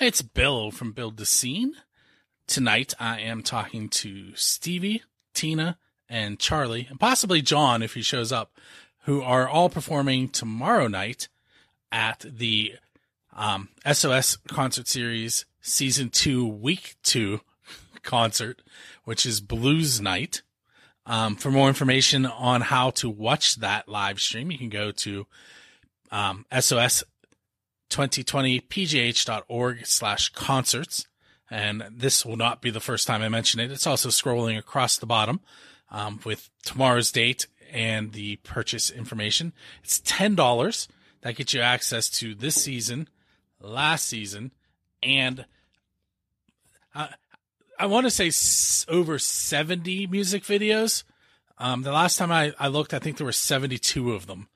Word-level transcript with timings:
Hey, 0.00 0.06
it's 0.06 0.22
Bill 0.22 0.70
from 0.70 0.92
Build 0.92 1.18
the 1.18 1.26
Scene. 1.26 1.74
Tonight 2.46 2.94
I 2.98 3.20
am 3.20 3.42
talking 3.42 3.90
to 3.90 4.34
Stevie, 4.34 5.02
Tina, 5.34 5.76
and 6.08 6.38
Charlie, 6.38 6.86
and 6.88 6.98
possibly 6.98 7.42
John 7.42 7.82
if 7.82 7.92
he 7.92 8.00
shows 8.00 8.32
up, 8.32 8.50
who 9.00 9.20
are 9.20 9.46
all 9.46 9.68
performing 9.68 10.30
tomorrow 10.30 10.88
night 10.88 11.28
at 11.92 12.24
the 12.26 12.76
um, 13.36 13.68
SOS 13.92 14.38
Concert 14.48 14.88
Series 14.88 15.44
Season 15.60 16.08
2, 16.08 16.48
Week 16.48 16.94
2 17.02 17.42
concert, 18.02 18.62
which 19.04 19.26
is 19.26 19.42
Blues 19.42 20.00
Night. 20.00 20.40
Um, 21.04 21.36
for 21.36 21.50
more 21.50 21.68
information 21.68 22.24
on 22.24 22.62
how 22.62 22.88
to 22.92 23.10
watch 23.10 23.56
that 23.56 23.86
live 23.86 24.18
stream, 24.18 24.50
you 24.50 24.56
can 24.56 24.70
go 24.70 24.92
to 24.92 25.26
um, 26.10 26.46
SOS 26.58 27.04
2020pgh.org 27.90 29.86
slash 29.86 30.28
concerts. 30.30 31.06
And 31.50 31.84
this 31.90 32.24
will 32.24 32.36
not 32.36 32.62
be 32.62 32.70
the 32.70 32.80
first 32.80 33.06
time 33.06 33.22
I 33.22 33.28
mention 33.28 33.60
it. 33.60 33.72
It's 33.72 33.86
also 33.86 34.08
scrolling 34.08 34.56
across 34.56 34.96
the 34.96 35.06
bottom 35.06 35.40
um, 35.90 36.20
with 36.24 36.48
tomorrow's 36.64 37.10
date 37.10 37.46
and 37.72 38.12
the 38.12 38.36
purchase 38.36 38.90
information. 38.90 39.52
It's 39.82 40.00
$10. 40.00 40.88
That 41.22 41.36
gets 41.36 41.52
you 41.52 41.60
access 41.60 42.08
to 42.20 42.34
this 42.34 42.54
season, 42.54 43.08
last 43.60 44.06
season, 44.06 44.52
and 45.02 45.44
uh, 46.94 47.08
I 47.78 47.86
want 47.86 48.06
to 48.06 48.10
say 48.10 48.28
s- 48.28 48.86
over 48.88 49.18
70 49.18 50.06
music 50.06 50.44
videos. 50.44 51.04
Um, 51.58 51.82
the 51.82 51.92
last 51.92 52.16
time 52.16 52.32
I, 52.32 52.52
I 52.58 52.68
looked, 52.68 52.94
I 52.94 52.98
think 52.98 53.18
there 53.18 53.26
were 53.26 53.32
72 53.32 54.12
of 54.12 54.26
them. 54.26 54.48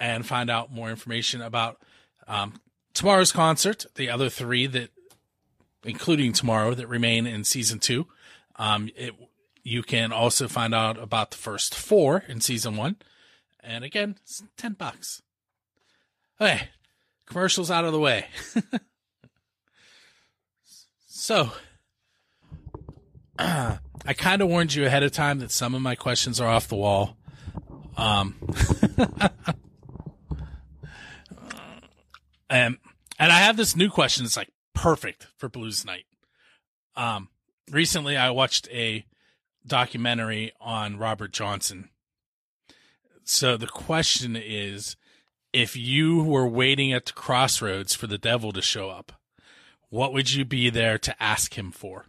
and 0.00 0.24
find 0.26 0.48
out 0.50 0.72
more 0.72 0.88
information 0.90 1.42
about 1.42 1.78
um, 2.26 2.54
tomorrow's 2.94 3.32
concert, 3.32 3.86
the 3.94 4.10
other 4.10 4.28
three 4.28 4.66
that, 4.66 4.90
including 5.84 6.32
tomorrow, 6.32 6.74
that 6.74 6.88
remain 6.88 7.26
in 7.26 7.44
season 7.44 7.78
two. 7.78 8.08
Um, 8.56 8.90
it, 8.96 9.14
you 9.62 9.82
can 9.82 10.12
also 10.12 10.48
find 10.48 10.74
out 10.74 10.98
about 10.98 11.30
the 11.30 11.36
first 11.36 11.74
four 11.74 12.24
in 12.28 12.40
season 12.40 12.76
one. 12.76 12.96
And 13.62 13.84
again, 13.84 14.16
it's 14.22 14.42
10 14.56 14.72
bucks. 14.72 15.22
Okay, 16.40 16.70
commercials 17.26 17.70
out 17.70 17.84
of 17.84 17.92
the 17.92 18.00
way. 18.00 18.26
so, 21.06 21.50
uh, 23.38 23.76
I 24.04 24.14
kind 24.14 24.42
of 24.42 24.48
warned 24.48 24.74
you 24.74 24.84
ahead 24.84 25.04
of 25.04 25.12
time 25.12 25.38
that 25.38 25.52
some 25.52 25.76
of 25.76 25.82
my 25.82 25.94
questions 25.94 26.40
are 26.40 26.48
off 26.48 26.66
the 26.66 26.74
wall. 26.74 27.16
Um, 27.96 28.34
and, 32.50 32.78
and 33.18 33.32
I 33.32 33.38
have 33.38 33.56
this 33.56 33.76
new 33.76 33.90
question 33.90 34.24
that's 34.24 34.36
like 34.36 34.50
perfect 34.74 35.28
for 35.36 35.48
Blues 35.48 35.84
Night. 35.84 36.06
Um, 36.96 37.28
recently 37.70 38.16
I 38.16 38.30
watched 38.30 38.68
a 38.72 39.06
documentary 39.66 40.52
on 40.60 40.98
Robert 40.98 41.32
Johnson. 41.32 41.88
So 43.24 43.56
the 43.56 43.66
question 43.66 44.36
is 44.36 44.96
if 45.52 45.76
you 45.76 46.22
were 46.22 46.46
waiting 46.46 46.92
at 46.92 47.06
the 47.06 47.12
crossroads 47.12 47.94
for 47.94 48.06
the 48.06 48.18
devil 48.18 48.52
to 48.52 48.62
show 48.62 48.90
up, 48.90 49.12
what 49.90 50.12
would 50.12 50.32
you 50.32 50.44
be 50.44 50.70
there 50.70 50.98
to 50.98 51.22
ask 51.22 51.56
him 51.56 51.70
for? 51.70 52.06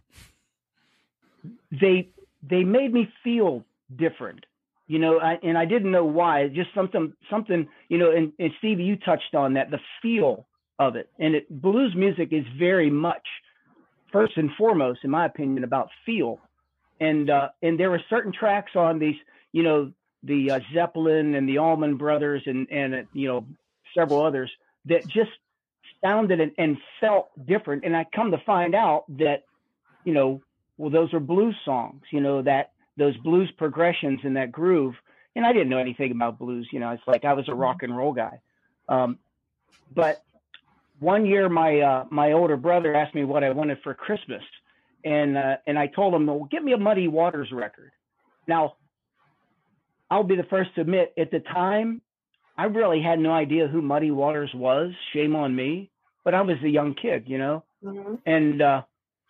They 1.70 2.08
they 2.42 2.64
made 2.64 2.92
me 2.92 3.12
feel 3.22 3.64
different, 3.94 4.46
you 4.86 4.98
know, 4.98 5.18
I, 5.18 5.38
and 5.42 5.56
I 5.56 5.64
didn't 5.64 5.90
know 5.90 6.04
why. 6.04 6.48
Just 6.48 6.70
something 6.74 7.12
something, 7.30 7.68
you 7.88 7.98
know. 7.98 8.10
And, 8.10 8.32
and 8.38 8.50
Steve, 8.58 8.80
you 8.80 8.96
touched 8.96 9.34
on 9.34 9.54
that, 9.54 9.70
the 9.70 9.80
feel 10.00 10.46
of 10.78 10.96
it, 10.96 11.10
and 11.18 11.34
it, 11.34 11.62
blues 11.62 11.94
music 11.96 12.28
is 12.32 12.44
very 12.58 12.90
much 12.90 13.26
first 14.12 14.36
and 14.36 14.50
foremost, 14.56 15.00
in 15.04 15.10
my 15.10 15.26
opinion, 15.26 15.64
about 15.64 15.88
feel 16.06 16.40
and 17.00 17.30
uh, 17.30 17.48
and 17.62 17.78
there 17.78 17.90
were 17.90 18.02
certain 18.08 18.32
tracks 18.32 18.72
on 18.74 18.98
these, 18.98 19.16
you 19.52 19.62
know, 19.62 19.92
the 20.22 20.52
uh, 20.52 20.60
Zeppelin 20.72 21.34
and 21.34 21.48
the 21.48 21.58
Allman 21.58 21.96
Brothers 21.96 22.42
and 22.46 22.68
and 22.70 22.94
uh, 22.94 23.02
you 23.12 23.28
know 23.28 23.46
several 23.96 24.24
others 24.24 24.50
that 24.86 25.06
just 25.06 25.30
sounded 26.02 26.40
and, 26.40 26.52
and 26.58 26.76
felt 27.00 27.28
different. 27.46 27.84
And 27.84 27.96
I 27.96 28.04
come 28.14 28.30
to 28.32 28.38
find 28.38 28.74
out 28.74 29.04
that, 29.18 29.44
you 30.04 30.12
know, 30.12 30.42
well, 30.76 30.90
those 30.90 31.12
are 31.14 31.20
blues 31.20 31.56
songs. 31.64 32.02
You 32.10 32.20
know 32.20 32.42
that 32.42 32.72
those 32.96 33.16
blues 33.18 33.50
progressions 33.56 34.20
and 34.24 34.36
that 34.36 34.52
groove. 34.52 34.94
And 35.36 35.44
I 35.44 35.52
didn't 35.52 35.68
know 35.68 35.78
anything 35.78 36.12
about 36.12 36.38
blues. 36.38 36.68
You 36.70 36.78
know, 36.78 36.90
it's 36.90 37.02
like 37.06 37.24
I 37.24 37.32
was 37.32 37.48
a 37.48 37.54
rock 37.54 37.82
and 37.82 37.96
roll 37.96 38.12
guy. 38.12 38.40
Um, 38.88 39.18
but 39.92 40.22
one 41.00 41.26
year, 41.26 41.48
my 41.48 41.80
uh, 41.80 42.04
my 42.10 42.32
older 42.32 42.56
brother 42.56 42.94
asked 42.94 43.14
me 43.14 43.24
what 43.24 43.44
I 43.44 43.50
wanted 43.50 43.78
for 43.82 43.94
Christmas, 43.94 44.42
and 45.04 45.36
uh, 45.36 45.56
and 45.66 45.78
I 45.78 45.86
told 45.86 46.14
him, 46.14 46.26
well, 46.26 46.48
get 46.50 46.64
me 46.64 46.72
a 46.72 46.78
Muddy 46.78 47.08
Waters 47.08 47.48
record. 47.52 47.92
Now, 48.48 48.74
I'll 50.10 50.24
be 50.24 50.36
the 50.36 50.44
first 50.44 50.74
to 50.74 50.82
admit, 50.82 51.12
at 51.18 51.30
the 51.30 51.40
time, 51.40 52.00
I 52.56 52.64
really 52.64 53.02
had 53.02 53.18
no 53.18 53.32
idea 53.32 53.68
who 53.68 53.82
Muddy 53.82 54.10
Waters 54.10 54.50
was. 54.54 54.92
Shame 55.12 55.34
on 55.34 55.54
me, 55.54 55.90
but 56.24 56.34
I 56.34 56.42
was 56.42 56.56
a 56.64 56.68
young 56.68 56.94
kid, 56.94 57.24
you 57.26 57.38
know, 57.38 57.64
mm-hmm. 57.82 58.14
and 58.26 58.62
uh, 58.62 58.82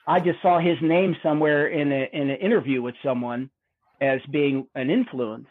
I 0.07 0.21
just 0.21 0.43
saw 0.43 0.59
his 0.59 0.77
name 0.83 1.17
somewhere 1.23 1.69
in 1.69 1.91
a, 1.91 2.09
in 2.13 2.31
an 2.31 2.37
interview 2.37 2.83
with 2.83 2.95
someone 3.05 3.51
as 4.01 4.21
being 4.31 4.67
an 4.75 4.91
influence. 4.91 5.49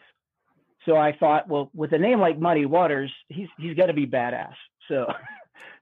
So 0.86 0.96
I 0.96 1.16
thought, 1.18 1.48
well, 1.48 1.70
with 1.74 1.92
a 1.92 1.98
name 1.98 2.20
like 2.20 2.38
Muddy 2.38 2.66
Waters, 2.66 3.10
he's 3.28 3.48
he's 3.58 3.76
got 3.76 3.86
to 3.86 3.94
be 3.94 4.06
badass. 4.06 4.54
So. 4.88 5.06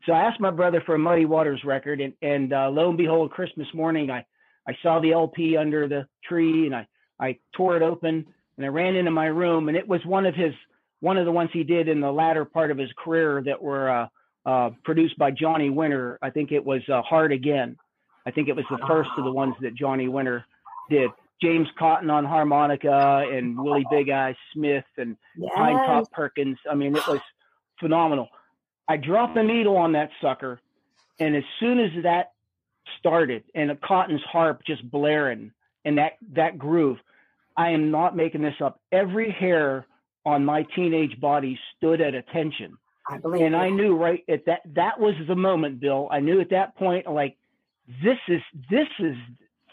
So 0.07 0.13
I 0.13 0.23
asked 0.23 0.41
my 0.41 0.51
brother 0.51 0.83
for 0.85 0.97
a 0.97 0.99
Muddy 0.99 1.27
Waters 1.27 1.63
record, 1.65 2.01
and, 2.01 2.13
and 2.23 2.53
uh, 2.53 2.69
lo 2.71 2.89
and 2.89 2.99
behold, 2.99 3.31
Christmas 3.31 3.69
morning, 3.73 4.11
I 4.11 4.27
I 4.69 4.77
saw 4.83 5.01
the 5.01 5.13
LP 5.13 5.57
under 5.57 5.89
the 5.89 6.07
tree 6.25 6.67
and 6.67 6.75
I, 6.75 6.87
I 7.19 7.39
tore 7.57 7.77
it 7.77 7.83
open 7.83 8.27
and 8.57 8.67
I 8.67 8.69
ran 8.69 8.97
into 8.97 9.11
my 9.11 9.27
room 9.27 9.69
and 9.69 9.77
it 9.77 9.87
was 9.87 10.05
one 10.05 10.27
of 10.27 10.35
his 10.35 10.53
one 11.01 11.17
of 11.17 11.25
the 11.25 11.33
ones 11.33 11.51
he 11.53 11.65
did 11.65 11.89
in 11.89 12.01
the 12.01 12.13
latter 12.13 12.45
part 12.45 12.71
of 12.71 12.79
his 12.79 12.91
career 12.97 13.43
that 13.45 13.61
were 13.61 13.91
uh, 13.91 14.07
uh, 14.47 14.71
produced 14.85 15.19
by 15.19 15.33
Johnny 15.33 15.69
Winter. 15.69 16.17
I 16.23 16.31
think 16.31 16.53
it 16.53 16.65
was 16.65 16.81
uh, 16.89 17.03
Hard 17.03 17.33
Again. 17.33 17.77
I 18.25 18.31
think 18.31 18.49
it 18.49 18.55
was 18.55 18.65
the 18.71 18.79
first 18.87 19.11
of 19.19 19.25
the 19.25 19.33
ones 19.33 19.57
that 19.63 19.75
Johnny 19.75 20.07
Winter 20.07 20.45
did. 20.89 21.11
James 21.43 21.67
Cotton 21.77 22.09
on 22.09 22.25
harmonica 22.25 23.25
and 23.29 23.59
Willie 23.59 23.85
Big 23.91 24.11
Eye 24.11 24.37
Smith 24.55 24.85
and 24.97 25.17
yes. 25.37 25.51
Pinetop 25.57 26.11
Perkins. 26.13 26.59
I 26.71 26.77
mean, 26.77 26.95
it 26.95 27.07
was 27.09 27.19
phenomenal. 27.81 28.29
I 28.89 28.97
dropped 28.97 29.35
the 29.35 29.43
needle 29.43 29.77
on 29.77 29.93
that 29.93 30.11
sucker, 30.21 30.61
and 31.19 31.35
as 31.35 31.43
soon 31.59 31.81
as 31.81 31.91
that 32.05 32.32
started 32.99 33.45
and 33.55 33.71
a 33.71 33.77
Cotton's 33.77 34.23
harp 34.23 34.63
just 34.67 34.89
blaring 34.91 35.53
and 35.85 35.99
that 35.99 36.13
that 36.35 36.59
groove. 36.59 36.99
I 37.57 37.71
am 37.71 37.91
not 37.91 38.17
making 38.17 38.43
this 38.43 38.55
up. 38.61 38.81
Every 38.93 39.31
hair 39.31 39.87
on 40.25 40.45
my 40.45 40.63
teenage 40.75 41.21
body 41.21 41.59
stood 41.77 42.01
at 42.01 42.15
attention. 42.15 42.79
I 43.09 43.19
believe 43.19 43.43
and 43.43 43.57
I 43.57 43.69
knew 43.69 43.97
right 43.97 44.25
at 44.29 44.47
that 44.47 44.63
that 44.75 44.99
was 44.99 45.15
the 45.27 45.35
moment, 45.35 45.81
Bill. 45.81 46.09
I 46.11 46.21
knew 46.21 46.41
at 46.41 46.51
that 46.51 46.77
point 46.77 47.07
like 47.07 47.37
this 48.03 48.19
is 48.29 48.41
this 48.71 48.89
is 49.01 49.17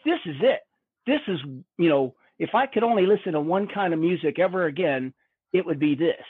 this 0.06 0.20
is 0.26 0.36
it. 0.42 0.62
This 1.06 1.22
is, 1.28 1.40
you 1.78 1.90
know, 1.90 2.16
if 2.38 2.56
I 2.56 2.66
could 2.66 2.84
only 2.84 3.06
listen 3.06 3.34
to 3.34 3.42
one 3.42 3.68
kind 3.68 3.94
of 3.94 4.00
music 4.00 4.40
ever 4.40 4.66
again, 4.66 5.14
it 5.54 5.66
would 5.66 5.80
be 5.80 5.96
this. 5.96 6.24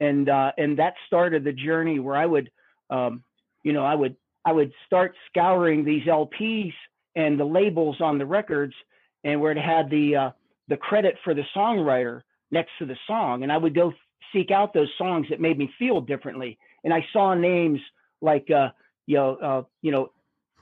And 0.00 0.28
uh 0.28 0.52
and 0.58 0.78
that 0.78 0.94
started 1.06 1.44
the 1.44 1.52
journey 1.52 1.98
where 1.98 2.16
I 2.16 2.26
would 2.26 2.50
um 2.90 3.24
you 3.62 3.72
know, 3.72 3.84
I 3.84 3.94
would 3.94 4.16
I 4.44 4.52
would 4.52 4.72
start 4.86 5.14
scouring 5.28 5.84
these 5.84 6.04
LPs 6.04 6.74
and 7.16 7.38
the 7.38 7.44
labels 7.44 8.00
on 8.00 8.18
the 8.18 8.26
records, 8.26 8.74
and 9.22 9.40
where 9.40 9.52
it 9.52 9.58
had 9.58 9.88
the 9.90 10.16
uh, 10.16 10.30
the 10.68 10.76
credit 10.76 11.16
for 11.24 11.34
the 11.34 11.44
songwriter 11.56 12.22
next 12.50 12.72
to 12.78 12.86
the 12.86 12.96
song, 13.06 13.42
and 13.42 13.52
I 13.52 13.56
would 13.56 13.74
go 13.74 13.92
seek 14.32 14.50
out 14.50 14.74
those 14.74 14.90
songs 14.98 15.26
that 15.30 15.40
made 15.40 15.58
me 15.58 15.72
feel 15.78 16.00
differently. 16.00 16.58
And 16.82 16.92
I 16.92 17.06
saw 17.12 17.34
names 17.34 17.80
like 18.20 18.50
uh, 18.50 18.70
you 19.06 19.16
know 19.16 19.34
uh, 19.36 19.62
you 19.82 19.92
know 19.92 20.10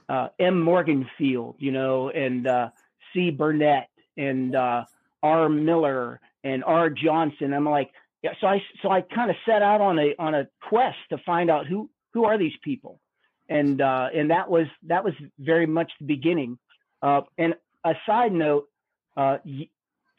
uh, 0.09 0.29
M. 0.39 0.63
Morganfield, 0.63 1.55
you 1.59 1.73
know, 1.73 2.11
and 2.11 2.47
uh, 2.47 2.69
C. 3.13 3.31
Burnett 3.31 3.89
and 4.17 4.55
uh, 4.55 4.85
R. 5.23 5.49
Miller 5.49 6.21
and 6.45 6.63
R. 6.65 6.91
Johnson. 6.91 7.53
I'm 7.53 7.69
like, 7.69 7.91
yeah. 8.23 8.33
So 8.41 8.47
I 8.47 8.63
so 8.83 8.91
I 8.91 9.01
kind 9.01 9.31
of 9.31 9.37
set 9.47 9.63
out 9.63 9.81
on 9.81 9.99
a 9.99 10.15
on 10.19 10.35
a 10.35 10.49
quest 10.69 10.99
to 11.11 11.19
find 11.19 11.51
out 11.51 11.67
who 11.67 11.91
who 12.13 12.25
are 12.25 12.39
these 12.39 12.53
people 12.63 13.01
and 13.49 13.81
uh, 13.81 14.09
and 14.15 14.31
that 14.31 14.51
was 14.51 14.67
that 14.85 15.05
was 15.05 15.15
very 15.39 15.67
much 15.67 15.91
the 15.99 16.07
beginning. 16.07 16.59
Uh, 17.03 17.23
and 17.39 17.55
a 17.85 17.95
side 18.07 18.33
note, 18.33 18.69
uh, 19.17 19.39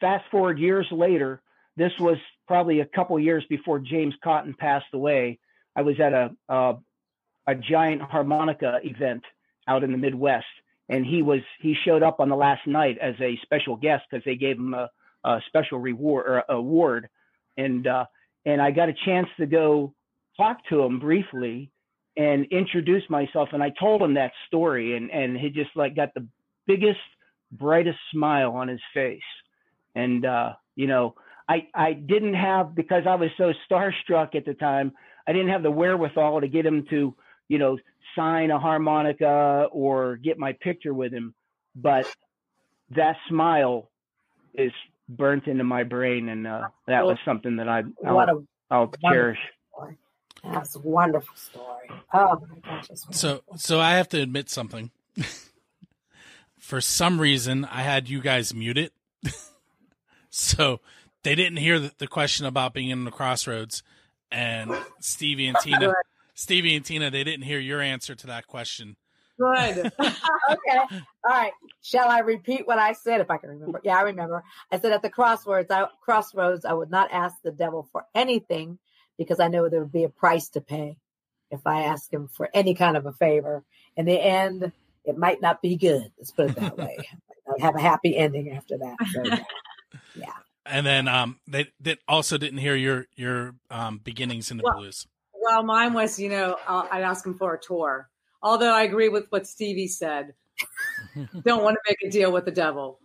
fast 0.00 0.24
forward 0.30 0.58
years 0.58 0.86
later, 0.90 1.42
this 1.76 1.92
was 1.98 2.18
probably 2.46 2.80
a 2.80 2.86
couple 2.86 3.18
years 3.18 3.44
before 3.48 3.78
James 3.78 4.14
Cotton 4.22 4.54
passed 4.58 4.92
away. 4.92 5.38
I 5.74 5.82
was 5.82 5.98
at 6.00 6.12
a 6.12 6.30
a, 6.48 6.74
a 7.46 7.54
giant 7.54 8.02
harmonica 8.02 8.80
event 8.82 9.24
out 9.66 9.82
in 9.82 9.92
the 9.92 9.98
Midwest, 9.98 10.46
and 10.88 11.04
he 11.04 11.22
was 11.22 11.40
he 11.60 11.74
showed 11.84 12.02
up 12.02 12.20
on 12.20 12.28
the 12.28 12.36
last 12.36 12.66
night 12.66 12.98
as 12.98 13.14
a 13.20 13.38
special 13.42 13.76
guest 13.76 14.04
because 14.10 14.24
they 14.24 14.36
gave 14.36 14.56
him 14.56 14.74
a, 14.74 14.90
a 15.24 15.40
special 15.46 15.78
reward 15.78 16.26
or 16.26 16.44
award, 16.48 17.08
and 17.56 17.86
uh, 17.86 18.04
and 18.44 18.60
I 18.60 18.70
got 18.70 18.90
a 18.90 18.94
chance 19.04 19.28
to 19.38 19.46
go 19.46 19.94
talk 20.36 20.58
to 20.68 20.82
him 20.82 20.98
briefly 20.98 21.70
and 22.16 22.46
introduce 22.46 23.02
myself, 23.10 23.48
and 23.52 23.62
I 23.62 23.70
told 23.70 24.02
him 24.02 24.14
that 24.14 24.32
story, 24.46 24.96
and 24.96 25.10
and 25.10 25.36
he 25.36 25.50
just 25.50 25.70
like 25.74 25.96
got 25.96 26.14
the 26.14 26.26
biggest 26.66 27.00
brightest 27.50 27.98
smile 28.12 28.52
on 28.52 28.68
his 28.68 28.80
face, 28.92 29.20
and 29.94 30.24
uh, 30.24 30.52
you 30.76 30.86
know 30.86 31.14
I 31.48 31.68
I 31.74 31.92
didn't 31.92 32.34
have 32.34 32.74
because 32.74 33.04
I 33.08 33.14
was 33.16 33.30
so 33.36 33.52
starstruck 33.68 34.34
at 34.34 34.44
the 34.44 34.54
time. 34.54 34.92
I 35.26 35.32
didn't 35.32 35.48
have 35.48 35.62
the 35.62 35.70
wherewithal 35.70 36.40
to 36.40 36.48
get 36.48 36.64
him 36.64 36.86
to 36.90 37.14
you 37.48 37.58
know 37.58 37.78
sign 38.16 38.50
a 38.50 38.58
harmonica 38.58 39.66
or 39.72 40.16
get 40.16 40.38
my 40.38 40.52
picture 40.52 40.94
with 40.94 41.12
him, 41.12 41.34
but 41.74 42.06
that 42.90 43.16
smile 43.28 43.90
is 44.54 44.72
burnt 45.08 45.46
into 45.46 45.64
my 45.64 45.82
brain, 45.82 46.28
and 46.28 46.46
uh, 46.46 46.68
that 46.86 47.04
well, 47.04 47.08
was 47.08 47.18
something 47.24 47.56
that 47.56 47.68
I 47.68 47.82
I'll, 48.06 48.46
I'll 48.70 48.92
cherish. 49.10 49.38
That's 50.52 50.76
a 50.76 50.80
wonderful 50.80 51.34
story. 51.36 51.88
Oh 52.12 52.42
my 52.48 52.58
gosh! 52.64 52.88
So 53.10 53.42
so 53.56 53.80
I 53.80 53.94
have 53.94 54.08
to 54.10 54.20
admit 54.20 54.50
something. 54.50 54.90
For 56.58 56.80
some 56.80 57.20
reason, 57.20 57.64
I 57.66 57.82
had 57.82 58.08
you 58.08 58.20
guys 58.20 58.54
mute 58.54 58.78
it. 58.78 58.92
so 60.30 60.80
they 61.22 61.34
didn't 61.34 61.58
hear 61.58 61.78
the, 61.78 61.92
the 61.98 62.06
question 62.06 62.46
about 62.46 62.72
being 62.72 62.90
in 62.90 63.04
the 63.04 63.10
crossroads, 63.10 63.82
and 64.30 64.72
Stevie 65.00 65.46
and 65.46 65.56
Tina 65.60 65.94
Stevie 66.34 66.74
and 66.74 66.84
Tina, 66.84 67.10
they 67.10 67.24
didn't 67.24 67.44
hear 67.44 67.60
your 67.60 67.80
answer 67.80 68.14
to 68.14 68.26
that 68.26 68.46
question. 68.46 68.96
Good. 69.38 69.92
okay. 70.00 70.78
All 70.90 70.98
right. 71.24 71.52
Shall 71.82 72.08
I 72.08 72.20
repeat 72.20 72.66
what 72.66 72.78
I 72.78 72.92
said 72.92 73.20
if 73.20 73.30
I 73.30 73.38
can 73.38 73.50
remember? 73.50 73.80
Yeah, 73.82 73.96
I 73.96 74.02
remember. 74.02 74.42
I 74.70 74.78
said 74.78 74.92
at 74.92 75.02
the 75.02 75.10
crossroads, 75.10 75.70
I, 75.70 75.86
crossroads, 76.02 76.64
I 76.64 76.72
would 76.72 76.90
not 76.90 77.10
ask 77.12 77.36
the 77.42 77.50
devil 77.50 77.88
for 77.90 78.04
anything 78.14 78.78
because 79.18 79.40
I 79.40 79.48
know 79.48 79.68
there 79.68 79.80
would 79.80 79.92
be 79.92 80.04
a 80.04 80.08
price 80.08 80.48
to 80.50 80.60
pay 80.60 80.96
if 81.50 81.66
I 81.66 81.82
ask 81.82 82.12
him 82.12 82.28
for 82.28 82.48
any 82.52 82.74
kind 82.74 82.96
of 82.96 83.06
a 83.06 83.12
favor. 83.12 83.64
In 83.96 84.06
the 84.06 84.20
end, 84.20 84.72
it 85.04 85.16
might 85.16 85.40
not 85.40 85.62
be 85.62 85.76
good. 85.76 86.10
Let's 86.18 86.30
put 86.30 86.50
it 86.50 86.56
that 86.56 86.76
way. 86.76 86.96
I 87.60 87.62
have 87.62 87.76
a 87.76 87.80
happy 87.80 88.16
ending 88.16 88.52
after 88.52 88.78
that. 88.78 88.96
So, 89.12 89.22
yeah. 90.16 90.32
And 90.66 90.86
then 90.86 91.08
um, 91.08 91.38
they, 91.46 91.68
they 91.78 91.98
also 92.08 92.38
didn't 92.38 92.58
hear 92.58 92.74
your 92.74 93.06
your 93.16 93.54
um, 93.70 94.00
beginnings 94.02 94.50
in 94.50 94.56
the 94.56 94.62
well, 94.64 94.78
blues. 94.78 95.06
Well, 95.34 95.62
mine 95.62 95.92
was, 95.92 96.18
you 96.18 96.30
know, 96.30 96.56
uh, 96.66 96.86
I'd 96.90 97.02
ask 97.02 97.26
him 97.26 97.34
for 97.34 97.54
a 97.54 97.60
tour. 97.60 98.08
Although 98.42 98.72
I 98.72 98.82
agree 98.82 99.08
with 99.10 99.26
what 99.30 99.46
Stevie 99.46 99.88
said. 99.88 100.34
Don't 101.44 101.62
want 101.62 101.76
to 101.76 101.80
make 101.88 101.98
a 102.02 102.10
deal 102.10 102.32
with 102.32 102.44
the 102.44 102.50
devil. 102.50 102.98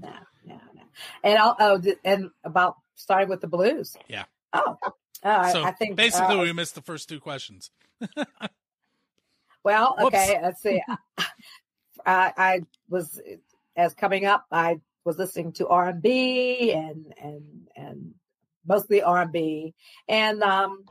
No, 0.00 0.12
no, 0.44 0.60
no. 0.74 0.82
And 1.22 1.38
I'll, 1.38 1.56
oh, 1.58 1.82
and 2.04 2.30
about 2.44 2.76
starting 2.94 3.28
with 3.28 3.40
the 3.40 3.46
blues. 3.46 3.96
Yeah. 4.08 4.24
Oh, 4.56 4.76
uh, 5.22 5.52
so 5.52 5.64
I 5.64 5.72
think 5.72 5.96
basically 5.96 6.36
uh, 6.36 6.42
we 6.42 6.52
missed 6.52 6.74
the 6.74 6.82
first 6.82 7.08
two 7.08 7.20
questions. 7.20 7.70
well, 9.64 9.96
okay, 10.00 10.38
let's 10.42 10.62
see. 10.62 10.82
I, 12.06 12.32
I 12.36 12.60
was 12.88 13.20
as 13.76 13.94
coming 13.94 14.24
up. 14.24 14.44
I 14.50 14.80
was 15.04 15.18
listening 15.18 15.52
to 15.52 15.68
R 15.68 15.88
and 15.88 16.02
B 16.02 16.72
and 16.72 17.12
and 17.20 17.42
and 17.76 18.14
mostly 18.66 19.02
R&B 19.02 19.74
and 20.08 20.42
um, 20.42 20.84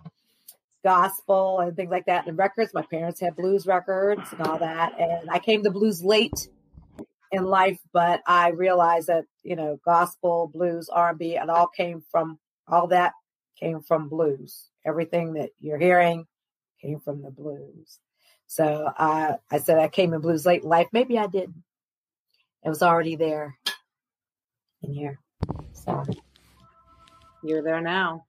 gospel 0.84 1.60
and 1.60 1.76
things 1.76 1.92
like 1.92 2.06
that. 2.06 2.28
And 2.28 2.38
records, 2.38 2.74
my 2.74 2.84
parents 2.84 3.20
had 3.20 3.36
blues 3.36 3.68
records 3.68 4.32
and 4.32 4.42
all 4.48 4.60
that. 4.60 5.00
And 5.00 5.30
I 5.30 5.40
came 5.40 5.64
to 5.64 5.72
blues 5.72 6.04
late 6.04 6.48
in 7.32 7.44
life, 7.44 7.80
but 7.92 8.22
I 8.26 8.50
realized 8.50 9.08
that 9.08 9.26
you 9.44 9.56
know 9.56 9.80
gospel, 9.84 10.50
blues, 10.54 10.90
R&B, 10.90 11.36
it 11.36 11.50
all 11.50 11.68
came 11.68 12.04
from 12.12 12.40
all 12.68 12.88
that 12.88 13.14
came 13.60 13.82
from 13.82 14.10
blues. 14.10 14.70
Everything 14.86 15.34
that 15.34 15.52
you're 15.60 15.78
hearing 15.78 16.28
came 16.82 17.00
from 17.00 17.22
the 17.22 17.32
blues. 17.32 18.00
So 18.48 18.92
I 18.98 19.36
I 19.52 19.60
said 19.60 19.80
I 19.80 19.88
came 19.88 20.14
in 20.14 20.22
blues 20.22 20.46
late 20.46 20.64
in 20.64 20.70
life. 20.70 20.88
Maybe 20.92 21.18
I 21.18 21.28
didn't. 21.28 21.64
It 22.64 22.70
was 22.70 22.82
already 22.82 23.16
there 23.16 23.56
in 24.82 24.94
here. 24.94 25.20
So 25.74 26.04
you're 27.44 27.62
there 27.62 27.82
now. 27.82 28.26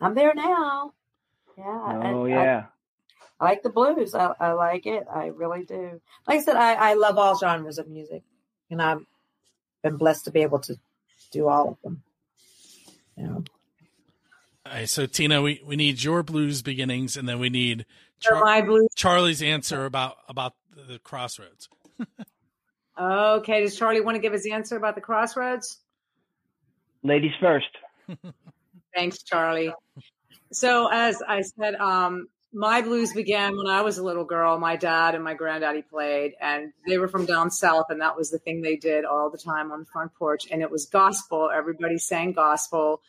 I'm 0.00 0.14
there 0.14 0.34
now. 0.34 0.94
Yeah. 1.56 2.00
Oh 2.04 2.24
yeah. 2.24 2.66
I, 3.40 3.44
I, 3.44 3.50
like 3.50 3.62
the 3.62 3.70
blues. 3.70 4.14
I, 4.14 4.32
I 4.38 4.52
like 4.52 4.86
it. 4.86 5.06
I 5.12 5.26
really 5.26 5.64
do. 5.64 6.00
Like 6.26 6.40
I 6.40 6.42
said, 6.42 6.56
I, 6.56 6.74
I 6.74 6.94
love 6.94 7.18
all 7.18 7.38
genres 7.38 7.78
of 7.78 7.88
music, 7.88 8.22
and 8.70 8.80
I've 8.80 9.04
been 9.82 9.96
blessed 9.96 10.24
to 10.26 10.30
be 10.30 10.42
able 10.42 10.60
to 10.60 10.76
do 11.32 11.48
all 11.48 11.70
of 11.70 11.76
them. 11.82 12.02
You 13.16 13.24
know. 13.24 13.44
All 14.70 14.76
right, 14.76 14.88
so 14.88 15.04
Tina, 15.06 15.42
we, 15.42 15.60
we 15.66 15.74
need 15.74 16.00
your 16.00 16.22
blues 16.22 16.62
beginnings, 16.62 17.16
and 17.16 17.28
then 17.28 17.40
we 17.40 17.50
need 17.50 17.86
Char- 18.20 18.44
my 18.44 18.62
blues. 18.62 18.86
Charlie's 18.94 19.42
answer 19.42 19.84
about 19.84 20.18
about 20.28 20.54
the 20.88 21.00
crossroads. 21.00 21.68
okay, 23.00 23.62
does 23.62 23.76
Charlie 23.76 24.00
want 24.00 24.14
to 24.14 24.20
give 24.20 24.32
his 24.32 24.46
answer 24.46 24.76
about 24.76 24.94
the 24.94 25.00
crossroads? 25.00 25.80
Ladies 27.02 27.32
first. 27.40 27.66
Thanks, 28.94 29.24
Charlie. 29.24 29.74
So, 30.52 30.88
as 30.92 31.20
I 31.26 31.40
said, 31.40 31.74
um, 31.74 32.28
my 32.52 32.80
blues 32.80 33.12
began 33.12 33.56
when 33.56 33.66
I 33.66 33.82
was 33.82 33.98
a 33.98 34.04
little 34.04 34.24
girl. 34.24 34.56
My 34.60 34.76
dad 34.76 35.16
and 35.16 35.24
my 35.24 35.34
granddaddy 35.34 35.82
played, 35.82 36.34
and 36.40 36.72
they 36.86 36.98
were 36.98 37.08
from 37.08 37.26
down 37.26 37.50
south, 37.50 37.86
and 37.88 38.00
that 38.00 38.16
was 38.16 38.30
the 38.30 38.38
thing 38.38 38.62
they 38.62 38.76
did 38.76 39.04
all 39.04 39.30
the 39.30 39.38
time 39.38 39.72
on 39.72 39.80
the 39.80 39.86
front 39.86 40.14
porch. 40.14 40.46
And 40.48 40.62
it 40.62 40.70
was 40.70 40.86
gospel. 40.86 41.50
Everybody 41.52 41.98
sang 41.98 42.32
gospel. 42.32 43.02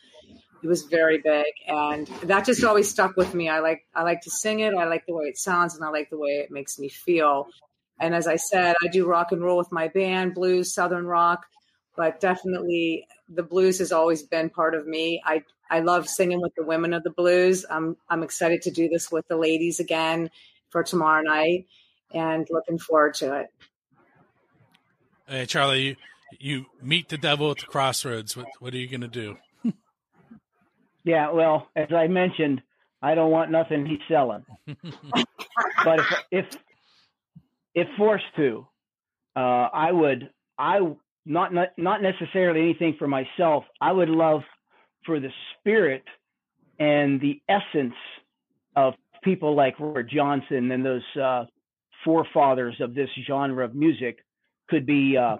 It 0.62 0.68
was 0.68 0.84
very 0.84 1.18
big, 1.18 1.52
and 1.66 2.06
that 2.22 2.44
just 2.46 2.62
always 2.62 2.88
stuck 2.88 3.16
with 3.16 3.34
me. 3.34 3.48
I 3.48 3.58
like 3.58 3.84
I 3.94 4.02
like 4.02 4.20
to 4.22 4.30
sing 4.30 4.60
it. 4.60 4.74
I 4.74 4.84
like 4.84 5.06
the 5.06 5.14
way 5.14 5.24
it 5.24 5.36
sounds, 5.36 5.74
and 5.74 5.84
I 5.84 5.88
like 5.88 6.08
the 6.10 6.18
way 6.18 6.30
it 6.30 6.50
makes 6.50 6.78
me 6.78 6.88
feel. 6.88 7.48
And 7.98 8.14
as 8.14 8.26
I 8.26 8.36
said, 8.36 8.76
I 8.82 8.88
do 8.88 9.06
rock 9.06 9.32
and 9.32 9.42
roll 9.42 9.58
with 9.58 9.72
my 9.72 9.88
band, 9.88 10.34
blues, 10.34 10.72
southern 10.72 11.06
rock, 11.06 11.46
but 11.96 12.20
definitely 12.20 13.06
the 13.28 13.42
blues 13.42 13.78
has 13.78 13.92
always 13.92 14.22
been 14.22 14.50
part 14.50 14.74
of 14.74 14.86
me. 14.86 15.20
I 15.24 15.42
I 15.70 15.80
love 15.80 16.08
singing 16.08 16.40
with 16.40 16.54
the 16.54 16.64
women 16.64 16.92
of 16.92 17.02
the 17.02 17.10
blues. 17.10 17.64
I'm 17.68 17.96
I'm 18.08 18.22
excited 18.22 18.62
to 18.62 18.70
do 18.70 18.88
this 18.88 19.10
with 19.10 19.26
the 19.28 19.36
ladies 19.36 19.80
again 19.80 20.30
for 20.70 20.82
tomorrow 20.82 21.22
night, 21.22 21.66
and 22.12 22.46
looking 22.50 22.78
forward 22.78 23.14
to 23.14 23.40
it. 23.40 23.46
Hey 25.26 25.46
Charlie, 25.46 25.82
you, 25.82 25.96
you 26.38 26.66
meet 26.80 27.08
the 27.08 27.18
devil 27.18 27.50
at 27.50 27.58
the 27.58 27.66
crossroads. 27.66 28.36
What 28.36 28.46
what 28.60 28.74
are 28.74 28.78
you 28.78 28.88
going 28.88 29.00
to 29.00 29.08
do? 29.08 29.38
Yeah, 31.04 31.30
well, 31.30 31.68
as 31.76 31.92
I 31.92 32.06
mentioned, 32.06 32.62
I 33.00 33.14
don't 33.14 33.30
want 33.30 33.50
nothing 33.50 33.86
he's 33.86 33.98
selling. 34.08 34.44
but 35.84 36.00
if 36.00 36.06
if 36.30 36.46
if 37.74 37.88
forced 37.96 38.24
to, 38.36 38.66
uh, 39.34 39.68
I 39.72 39.90
would 39.90 40.30
I 40.58 40.78
not, 41.24 41.52
not 41.52 41.68
not 41.76 42.02
necessarily 42.02 42.60
anything 42.60 42.96
for 42.98 43.08
myself. 43.08 43.64
I 43.80 43.92
would 43.92 44.08
love 44.08 44.42
for 45.04 45.18
the 45.18 45.30
spirit 45.58 46.04
and 46.78 47.20
the 47.20 47.40
essence 47.48 47.94
of 48.76 48.94
people 49.22 49.54
like 49.54 49.78
Robert 49.78 50.08
Johnson 50.10 50.70
and 50.70 50.84
those 50.84 51.16
uh, 51.20 51.44
forefathers 52.04 52.76
of 52.80 52.94
this 52.94 53.08
genre 53.26 53.64
of 53.64 53.74
music 53.74 54.18
could 54.68 54.86
be 54.86 55.16
uh, 55.16 55.36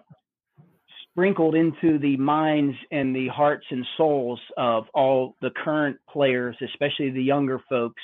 sprinkled 1.12 1.54
into 1.54 1.98
the 1.98 2.16
minds 2.16 2.76
and 2.90 3.14
the 3.14 3.28
hearts 3.28 3.66
and 3.70 3.86
souls 3.96 4.40
of 4.56 4.84
all 4.94 5.36
the 5.42 5.50
current 5.50 5.98
players, 6.10 6.56
especially 6.62 7.10
the 7.10 7.22
younger 7.22 7.60
folks 7.68 8.02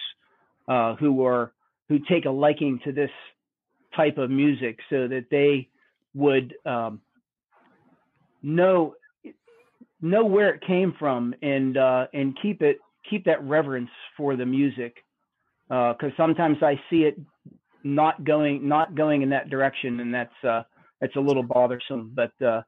uh, 0.69 0.95
who 0.97 1.25
are 1.25 1.53
who 1.88 1.99
take 2.09 2.27
a 2.27 2.31
liking 2.31 2.79
to 2.85 2.93
this 2.93 3.11
type 3.97 4.19
of 4.19 4.31
music, 4.31 4.79
so 4.91 5.09
that 5.09 5.25
they 5.31 5.69
would 6.15 6.55
um, 6.67 7.00
know 8.43 8.95
know 10.00 10.25
where 10.25 10.55
it 10.55 10.61
came 10.67 10.95
from 10.99 11.35
and 11.43 11.77
uh, 11.77 12.07
and 12.12 12.37
keep 12.43 12.62
it 12.62 12.79
keep 13.09 13.25
that 13.25 13.43
reverence 13.43 13.91
for 14.17 14.37
the 14.37 14.45
music 14.45 14.97
because 15.69 15.97
uh, 16.03 16.17
sometimes 16.17 16.59
I 16.62 16.81
see 16.91 17.05
it 17.05 17.19
not 17.85 18.25
going 18.25 18.69
not 18.69 18.95
going 18.95 19.23
in 19.23 19.31
that 19.31 19.49
direction 19.49 20.00
and 20.00 20.15
that's 20.15 20.45
uh, 20.45 20.62
that's 21.00 21.17
a 21.17 21.21
little 21.21 21.43
bothersome. 21.43 22.12
But 22.15 22.33
uh, 22.45 22.62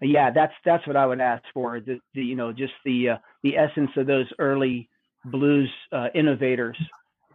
yeah 0.00 0.30
that's 0.30 0.52
that's 0.64 0.86
what 0.86 0.96
I 0.96 1.06
would 1.06 1.20
ask 1.20 1.42
for 1.54 1.80
the, 1.80 2.00
the 2.14 2.22
you 2.22 2.36
know 2.36 2.52
just 2.52 2.72
the 2.84 3.10
uh, 3.10 3.16
the 3.42 3.56
essence 3.56 3.90
of 3.96 4.06
those 4.06 4.26
early 4.38 4.88
blues 5.24 5.70
uh, 5.92 6.08
innovators 6.14 6.78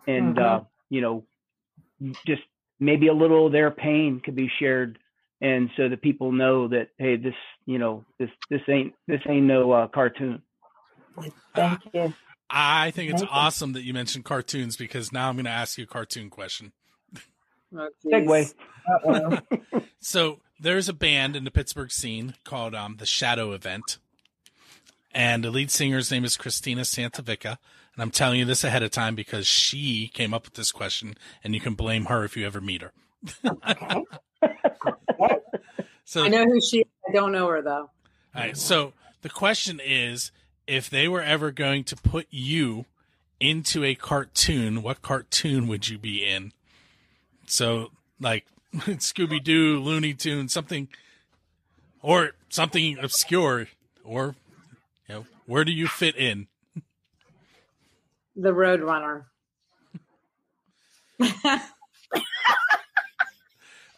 and 0.07 0.35
mm-hmm. 0.35 0.65
you 0.89 1.01
know 1.01 1.23
just 2.25 2.41
maybe 2.79 3.07
a 3.07 3.13
little 3.13 3.47
of 3.47 3.51
their 3.51 3.71
pain 3.71 4.21
could 4.23 4.35
be 4.35 4.49
shared 4.59 4.97
and 5.41 5.69
so 5.75 5.89
that 5.89 6.01
people 6.01 6.31
know 6.31 6.67
that 6.67 6.89
hey 6.97 7.17
this 7.17 7.35
you 7.65 7.77
know 7.79 8.05
this 8.19 8.29
this 8.49 8.61
ain't 8.67 8.93
this 9.07 9.21
ain't 9.27 9.45
no 9.45 9.71
uh, 9.71 9.87
cartoon 9.87 10.41
Thank 11.55 11.81
you. 11.93 12.13
I 12.49 12.91
think 12.91 13.11
it's 13.11 13.21
Thank 13.21 13.31
you. 13.31 13.37
awesome 13.37 13.73
that 13.73 13.83
you 13.83 13.93
mentioned 13.93 14.25
cartoons 14.25 14.75
because 14.75 15.11
now 15.11 15.29
I'm 15.29 15.35
going 15.35 15.45
to 15.45 15.51
ask 15.51 15.77
you 15.77 15.85
a 15.85 15.87
cartoon 15.87 16.29
question. 16.29 16.73
Oh. 17.75 17.87
Segue. 18.05 18.53
So 19.99 20.39
there's 20.59 20.89
a 20.89 20.93
band 20.93 21.35
in 21.35 21.43
the 21.43 21.51
Pittsburgh 21.51 21.91
scene 21.91 22.35
called 22.43 22.75
um, 22.75 22.97
the 22.97 23.05
Shadow 23.05 23.51
Event, 23.51 23.97
and 25.13 25.43
the 25.43 25.51
lead 25.51 25.71
singer's 25.71 26.11
name 26.11 26.25
is 26.25 26.37
Christina 26.37 26.81
Santavica. 26.81 27.57
And 27.93 28.01
I'm 28.01 28.11
telling 28.11 28.39
you 28.39 28.45
this 28.45 28.63
ahead 28.63 28.83
of 28.83 28.91
time 28.91 29.15
because 29.15 29.45
she 29.45 30.07
came 30.13 30.33
up 30.33 30.45
with 30.45 30.53
this 30.53 30.71
question, 30.71 31.15
and 31.43 31.53
you 31.53 31.59
can 31.59 31.75
blame 31.75 32.05
her 32.05 32.23
if 32.23 32.37
you 32.37 32.45
ever 32.45 32.61
meet 32.61 32.81
her. 32.81 32.93
So 36.05 36.23
I 36.23 36.29
know 36.29 36.45
who 36.45 36.59
she 36.61 36.79
is. 36.79 36.87
I 37.07 37.11
don't 37.11 37.31
know 37.31 37.47
her 37.47 37.61
though. 37.61 37.89
All 38.35 38.41
right. 38.41 38.57
So 38.57 38.93
the 39.21 39.29
question 39.29 39.79
is 39.83 40.31
if 40.67 40.89
they 40.89 41.07
were 41.07 41.21
ever 41.21 41.51
going 41.51 41.83
to 41.85 41.95
put 41.95 42.27
you 42.29 42.85
into 43.39 43.83
a 43.83 43.95
cartoon, 43.95 44.81
what 44.81 45.01
cartoon 45.01 45.67
would 45.67 45.89
you 45.89 45.97
be 45.97 46.25
in? 46.25 46.53
So, 47.51 47.91
like 48.21 48.45
Scooby 48.75 49.43
Doo, 49.43 49.81
Looney 49.81 50.13
Tunes, 50.13 50.53
something, 50.53 50.87
or 52.01 52.31
something 52.47 52.97
obscure, 52.97 53.67
or, 54.05 54.35
you 55.09 55.15
know, 55.15 55.25
where 55.47 55.65
do 55.65 55.73
you 55.73 55.87
fit 55.87 56.15
in? 56.15 56.47
The 58.37 58.51
Roadrunner. 58.51 59.25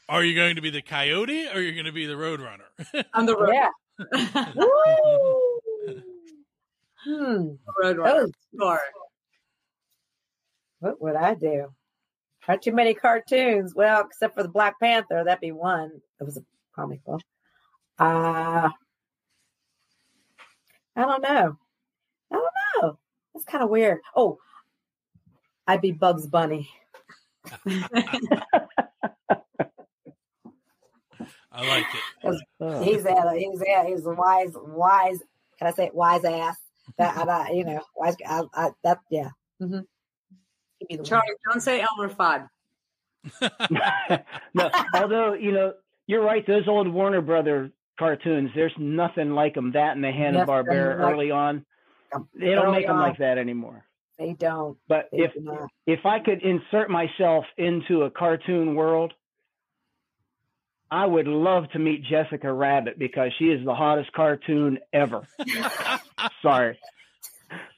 Are 0.10 0.24
you 0.24 0.36
going 0.36 0.56
to 0.56 0.62
be 0.62 0.70
the 0.72 0.82
coyote 0.82 1.48
or 1.48 1.54
are 1.54 1.62
you 1.62 1.72
going 1.72 1.86
to 1.86 1.92
be 1.94 2.06
the 2.06 2.14
roadrunner? 2.14 2.66
I'm 3.14 3.26
the 3.26 3.36
road- 3.38 3.54
Yeah. 3.54 3.70
Woo! 4.54 6.02
Hmm. 7.06 7.48
Roadrunner. 7.82 8.30
Oh, 8.62 8.78
what 10.80 11.02
would 11.02 11.16
I 11.16 11.34
do? 11.36 11.68
Not 12.48 12.62
too 12.62 12.74
many 12.74 12.94
cartoons. 12.94 13.74
Well, 13.76 14.02
except 14.06 14.36
for 14.36 14.44
the 14.44 14.50
Black 14.50 14.80
Panther, 14.80 15.24
that'd 15.24 15.40
be 15.40 15.52
one. 15.52 15.92
It 16.20 16.24
was 16.24 16.38
a 16.38 16.44
comic 16.76 17.04
book. 17.06 17.22
Uh 18.00 18.70
I 20.96 21.02
don't 21.02 21.24
know. 21.24 21.58
I 22.32 22.36
don't 22.36 22.54
know. 22.82 23.00
That's 23.34 23.46
kind 23.46 23.64
of 23.64 23.70
weird. 23.70 24.00
Oh, 24.16 24.40
I'd 25.68 25.82
be 25.82 25.92
Bugs 25.92 26.28
Bunny. 26.28 26.70
I 31.52 31.68
like 31.68 31.86
it. 31.94 32.02
Oh. 32.60 32.82
He's 32.82 33.04
a 33.06 33.34
he's 33.34 33.62
a 33.62 33.86
he's 33.86 34.06
a 34.06 34.12
wise 34.12 34.54
wise. 34.56 35.20
Can 35.60 35.68
I 35.68 35.72
say 35.72 35.88
it? 35.88 35.94
wise 35.94 36.24
ass? 36.24 36.56
That 36.98 37.18
I, 37.28 37.52
you 37.52 37.66
know 37.66 37.82
wise. 37.98 38.16
I, 38.26 38.44
I, 38.54 38.70
that 38.86 39.00
yeah. 39.12 39.30
Mm-hmm. 39.62 39.80
He'd 40.88 40.88
be 40.88 40.96
the 40.98 41.02
one. 41.04 41.06
Charlie, 41.10 41.36
don't 41.52 41.62
say 41.62 41.82
Elmer 41.82 42.10
Fudd. 42.14 42.50
no, 44.54 44.70
although 44.96 45.34
you 45.34 45.52
know 45.52 45.74
you're 46.08 46.24
right. 46.24 46.46
Those 46.46 46.68
old 46.68 46.88
Warner 46.88 47.22
Brother 47.22 47.72
cartoons, 47.98 48.52
there's 48.56 48.74
nothing 48.78 49.32
like 49.32 49.54
them. 49.54 49.72
That 49.74 49.96
and 49.96 50.04
the 50.04 50.12
Hanna 50.12 50.46
Barbera 50.46 50.98
Nothing 50.98 51.02
like 51.02 51.14
early 51.14 51.32
on, 51.32 51.66
them. 52.12 52.28
they 52.38 52.48
don't 52.50 52.66
Early 52.68 52.78
make 52.80 52.88
them 52.88 52.98
on. 52.98 53.02
like 53.02 53.18
that 53.20 53.38
anymore. 53.38 53.86
They 54.20 54.34
don't. 54.34 54.78
But 54.88 55.10
They 55.12 55.20
if 55.20 55.34
do 55.34 55.68
if 55.88 56.06
I 56.06 56.20
could 56.20 56.42
insert 56.44 56.90
myself 56.90 57.46
into 57.58 58.04
a 58.04 58.12
cartoon 58.12 58.76
world, 58.76 59.14
I 60.92 61.06
would 61.06 61.28
love 61.28 61.70
to 61.72 61.80
meet 61.80 62.04
Jessica 62.04 62.52
Rabbit 62.52 63.00
because 63.00 63.32
she 63.40 63.46
is 63.46 63.66
the 63.66 63.74
hottest 63.74 64.12
cartoon 64.14 64.80
ever. 64.92 65.28
sorry, 66.42 66.78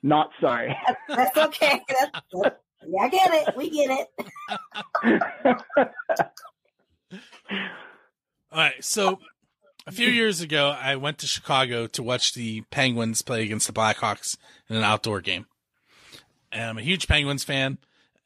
not 0.04 0.32
sorry. 0.42 0.76
That's 1.08 1.38
okay. 1.38 1.82
That's, 1.88 2.12
that's, 2.34 2.34
yeah, 2.34 2.50
I 3.00 3.10
get 3.10 3.34
it. 3.34 3.56
We 3.56 3.70
get 3.70 3.90
it. 3.90 5.62
All 8.52 8.62
right. 8.62 8.84
So 8.84 9.20
a 9.88 9.92
few 9.92 10.08
years 10.08 10.42
ago, 10.42 10.70
I 10.70 10.96
went 10.96 11.20
to 11.20 11.28
Chicago 11.28 11.88
to 11.88 12.04
watch 12.04 12.34
the 12.34 12.62
Penguins 12.72 13.22
play 13.22 13.44
against 13.44 13.68
the 13.68 13.74
Blackhawks 13.74 14.38
in 14.70 14.76
an 14.76 14.84
outdoor 14.84 15.22
game. 15.22 15.46
And 16.52 16.64
I'm 16.64 16.78
a 16.78 16.82
huge 16.82 17.08
Penguins 17.08 17.44
fan. 17.44 17.78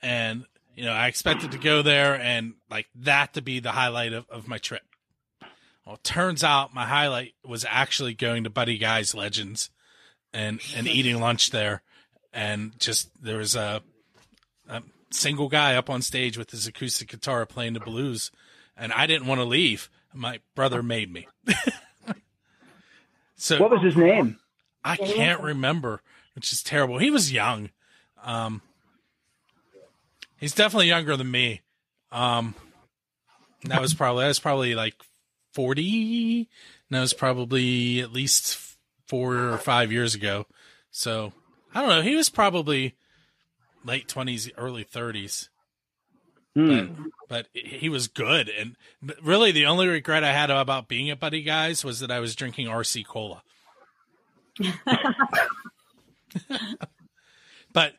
And, 0.02 0.46
you 0.76 0.86
know, 0.86 0.94
I 0.94 1.08
expected 1.08 1.52
to 1.52 1.58
go 1.58 1.82
there 1.82 2.16
and 2.20 2.54
like 2.70 2.88
that 2.96 3.34
to 3.34 3.42
be 3.42 3.60
the 3.60 3.72
highlight 3.72 4.14
of, 4.14 4.30
of 4.30 4.48
my 4.48 4.58
trip. 4.58 4.84
Well, 5.86 6.00
turns 6.04 6.44
out 6.44 6.74
my 6.74 6.86
highlight 6.86 7.34
was 7.44 7.66
actually 7.68 8.14
going 8.14 8.44
to 8.44 8.50
Buddy 8.50 8.78
Guy's 8.78 9.16
Legends 9.16 9.70
and, 10.34 10.62
and 10.76 10.88
eating 10.88 11.20
lunch 11.20 11.50
there. 11.50 11.82
And 12.32 12.80
just 12.80 13.10
there 13.22 13.40
was 13.40 13.56
a 13.56 13.82
single 15.12 15.50
guy 15.50 15.76
up 15.76 15.90
on 15.90 16.02
stage 16.02 16.38
with 16.38 16.52
his 16.52 16.68
acoustic 16.68 17.10
guitar 17.10 17.46
playing 17.46 17.74
the 17.74 17.80
blues. 17.80 18.32
And 18.78 18.94
I 18.94 19.08
didn't 19.08 19.28
want 19.28 19.40
to 19.40 19.46
leave. 19.46 19.90
My 20.14 20.40
brother 20.56 20.82
made 20.82 21.12
me. 21.12 21.28
so 23.36 23.60
what 23.60 23.72
was 23.72 23.82
his 23.82 23.98
name? 23.98 24.40
I 24.84 24.96
can't 24.96 25.42
remember, 25.42 26.02
which 26.36 26.54
is 26.54 26.64
terrible. 26.64 26.98
He 26.98 27.12
was 27.12 27.32
young. 27.32 27.70
Um, 28.24 28.62
he's 30.38 30.56
definitely 30.56 30.88
younger 30.88 31.18
than 31.18 31.30
me. 31.30 31.62
Um, 32.12 32.56
that 33.66 33.82
was 33.82 33.94
probably 33.94 34.24
that 34.24 34.30
was 34.30 34.40
probably 34.40 34.74
like 34.74 34.96
forty. 35.54 36.50
That 36.90 37.02
was 37.02 37.14
probably 37.14 38.00
at 38.00 38.12
least 38.12 38.58
four 39.06 39.36
or 39.36 39.58
five 39.58 39.92
years 39.92 40.16
ago. 40.16 40.46
So 40.92 41.34
I 41.74 41.82
don't 41.82 41.90
know. 41.90 42.02
He 42.02 42.16
was 42.16 42.30
probably 42.30 42.96
late 43.84 44.08
twenties, 44.08 44.50
early 44.58 44.84
thirties 44.84 45.50
Hmm. 46.56 47.06
but 47.30 47.48
he 47.54 47.90
was 47.90 48.08
good. 48.08 48.50
And 48.50 48.76
really, 49.22 49.52
the 49.52 49.68
only 49.68 49.88
regret 49.88 50.24
I 50.24 50.34
had 50.34 50.50
about 50.50 50.88
being 50.88 51.10
at 51.10 51.20
Buddy 51.20 51.44
Guys 51.44 51.84
was 51.86 52.00
that 52.00 52.10
I 52.12 52.20
was 52.20 52.36
drinking 52.36 52.68
RC 52.68 53.06
Cola. 53.06 53.44
but 57.74 57.94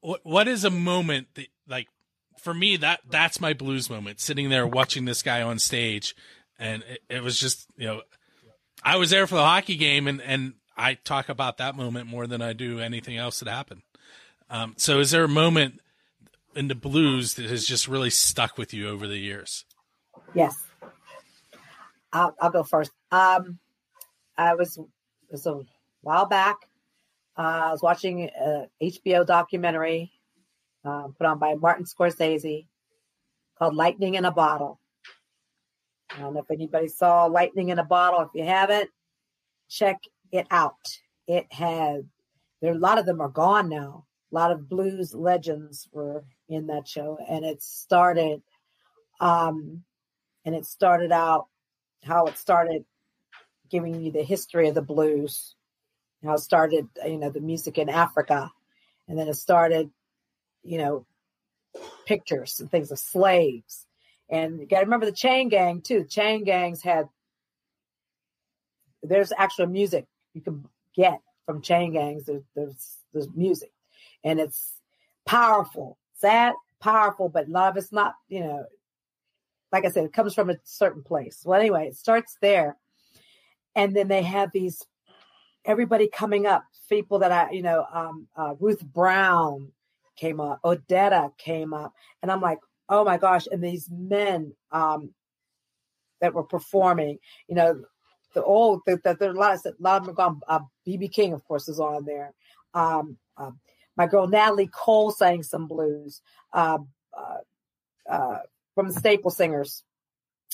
what 0.00 0.20
what 0.22 0.46
is 0.46 0.64
a 0.64 0.70
moment 0.70 1.28
that 1.34 1.46
like 1.66 1.88
for 2.38 2.54
me 2.54 2.76
that 2.76 3.00
that's 3.10 3.40
my 3.40 3.52
blues 3.54 3.90
moment 3.90 4.20
sitting 4.20 4.50
there 4.50 4.66
watching 4.66 5.04
this 5.04 5.22
guy 5.22 5.42
on 5.42 5.58
stage 5.58 6.14
and 6.58 6.84
it, 6.88 7.00
it 7.08 7.22
was 7.24 7.40
just 7.40 7.66
you 7.76 7.86
know 7.86 8.02
I 8.84 8.96
was 8.96 9.10
there 9.10 9.26
for 9.26 9.34
the 9.34 9.44
hockey 9.44 9.76
game 9.76 10.06
and 10.06 10.22
and 10.22 10.54
I 10.76 10.94
talk 10.94 11.28
about 11.28 11.58
that 11.58 11.74
moment 11.74 12.06
more 12.06 12.26
than 12.28 12.40
I 12.40 12.52
do 12.52 12.78
anything 12.78 13.16
else 13.16 13.40
that 13.40 13.48
happened. 13.48 13.82
Um, 14.50 14.74
so 14.76 14.98
is 14.98 15.12
there 15.12 15.24
a 15.24 15.28
moment 15.28 15.80
in 16.56 16.66
the 16.66 16.74
blues 16.74 17.34
that 17.34 17.46
has 17.46 17.64
just 17.64 17.86
really 17.86 18.10
stuck 18.10 18.58
with 18.58 18.74
you 18.74 18.88
over 18.88 19.06
the 19.06 19.16
years? 19.16 19.64
Yes. 20.34 20.56
I'll, 22.12 22.34
I'll 22.40 22.50
go 22.50 22.64
first. 22.64 22.90
Um, 23.12 23.60
I 24.36 24.54
was, 24.54 24.76
it 24.76 24.86
was 25.30 25.46
a 25.46 25.60
while 26.00 26.26
back. 26.26 26.56
Uh, 27.38 27.42
I 27.66 27.70
was 27.70 27.80
watching 27.80 28.28
a 28.28 28.66
HBO 28.82 29.24
documentary 29.24 30.12
uh, 30.84 31.08
put 31.16 31.26
on 31.26 31.38
by 31.38 31.54
Martin 31.54 31.84
Scorsese 31.84 32.66
called 33.56 33.76
Lightning 33.76 34.14
in 34.14 34.24
a 34.24 34.32
Bottle. 34.32 34.80
I 36.10 36.20
don't 36.22 36.34
know 36.34 36.40
if 36.40 36.50
anybody 36.50 36.88
saw 36.88 37.26
Lightning 37.26 37.68
in 37.68 37.78
a 37.78 37.84
Bottle. 37.84 38.22
If 38.22 38.30
you 38.34 38.44
haven't, 38.44 38.90
check 39.68 40.00
it 40.32 40.48
out. 40.50 40.74
It 41.28 41.46
had, 41.52 42.08
there, 42.60 42.72
a 42.72 42.78
lot 42.78 42.98
of 42.98 43.06
them 43.06 43.20
are 43.20 43.28
gone 43.28 43.68
now. 43.68 44.06
A 44.30 44.34
lot 44.34 44.52
of 44.52 44.68
blues 44.68 45.14
legends 45.14 45.88
were 45.92 46.24
in 46.48 46.68
that 46.68 46.86
show. 46.86 47.18
And 47.28 47.44
it 47.44 47.62
started, 47.62 48.42
um, 49.20 49.82
and 50.44 50.54
it 50.54 50.66
started 50.66 51.10
out 51.12 51.46
how 52.04 52.26
it 52.26 52.38
started 52.38 52.84
giving 53.70 54.00
you 54.00 54.12
the 54.12 54.22
history 54.22 54.68
of 54.68 54.74
the 54.74 54.82
blues, 54.82 55.54
how 56.24 56.34
it 56.34 56.40
started, 56.40 56.88
you 57.04 57.18
know, 57.18 57.30
the 57.30 57.40
music 57.40 57.78
in 57.78 57.88
Africa. 57.88 58.50
And 59.08 59.18
then 59.18 59.28
it 59.28 59.34
started, 59.34 59.90
you 60.62 60.78
know, 60.78 61.06
pictures 62.06 62.60
and 62.60 62.70
things 62.70 62.90
of 62.90 62.98
slaves. 62.98 63.86
And 64.28 64.60
you 64.60 64.66
got 64.66 64.78
to 64.78 64.84
remember 64.84 65.06
the 65.06 65.12
chain 65.12 65.48
gang 65.48 65.80
too. 65.80 66.04
Chain 66.04 66.44
gangs 66.44 66.82
had, 66.82 67.08
there's 69.02 69.32
actual 69.36 69.66
music 69.66 70.06
you 70.34 70.40
can 70.40 70.68
get 70.94 71.20
from 71.46 71.62
chain 71.62 71.92
gangs. 71.92 72.26
There's, 72.26 72.42
there's, 72.54 72.96
there's 73.12 73.28
music 73.34 73.72
and 74.24 74.40
it's 74.40 74.74
powerful, 75.26 75.98
sad, 76.14 76.54
powerful, 76.80 77.28
but 77.28 77.48
love 77.48 77.76
is 77.76 77.92
not, 77.92 78.14
you 78.28 78.40
know, 78.40 78.64
like 79.72 79.84
I 79.84 79.88
said, 79.90 80.04
it 80.04 80.12
comes 80.12 80.34
from 80.34 80.50
a 80.50 80.56
certain 80.64 81.02
place. 81.02 81.42
Well, 81.44 81.60
anyway, 81.60 81.86
it 81.86 81.96
starts 81.96 82.36
there. 82.40 82.76
And 83.76 83.94
then 83.94 84.08
they 84.08 84.22
have 84.22 84.50
these, 84.52 84.84
everybody 85.64 86.08
coming 86.08 86.46
up, 86.46 86.64
people 86.88 87.20
that 87.20 87.30
I, 87.30 87.52
you 87.52 87.62
know, 87.62 87.86
um, 87.92 88.26
uh, 88.36 88.54
Ruth 88.58 88.82
Brown 88.82 89.70
came 90.16 90.40
up, 90.40 90.60
Odetta 90.64 91.36
came 91.38 91.72
up. 91.72 91.92
And 92.22 92.32
I'm 92.32 92.40
like, 92.40 92.58
oh 92.88 93.04
my 93.04 93.16
gosh. 93.16 93.46
And 93.50 93.62
these 93.62 93.88
men 93.90 94.52
um, 94.72 95.14
that 96.20 96.34
were 96.34 96.42
performing, 96.42 97.18
you 97.46 97.54
know, 97.54 97.84
the 98.34 98.42
old, 98.42 98.80
that 98.86 99.02
the, 99.02 99.16
there 99.18 99.30
are 99.30 99.34
a 99.34 99.38
lot 99.38 99.54
of, 99.54 99.66
a 99.66 99.74
lot 99.82 100.00
of 100.00 100.06
them 100.06 100.14
gone. 100.14 100.40
Uh, 100.48 100.60
BB 100.86 101.12
King, 101.12 101.32
of 101.32 101.44
course, 101.44 101.68
is 101.68 101.80
on 101.80 102.04
there. 102.04 102.32
Um, 102.74 103.16
uh, 103.36 103.50
my 104.00 104.06
girl 104.06 104.26
Natalie 104.26 104.70
Cole 104.72 105.10
sang 105.10 105.42
some 105.42 105.66
blues 105.66 106.22
uh, 106.54 106.78
uh, 108.10 108.38
from 108.74 108.88
the 108.88 108.94
Staple 108.94 109.30
Singers. 109.30 109.84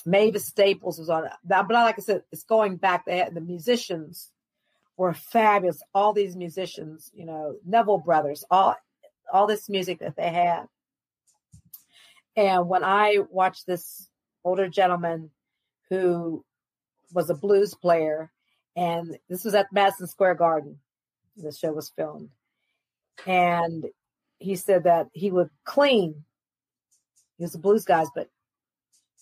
Mavis 0.05 0.47
Staples 0.47 0.99
was 0.99 1.09
on. 1.09 1.29
But 1.45 1.71
like 1.71 1.97
I 1.97 2.03
said, 2.03 2.25
it's 2.33 2.43
going 2.43 2.75
back. 2.75 3.05
They 3.05 3.19
had, 3.19 3.37
the 3.37 3.41
musicians 3.41 4.33
were 4.97 5.15
fabulous. 5.15 5.81
All 5.95 6.13
these 6.13 6.35
musicians, 6.35 7.13
you 7.15 7.25
know, 7.25 7.55
Neville 7.65 7.99
Brothers, 7.99 8.45
all 8.51 8.75
all 9.33 9.47
this 9.47 9.69
music 9.69 10.01
that 10.01 10.17
they 10.17 10.31
had. 10.31 10.65
And 12.35 12.69
when 12.69 12.83
I 12.83 13.19
watched 13.31 13.65
this 13.65 14.09
older 14.43 14.69
gentleman 14.69 15.31
who 15.89 16.45
was 17.13 17.31
a 17.31 17.35
blues 17.35 17.75
player, 17.75 18.33
and 18.75 19.17
this 19.29 19.45
was 19.45 19.55
at 19.55 19.73
Madison 19.73 20.09
Square 20.09 20.35
Garden, 20.35 20.81
the 21.37 21.53
show 21.53 21.71
was 21.71 21.93
filmed, 21.95 22.31
and 23.27 23.87
he 24.39 24.57
said 24.57 24.85
that 24.85 25.09
he 25.13 25.31
would 25.31 25.51
clean. 25.65 26.25
He 27.39 27.45
was 27.45 27.55
a 27.55 27.59
blues 27.59 27.85
guy, 27.85 28.05
but 28.15 28.29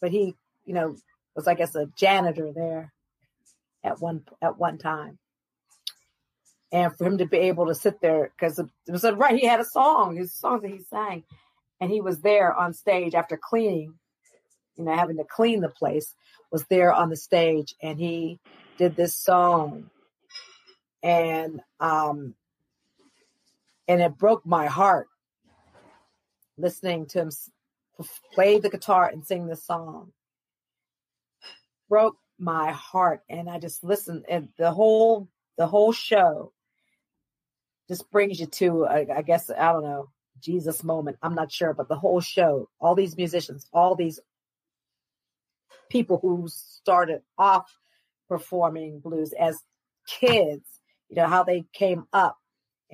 but 0.01 0.11
he 0.11 0.37
you 0.65 0.75
know, 0.75 0.97
was 1.35 1.47
I 1.47 1.55
guess 1.55 1.75
a 1.75 1.87
janitor 1.97 2.53
there 2.53 2.93
at 3.83 4.01
one 4.01 4.25
at 4.43 4.59
one 4.59 4.79
time. 4.79 5.19
And 6.73 6.97
for 6.97 7.07
him 7.07 7.19
to 7.19 7.27
be 7.27 7.39
able 7.39 7.67
to 7.67 7.75
sit 7.75 8.01
there, 8.01 8.33
because 8.37 8.59
it 8.59 8.69
was 8.89 9.05
a, 9.05 9.15
right, 9.15 9.39
he 9.39 9.47
had 9.47 9.61
a 9.61 9.65
song, 9.65 10.17
his 10.17 10.35
songs 10.35 10.63
that 10.63 10.73
he 10.73 10.81
sang, 10.91 11.23
and 11.81 11.89
he 11.89 12.01
was 12.01 12.21
there 12.21 12.53
on 12.53 12.75
stage 12.75 13.15
after 13.15 13.37
cleaning, 13.41 13.95
you 14.77 14.85
know, 14.85 14.93
having 14.93 15.19
to 15.19 15.25
clean 15.25 15.61
the 15.61 15.69
place, 15.69 16.17
was 16.51 16.65
there 16.65 16.93
on 16.93 17.11
the 17.11 17.17
stage, 17.17 17.77
and 17.81 18.01
he 18.01 18.41
did 18.77 18.97
this 18.97 19.15
song, 19.15 19.89
and 21.01 21.61
um, 21.79 22.35
and 23.89 24.01
it 24.01 24.17
broke 24.17 24.47
my 24.47 24.67
heart 24.67 25.09
listening 26.57 27.07
to 27.07 27.21
him 27.21 27.31
play 28.33 28.59
the 28.59 28.71
guitar 28.71 29.09
and 29.09 29.25
sing 29.25 29.47
this 29.47 29.65
song. 29.65 30.13
Broke 31.89 32.17
my 32.39 32.73
heart 32.73 33.23
and 33.29 33.49
I 33.49 33.59
just 33.59 33.85
listened 33.85 34.25
and 34.29 34.49
the 34.59 34.73
whole 34.73 35.29
the 35.57 35.67
whole 35.67 35.93
show 35.93 36.53
just 37.89 38.11
brings 38.11 38.41
you 38.41 38.47
to 38.47 38.87
I, 38.87 39.07
I 39.17 39.23
guess 39.23 39.51
I 39.51 39.73
don't 39.73 39.85
know 39.85 40.09
Jesus 40.41 40.83
moment. 40.83 41.19
I'm 41.23 41.35
not 41.35 41.53
sure 41.53 41.73
but 41.75 41.89
the 41.89 41.97
whole 41.97 42.21
show 42.21 42.69
all 42.81 42.97
these 42.97 43.17
musicians 43.17 43.67
all 43.73 43.95
these 43.95 44.19
people 45.91 46.19
who 46.21 46.49
started 46.49 47.23
off 47.39 47.71
performing 48.29 48.99
blues 48.99 49.33
as 49.39 49.57
kids 50.09 50.67
you 51.09 51.17
know 51.17 51.29
how 51.29 51.45
they 51.45 51.65
came 51.73 52.05
up 52.13 52.37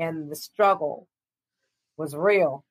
and 0.01 0.31
the 0.31 0.37
struggle 0.37 1.07
was 1.97 2.17
real 2.17 2.65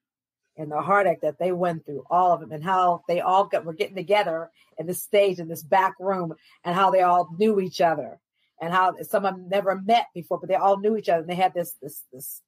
and 0.58 0.70
the 0.70 0.82
heartache 0.82 1.22
that 1.22 1.40
they 1.40 1.54
went 1.54 1.86
through, 1.86 2.04
all 2.10 2.34
of 2.34 2.42
them, 2.42 2.52
and 2.52 2.64
how 2.64 3.02
they 3.08 3.22
all 3.22 3.46
got, 3.46 3.64
were 3.64 3.74
getting 3.74 3.96
together 3.96 4.50
in 4.78 4.86
this 4.86 5.02
stage 5.02 5.40
in 5.40 5.48
this 5.48 5.64
back 5.64 5.94
room, 6.00 6.34
and 6.66 6.76
how 6.76 6.92
they 6.92 7.02
all 7.02 7.30
knew 7.38 7.62
each 7.62 7.80
other, 7.80 8.20
and 8.62 8.74
how 8.74 8.94
some 9.04 9.26
of 9.26 9.36
them 9.36 9.48
never 9.48 9.80
met 9.80 10.08
before, 10.14 10.38
but 10.38 10.50
they 10.50 10.56
all 10.56 10.78
knew 10.78 10.98
each 10.98 11.08
other, 11.08 11.22
and 11.22 11.30
they 11.30 11.36
had 11.36 11.54
this 11.54 11.72
this 11.82 12.04
this 12.12 12.42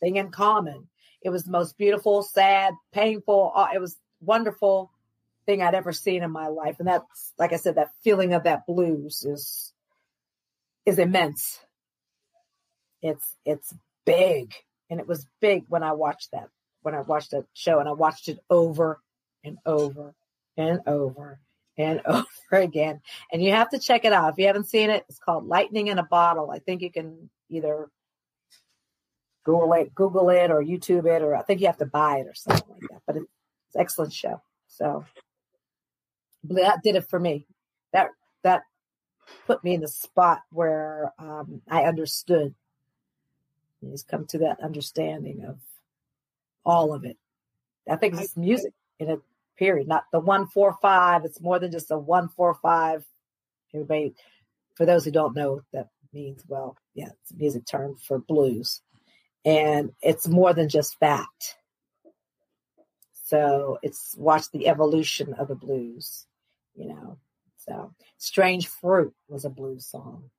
thing 0.00 0.16
in 0.16 0.30
common. 0.30 0.88
It 1.20 1.28
was 1.28 1.44
the 1.44 1.50
most 1.50 1.76
beautiful, 1.76 2.22
sad, 2.22 2.72
painful. 2.92 3.52
It 3.74 3.80
was 3.80 3.98
wonderful 4.20 4.90
thing 5.44 5.62
I'd 5.62 5.74
ever 5.74 5.92
seen 5.92 6.22
in 6.22 6.30
my 6.30 6.48
life, 6.48 6.76
and 6.78 6.88
that's 6.88 7.34
like 7.38 7.52
I 7.52 7.56
said, 7.56 7.74
that 7.74 7.90
feeling 8.04 8.32
of 8.32 8.44
that 8.44 8.64
blues 8.66 9.22
is 9.22 9.74
is 10.86 10.98
immense. 10.98 11.58
It's 13.02 13.36
it's 13.44 13.74
big, 14.04 14.54
and 14.90 15.00
it 15.00 15.06
was 15.06 15.26
big 15.40 15.64
when 15.68 15.82
I 15.82 15.92
watched 15.92 16.30
that 16.32 16.48
when 16.86 16.94
I 16.94 17.00
watched 17.00 17.32
that 17.32 17.46
show, 17.52 17.80
and 17.80 17.88
I 17.88 17.92
watched 17.92 18.28
it 18.28 18.38
over 18.48 19.00
and 19.42 19.58
over 19.66 20.14
and 20.56 20.80
over 20.86 21.40
and 21.76 22.00
over 22.06 22.26
again. 22.52 23.00
And 23.32 23.42
you 23.42 23.50
have 23.50 23.70
to 23.70 23.80
check 23.80 24.04
it 24.04 24.12
out. 24.12 24.32
If 24.32 24.38
you 24.38 24.46
haven't 24.46 24.68
seen 24.68 24.90
it, 24.90 25.04
it's 25.08 25.18
called 25.18 25.48
Lightning 25.48 25.88
in 25.88 25.98
a 25.98 26.04
Bottle. 26.04 26.50
I 26.50 26.60
think 26.60 26.82
you 26.82 26.92
can 26.92 27.28
either 27.50 27.88
Google 29.44 29.72
it, 29.72 29.94
Google 29.96 30.30
it, 30.30 30.52
or 30.52 30.62
YouTube 30.62 31.06
it, 31.06 31.22
or 31.22 31.34
I 31.34 31.42
think 31.42 31.60
you 31.60 31.66
have 31.66 31.78
to 31.78 31.86
buy 31.86 32.18
it 32.18 32.28
or 32.28 32.34
something 32.34 32.68
like 32.70 32.82
that. 32.90 33.02
But 33.04 33.16
it's 33.16 33.74
an 33.74 33.80
excellent 33.80 34.12
show. 34.12 34.40
So 34.68 35.04
that 36.44 36.84
did 36.84 36.94
it 36.94 37.08
for 37.10 37.18
me. 37.18 37.46
That 37.92 38.10
that 38.44 38.62
put 39.48 39.64
me 39.64 39.74
in 39.74 39.80
the 39.80 39.88
spot 39.88 40.42
where 40.50 41.12
um, 41.18 41.62
I 41.68 41.82
understood. 41.82 42.54
He's 43.90 44.02
come 44.02 44.26
to 44.26 44.38
that 44.38 44.60
understanding 44.62 45.44
of 45.44 45.58
all 46.64 46.92
of 46.92 47.04
it. 47.04 47.16
I 47.88 47.96
think 47.96 48.20
it's 48.20 48.36
music 48.36 48.72
in 48.98 49.10
a 49.10 49.18
period, 49.56 49.88
not 49.88 50.04
the 50.12 50.20
one 50.20 50.46
four 50.46 50.76
five. 50.82 51.24
It's 51.24 51.40
more 51.40 51.58
than 51.58 51.70
just 51.72 51.90
a 51.90 51.98
one 51.98 52.28
four 52.28 52.54
five. 52.54 53.04
Everybody, 53.72 54.14
for 54.74 54.86
those 54.86 55.04
who 55.04 55.10
don't 55.10 55.36
know, 55.36 55.62
that 55.72 55.88
means 56.12 56.42
well, 56.48 56.76
yeah, 56.94 57.10
it's 57.22 57.30
a 57.30 57.36
music 57.36 57.66
term 57.66 57.96
for 57.96 58.18
blues, 58.18 58.82
and 59.44 59.92
it's 60.02 60.26
more 60.28 60.52
than 60.52 60.68
just 60.68 60.98
that. 61.00 61.26
So 63.24 63.78
it's 63.82 64.14
watch 64.16 64.50
the 64.52 64.68
evolution 64.68 65.34
of 65.34 65.48
the 65.48 65.54
blues, 65.54 66.26
you 66.74 66.88
know. 66.88 67.18
So 67.58 67.92
"Strange 68.18 68.68
Fruit" 68.68 69.14
was 69.28 69.44
a 69.44 69.50
blues 69.50 69.86
song. 69.86 70.30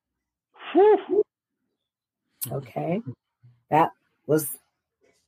Okay, 2.52 3.02
that 3.70 3.92
was 4.26 4.48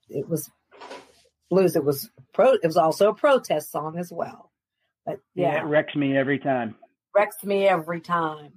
it 0.10 0.28
was 0.28 0.50
blues. 1.50 1.76
It 1.76 1.84
was 1.84 2.10
pro. 2.34 2.54
It 2.54 2.66
was 2.66 2.78
also 2.78 3.10
a 3.10 3.16
protest 3.16 3.72
song 3.72 3.98
as 3.98 4.12
well. 4.12 4.52
But 5.06 5.20
yeah, 5.36 5.54
yeah 5.54 5.62
it 5.62 5.66
wrecks 5.66 5.96
me 5.96 6.16
every 6.18 6.40
time. 6.40 6.76
Wrecks 7.16 7.44
me 7.44 7.68
every 7.68 8.02
time. 8.02 8.54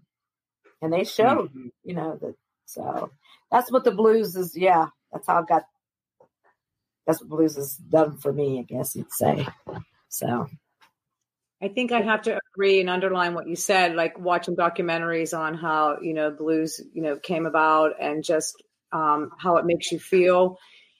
And 0.81 0.93
they 0.93 1.05
showed, 1.05 1.51
mm-hmm. 1.51 1.69
you 1.85 1.95
know, 1.95 2.19
that. 2.21 2.35
So 2.67 3.11
that's 3.51 3.71
what 3.71 3.85
the 3.85 3.91
blues 3.93 4.37
is. 4.37 4.57
Yeah, 4.57 4.87
that's 5.13 5.27
how 5.27 5.41
I 5.41 5.45
got. 5.45 5.65
That's 7.07 7.21
what 7.21 7.31
blues 7.31 7.57
has 7.57 7.77
done 7.77 8.19
for 8.19 8.33
me, 8.33 8.61
I 8.61 8.63
guess 8.63 8.95
you'd 8.95 9.13
say. 9.13 9.47
So. 10.09 10.49
I 11.61 11.69
think 11.69 11.93
I 11.93 12.01
have 12.01 12.23
to 12.23 12.41
agree 12.53 12.81
and 12.81 12.91
underline 12.91 13.35
what 13.35 13.47
you 13.47 13.55
said, 13.55 13.95
like 13.95 14.19
watching 14.19 14.57
documentaries 14.57 15.37
on 15.37 15.55
how, 15.55 15.99
you 16.03 16.13
know, 16.13 16.33
blues, 16.33 16.81
you 16.93 17.03
know, 17.03 17.17
came 17.17 17.47
about 17.47 17.93
and 18.01 18.25
just 18.25 18.61
um, 18.93 19.31
how 19.39 19.57
it 19.57 19.67
makes 19.67 19.91
you 19.93 19.99
feel 19.99 20.59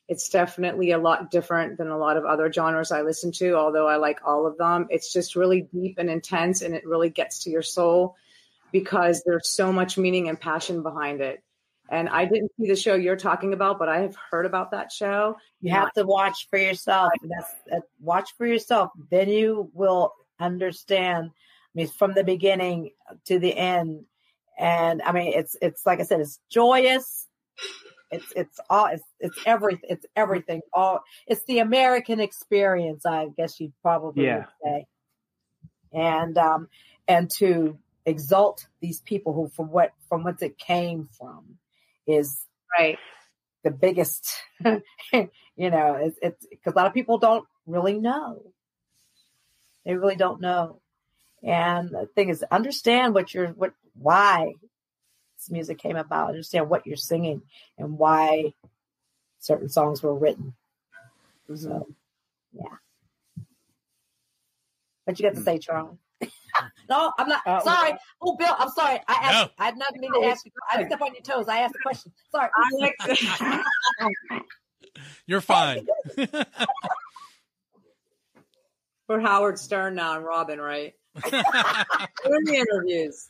it's 0.09 0.29
definitely 0.29 0.91
a 0.91 0.99
lot 0.99 1.31
different 1.31 1.79
than 1.79 1.89
a 1.89 1.97
lot 1.97 2.19
of 2.19 2.27
other 2.27 2.53
genres 2.53 2.93
I 2.93 3.01
listen 3.01 3.33
to, 3.33 3.55
although 3.55 3.89
I 3.89 3.97
like 3.97 4.21
all 4.27 4.47
of 4.47 4.59
them. 4.59 4.87
It's 4.91 5.11
just 5.11 5.37
really 5.37 5.63
deep 5.73 5.97
and 5.97 6.11
intense 6.11 6.61
and 6.61 6.75
it 6.75 6.87
really 6.87 7.09
gets 7.09 7.45
to 7.45 7.51
your 7.51 7.63
soul 7.63 8.17
because 8.73 9.23
there's 9.25 9.49
so 9.49 9.73
much 9.73 9.97
meaning 9.97 10.29
and 10.29 10.39
passion 10.39 10.83
behind 10.83 11.23
it. 11.23 11.43
And 11.89 12.09
I 12.09 12.27
didn't 12.27 12.53
see 12.59 12.69
the 12.69 12.77
show 12.77 12.95
you're 12.95 13.17
talking 13.17 13.53
about, 13.53 13.79
but 13.79 13.89
I 13.89 14.01
have 14.01 14.17
heard 14.31 14.45
about 14.45 14.71
that 14.73 14.93
show. 14.93 15.37
You 15.61 15.73
have 15.73 15.93
to 15.93 16.05
watch 16.05 16.47
for 16.51 16.59
yourself. 16.59 17.13
That's 17.23 17.55
uh, 17.73 17.81
watch 18.01 18.31
for 18.37 18.47
yourself. 18.47 18.91
Then 19.11 19.29
you 19.29 19.71
will 19.73 20.15
understand. 20.41 21.31
I 21.31 21.71
mean, 21.75 21.89
from 21.89 22.15
the 22.15 22.25
beginning 22.25 22.91
to 23.27 23.39
the 23.39 23.57
end. 23.57 24.05
And 24.59 25.03
I 25.03 25.13
mean, 25.13 25.33
it's 25.35 25.57
it's 25.61 25.85
like 25.85 26.01
I 26.01 26.05
said, 26.05 26.21
it's 26.21 26.39
joyous. 26.51 27.27
It's 28.13 28.33
it's 28.37 28.61
all 28.71 28.87
it's 28.87 29.03
it's 29.19 29.39
everything 29.47 29.89
it's 29.89 30.07
everything. 30.15 30.61
All 30.73 31.03
it's 31.27 31.43
the 31.45 31.59
American 31.59 32.21
experience, 32.21 33.07
I 33.07 33.29
guess 33.37 33.59
you'd 33.59 33.73
probably 33.83 34.27
yeah. 34.27 34.45
say. 34.63 34.87
And 35.93 36.37
um 36.39 36.69
and 37.09 37.31
to 37.39 37.79
exalt 38.07 38.67
these 38.81 39.01
people 39.01 39.33
who 39.33 39.49
from 39.49 39.71
what 39.71 39.93
from 40.09 40.25
what 40.25 40.43
it 40.43 40.59
came 40.59 41.09
from 41.19 41.59
is 42.07 42.47
right 42.79 42.99
the 43.63 43.71
biggest 43.71 44.35
you 44.65 45.71
know 45.71 45.95
it's 45.95 46.19
it's 46.21 46.47
because 46.47 46.73
a 46.73 46.77
lot 46.77 46.87
of 46.87 46.95
people 46.95 47.19
don't 47.19 47.47
really 47.67 47.99
know 47.99 48.43
they 49.85 49.95
really 49.95 50.17
don't 50.17 50.41
know 50.41 50.81
and 51.45 51.91
the 51.91 52.09
thing 52.15 52.29
is 52.29 52.45
understand 52.51 53.15
what 53.15 53.33
you're 53.33 53.49
what 53.49 53.73
why 53.95 54.53
this 55.43 55.51
music 55.51 55.79
came 55.79 55.97
about, 55.97 56.29
understand 56.29 56.69
what 56.69 56.87
you're 56.87 56.97
singing 56.97 57.43
and 57.77 57.99
why 57.99 58.55
certain 59.39 59.69
songs 59.69 60.03
were 60.03 60.15
written. 60.15 60.55
Mm-hmm. 61.51 61.57
So, 61.57 61.89
yeah. 62.53 62.77
What 65.05 65.19
you 65.19 65.29
got 65.29 65.35
to 65.35 65.43
say, 65.43 65.59
Charles? 65.59 65.99
no, 66.89 67.13
I'm 67.19 67.29
not. 67.29 67.45
Uh, 67.45 67.61
sorry. 67.63 67.95
Oh, 68.21 68.37
Bill, 68.37 68.55
I'm 68.57 68.71
sorry. 68.71 69.01
I 69.09 69.15
asked. 69.15 69.51
No. 69.59 69.65
I 69.65 69.71
did 69.71 69.79
not 69.81 69.97
mean 69.97 70.13
to 70.13 70.29
ask 70.29 70.45
you. 70.47 70.53
I 70.71 70.87
step 70.87 71.01
on 71.03 71.13
your 71.13 71.23
toes. 71.23 71.49
I 71.49 71.59
asked 71.59 71.75
a 71.75 71.79
question. 71.83 72.13
Sorry. 72.31 72.49
You're 75.27 75.41
fine. 75.41 75.87
For 79.09 79.19
Howard 79.19 79.59
Stern 79.59 79.97
now 79.97 80.15
and 80.17 80.25
Robin, 80.25 80.61
right? 80.61 80.95
Doing 81.25 82.45
the 82.45 82.55
interviews. 82.55 83.29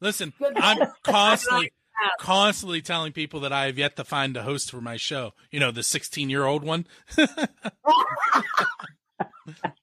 Listen, 0.00 0.32
I'm 0.56 0.88
constantly 1.02 1.72
constantly 2.20 2.82
telling 2.82 3.12
people 3.12 3.40
that 3.40 3.52
I 3.52 3.66
have 3.66 3.78
yet 3.78 3.96
to 3.96 4.04
find 4.04 4.36
a 4.36 4.42
host 4.42 4.70
for 4.70 4.82
my 4.82 4.96
show. 4.96 5.32
You 5.50 5.60
know, 5.60 5.70
the 5.70 5.82
16 5.82 6.28
year 6.28 6.44
old 6.44 6.62
one. 6.62 6.86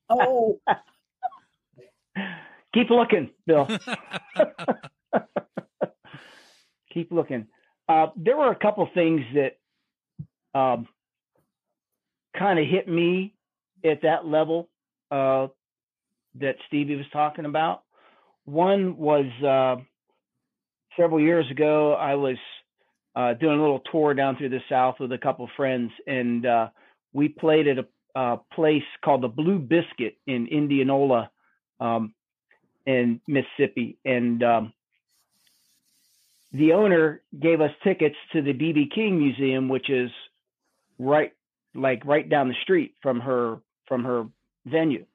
oh, 0.10 0.60
Keep 2.74 2.90
looking, 2.90 3.30
Bill. 3.46 3.68
Keep 6.94 7.12
looking. 7.12 7.48
Uh, 7.88 8.08
there 8.16 8.36
were 8.38 8.50
a 8.52 8.56
couple 8.56 8.88
things 8.94 9.22
that 9.36 9.58
um, 10.60 10.88
kind 12.38 12.58
of 12.60 12.66
hit 12.68 12.88
me 12.88 13.36
at 13.84 14.02
that 14.04 14.26
level 14.26 14.70
uh, 15.12 15.48
that 16.40 16.56
Stevie 16.68 16.96
was 16.96 17.06
talking 17.12 17.46
about. 17.46 17.84
One 18.46 18.98
was 18.98 19.26
uh, 19.44 19.84
several 20.98 21.20
years 21.20 21.50
ago, 21.52 21.94
I 21.94 22.16
was 22.16 22.38
uh, 23.16 23.34
doing 23.36 23.60
a 23.60 23.62
little 23.62 23.82
tour 23.92 24.14
down 24.14 24.38
through 24.38 24.50
the 24.50 24.62
South 24.70 24.96
with 25.00 25.12
a 25.12 25.18
couple 25.18 25.46
of 25.46 25.52
friends, 25.56 25.92
and 26.08 26.46
uh, 26.46 26.70
we 27.14 27.30
played 27.30 27.68
at 27.68 27.78
a, 27.80 27.86
a, 28.20 28.40
place 28.54 28.84
called 29.04 29.22
the 29.22 29.28
Blue 29.28 29.60
Biscuit 29.60 30.18
in 30.26 30.48
Indianola, 30.48 31.30
um, 31.80 32.14
in 32.86 33.22
Mississippi. 33.28 33.98
And 34.04 34.44
um, 34.44 34.74
the 36.52 36.74
owner 36.74 37.22
gave 37.40 37.62
us 37.62 37.72
tickets 37.84 38.16
to 38.34 38.42
the 38.42 38.54
BB 38.54 38.94
King 38.94 39.20
Museum, 39.20 39.70
which 39.70 39.90
is 39.90 40.12
right, 40.98 41.34
like 41.76 42.06
right 42.06 42.28
down 42.28 42.48
the 42.48 42.56
street 42.62 42.96
from 43.02 43.20
her 43.20 43.60
from 43.88 44.06
her 44.06 44.26
venue 44.66 45.06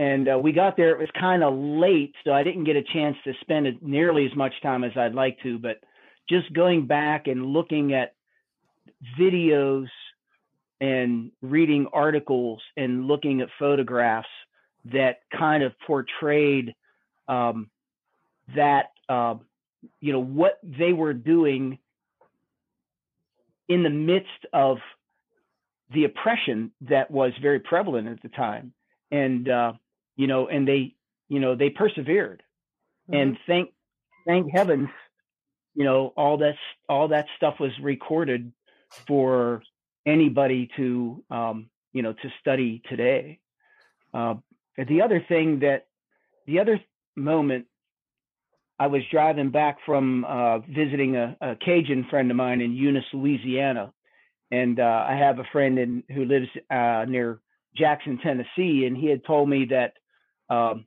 and 0.00 0.30
uh, 0.30 0.38
we 0.38 0.52
got 0.52 0.78
there. 0.78 0.92
It 0.92 0.98
was 0.98 1.10
kind 1.20 1.44
of 1.44 1.52
late, 1.52 2.14
so 2.24 2.32
I 2.32 2.42
didn't 2.42 2.64
get 2.64 2.74
a 2.74 2.82
chance 2.82 3.18
to 3.24 3.34
spend 3.42 3.66
nearly 3.82 4.24
as 4.24 4.34
much 4.34 4.54
time 4.62 4.82
as 4.82 4.92
I'd 4.96 5.14
like 5.14 5.36
to. 5.42 5.58
But 5.58 5.82
just 6.26 6.50
going 6.54 6.86
back 6.86 7.26
and 7.26 7.44
looking 7.44 7.92
at 7.92 8.14
videos 9.20 9.88
and 10.80 11.30
reading 11.42 11.86
articles 11.92 12.62
and 12.78 13.08
looking 13.08 13.42
at 13.42 13.48
photographs 13.58 14.26
that 14.86 15.18
kind 15.38 15.62
of 15.62 15.72
portrayed 15.86 16.74
um, 17.28 17.68
that 18.56 18.92
uh, 19.10 19.34
you 20.00 20.14
know 20.14 20.22
what 20.22 20.60
they 20.62 20.94
were 20.94 21.12
doing 21.12 21.78
in 23.68 23.82
the 23.82 23.90
midst 23.90 24.46
of 24.54 24.78
the 25.92 26.04
oppression 26.04 26.72
that 26.88 27.10
was 27.10 27.32
very 27.42 27.60
prevalent 27.60 28.08
at 28.08 28.22
the 28.22 28.30
time 28.30 28.72
and 29.10 29.48
uh, 29.48 29.72
you 30.16 30.26
know, 30.26 30.48
and 30.48 30.66
they, 30.66 30.94
you 31.28 31.40
know, 31.40 31.54
they 31.54 31.70
persevered. 31.70 32.42
Mm-hmm. 33.10 33.20
And 33.20 33.38
thank, 33.46 33.70
thank 34.26 34.50
heavens, 34.52 34.88
you 35.74 35.84
know, 35.84 36.12
all 36.16 36.38
that, 36.38 36.56
all 36.88 37.08
that 37.08 37.26
stuff 37.36 37.54
was 37.60 37.72
recorded 37.82 38.52
for 39.06 39.62
anybody 40.06 40.68
to, 40.76 41.22
um, 41.30 41.70
you 41.92 42.02
know, 42.02 42.12
to 42.12 42.32
study 42.40 42.82
today. 42.88 43.38
Uh, 44.12 44.34
the 44.76 45.02
other 45.02 45.24
thing 45.28 45.60
that, 45.60 45.86
the 46.46 46.58
other 46.58 46.80
moment 47.16 47.66
I 48.80 48.86
was 48.86 49.02
driving 49.10 49.50
back 49.50 49.76
from 49.84 50.24
uh, 50.24 50.60
visiting 50.60 51.14
a, 51.14 51.36
a, 51.42 51.54
Cajun 51.56 52.06
friend 52.08 52.30
of 52.30 52.36
mine 52.38 52.62
in 52.62 52.72
Eunice, 52.72 53.04
Louisiana, 53.12 53.92
and 54.50 54.80
uh, 54.80 55.04
I 55.06 55.16
have 55.16 55.38
a 55.38 55.44
friend 55.52 55.78
in, 55.78 56.02
who 56.08 56.24
lives 56.24 56.46
uh, 56.70 57.04
near 57.06 57.40
Jackson, 57.76 58.18
Tennessee, 58.22 58.86
and 58.86 58.96
he 58.96 59.08
had 59.08 59.22
told 59.26 59.50
me 59.50 59.66
that 59.66 59.92
um, 60.50 60.84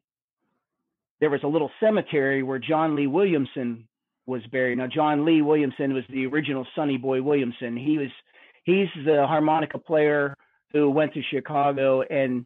there 1.20 1.30
was 1.30 1.42
a 1.44 1.48
little 1.48 1.72
cemetery 1.80 2.44
where 2.44 2.60
John 2.60 2.96
Lee 2.96 3.08
Williamson 3.08 3.88
was 4.26 4.42
buried. 4.52 4.78
Now, 4.78 4.88
John 4.88 5.26
Lee 5.26 5.42
Williamson 5.42 5.94
was 5.94 6.04
the 6.10 6.26
original 6.26 6.68
Sonny 6.76 6.98
Boy 6.98 7.22
Williamson. 7.22 7.78
He 7.78 7.98
was 7.98 8.10
he's 8.64 8.90
the 9.06 9.26
harmonica 9.26 9.80
player 9.80 10.36
who 10.72 10.90
went 10.90 11.14
to 11.14 11.22
Chicago, 11.24 12.02
and 12.02 12.46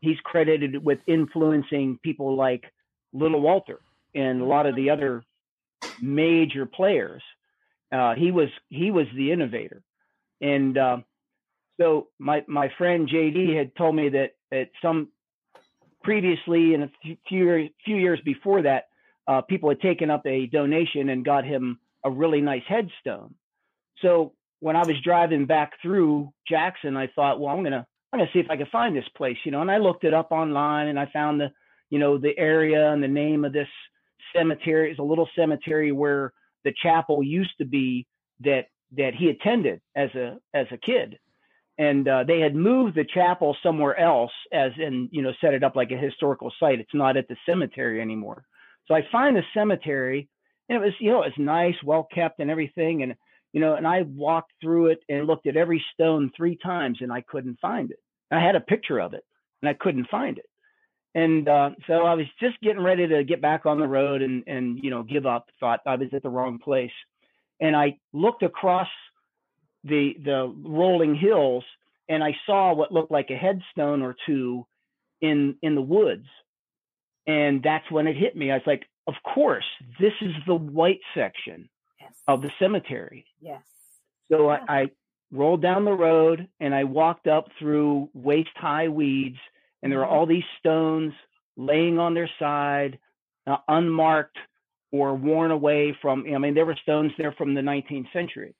he's 0.00 0.18
credited 0.24 0.84
with 0.84 0.98
influencing 1.06 1.98
people 2.02 2.36
like 2.36 2.64
Little 3.12 3.40
Walter 3.40 3.80
and 4.14 4.40
a 4.40 4.44
lot 4.44 4.66
of 4.66 4.76
the 4.76 4.90
other 4.90 5.24
major 6.00 6.66
players. 6.66 7.22
Uh, 7.90 8.14
he 8.14 8.30
was 8.30 8.48
he 8.68 8.90
was 8.90 9.06
the 9.14 9.32
innovator, 9.32 9.82
and 10.40 10.78
uh, 10.78 10.98
so 11.80 12.08
my 12.18 12.44
my 12.46 12.70
friend 12.78 13.08
JD 13.08 13.56
had 13.56 13.74
told 13.76 13.94
me 13.94 14.10
that 14.10 14.32
at 14.50 14.70
some 14.80 15.08
previously, 16.02 16.74
in 16.74 16.82
a 16.82 16.90
few 17.28 17.68
few 17.84 17.96
years 17.96 18.20
before 18.24 18.62
that, 18.62 18.84
uh, 19.26 19.40
people 19.42 19.68
had 19.68 19.80
taken 19.80 20.10
up 20.10 20.26
a 20.26 20.46
donation 20.46 21.08
and 21.08 21.24
got 21.24 21.44
him 21.44 21.78
a 22.04 22.10
really 22.10 22.40
nice 22.40 22.62
headstone. 22.68 23.34
So 24.00 24.32
when 24.60 24.76
I 24.76 24.86
was 24.86 24.96
driving 25.02 25.46
back 25.46 25.72
through 25.80 26.32
Jackson, 26.48 26.96
I 26.96 27.08
thought, 27.08 27.40
well, 27.40 27.54
I'm 27.54 27.62
gonna 27.62 27.86
I'm 28.12 28.20
gonna 28.20 28.30
see 28.32 28.40
if 28.40 28.50
I 28.50 28.56
can 28.56 28.66
find 28.66 28.94
this 28.96 29.08
place, 29.16 29.36
you 29.44 29.52
know. 29.52 29.60
And 29.60 29.70
I 29.70 29.78
looked 29.78 30.04
it 30.04 30.14
up 30.14 30.32
online, 30.32 30.88
and 30.88 30.98
I 30.98 31.06
found 31.12 31.40
the 31.40 31.50
you 31.90 31.98
know 31.98 32.18
the 32.18 32.36
area 32.38 32.92
and 32.92 33.02
the 33.02 33.08
name 33.08 33.44
of 33.44 33.52
this 33.52 33.68
cemetery. 34.34 34.92
is 34.92 34.98
a 34.98 35.02
little 35.02 35.28
cemetery 35.36 35.92
where 35.92 36.32
the 36.64 36.74
chapel 36.82 37.22
used 37.22 37.56
to 37.58 37.64
be 37.64 38.06
that 38.40 38.66
that 38.96 39.14
he 39.14 39.28
attended 39.28 39.80
as 39.96 40.10
a 40.14 40.38
as 40.54 40.66
a 40.70 40.76
kid 40.76 41.18
and 41.78 42.06
uh, 42.06 42.24
they 42.24 42.40
had 42.40 42.54
moved 42.54 42.96
the 42.96 43.04
chapel 43.04 43.56
somewhere 43.62 43.98
else 43.98 44.32
as 44.52 44.72
in 44.78 45.08
you 45.10 45.22
know 45.22 45.32
set 45.40 45.54
it 45.54 45.64
up 45.64 45.76
like 45.76 45.90
a 45.90 45.96
historical 45.96 46.52
site. 46.60 46.80
It's 46.80 46.94
not 46.94 47.16
at 47.16 47.28
the 47.28 47.36
cemetery 47.46 48.00
anymore. 48.00 48.44
So 48.86 48.94
i 48.94 49.02
find 49.10 49.36
the 49.36 49.42
cemetery 49.54 50.28
and 50.68 50.76
it 50.76 50.84
was 50.84 50.94
you 51.00 51.10
know 51.10 51.22
it's 51.22 51.38
nice 51.38 51.74
well 51.84 52.06
kept 52.12 52.40
and 52.40 52.50
everything. 52.50 53.02
And 53.02 53.14
you 53.52 53.60
know 53.60 53.74
and 53.74 53.86
i 53.86 54.02
walked 54.02 54.52
through 54.60 54.88
it 54.88 55.00
and 55.08 55.26
looked 55.26 55.46
at 55.46 55.56
every 55.56 55.82
stone 55.94 56.30
three 56.36 56.58
times 56.62 56.98
and 57.00 57.12
i 57.12 57.22
couldn't 57.22 57.58
find 57.60 57.90
it. 57.90 57.98
I 58.30 58.40
had 58.40 58.56
a 58.56 58.60
picture 58.60 58.98
of 59.00 59.14
it 59.14 59.24
and 59.62 59.68
i 59.68 59.74
couldn't 59.74 60.08
find 60.10 60.38
it. 60.38 60.46
And 61.14 61.48
uh, 61.48 61.70
so 61.86 62.04
i 62.04 62.14
was 62.14 62.26
just 62.38 62.60
getting 62.60 62.82
ready 62.82 63.06
to 63.06 63.24
get 63.24 63.40
back 63.40 63.64
on 63.64 63.78
the 63.78 63.88
road 63.88 64.20
and 64.20 64.44
and 64.46 64.78
you 64.82 64.90
know 64.90 65.02
give 65.02 65.24
up 65.24 65.46
thought 65.58 65.80
i 65.86 65.96
was 65.96 66.08
at 66.12 66.22
the 66.22 66.28
wrong 66.28 66.58
place. 66.58 66.92
And 67.60 67.74
i 67.74 67.96
looked 68.12 68.42
across 68.42 68.88
the 69.84 70.14
the 70.24 70.54
rolling 70.64 71.14
hills 71.14 71.64
and 72.08 72.22
I 72.22 72.36
saw 72.46 72.74
what 72.74 72.92
looked 72.92 73.10
like 73.10 73.30
a 73.30 73.36
headstone 73.36 74.02
or 74.02 74.14
two 74.26 74.66
in 75.20 75.56
in 75.62 75.74
the 75.74 75.82
woods. 75.82 76.26
And 77.26 77.62
that's 77.62 77.88
when 77.90 78.06
it 78.06 78.16
hit 78.16 78.36
me. 78.36 78.50
I 78.50 78.54
was 78.54 78.66
like, 78.66 78.84
of 79.06 79.14
course, 79.22 79.64
this 80.00 80.12
is 80.20 80.32
the 80.46 80.54
white 80.54 81.00
section 81.14 81.68
yes. 82.00 82.12
of 82.26 82.42
the 82.42 82.50
cemetery. 82.58 83.24
Yes. 83.40 83.62
So 84.30 84.50
yeah. 84.50 84.58
I, 84.68 84.80
I 84.80 84.86
rolled 85.30 85.62
down 85.62 85.84
the 85.84 85.92
road 85.92 86.48
and 86.58 86.74
I 86.74 86.84
walked 86.84 87.28
up 87.28 87.46
through 87.58 88.10
waist 88.12 88.50
high 88.56 88.88
weeds, 88.88 89.38
and 89.82 89.90
there 89.90 90.00
were 90.00 90.04
mm-hmm. 90.04 90.14
all 90.14 90.26
these 90.26 90.44
stones 90.58 91.12
laying 91.56 91.98
on 91.98 92.14
their 92.14 92.30
side, 92.38 92.98
uh, 93.46 93.58
unmarked 93.68 94.36
or 94.90 95.14
worn 95.14 95.52
away 95.52 95.96
from. 96.02 96.24
I 96.34 96.38
mean, 96.38 96.54
there 96.54 96.66
were 96.66 96.76
stones 96.82 97.12
there 97.16 97.32
from 97.32 97.54
the 97.54 97.60
19th 97.60 98.12
century, 98.12 98.54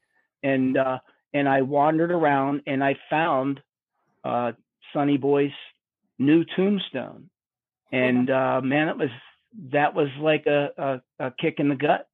and 0.44 0.76
uh, 0.76 0.98
and 1.34 1.48
I 1.48 1.62
wandered 1.62 2.10
around 2.10 2.62
and 2.66 2.82
I 2.82 2.96
found 3.10 3.60
uh, 4.24 4.52
Sonny 4.92 5.16
Boy's 5.16 5.50
new 6.18 6.44
tombstone. 6.56 7.28
And 7.90 8.30
uh, 8.30 8.60
man, 8.62 8.88
it 8.88 8.96
was 8.96 9.10
that 9.72 9.94
was 9.94 10.08
like 10.20 10.46
a, 10.46 11.00
a, 11.18 11.26
a 11.26 11.34
kick 11.38 11.56
in 11.58 11.68
the 11.68 11.74
gut. 11.74 12.08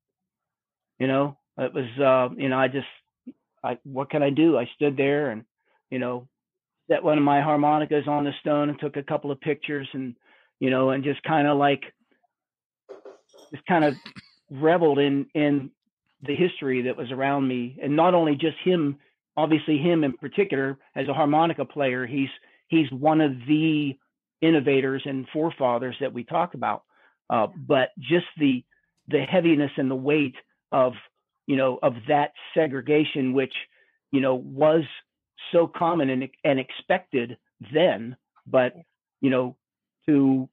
You 0.99 1.07
know, 1.07 1.37
it 1.57 1.73
was 1.73 1.87
uh, 1.99 2.35
you 2.37 2.49
know 2.49 2.59
I 2.59 2.69
just 2.69 2.87
I 3.63 3.79
what 3.85 4.11
can 4.11 4.23
I 4.23 4.31
do? 4.31 4.59
I 4.59 4.69
stood 4.75 4.97
there 4.97 5.31
and 5.31 5.45
you 5.91 5.99
know 5.99 6.29
set 6.89 7.05
one 7.05 7.19
of 7.19 7.25
my 7.25 7.41
harmonicas 7.41 8.09
on 8.09 8.25
the 8.25 8.33
stone 8.41 8.71
and 8.71 8.81
took 8.81 8.97
a 8.97 9.03
couple 9.03 9.31
of 9.31 9.41
pictures 9.41 9.89
and 9.93 10.17
you 10.59 10.71
know 10.71 10.91
and 10.91 11.05
just 11.05 11.23
kind 11.23 11.47
of 11.47 11.59
like 11.59 11.83
just 13.53 13.65
kind 13.67 13.85
of 13.85 13.95
reveled 14.51 14.99
in 14.99 15.27
in 15.35 15.71
the 16.23 16.35
history 16.35 16.83
that 16.83 16.97
was 16.97 17.13
around 17.13 17.47
me 17.47 17.79
and 17.81 17.95
not 17.95 18.15
only 18.15 18.35
just 18.35 18.57
him 18.65 18.99
obviously 19.39 19.79
him 19.79 20.03
in 20.03 20.13
particular 20.13 20.77
as 20.97 21.09
a 21.09 21.15
harmonica 21.15 21.65
player 21.65 22.07
he's 22.07 22.29
he's 22.67 22.91
one 22.91 23.21
of 23.21 23.33
the 23.47 23.97
innovators 24.41 25.03
and 25.05 25.27
forefathers 25.33 25.97
that 26.01 26.13
we 26.13 26.25
talk 26.25 26.55
about. 26.55 26.83
Uh, 27.31 27.47
but 27.57 27.91
just 27.99 28.27
the 28.39 28.65
the 29.09 29.21
heaviness 29.21 29.71
and 29.77 29.91
the 29.91 29.95
weight 29.97 30.35
of 30.73 30.93
you 31.47 31.57
know 31.57 31.79
of 31.83 31.95
that 32.09 32.33
segregation 32.55 33.33
which 33.33 33.55
you 34.11 34.21
know 34.21 34.35
was 34.35 34.83
so 35.53 35.67
common 35.67 36.11
and, 36.11 36.29
and 36.45 36.59
expected 36.59 37.37
then 37.73 38.17
but 38.47 38.75
you 39.21 39.31
know 39.31 39.57
to 40.07 40.49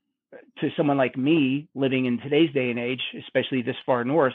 to 0.60 0.70
someone 0.76 0.98
like 0.98 1.18
me 1.18 1.68
living 1.76 2.06
in 2.06 2.20
today's 2.20 2.54
day 2.54 2.70
and 2.70 2.80
age 2.80 3.02
especially 3.20 3.62
this 3.62 3.76
far 3.86 4.04
north 4.04 4.34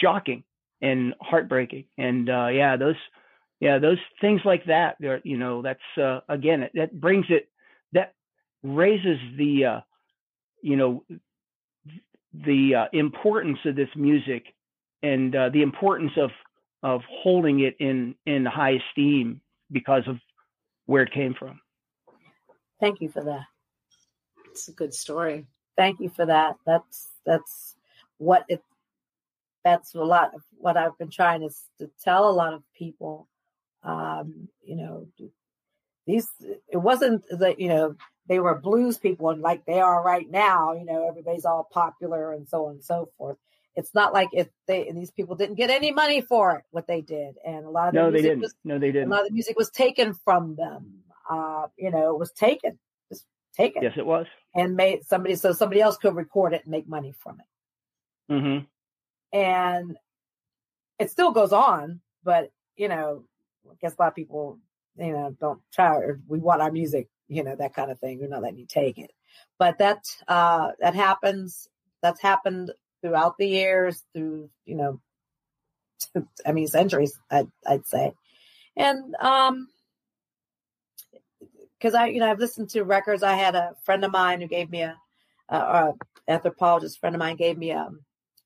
shocking 0.00 0.44
and 0.82 1.14
heartbreaking. 1.20 1.84
And 1.98 2.28
uh, 2.30 2.48
yeah 2.48 2.76
those 2.76 2.96
yeah, 3.60 3.78
those 3.78 3.98
things 4.20 4.40
like 4.44 4.64
that. 4.66 4.96
You 5.22 5.36
know, 5.36 5.62
that's 5.62 5.80
uh, 5.96 6.20
again 6.28 6.68
that 6.74 6.98
brings 6.98 7.26
it 7.28 7.48
that 7.92 8.14
raises 8.62 9.18
the 9.36 9.64
uh, 9.64 9.80
you 10.62 10.76
know 10.76 11.04
the 12.32 12.74
uh, 12.74 12.84
importance 12.92 13.58
of 13.64 13.76
this 13.76 13.88
music 13.94 14.54
and 15.02 15.34
uh, 15.34 15.50
the 15.50 15.62
importance 15.62 16.12
of 16.16 16.30
of 16.82 17.02
holding 17.10 17.60
it 17.60 17.76
in 17.78 18.14
in 18.26 18.46
high 18.46 18.78
esteem 18.88 19.40
because 19.70 20.04
of 20.06 20.16
where 20.86 21.02
it 21.02 21.12
came 21.12 21.34
from. 21.34 21.60
Thank 22.80 23.02
you 23.02 23.10
for 23.10 23.22
that. 23.24 23.44
It's 24.50 24.68
a 24.68 24.72
good 24.72 24.94
story. 24.94 25.46
Thank 25.76 26.00
you 26.00 26.08
for 26.08 26.26
that. 26.26 26.56
That's 26.64 27.08
that's 27.26 27.76
what 28.16 28.44
it. 28.48 28.62
That's 29.64 29.94
a 29.94 30.02
lot 30.02 30.34
of 30.34 30.42
what 30.56 30.78
I've 30.78 30.96
been 30.96 31.10
trying 31.10 31.42
to, 31.42 31.50
to 31.78 31.90
tell 32.02 32.30
a 32.30 32.32
lot 32.32 32.54
of 32.54 32.62
people. 32.74 33.28
Um, 33.82 34.48
you 34.62 34.76
know, 34.76 35.06
these 36.06 36.28
it 36.68 36.76
wasn't 36.76 37.24
that 37.30 37.60
you 37.60 37.68
know 37.68 37.96
they 38.26 38.38
were 38.38 38.58
blues 38.58 38.98
people 38.98 39.30
and 39.30 39.42
like 39.42 39.64
they 39.66 39.80
are 39.80 40.02
right 40.02 40.30
now. 40.30 40.72
You 40.72 40.84
know, 40.84 41.08
everybody's 41.08 41.44
all 41.44 41.68
popular 41.72 42.32
and 42.32 42.48
so 42.48 42.66
on 42.66 42.72
and 42.72 42.84
so 42.84 43.10
forth. 43.16 43.36
It's 43.76 43.94
not 43.94 44.12
like 44.12 44.28
if 44.32 44.48
they 44.66 44.90
these 44.92 45.10
people 45.10 45.36
didn't 45.36 45.56
get 45.56 45.70
any 45.70 45.92
money 45.92 46.20
for 46.20 46.56
it, 46.56 46.64
what 46.70 46.86
they 46.86 47.00
did, 47.00 47.36
and 47.46 47.64
a 47.64 47.70
lot 47.70 47.88
of 47.88 47.94
no, 47.94 48.06
the 48.06 48.10
they 48.10 48.22
music 48.22 48.30
didn't. 48.30 48.42
was 48.42 48.54
no, 48.64 48.78
they 48.78 48.92
didn't. 48.92 49.08
a 49.08 49.10
lot 49.10 49.22
of 49.22 49.28
the 49.28 49.34
music 49.34 49.56
was 49.56 49.70
taken 49.70 50.14
from 50.14 50.56
them. 50.56 51.00
Uh, 51.28 51.66
you 51.76 51.90
know, 51.90 52.10
it 52.10 52.18
was 52.18 52.32
taken, 52.32 52.78
just 53.08 53.24
taken, 53.56 53.82
yes, 53.84 53.92
it 53.96 54.04
was. 54.04 54.26
and 54.54 54.74
made 54.74 55.04
somebody 55.06 55.36
so 55.36 55.52
somebody 55.52 55.80
else 55.80 55.96
could 55.96 56.16
record 56.16 56.52
it 56.52 56.62
and 56.64 56.72
make 56.72 56.88
money 56.88 57.12
from 57.16 57.38
it. 57.40 58.32
Mm-hmm. 58.32 58.64
And 59.38 59.96
it 60.98 61.10
still 61.10 61.30
goes 61.30 61.52
on, 61.52 62.00
but 62.24 62.50
you 62.76 62.88
know, 62.88 63.24
guess 63.80 63.94
a 63.98 64.02
lot 64.02 64.08
of 64.08 64.14
people, 64.14 64.58
you 64.96 65.12
know, 65.12 65.36
don't 65.40 65.60
try 65.72 65.94
or 65.96 66.20
we 66.26 66.38
want 66.38 66.62
our 66.62 66.72
music, 66.72 67.08
you 67.28 67.42
know, 67.42 67.56
that 67.56 67.74
kind 67.74 67.90
of 67.90 67.98
thing. 67.98 68.20
We're 68.20 68.28
not 68.28 68.42
letting 68.42 68.58
you 68.58 68.66
take 68.66 68.98
it. 68.98 69.12
But 69.58 69.78
that 69.78 70.04
uh 70.28 70.72
that 70.80 70.94
happens 70.94 71.68
that's 72.02 72.20
happened 72.20 72.72
throughout 73.02 73.38
the 73.38 73.46
years, 73.46 74.02
through, 74.14 74.50
you 74.64 74.76
know, 74.76 75.00
I 76.46 76.52
mean 76.52 76.68
centuries, 76.68 77.18
I'd 77.30 77.50
I'd 77.66 77.86
say. 77.86 78.12
And 78.76 79.14
um 79.16 79.68
because 81.80 81.94
I, 81.94 82.06
you 82.06 82.20
know, 82.20 82.30
I've 82.30 82.38
listened 82.38 82.70
to 82.70 82.82
records. 82.82 83.22
I 83.22 83.34
had 83.34 83.54
a 83.54 83.74
friend 83.84 84.04
of 84.04 84.12
mine 84.12 84.40
who 84.40 84.46
gave 84.46 84.70
me 84.70 84.82
a, 84.82 84.96
a, 85.48 85.56
a 85.56 85.94
anthropologist 86.28 87.00
friend 87.00 87.16
of 87.16 87.18
mine 87.18 87.36
gave 87.36 87.56
me 87.56 87.72
um, 87.72 88.00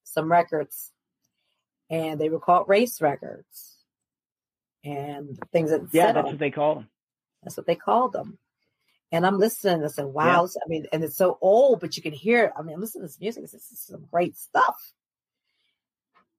some 0.05 0.31
records, 0.31 0.93
and 1.91 2.21
they 2.21 2.29
were 2.29 2.39
called 2.39 2.69
race 2.69 3.01
records, 3.01 3.74
and 4.85 5.39
things 5.53 5.71
that 5.71 5.89
Yeah, 5.93 6.13
that's 6.13 6.27
what 6.31 6.39
they 6.39 6.51
call 6.51 6.75
them. 6.77 6.89
that's 7.43 7.57
what 7.57 7.67
they 7.67 7.75
called 7.77 8.13
them. 8.13 8.39
And 9.13 9.25
I'm 9.27 9.39
listening 9.39 9.75
and 9.75 9.85
I 9.85 9.89
said, 9.89 10.07
wow, 10.07 10.43
this- 10.43 10.57
I 10.57 10.69
mean, 10.69 10.87
and 10.93 11.05
it's 11.05 11.17
so 11.17 11.39
old, 11.41 11.81
but 11.81 11.97
you 11.97 12.03
can 12.03 12.13
hear 12.13 12.45
it. 12.47 12.53
I 12.57 12.63
mean, 12.63 12.75
I'm 12.75 12.81
listening 12.81 13.03
to 13.03 13.07
this 13.09 13.21
music. 13.21 13.43
This 13.43 13.55
is 13.55 13.79
some 13.81 14.07
great 14.11 14.37
stuff. 14.37 14.77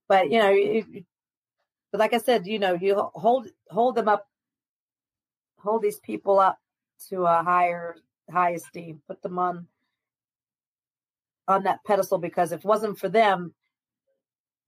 But, 0.08 0.30
you 0.30 0.40
know, 0.40 0.50
you- 0.50 1.06
but 1.92 2.00
like 2.00 2.14
I 2.14 2.18
said, 2.18 2.46
you 2.46 2.60
know, 2.60 2.74
you 2.74 2.96
hold, 3.16 3.48
hold 3.70 3.96
them 3.96 4.08
up, 4.10 4.28
hold 5.60 5.82
these 5.82 6.00
people 6.00 6.40
up 6.40 6.60
to 7.10 7.24
a 7.26 7.44
higher, 7.44 7.96
high 8.30 8.52
esteem, 8.52 9.02
put 9.08 9.22
them 9.22 9.40
on, 9.40 9.68
on 11.48 11.64
that 11.64 11.84
pedestal 11.86 12.18
because 12.18 12.52
if 12.52 12.60
it 12.60 12.66
wasn't 12.66 13.00
for 13.00 13.08
them, 13.10 13.54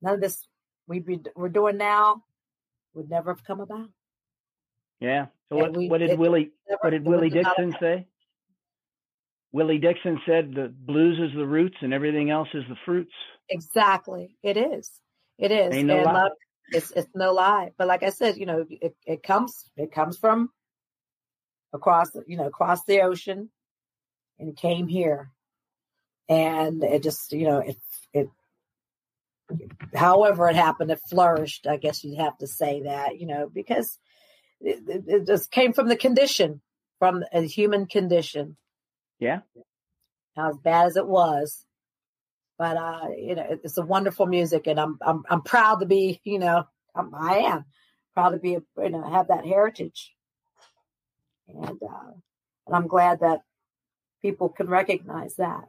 none 0.02 0.14
of 0.16 0.22
this 0.22 0.48
we 0.88 1.00
be, 1.00 1.20
we're 1.36 1.50
doing 1.50 1.78
now 1.78 2.24
would 2.98 3.10
never 3.10 3.32
have 3.32 3.44
come 3.44 3.62
about. 3.62 3.90
Yeah. 5.00 5.28
So 5.50 5.58
what, 5.58 5.78
we- 5.78 5.88
what 5.88 6.00
did 6.00 6.20
Willie 6.20 6.52
what 6.82 6.90
did 6.90 7.06
Willie 7.06 7.30
Dixon 7.30 7.74
say? 7.80 8.08
Willie 9.54 9.78
Dixon 9.78 10.20
said 10.26 10.54
the 10.54 10.68
blues 10.68 11.20
is 11.20 11.36
the 11.36 11.46
roots 11.46 11.78
and 11.82 11.94
everything 11.94 12.30
else 12.30 12.50
is 12.54 12.64
the 12.68 12.76
fruits. 12.86 13.14
Exactly. 13.50 14.36
It 14.44 14.58
is. 14.58 14.92
It 15.38 15.52
is. 15.52 15.74
Ain't 15.74 15.88
no 15.88 15.98
and 15.98 16.06
lie. 16.06 16.14
love, 16.14 16.32
it's 16.70 16.92
it's 16.92 17.08
no 17.16 17.32
lie. 17.34 17.72
But 17.78 17.88
like 17.88 18.04
I 18.04 18.10
said, 18.10 18.38
you 18.38 18.46
know, 18.46 18.66
it, 18.70 18.96
it 19.06 19.24
comes 19.24 19.70
it 19.78 19.92
comes 19.92 20.18
from 20.18 20.50
across 21.72 22.10
you 22.26 22.38
know 22.38 22.48
across 22.48 22.84
the 22.86 23.02
ocean, 23.02 23.50
and 24.40 24.50
it 24.50 24.58
came 24.58 24.88
here, 24.88 25.32
and 26.28 26.84
it 26.84 27.04
just 27.04 27.32
you 27.32 27.46
know 27.48 27.60
it. 27.60 27.78
However, 29.96 30.50
it 30.50 30.56
happened, 30.56 30.92
it 30.92 31.00
flourished. 31.10 31.68
I 31.68 31.78
guess 31.78 32.04
you'd 32.04 32.20
have 32.20 32.38
to 32.40 32.48
say 32.48 32.84
that, 32.84 33.20
you 33.20 33.28
know, 33.28 33.50
because 33.54 33.98
it, 34.62 34.84
it, 34.88 35.04
it 35.08 35.28
just 35.28 35.52
came 35.52 35.74
from 35.74 35.88
the 35.88 35.96
condition, 35.96 36.62
from 37.00 37.24
a 37.32 37.42
human 37.42 37.86
condition. 37.86 38.58
Yeah. 39.20 39.40
Now, 40.36 40.50
as 40.50 40.58
bad 40.58 40.88
as 40.88 40.98
it 40.98 41.08
was, 41.08 41.64
but 42.58 42.78
uh, 42.78 43.08
you 43.18 43.36
know, 43.36 43.44
it- 43.50 43.62
it's 43.64 43.78
a 43.78 43.86
wonderful 43.86 44.26
music, 44.26 44.68
and 44.68 44.80
I'm 44.80 44.98
I'm 45.02 45.24
I'm 45.30 45.42
proud 45.42 45.80
to 45.80 45.86
be, 45.86 46.20
you 46.24 46.40
know, 46.40 46.66
I'm, 46.96 47.14
I 47.16 47.38
am 47.40 47.66
proud 48.14 48.30
to 48.32 48.38
be, 48.38 48.56
a, 48.56 48.62
you 48.84 48.90
know, 48.90 49.10
have 49.10 49.28
that 49.30 49.46
heritage, 49.46 50.14
and 51.48 51.82
uh, 51.82 52.12
and 52.68 52.76
I'm 52.76 52.88
glad 52.88 53.22
that 53.22 53.42
people 54.22 54.50
can 54.50 54.68
recognize 54.68 55.36
that 55.36 55.66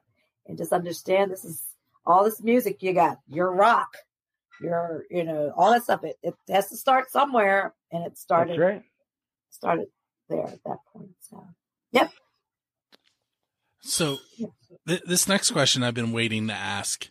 and 0.46 0.56
just 0.58 0.72
understand 0.72 1.30
this 1.30 1.44
is 1.44 1.62
all 2.08 2.24
this 2.24 2.42
music 2.42 2.82
you 2.82 2.94
got, 2.94 3.18
your 3.28 3.52
rock, 3.52 3.96
your 4.60 5.04
you 5.10 5.22
know, 5.22 5.52
all 5.56 5.70
that 5.70 5.84
stuff. 5.84 6.02
It 6.02 6.16
it 6.22 6.34
has 6.48 6.68
to 6.70 6.76
start 6.76 7.10
somewhere, 7.10 7.74
and 7.92 8.04
it 8.04 8.18
started 8.18 8.52
That's 8.52 8.60
right. 8.60 8.82
started 9.50 9.88
there 10.28 10.46
at 10.46 10.64
that 10.64 10.78
point. 10.92 11.10
So 11.20 11.46
yep. 11.92 12.10
So 13.80 14.18
th- 14.86 15.02
this 15.06 15.28
next 15.28 15.52
question 15.52 15.82
I've 15.82 15.94
been 15.94 16.12
waiting 16.12 16.48
to 16.48 16.54
ask, 16.54 17.08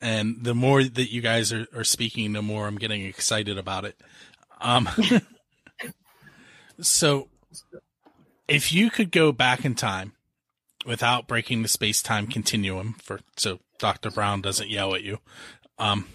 and 0.00 0.38
the 0.42 0.54
more 0.54 0.82
that 0.82 1.12
you 1.12 1.20
guys 1.20 1.52
are, 1.52 1.66
are 1.74 1.84
speaking, 1.84 2.32
the 2.32 2.42
more 2.42 2.66
I'm 2.66 2.78
getting 2.78 3.04
excited 3.04 3.58
about 3.58 3.84
it. 3.84 4.00
Um, 4.60 4.88
so 6.80 7.28
if 8.48 8.72
you 8.72 8.90
could 8.90 9.12
go 9.12 9.30
back 9.30 9.64
in 9.64 9.74
time 9.74 10.14
without 10.86 11.28
breaking 11.28 11.62
the 11.62 11.68
space 11.68 12.02
time 12.02 12.26
continuum 12.26 12.96
for 13.02 13.20
so 13.36 13.60
Dr. 13.78 14.10
Brown 14.10 14.40
doesn't 14.42 14.68
yell 14.68 14.94
at 14.94 15.02
you. 15.02 15.18
Um, 15.78 16.06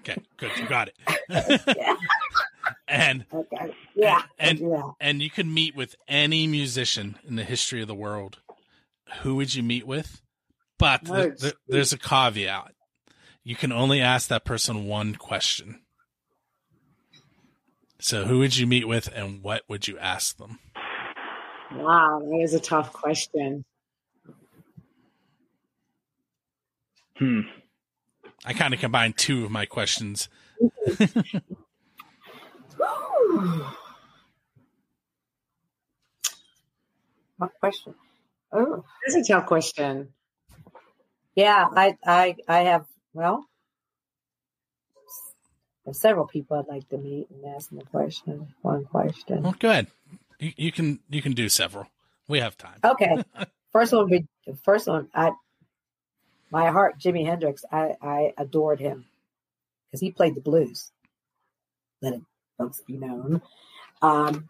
okay, 0.00 0.16
good, 0.36 0.50
you 0.58 0.66
got 0.68 0.88
it. 0.88 0.96
and 2.88 3.24
okay, 3.32 3.74
yeah, 3.94 4.22
And- 4.38 4.58
yeah. 4.58 4.90
and 5.00 5.22
you 5.22 5.30
could 5.30 5.46
meet 5.46 5.74
with 5.74 5.94
any 6.08 6.46
musician 6.46 7.18
in 7.26 7.36
the 7.36 7.44
history 7.44 7.80
of 7.82 7.88
the 7.88 7.94
world. 7.94 8.38
Who 9.22 9.36
would 9.36 9.54
you 9.54 9.62
meet 9.62 9.86
with? 9.86 10.20
But 10.78 11.02
Oh, 11.08 11.14
th- 11.28 11.38
th- 11.40 11.54
there's 11.68 11.92
a 11.92 11.98
caveat. 11.98 12.72
You 13.44 13.56
can 13.56 13.72
only 13.72 14.00
ask 14.00 14.28
that 14.28 14.44
person 14.44 14.86
one 14.86 15.14
question. 15.16 15.80
So, 18.00 18.24
who 18.24 18.38
would 18.40 18.56
you 18.56 18.66
meet 18.66 18.88
with, 18.88 19.08
and 19.14 19.42
what 19.42 19.62
would 19.68 19.86
you 19.86 19.96
ask 19.98 20.36
them? 20.36 20.58
Wow, 21.72 22.20
that 22.20 22.40
is 22.42 22.52
a 22.54 22.60
tough 22.60 22.92
question. 22.92 23.64
Hmm. 27.16 27.40
I 28.44 28.52
kind 28.52 28.74
of 28.74 28.80
combined 28.80 29.16
two 29.16 29.44
of 29.44 29.50
my 29.50 29.66
questions. 29.66 30.28
What 37.36 37.50
question? 37.60 37.94
Oh, 38.52 38.84
That's 39.04 39.28
a 39.28 39.32
tough 39.32 39.46
question. 39.46 40.08
yeah. 41.34 41.66
I, 41.74 41.96
I, 42.04 42.36
I 42.46 42.58
have. 42.60 42.86
Well, 43.14 43.44
there's 45.84 46.00
several 46.00 46.26
people 46.26 46.56
I'd 46.58 46.72
like 46.72 46.88
to 46.90 46.98
meet 46.98 47.28
and 47.30 47.54
ask 47.54 47.70
them 47.70 47.80
a 47.80 47.84
question. 47.84 48.54
One 48.62 48.84
question. 48.84 49.42
Well, 49.42 49.56
go 49.58 49.70
ahead. 49.70 49.88
You, 50.38 50.52
you 50.56 50.72
can 50.72 51.00
you 51.10 51.20
can 51.20 51.32
do 51.32 51.48
several. 51.48 51.88
We 52.28 52.40
have 52.40 52.56
time. 52.56 52.78
Okay. 52.84 53.24
First 53.72 53.92
one 53.92 54.02
would 54.02 54.10
be 54.10 54.26
the 54.46 54.54
first 54.54 54.86
one. 54.86 55.08
I, 55.14 55.32
my 56.52 56.70
heart, 56.70 57.00
Jimi 57.00 57.24
Hendrix. 57.24 57.64
I, 57.72 57.96
I 58.02 58.34
adored 58.36 58.78
him 58.78 59.06
because 59.86 60.00
he 60.00 60.12
played 60.12 60.34
the 60.34 60.40
blues. 60.42 60.92
Let 62.02 62.12
it 62.12 62.22
folks 62.58 62.82
be 62.86 62.98
known. 62.98 63.40
Um, 64.02 64.48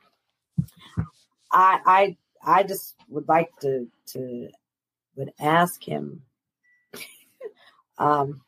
I, 1.53 1.79
I, 1.87 2.17
I 2.45 2.63
just 2.65 2.97
would 3.09 3.29
like 3.29 3.51
to 3.61 3.87
to 4.09 4.49
would 5.15 5.33
ask 5.39 5.83
him. 5.83 6.23
um, 7.99 8.43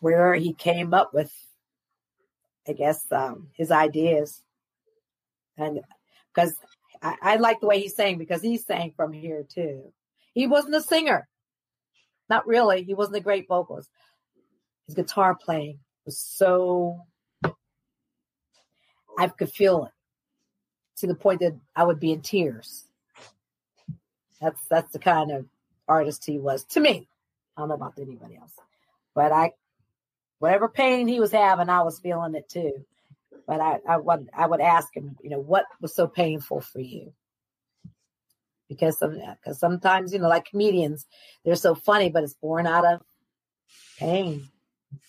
where 0.00 0.34
he 0.34 0.52
came 0.52 0.94
up 0.94 1.12
with, 1.14 1.32
I 2.68 2.72
guess, 2.72 3.10
um, 3.10 3.48
his 3.54 3.70
ideas, 3.72 4.42
and 5.56 5.80
because 6.32 6.54
I, 7.06 7.34
I 7.34 7.36
like 7.36 7.60
the 7.60 7.66
way 7.66 7.80
he 7.80 7.88
sang 7.88 8.18
because 8.18 8.42
he 8.42 8.58
sang 8.58 8.92
from 8.96 9.12
here 9.12 9.44
too. 9.48 9.92
He 10.34 10.46
wasn't 10.46 10.74
a 10.74 10.80
singer, 10.80 11.28
not 12.28 12.46
really. 12.46 12.82
He 12.82 12.94
wasn't 12.94 13.16
a 13.16 13.20
great 13.20 13.46
vocalist. 13.46 13.88
His 14.86 14.96
guitar 14.96 15.36
playing 15.36 15.78
was 16.04 16.18
so 16.18 17.00
I 19.18 19.28
could 19.28 19.50
feel 19.50 19.84
it 19.84 19.92
to 20.98 21.06
the 21.06 21.14
point 21.14 21.40
that 21.40 21.54
I 21.74 21.84
would 21.84 22.00
be 22.00 22.12
in 22.12 22.22
tears. 22.22 22.84
That's 24.40 24.60
that's 24.68 24.92
the 24.92 24.98
kind 24.98 25.30
of 25.30 25.46
artist 25.88 26.26
he 26.26 26.38
was 26.38 26.64
to 26.64 26.80
me. 26.80 27.08
I 27.56 27.60
don't 27.60 27.68
know 27.68 27.76
about 27.76 27.98
anybody 27.98 28.36
else, 28.36 28.52
but 29.14 29.32
I, 29.32 29.52
whatever 30.40 30.68
pain 30.68 31.08
he 31.08 31.20
was 31.20 31.32
having, 31.32 31.70
I 31.70 31.82
was 31.82 32.00
feeling 32.00 32.34
it 32.34 32.48
too. 32.48 32.84
But 33.46 33.60
I, 33.60 33.78
I 33.88 33.96
would, 33.96 34.28
I 34.36 34.46
would 34.46 34.60
ask 34.60 34.88
him, 34.94 35.16
you 35.22 35.30
know, 35.30 35.38
what 35.38 35.64
was 35.80 35.94
so 35.94 36.08
painful 36.08 36.60
for 36.60 36.80
you? 36.80 37.12
Because 38.68 38.98
some, 38.98 39.16
because 39.40 39.60
sometimes, 39.60 40.12
you 40.12 40.18
know, 40.18 40.28
like 40.28 40.46
comedians, 40.46 41.06
they're 41.44 41.54
so 41.54 41.74
funny, 41.74 42.10
but 42.10 42.24
it's 42.24 42.34
born 42.34 42.66
out 42.66 42.84
of 42.84 43.00
pain. 43.98 44.48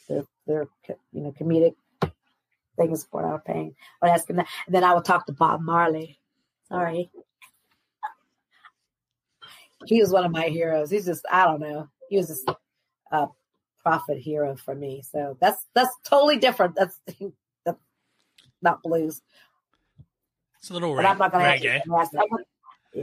They're, 0.07 0.25
they're, 0.45 0.67
you 1.11 1.21
know, 1.21 1.31
comedic 1.31 1.73
things 2.77 3.05
born 3.05 3.25
out 3.25 3.35
of 3.35 3.45
pain. 3.45 3.75
I 4.01 4.05
would 4.05 4.13
ask 4.13 4.29
him 4.29 4.35
that, 4.35 4.47
and 4.67 4.75
then 4.75 4.83
I 4.83 4.93
would 4.93 5.05
talk 5.05 5.25
to 5.25 5.33
Bob 5.33 5.61
Marley. 5.61 6.19
Sorry, 6.69 7.09
he 9.85 10.01
was 10.01 10.11
one 10.11 10.25
of 10.25 10.31
my 10.31 10.45
heroes. 10.45 10.91
He's 10.91 11.05
just, 11.05 11.25
I 11.31 11.45
don't 11.45 11.61
know, 11.61 11.87
he 12.09 12.17
was 12.17 12.27
just 12.27 12.49
a 13.11 13.27
prophet 13.81 14.17
hero 14.17 14.55
for 14.55 14.75
me. 14.75 15.01
So 15.09 15.37
that's 15.39 15.65
that's 15.73 15.95
totally 16.03 16.37
different. 16.37 16.75
That's 16.75 16.99
not 18.61 18.81
blues. 18.83 19.21
It's 20.59 20.69
a 20.69 20.73
little 20.73 20.95
but 20.95 21.05
I'm 21.05 21.17
not 21.17 21.31
gonna 21.31 21.43
reggae. 21.43 21.81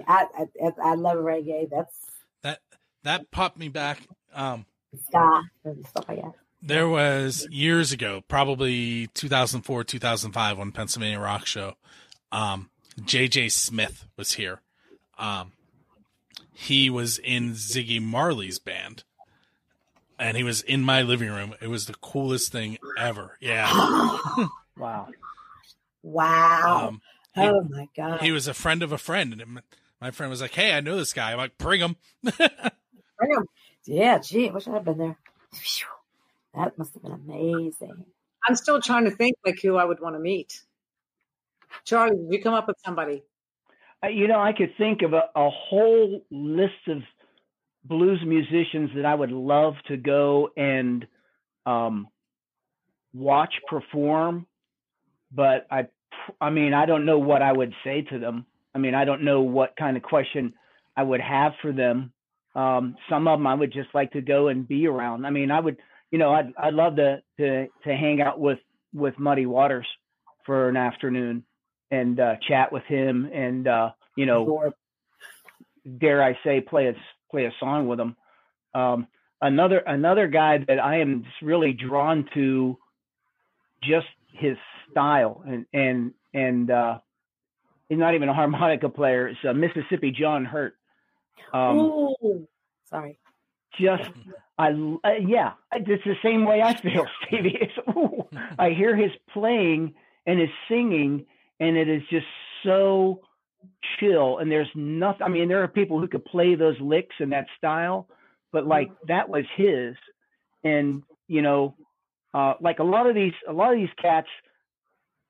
I, 0.09 0.27
I, 0.63 0.73
I 0.83 0.95
love 0.95 1.19
reggae. 1.19 1.71
That's 1.71 1.95
that 2.43 2.61
that 3.03 3.31
popped 3.31 3.59
me 3.59 3.69
back. 3.69 4.01
Um, 4.35 4.67
ska 5.09 5.43
and 5.65 5.87
stuff 5.87 6.09
like 6.09 6.23
that. 6.23 6.33
There 6.63 6.89
was 6.89 7.47
years 7.51 7.93
ago, 7.93 8.23
probably 8.27 9.09
2004, 9.09 9.85
2005, 9.85 10.59
on 10.59 10.73
Pennsylvania 10.73 11.21
Rock 11.21 11.45
Show. 11.45 11.75
Um, 12.33 12.71
JJ 13.01 13.53
Smith 13.53 14.07
was 14.17 14.33
here. 14.33 14.63
Um, 15.19 15.53
he 16.55 16.89
was 16.89 17.19
in 17.19 17.53
Ziggy 17.53 18.01
Marley's 18.01 18.59
band. 18.59 19.05
And 20.19 20.37
he 20.37 20.45
was 20.45 20.63
in 20.63 20.83
my 20.83 21.03
living 21.03 21.29
room. 21.29 21.55
It 21.61 21.67
was 21.67 21.87
the 21.87 21.95
coolest 21.95 22.53
thing 22.53 22.79
ever. 22.97 23.37
Yeah. 23.41 23.69
wow. 24.79 25.09
Wow. 26.05 26.89
Um, 26.89 27.01
he, 27.35 27.41
oh 27.41 27.67
my 27.69 27.89
god. 27.97 28.21
He 28.21 28.31
was 28.31 28.47
a 28.47 28.55
friend 28.55 28.83
of 28.83 28.93
a 28.93 28.99
friend, 28.99 29.41
and 29.41 29.63
my 30.01 30.11
friend 30.11 30.31
was 30.31 30.41
like, 30.41 30.55
"Hey, 30.55 30.73
I 30.73 30.81
know 30.81 30.97
this 30.97 31.13
guy." 31.13 31.33
I'm 31.33 31.39
like, 31.39 31.59
"Bring 31.59 31.81
him." 31.81 31.97
Bring 32.23 33.31
him. 33.31 33.47
Yeah. 33.87 34.19
Gee, 34.19 34.49
I 34.49 34.53
wish 34.53 34.69
I 34.69 34.73
had 34.73 34.85
been 34.85 34.99
there. 34.99 35.19
That 36.55 36.79
must 36.79 36.95
have 36.95 37.03
been 37.03 37.13
amazing. 37.13 38.05
I'm 38.47 38.55
still 38.55 38.81
trying 38.81 39.05
to 39.05 39.11
think 39.11 39.37
like 39.45 39.59
who 39.63 39.77
I 39.77 39.85
would 39.85 40.01
want 40.01 40.15
to 40.15 40.21
meet. 40.21 40.63
Charlie, 41.85 42.17
you 42.29 42.41
come 42.43 42.55
up 42.55 42.69
with 42.69 42.77
somebody 42.85 43.23
you 44.11 44.29
know, 44.29 44.41
I 44.41 44.53
could 44.53 44.77
think 44.77 45.03
of 45.03 45.13
a, 45.13 45.23
a 45.35 45.51
whole 45.51 46.25
list 46.31 46.89
of 46.89 46.99
blues 47.85 48.21
musicians 48.27 48.91
that 48.97 49.05
I 49.05 49.15
would 49.15 49.31
love 49.31 49.75
to 49.89 49.97
go 49.97 50.51
and 50.57 51.07
um, 51.67 52.09
watch 53.13 53.55
perform, 53.69 54.47
but 55.33 55.67
I, 55.71 55.87
I 56.41 56.51
mean, 56.51 56.75
I 56.75 56.87
don't 56.87 57.05
know 57.05 57.19
what 57.19 57.43
I 57.43 57.53
would 57.53 57.73
say 57.85 58.03
to 58.03 58.19
them. 58.19 58.47
I 58.75 58.79
mean, 58.79 58.95
I 58.95 59.05
don't 59.05 59.23
know 59.23 59.43
what 59.43 59.77
kind 59.77 59.97
of 59.97 60.03
question 60.03 60.55
I 60.97 61.03
would 61.03 61.21
have 61.21 61.53
for 61.63 61.73
them. 61.73 62.13
Um, 62.55 62.97
some 63.09 63.27
of 63.29 63.39
them 63.39 63.47
I 63.47 63.55
would 63.55 63.73
just 63.73 63.89
like 63.95 64.13
to 64.13 64.21
go 64.21 64.49
and 64.49 64.67
be 64.67 64.87
around. 64.87 65.27
I 65.27 65.31
mean, 65.31 65.51
I 65.51 65.61
would, 65.61 65.77
you 66.11 66.19
know, 66.19 66.33
I'd 66.33 66.53
I'd 66.57 66.75
love 66.75 66.97
to 66.97 67.23
to 67.39 67.67
to 67.85 67.97
hang 67.97 68.21
out 68.21 68.39
with 68.39 68.59
with 68.93 69.19
Muddy 69.19 69.47
Waters 69.47 69.87
for 70.47 70.69
an 70.69 70.77
afternoon 70.77 71.45
and 71.91 72.19
uh, 72.21 72.37
chat 72.47 72.73
with 72.73 72.85
him 72.85 73.29
and 73.33 73.67
uh, 73.67 73.91
you 74.17 74.27
know 74.27 74.73
dare 75.99 76.23
I 76.23 76.39
say 76.45 76.61
play 76.61 76.89
a 76.89 76.95
play 77.31 77.45
a 77.47 77.53
song 77.61 77.89
with 77.89 78.01
him. 78.01 78.17
Um, 78.75 79.07
another 79.41 79.79
another 79.79 80.29
guy 80.29 80.59
that 80.67 80.79
I 80.79 81.01
am 81.01 81.25
really 81.43 81.73
drawn 81.73 82.29
to 82.35 82.79
just 83.83 84.07
his 84.35 84.57
style 84.91 85.43
and 85.47 85.67
and 85.73 86.13
and 86.33 86.71
uh, 86.71 86.99
he's 87.89 87.99
not 87.99 88.15
even 88.15 88.29
a 88.29 88.35
harmonica 88.35 88.89
player. 88.89 89.29
It's 89.29 89.45
a 89.45 89.55
Mississippi 89.55 90.11
John 90.11 90.45
Hurt. 90.45 90.77
Um, 91.53 91.79
Ooh, 91.79 92.49
sorry. 92.91 93.19
Just 93.81 94.11
I 94.59 94.71
uh, 94.71 95.11
yeah, 95.27 95.53
it's 95.73 96.05
the 96.05 96.15
same 96.23 96.45
way 96.45 96.63
I 96.63 96.81
feel, 96.81 97.07
Stevie. 97.27 97.59
It's, 97.61 97.73
ooh, 97.97 98.27
I 98.59 98.71
hear 98.71 98.97
his 98.97 99.11
playing 99.33 99.95
and 100.27 100.39
his 100.39 100.51
singing, 100.69 101.27
and 101.59 101.77
it 101.77 101.89
is 101.89 102.03
just 102.11 102.27
so 102.63 103.21
chill. 103.99 104.39
And 104.39 104.51
there's 104.51 104.69
nothing. 104.75 105.23
I 105.23 105.29
mean, 105.29 105.49
there 105.49 105.63
are 105.63 105.69
people 105.69 106.01
who 106.01 106.07
could 106.07 106.25
play 106.25 106.55
those 106.55 106.77
licks 106.81 107.17
in 107.19 107.31
that 107.31 107.47
style, 107.59 108.09
but 108.53 108.67
like 108.67 108.89
mm-hmm. 108.89 109.07
that 109.09 109.29
was 109.29 109.45
his. 109.57 109.97
And 110.63 111.03
you 111.27 111.43
know, 111.43 111.75
uh, 112.35 112.55
like 112.61 112.81
a 112.81 112.85
lot 112.85 113.07
of 113.07 113.15
these, 113.15 113.33
a 113.49 113.53
lot 113.53 113.73
of 113.73 113.79
these 113.79 113.95
cats, 114.01 114.29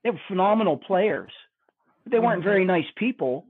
they 0.02 0.10
were 0.10 0.20
phenomenal 0.26 0.76
players. 0.76 1.30
But 2.02 2.12
they 2.12 2.18
weren't 2.18 2.40
mm-hmm. 2.40 2.48
very 2.48 2.64
nice 2.64 2.86
people. 2.96 3.46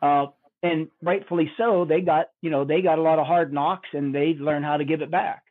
Uh, 0.00 0.26
and 0.62 0.88
rightfully 1.02 1.50
so. 1.56 1.84
They 1.84 2.00
got, 2.00 2.30
you 2.40 2.50
know, 2.50 2.64
they 2.64 2.82
got 2.82 2.98
a 2.98 3.02
lot 3.02 3.18
of 3.18 3.26
hard 3.26 3.52
knocks, 3.52 3.88
and 3.92 4.14
they 4.14 4.34
learned 4.34 4.64
how 4.64 4.76
to 4.76 4.84
give 4.84 5.02
it 5.02 5.10
back. 5.10 5.42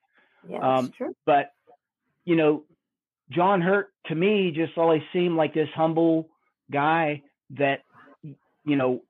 Yeah, 0.47 0.59
that's 0.61 0.83
um, 0.83 0.93
true. 0.97 1.15
But 1.25 1.51
you 2.25 2.35
know, 2.35 2.63
John 3.29 3.61
Hurt 3.61 3.91
to 4.07 4.15
me 4.15 4.51
just 4.55 4.77
always 4.77 5.01
seemed 5.13 5.35
like 5.35 5.53
this 5.53 5.69
humble 5.75 6.29
guy 6.71 7.23
that 7.57 7.83
you 8.23 8.75
know 8.75 9.01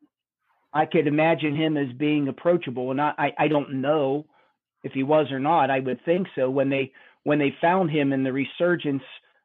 I 0.73 0.85
could 0.85 1.07
imagine 1.07 1.55
him 1.55 1.77
as 1.77 1.91
being 1.97 2.27
approachable, 2.27 2.91
and 2.91 2.99
I, 2.99 3.13
I, 3.17 3.33
I 3.39 3.47
don't 3.47 3.81
know 3.81 4.25
if 4.83 4.93
he 4.93 5.03
was 5.03 5.31
or 5.31 5.39
not. 5.39 5.69
I 5.69 5.79
would 5.79 6.03
think 6.03 6.27
so. 6.35 6.49
When 6.49 6.69
they 6.69 6.91
when 7.23 7.39
they 7.39 7.55
found 7.61 7.91
him 7.91 8.13
in 8.13 8.23
the 8.23 8.33
resurgence 8.33 9.03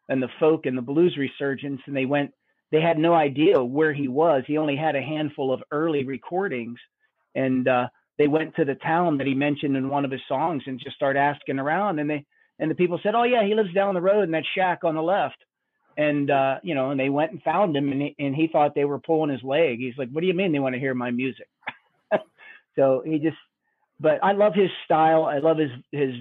and 0.08 0.22
the 0.22 0.30
folk 0.40 0.66
and 0.66 0.76
the 0.76 0.82
blues 0.82 1.16
resurgence, 1.16 1.80
and 1.86 1.96
they 1.96 2.06
went, 2.06 2.32
they 2.72 2.80
had 2.80 2.98
no 2.98 3.14
idea 3.14 3.62
where 3.62 3.92
he 3.92 4.08
was. 4.08 4.42
He 4.46 4.58
only 4.58 4.76
had 4.76 4.96
a 4.96 5.02
handful 5.02 5.52
of 5.52 5.62
early 5.70 6.04
recordings, 6.04 6.78
and 7.34 7.68
uh, 7.68 7.88
they 8.18 8.28
went 8.28 8.56
to 8.56 8.64
the 8.64 8.74
town 8.74 9.18
that 9.18 9.26
he 9.26 9.34
mentioned 9.34 9.76
in 9.76 9.88
one 9.88 10.04
of 10.04 10.10
his 10.10 10.20
songs 10.28 10.62
and 10.66 10.80
just 10.80 10.96
started 10.96 11.20
asking 11.20 11.58
around, 11.58 11.98
and 11.98 12.10
they 12.10 12.24
and 12.58 12.70
the 12.70 12.74
people 12.74 12.98
said, 13.02 13.14
"Oh 13.14 13.24
yeah, 13.24 13.44
he 13.44 13.54
lives 13.54 13.72
down 13.74 13.94
the 13.94 14.00
road 14.00 14.22
in 14.22 14.30
that 14.32 14.44
shack 14.56 14.84
on 14.84 14.94
the 14.94 15.02
left." 15.02 15.36
And 15.96 16.30
uh, 16.30 16.58
you 16.62 16.74
know, 16.74 16.90
and 16.90 16.98
they 16.98 17.08
went 17.08 17.32
and 17.32 17.42
found 17.42 17.76
him, 17.76 17.92
and 17.92 18.02
he, 18.02 18.16
and 18.18 18.34
he 18.34 18.48
thought 18.48 18.74
they 18.74 18.84
were 18.84 18.98
pulling 18.98 19.30
his 19.30 19.42
leg. 19.42 19.78
He's 19.78 19.96
like, 19.96 20.10
"What 20.10 20.22
do 20.22 20.26
you 20.26 20.34
mean 20.34 20.52
they 20.52 20.58
want 20.58 20.74
to 20.74 20.80
hear 20.80 20.94
my 20.94 21.10
music?" 21.10 21.48
so 22.76 23.02
he 23.04 23.18
just, 23.18 23.36
but 24.00 24.22
I 24.22 24.32
love 24.32 24.54
his 24.54 24.70
style. 24.84 25.24
I 25.24 25.38
love 25.38 25.58
his 25.58 25.70
his 25.92 26.14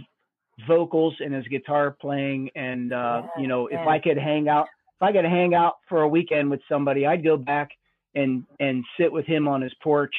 vocals 0.67 1.15
and 1.19 1.33
his 1.33 1.47
guitar 1.47 1.91
playing. 1.99 2.49
And 2.55 2.93
uh, 2.93 3.23
yeah, 3.23 3.41
you 3.41 3.47
know, 3.47 3.69
yeah. 3.69 3.81
if 3.81 3.87
I 3.87 3.99
could 3.99 4.17
hang 4.17 4.47
out, 4.47 4.67
if 4.95 5.01
I 5.01 5.11
could 5.11 5.25
hang 5.25 5.53
out 5.53 5.75
for 5.89 6.01
a 6.01 6.07
weekend 6.07 6.49
with 6.49 6.61
somebody, 6.69 7.05
I'd 7.05 7.23
go 7.23 7.37
back 7.37 7.69
and 8.13 8.45
and 8.59 8.83
sit 8.99 9.11
with 9.11 9.25
him 9.25 9.47
on 9.47 9.61
his 9.61 9.73
porch 9.83 10.15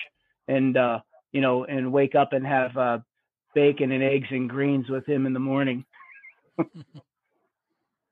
and 0.48 0.76
uh, 0.76 1.00
you 1.32 1.40
know, 1.40 1.64
and 1.64 1.92
wake 1.92 2.14
up 2.14 2.32
and 2.32 2.46
have 2.46 2.76
uh, 2.76 2.98
bacon 3.54 3.92
and 3.92 4.02
eggs 4.02 4.28
and 4.30 4.48
greens 4.48 4.88
with 4.88 5.06
him 5.06 5.26
in 5.26 5.32
the 5.32 5.40
morning. 5.40 5.84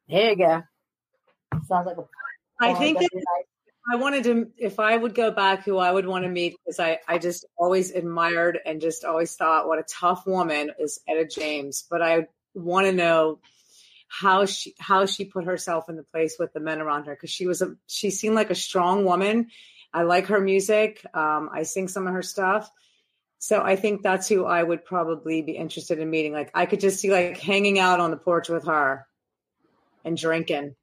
there 0.09 0.31
you 0.31 0.37
go. 0.37 0.63
Sounds 1.67 1.87
like 1.87 1.97
a. 1.97 2.05
I 2.61 2.75
think 2.75 2.99
that 2.99 3.11
I 3.91 3.97
wanted 3.97 4.25
to, 4.25 4.51
if 4.57 4.81
I 4.81 4.97
would 4.97 5.15
go 5.15 5.31
back, 5.31 5.65
who 5.65 5.77
I 5.77 5.93
would 5.93 6.07
want 6.07 6.25
to 6.25 6.31
meet, 6.31 6.57
because 6.65 6.81
I, 6.81 7.01
I 7.07 7.19
just 7.19 7.45
always 7.57 7.91
admired 7.91 8.59
and 8.65 8.81
just 8.81 9.05
always 9.05 9.35
thought 9.37 9.69
what 9.69 9.79
a 9.79 9.85
tough 9.85 10.27
woman 10.27 10.71
is 10.79 11.01
Etta 11.07 11.27
James. 11.27 11.85
But 11.91 12.01
I 12.01 12.29
want 12.55 12.87
to 12.87 12.93
know 12.93 13.41
how 14.09 14.47
she 14.47 14.75
how 14.79 15.07
she 15.07 15.25
put 15.25 15.45
herself 15.45 15.89
in 15.89 15.97
the 15.97 16.05
place 16.05 16.37
with 16.39 16.53
the 16.53 16.61
men 16.61 16.81
around 16.81 17.07
her 17.07 17.15
because 17.15 17.31
she 17.31 17.47
was 17.47 17.63
a 17.63 17.75
she 17.87 18.11
seemed 18.11 18.35
like 18.35 18.51
a 18.51 18.55
strong 18.55 19.05
woman. 19.05 19.49
I 19.93 20.03
like 20.03 20.27
her 20.27 20.41
music. 20.41 21.05
Um, 21.15 21.51
I 21.53 21.63
sing 21.65 21.89
some 21.89 22.07
of 22.07 22.15
her 22.15 22.23
stuff. 22.23 22.71
So 23.39 23.61
I 23.61 23.77
think 23.77 24.03
that's 24.03 24.29
who 24.29 24.47
I 24.47 24.63
would 24.63 24.85
probably 24.85 25.43
be 25.43 25.53
interested 25.53 25.99
in 25.99 26.09
meeting. 26.09 26.33
Like 26.33 26.51
I 26.55 26.67
could 26.67 26.81
just 26.81 27.01
see 27.01 27.13
like 27.13 27.39
hanging 27.39 27.79
out 27.79 28.01
on 28.01 28.11
the 28.11 28.17
porch 28.17 28.49
with 28.49 28.65
her 28.67 29.07
and 30.05 30.17
drinking. 30.17 30.75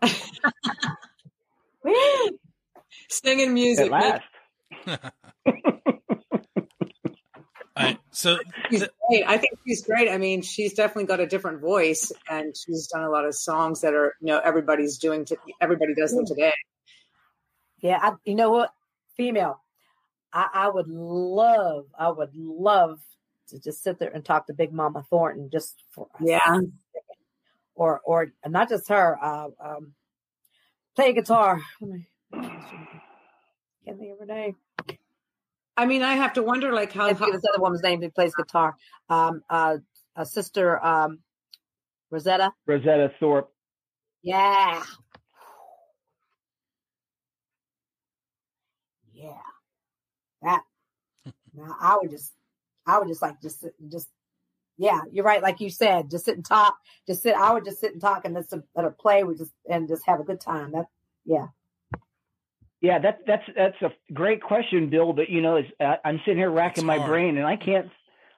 Singing 3.08 3.54
music. 3.54 3.90
so 8.10 8.38
she's 8.70 8.84
great. 9.08 9.24
I 9.26 9.38
think 9.38 9.58
she's 9.66 9.84
great. 9.84 10.10
I 10.10 10.18
mean, 10.18 10.42
she's 10.42 10.74
definitely 10.74 11.06
got 11.06 11.20
a 11.20 11.26
different 11.26 11.60
voice, 11.60 12.12
and 12.28 12.54
she's 12.56 12.88
done 12.88 13.02
a 13.02 13.10
lot 13.10 13.24
of 13.24 13.34
songs 13.34 13.80
that 13.80 13.94
are, 13.94 14.14
you 14.20 14.26
know, 14.26 14.40
everybody's 14.44 14.98
doing. 14.98 15.24
To, 15.26 15.36
everybody 15.60 15.94
does 15.94 16.12
them 16.12 16.26
today. 16.26 16.52
Yeah, 17.80 17.98
I, 18.00 18.12
you 18.24 18.34
know 18.34 18.50
what, 18.50 18.70
female. 19.16 19.62
I, 20.32 20.46
I 20.52 20.68
would 20.68 20.88
love, 20.88 21.86
I 21.98 22.10
would 22.10 22.34
love 22.34 23.00
to 23.48 23.58
just 23.58 23.82
sit 23.82 23.98
there 23.98 24.10
and 24.10 24.24
talk 24.24 24.46
to 24.46 24.54
Big 24.54 24.72
Mama 24.72 25.04
Thornton 25.08 25.48
just 25.50 25.82
for 25.90 26.08
yeah, 26.20 26.58
or 27.74 28.00
or 28.04 28.32
not 28.46 28.68
just 28.68 28.88
her. 28.88 29.18
Uh, 29.22 29.48
um, 29.62 29.94
play 30.96 31.12
guitar. 31.12 31.60
Can't 32.32 33.98
think 33.98 34.12
of 34.12 34.18
her 34.20 34.26
name. 34.26 34.56
I 35.76 35.86
mean, 35.86 36.02
I 36.02 36.14
have 36.14 36.34
to 36.34 36.42
wonder, 36.42 36.72
like 36.72 36.92
how, 36.92 37.14
how 37.14 37.30
this 37.30 37.42
other 37.48 37.62
woman's 37.62 37.82
name 37.82 38.02
who 38.02 38.10
plays 38.10 38.34
guitar. 38.34 38.76
Um, 39.08 39.42
uh, 39.48 39.78
a 40.16 40.26
sister, 40.26 40.84
um, 40.84 41.20
Rosetta. 42.10 42.52
Rosetta 42.66 43.12
Tharpe. 43.20 43.48
Yeah. 44.22 44.82
Yeah. 49.14 49.32
That. 50.42 50.62
now 51.54 51.76
I 51.80 51.96
would 52.00 52.10
just, 52.10 52.32
I 52.86 52.98
would 52.98 53.08
just 53.08 53.22
like 53.22 53.40
just, 53.40 53.64
just, 53.88 54.08
yeah, 54.80 55.02
you're 55.12 55.26
right. 55.26 55.42
Like 55.42 55.60
you 55.60 55.68
said, 55.68 56.10
just 56.10 56.24
sit 56.24 56.36
and 56.36 56.44
talk. 56.44 56.74
Just 57.06 57.22
sit. 57.22 57.34
I 57.34 57.52
would 57.52 57.66
just 57.66 57.80
sit 57.80 57.92
and 57.92 58.00
talk 58.00 58.24
and 58.24 58.34
just 58.34 58.54
let 58.74 58.84
her 58.84 58.90
play. 58.90 59.22
We 59.24 59.34
just 59.34 59.52
and 59.68 59.86
just 59.86 60.06
have 60.06 60.20
a 60.20 60.24
good 60.24 60.40
time. 60.40 60.72
That, 60.72 60.86
yeah. 61.26 61.48
Yeah, 62.80 62.98
that's 62.98 63.20
that's 63.26 63.42
that's 63.54 63.82
a 63.82 64.12
great 64.14 64.42
question, 64.42 64.88
Bill. 64.88 65.12
But 65.12 65.28
you 65.28 65.42
know, 65.42 65.56
it's, 65.56 65.68
uh, 65.78 65.96
I'm 66.02 66.18
sitting 66.24 66.38
here 66.38 66.50
racking 66.50 66.86
my 66.86 67.06
brain, 67.06 67.36
and 67.36 67.46
I 67.46 67.56
can't. 67.56 67.90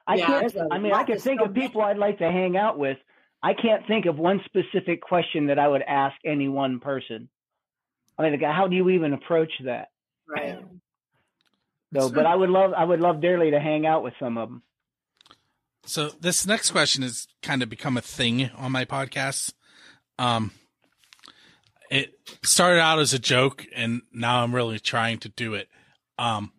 I 0.05 0.17
Yeah, 0.17 0.27
can't. 0.27 0.53
there's 0.53 0.55
a 0.55 0.67
I 0.69 0.79
mean, 0.79 0.91
I 0.91 1.03
can 1.03 1.17
think 1.17 1.39
so 1.39 1.45
of 1.45 1.53
people 1.53 1.81
I'd 1.81 1.97
like 1.97 2.17
to 2.17 2.29
hang 2.29 2.57
out 2.57 2.77
with. 2.77 2.97
I 3.41 3.53
can't 3.53 3.87
think 3.87 4.05
of 4.05 4.17
one 4.17 4.41
specific 4.43 5.01
question 5.01 5.47
that 5.47 5.59
I 5.59 5.69
would 5.69 5.81
ask 5.81 6.15
any 6.25 6.49
one 6.49 6.81
person. 6.81 7.29
I 8.17 8.29
mean, 8.29 8.39
how 8.41 8.67
do 8.67 8.75
you 8.75 8.89
even 8.89 9.13
approach 9.13 9.51
that? 9.63 9.87
right? 10.27 10.59
So, 11.93 12.09
but 12.09 12.25
I 12.25 12.35
would 12.35 12.49
love, 12.49 12.73
I 12.75 12.83
would 12.83 12.99
love 12.99 13.21
dearly 13.21 13.51
to 13.51 13.59
hang 13.59 13.85
out 13.85 14.03
with 14.03 14.13
some 14.19 14.37
of 14.37 14.49
them. 14.49 14.63
So 15.85 16.09
this 16.19 16.45
next 16.47 16.71
question 16.71 17.03
has 17.03 17.27
kind 17.41 17.61
of 17.61 17.69
become 17.69 17.97
a 17.97 18.01
thing 18.01 18.49
on 18.55 18.71
my 18.71 18.85
podcast. 18.85 19.53
Um, 20.17 20.51
it 21.91 22.13
started 22.43 22.79
out 22.79 22.99
as 22.99 23.13
a 23.13 23.19
joke, 23.19 23.65
and 23.75 24.01
now 24.11 24.43
I'm 24.43 24.55
really 24.55 24.79
trying 24.79 25.19
to 25.19 25.29
do 25.29 25.53
it. 25.53 25.67
Um, 26.17 26.53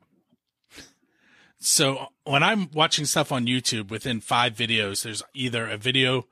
so 1.58 2.08
when 2.24 2.42
I'm 2.42 2.70
watching 2.72 3.06
stuff 3.06 3.32
on 3.32 3.46
YouTube, 3.46 3.90
within 3.90 4.20
five 4.20 4.54
videos, 4.54 5.02
there's 5.02 5.22
either 5.34 5.66
a 5.66 5.78
video 5.78 6.26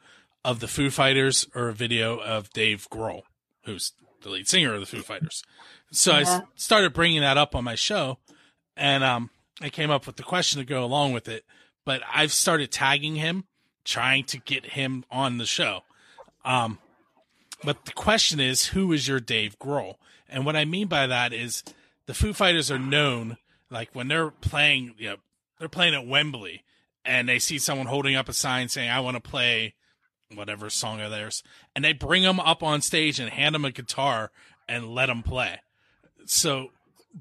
of 0.45 0.61
the 0.61 0.69
Foo 0.69 0.91
Fighters 0.91 1.47
or 1.55 1.69
a 1.69 1.75
video 1.75 2.19
of 2.19 2.51
Dave 2.51 2.89
Grohl, 2.91 3.23
who's 3.65 3.93
the 4.21 4.29
lead 4.29 4.47
singer 4.49 4.75
of 4.75 4.81
the 4.81 4.87
Foo 4.87 5.03
Fighters. 5.03 5.43
So 5.91 6.13
I 6.13 6.21
Yeah. 6.21 6.41
started 6.55 6.93
bringing 6.93 7.23
that 7.23 7.39
up 7.39 7.55
on 7.55 7.65
my 7.65 7.75
show, 7.75 8.19
and 8.77 9.03
um, 9.03 9.31
I 9.61 9.71
came 9.71 9.91
up 9.91 10.07
with 10.07 10.17
the 10.17 10.23
question 10.23 10.59
to 10.59 10.65
go 10.67 10.85
along 10.85 11.13
with 11.13 11.29
it. 11.29 11.45
But 11.85 12.03
I've 12.13 12.33
started 12.33 12.71
tagging 12.71 13.17
him, 13.17 13.45
trying 13.85 14.25
to 14.25 14.39
get 14.39 14.67
him 14.67 15.05
on 15.11 15.39
the 15.39 15.47
show. 15.47 15.81
Um, 16.45 16.79
but 17.65 17.85
the 17.85 17.93
question 17.93 18.41
is, 18.41 18.67
who 18.67 18.93
is 18.93 19.09
your 19.09 19.21
Dave 19.21 19.59
Grohl? 19.59 19.97
And 20.29 20.47
what 20.47 20.57
I 20.57 20.65
mean 20.65 20.89
by 20.89 21.07
that 21.07 21.33
is, 21.33 21.63
the 22.07 22.15
Foo 22.15 22.33
Fighters 22.33 22.71
are 22.71 22.79
known 22.79 23.37
like 23.71 23.91
when 23.95 24.09
they're 24.09 24.31
playing, 24.31 24.95
you 24.99 25.11
know, 25.11 25.17
they're 25.59 25.69
playing 25.69 25.95
at 25.95 26.07
Wembley, 26.07 26.65
and 27.05 27.29
they 27.29 27.39
see 27.39 27.59
someone 27.59 27.87
holding 27.87 28.17
up 28.17 28.29
a 28.29 28.33
sign 28.33 28.69
saying, 28.69 28.91
"I 28.91 29.01
want 29.01 29.17
to 29.17 29.21
play." 29.21 29.75
Whatever 30.35 30.71
song 30.71 31.03
of 31.03 31.11
theirs, 31.11 31.43
and 31.77 31.85
they 31.85 31.93
bring 31.93 32.23
them 32.23 32.41
up 32.41 32.63
on 32.63 32.81
stage 32.81 33.21
and 33.21 33.29
hand 33.29 33.55
them 33.55 33.67
a 33.67 33.71
guitar 33.71 34.31
and 34.67 34.95
let 34.95 35.07
them 35.07 35.23
play. 35.23 35.61
So 36.25 36.71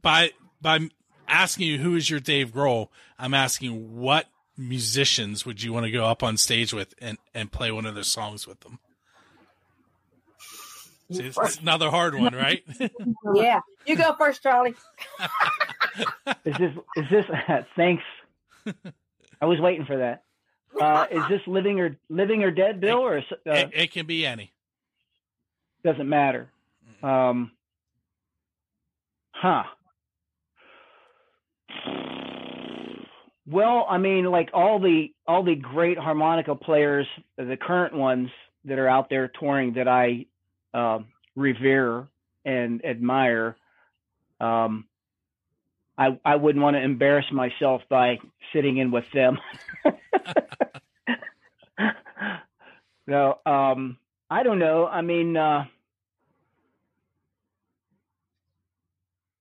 by 0.01 0.31
by 0.61 0.87
asking 1.27 1.67
you 1.67 1.79
who 1.79 1.97
is 1.97 2.09
your 2.09 2.21
Dave 2.21 2.53
Grohl, 2.53 2.87
I'm 3.19 3.33
asking 3.33 3.99
what 3.99 4.27
musicians 4.57 5.45
would 5.45 5.63
you 5.63 5.73
want 5.73 5.85
to 5.85 5.91
go 5.91 6.05
up 6.05 6.23
on 6.23 6.37
stage 6.37 6.73
with 6.73 6.93
and 6.99 7.17
and 7.33 7.51
play 7.51 7.71
one 7.71 7.85
of 7.85 7.95
their 7.95 8.03
songs 8.03 8.47
with 8.47 8.59
them? 8.61 8.79
See, 11.11 11.23
it's, 11.25 11.37
it's 11.37 11.59
another 11.59 11.89
hard 11.89 12.15
one, 12.15 12.33
right? 12.33 12.63
Yeah. 13.35 13.59
You 13.85 13.95
go 13.97 14.15
first, 14.17 14.41
Charlie. 14.43 14.75
Is 16.45 16.55
this, 16.57 16.71
is 16.95 17.05
this? 17.09 17.25
thanks. 17.75 18.03
I 19.41 19.45
was 19.45 19.59
waiting 19.59 19.85
for 19.85 19.97
that. 19.97 20.23
Uh, 20.79 21.05
is 21.11 21.23
this 21.27 21.41
living 21.47 21.79
or 21.81 21.97
living 22.09 22.43
or 22.43 22.51
dead, 22.51 22.79
Bill, 22.79 22.99
or 22.99 23.17
uh, 23.17 23.21
it, 23.45 23.69
it 23.73 23.91
can 23.91 24.05
be 24.05 24.25
any. 24.25 24.53
doesn't 25.83 26.07
matter? 26.07 26.49
Um, 27.03 27.51
huh. 29.31 29.63
Well, 33.47 33.85
I 33.89 33.97
mean, 33.97 34.25
like 34.25 34.49
all 34.53 34.79
the 34.79 35.11
all 35.27 35.43
the 35.43 35.55
great 35.55 35.97
harmonica 35.97 36.55
players, 36.55 37.07
the 37.37 37.57
current 37.57 37.93
ones 37.93 38.29
that 38.65 38.77
are 38.77 38.87
out 38.87 39.09
there 39.09 39.27
touring 39.39 39.73
that 39.73 39.87
I 39.87 40.27
uh, 40.73 40.99
revere 41.35 42.07
and 42.45 42.83
admire. 42.85 43.57
Um, 44.39 44.85
I 45.97 46.19
I 46.23 46.35
wouldn't 46.35 46.63
want 46.63 46.75
to 46.75 46.81
embarrass 46.81 47.25
myself 47.31 47.81
by 47.89 48.19
sitting 48.53 48.77
in 48.77 48.91
with 48.91 49.05
them. 49.13 49.39
no, 53.07 53.39
um, 53.45 53.97
I 54.29 54.43
don't 54.43 54.59
know. 54.59 54.85
I 54.87 55.01
mean, 55.01 55.35
uh, 55.35 55.65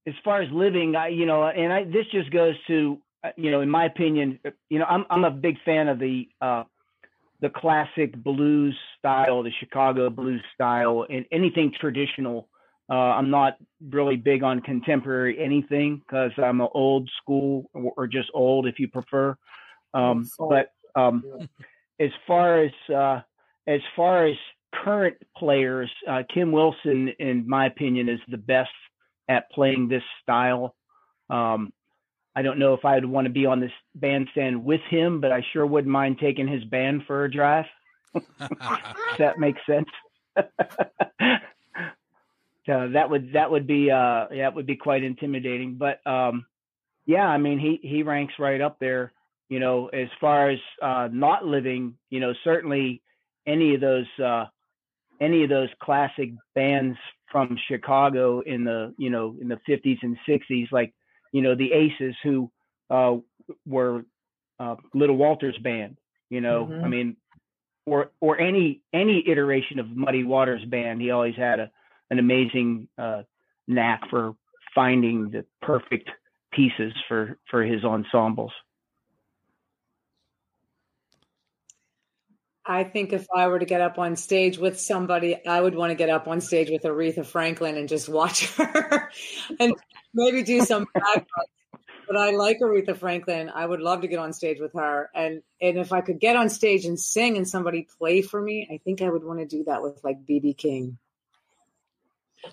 as 0.07 0.14
far 0.24 0.42
as 0.42 0.51
living, 0.51 0.96
I 0.96 1.09
you 1.09 1.26
know, 1.26 1.44
and 1.44 1.72
I 1.72 1.84
this 1.84 2.07
just 2.12 2.30
goes 2.30 2.55
to 2.68 2.98
you 3.36 3.50
know, 3.50 3.60
in 3.60 3.70
my 3.70 3.86
opinion, 3.86 4.38
uh, 4.44 4.50
you 4.68 4.78
know, 4.78 4.86
I'm 4.86 5.04
I'm 5.10 5.24
a 5.24 5.30
big 5.30 5.56
fan 5.64 5.88
of 5.88 5.98
the 5.98 6.28
uh, 6.40 6.64
the 7.40 7.50
classic 7.50 8.14
blues 8.22 8.76
style, 8.98 9.42
the 9.42 9.50
Chicago 9.60 10.10
blues 10.10 10.42
style, 10.54 11.06
and 11.08 11.24
anything 11.32 11.72
traditional. 11.78 12.48
Uh, 12.90 12.94
I'm 12.94 13.30
not 13.30 13.56
really 13.88 14.16
big 14.16 14.42
on 14.42 14.60
contemporary 14.60 15.38
anything 15.42 15.98
because 15.98 16.32
I'm 16.36 16.60
an 16.60 16.68
old 16.74 17.08
school 17.22 17.70
or, 17.72 17.92
or 17.96 18.06
just 18.06 18.30
old, 18.34 18.66
if 18.66 18.80
you 18.80 18.88
prefer. 18.88 19.36
Um, 19.94 20.28
but 20.38 20.72
um, 20.96 21.22
as 22.00 22.10
far 22.26 22.64
as 22.64 22.72
uh, 22.94 23.20
as 23.66 23.80
far 23.94 24.26
as 24.26 24.36
current 24.74 25.16
players, 25.36 25.90
uh, 26.08 26.22
Kim 26.32 26.52
Wilson, 26.52 27.08
in 27.18 27.48
my 27.48 27.66
opinion, 27.66 28.08
is 28.08 28.20
the 28.28 28.38
best 28.38 28.70
at 29.28 29.50
playing 29.52 29.88
this 29.88 30.02
style. 30.22 30.74
Um, 31.28 31.72
I 32.35 32.43
don't 32.43 32.59
know 32.59 32.74
if 32.74 32.85
I'd 32.85 33.05
want 33.05 33.26
to 33.26 33.33
be 33.33 33.47
on 33.47 33.61
this 33.61 33.72
bandstand 33.95 34.64
with 34.64 34.81
him, 34.89 35.20
but 35.20 35.33
I 35.33 35.45
sure 35.53 35.66
wouldn't 35.66 35.91
mind 35.93 36.18
taking 36.20 36.47
his 36.47 36.62
band 36.64 37.03
for 37.07 37.24
a 37.24 37.31
drive. 37.31 37.66
That 39.18 39.39
makes 39.39 39.61
sense. 39.66 39.89
so 42.66 42.89
that 42.93 43.11
would 43.11 43.33
that 43.33 43.51
would 43.51 43.66
be 43.66 43.91
uh 43.91 44.26
that 44.31 44.55
would 44.55 44.66
be 44.66 44.76
quite 44.76 45.03
intimidating. 45.03 45.74
But 45.76 46.05
um 46.07 46.47
yeah, 47.07 47.26
I 47.26 47.39
mean 47.39 47.59
he 47.59 47.81
he 47.83 48.03
ranks 48.03 48.35
right 48.39 48.61
up 48.61 48.78
there, 48.78 49.12
you 49.49 49.59
know, 49.61 49.89
as 49.89 50.09
far 50.20 50.51
as 50.51 50.59
uh 50.81 51.09
not 51.12 51.45
living, 51.45 51.95
you 52.11 52.20
know, 52.20 52.33
certainly 52.45 53.03
any 53.47 53.74
of 53.74 53.81
those 53.81 54.07
uh 54.22 54.47
any 55.20 55.45
of 55.45 55.51
those 55.51 55.68
classic 55.81 56.31
bands 56.55 56.97
from 57.31 57.57
Chicago 57.68 58.41
in 58.41 58.64
the, 58.64 58.95
you 58.99 59.11
know, 59.11 59.37
in 59.41 59.49
the 59.49 59.61
50s 59.68 59.99
and 60.03 60.16
60s 60.28 60.72
like, 60.72 60.93
you 61.33 61.43
know, 61.43 61.55
the 61.55 61.72
Aces 61.72 62.14
who 62.22 62.51
uh 62.91 63.16
were 63.66 64.05
uh 64.59 64.76
Little 64.95 65.16
Walter's 65.16 65.59
band, 65.59 65.99
you 66.28 66.41
know. 66.41 66.66
I 66.83 66.87
Mhm. 66.87 66.91
mean 66.91 67.16
or 67.87 68.12
or 68.20 68.41
any 68.41 68.83
any 68.93 69.24
iteration 69.28 69.78
of 69.78 69.89
Muddy 69.97 70.24
Waters 70.24 70.64
band, 70.64 71.01
he 71.01 71.11
always 71.11 71.37
had 71.37 71.61
a 71.61 71.70
an 72.11 72.18
amazing 72.18 72.89
uh, 72.99 73.22
knack 73.68 74.03
for 74.11 74.35
finding 74.74 75.31
the 75.31 75.45
perfect 75.62 76.11
pieces 76.53 76.93
for 77.09 77.39
for 77.51 77.62
his 77.62 77.85
ensembles. 77.85 78.53
I 82.64 82.85
think 82.85 83.12
if 83.12 83.26
I 83.35 83.49
were 83.49 83.59
to 83.59 83.64
get 83.64 83.81
up 83.81 83.99
on 83.99 84.14
stage 84.16 84.59
with 84.59 84.78
somebody, 84.78 85.45
I 85.47 85.61
would 85.61 85.74
want 85.74 85.91
to 85.91 85.95
get 85.95 86.11
up 86.11 86.28
on 86.28 86.41
stage 86.41 86.70
with 86.70 86.83
Aretha 86.83 87.24
Franklin 87.24 87.76
and 87.76 87.89
just 87.89 88.09
watch 88.09 88.47
her 88.57 89.11
and 89.59 89.74
maybe 90.14 90.42
do 90.42 90.61
some. 90.62 90.86
But 92.06 92.16
I 92.16 92.30
like 92.32 92.58
Aretha 92.58 92.96
Franklin. 92.96 93.50
I 93.54 93.64
would 93.64 93.80
love 93.80 94.00
to 94.00 94.08
get 94.08 94.18
on 94.18 94.32
stage 94.32 94.58
with 94.58 94.72
her. 94.74 95.11
And 95.14 95.42
and 95.61 95.78
if 95.78 95.92
I 95.92 96.00
could 96.00 96.18
get 96.18 96.34
on 96.34 96.48
stage 96.48 96.84
and 96.84 96.98
sing 96.98 97.36
and 97.36 97.46
somebody 97.48 97.86
play 97.98 98.20
for 98.22 98.40
me, 98.40 98.66
I 98.72 98.78
think 98.78 99.00
I 99.00 99.08
would 99.08 99.22
want 99.22 99.38
to 99.38 99.46
do 99.46 99.62
that 99.64 99.80
with 99.82 100.02
like 100.02 100.26
BB 100.26 100.56
King. 100.56 100.98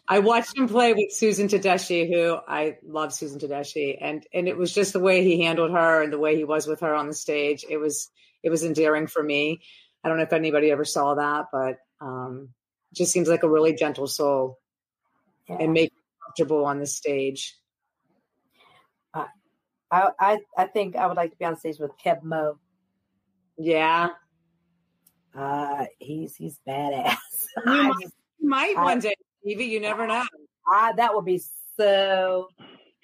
I 0.08 0.20
watched 0.20 0.56
him 0.58 0.68
play 0.68 0.94
with 0.94 1.12
Susan 1.14 1.48
Tedeschi, 1.48 2.08
who 2.14 2.38
I 2.48 2.78
love 2.86 3.14
Susan 3.14 3.40
Tedeschi, 3.40 3.98
and 4.00 4.24
and 4.34 4.48
it 4.48 4.58
was 4.58 4.74
just 4.74 4.94
the 4.94 5.00
way 5.00 5.24
he 5.24 5.42
handled 5.42 5.72
her 5.72 6.04
and 6.04 6.12
the 6.14 6.20
way 6.20 6.36
he 6.36 6.44
was 6.44 6.68
with 6.68 6.82
her 6.82 6.94
on 6.94 7.08
the 7.08 7.14
stage. 7.16 7.66
It 7.68 7.78
was 7.78 8.12
it 8.44 8.50
was 8.50 8.64
endearing 8.64 9.08
for 9.08 9.24
me. 9.24 9.62
I 10.04 10.10
don't 10.10 10.18
know 10.18 10.24
if 10.24 10.34
anybody 10.34 10.70
ever 10.72 10.86
saw 10.86 11.16
that, 11.16 11.46
but 11.52 11.78
um, 12.00 12.50
just 12.94 13.12
seems 13.12 13.28
like 13.28 13.44
a 13.44 13.50
really 13.50 13.74
gentle 13.74 14.08
soul 14.08 14.60
Yeah. 15.50 15.58
and 15.62 15.74
make 15.74 15.92
comfortable 16.38 16.66
on 16.66 16.80
the 16.80 16.86
stage. 16.88 17.56
I, 19.90 20.10
I 20.20 20.40
I 20.58 20.66
think 20.66 20.98
I 20.98 21.08
would 21.08 21.16
like 21.16 21.32
to 21.32 21.38
be 21.38 21.46
on 21.46 21.56
stage 21.56 21.80
with 21.80 21.92
Keb' 22.04 22.22
Mo'. 22.22 22.60
Yeah, 23.58 24.10
Uh, 25.34 25.86
he's 26.00 26.36
he's 26.36 26.60
badass. 26.68 27.16
You 27.66 27.72
I 27.72 27.84
might- 27.88 28.02
just, 28.02 28.14
you 28.40 28.50
might 28.50 28.78
I- 28.78 28.84
one 28.84 29.00
day, 29.00 29.16
Evie. 29.46 29.66
You 29.66 29.80
never 29.80 30.06
know. 30.06 30.24
I, 30.70 30.92
that 30.98 31.16
would 31.16 31.24
be 31.24 31.42
so 31.78 32.50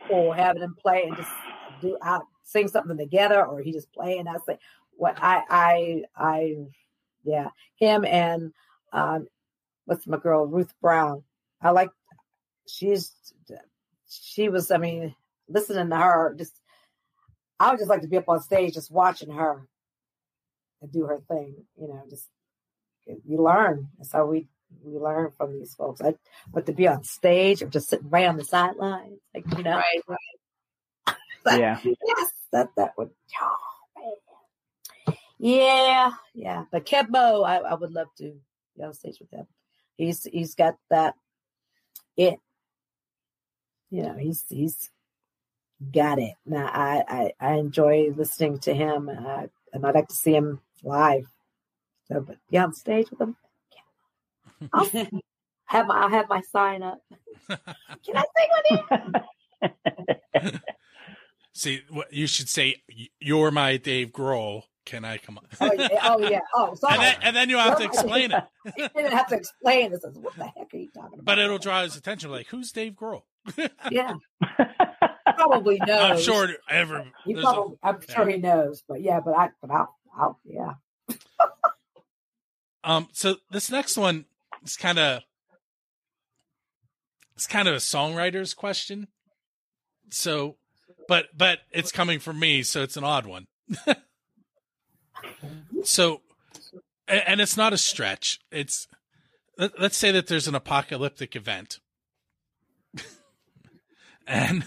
cool 0.10 0.34
having 0.34 0.62
him 0.62 0.76
play 0.78 1.06
and 1.08 1.16
just 1.16 1.32
do 1.82 1.98
out 2.04 2.24
sing 2.44 2.68
something 2.68 2.98
together 2.98 3.46
or 3.46 3.62
he 3.62 3.72
just 3.72 3.92
playing. 3.94 4.28
I 4.28 4.36
say 4.46 4.58
what 4.98 5.18
I 5.22 5.44
I 5.50 6.04
I 6.18 6.56
yeah 7.24 7.48
him 7.78 8.04
and 8.04 8.52
um 8.92 9.28
what's 9.86 10.06
my 10.06 10.18
girl 10.18 10.46
Ruth 10.46 10.74
Brown. 10.82 11.24
I 11.62 11.70
like 11.70 11.92
she's 12.68 13.14
she 14.10 14.50
was 14.50 14.72
I 14.72 14.78
mean 14.78 15.16
listening 15.50 15.90
to 15.90 15.96
her 15.98 16.36
just 16.38 16.60
I 17.60 17.70
would 17.72 17.80
just 17.80 17.90
like 17.90 18.02
to 18.02 18.08
be 18.08 18.18
up 18.18 18.30
on 18.30 18.42
stage 18.42 18.74
just 18.74 18.92
watching 18.92 19.32
her 19.32 19.68
and 20.82 20.92
do 20.92 21.06
her 21.06 21.22
thing. 21.28 21.56
You 21.80 21.88
know, 21.88 22.04
just 22.10 22.28
you 23.06 23.42
learn. 23.42 23.90
That's 23.98 24.12
how 24.12 24.26
we 24.26 24.48
we 24.84 24.98
learn 25.00 25.32
from 25.38 25.54
these 25.54 25.74
folks. 25.76 26.02
I, 26.02 26.16
but 26.52 26.66
to 26.66 26.74
be 26.74 26.88
on 26.88 27.04
stage 27.04 27.62
or 27.62 27.68
just 27.68 27.90
sitting 27.90 28.10
right 28.10 28.28
on 28.28 28.38
the 28.38 28.44
sidelines, 28.44 29.20
like 29.34 29.46
you 29.58 29.64
know, 29.64 29.78
Right, 29.78 30.02
right. 30.08 31.16
that- 31.46 31.60
Yeah. 31.60 31.80
yes, 31.84 32.32
that 32.52 32.70
that 32.76 32.98
would. 32.98 33.12
Oh, 33.42 33.58
man. 33.98 35.16
Yeah, 35.38 36.12
yeah. 36.34 36.66
But 36.72 36.86
Keb' 36.86 37.10
Mo', 37.10 37.44
I, 37.44 37.58
I 37.58 37.74
would 37.76 37.92
love 37.92 38.08
to 38.18 38.34
be 38.76 38.84
on 38.84 38.94
stage 38.94 39.20
with 39.20 39.32
him. 39.32 39.46
He's 39.98 40.24
he's 40.24 40.56
got 40.56 40.76
that 40.90 41.16
it. 42.18 42.40
You 43.94 44.02
know, 44.02 44.16
he's 44.16 44.44
he's 44.50 44.90
got 45.94 46.18
it. 46.18 46.34
Now 46.48 46.66
I 46.66 47.04
I, 47.08 47.34
I 47.40 47.54
enjoy 47.58 48.12
listening 48.18 48.58
to 48.62 48.74
him, 48.74 49.08
uh, 49.08 49.44
and 49.72 49.86
I'd 49.86 49.94
like 49.94 50.08
to 50.08 50.16
see 50.16 50.34
him 50.34 50.62
live. 50.84 51.28
So, 52.08 52.22
but 52.22 52.38
be 52.50 52.58
on 52.58 52.74
stage 52.74 53.12
with 53.12 53.22
him. 53.22 53.36
I'll 54.74 54.86
have 55.66 55.86
my 55.86 55.96
I'll 55.96 56.10
have 56.10 56.28
my 56.28 56.42
sign 56.42 56.82
up. 56.82 57.04
Can 57.48 58.18
I 58.18 58.24
sing 58.36 58.82
with 59.62 59.72
you? 60.42 60.60
See, 61.54 61.82
what 61.92 62.12
you 62.12 62.26
should 62.26 62.50
say, 62.50 62.82
"You're 63.20 63.52
my 63.52 63.78
Dave 63.78 64.10
Grohl." 64.10 64.64
Can 64.86 65.06
I 65.06 65.20
come 65.20 65.38
on? 65.38 65.46
Oh 65.62 65.72
yeah, 65.72 66.00
oh 66.02 66.18
yeah, 66.18 66.40
oh 66.56 66.74
sorry. 66.74 66.96
and 66.98 67.04
then, 67.04 67.16
and 67.22 67.36
then 67.36 67.50
you 67.52 67.58
have 67.58 67.78
to 67.78 67.84
explain 67.86 68.32
it. 68.32 68.44
you 68.76 68.90
didn't 68.96 69.14
have 69.14 69.28
to 69.28 69.36
explain 69.36 69.92
this. 69.92 70.04
is 70.04 70.18
What 70.18 70.36
the 70.36 70.46
heck 70.46 70.74
are 70.74 70.78
you 70.78 70.90
talking 70.90 71.20
about? 71.20 71.26
But 71.26 71.38
it'll 71.38 71.60
draw 71.60 71.84
his 71.84 71.96
attention. 71.96 72.32
Like, 72.32 72.48
who's 72.48 72.72
Dave 72.72 72.94
Grohl? 72.94 73.22
Yeah, 73.92 74.14
probably 75.36 75.78
knows. 75.88 76.12
I'm 76.12 76.20
sure 76.20 76.50
ever. 76.70 77.06
He 77.26 77.34
there's 77.34 77.46
a- 77.46 77.52
probably, 77.54 77.78
I'm 77.84 78.00
sure 78.08 78.28
he 78.28 78.38
knows. 78.38 78.84
But 78.88 79.02
yeah, 79.02 79.20
but 79.20 79.32
I, 79.38 79.50
but 79.62 79.72
I'll, 79.72 79.96
I'll 80.18 80.40
yeah. 80.46 80.74
Um, 82.86 83.08
so 83.14 83.38
this 83.50 83.72
next 83.72 83.96
one 83.98 84.26
is 84.66 84.76
kind 84.76 85.00
of 85.00 85.22
it's 87.34 87.48
kind 87.48 87.70
of 87.70 87.74
a 87.76 87.78
songwriter's 87.78 88.54
question. 88.54 89.08
So, 90.12 90.58
but 91.08 91.28
but 91.38 91.60
it's 91.72 91.94
coming 91.94 92.20
from 92.20 92.40
me, 92.40 92.62
so 92.62 92.84
it's 92.84 92.98
an 92.98 93.06
odd 93.06 93.26
one. 93.26 93.48
so, 95.84 96.22
a- 97.08 97.30
and 97.30 97.40
it's 97.42 97.56
not 97.58 97.72
a 97.74 97.78
stretch. 97.78 98.40
It's 98.52 98.88
let, 99.58 99.80
let's 99.80 99.98
say 99.98 100.12
that 100.12 100.28
there's 100.28 100.48
an 100.50 100.56
apocalyptic 100.56 101.36
event, 101.38 101.80
and 104.28 104.66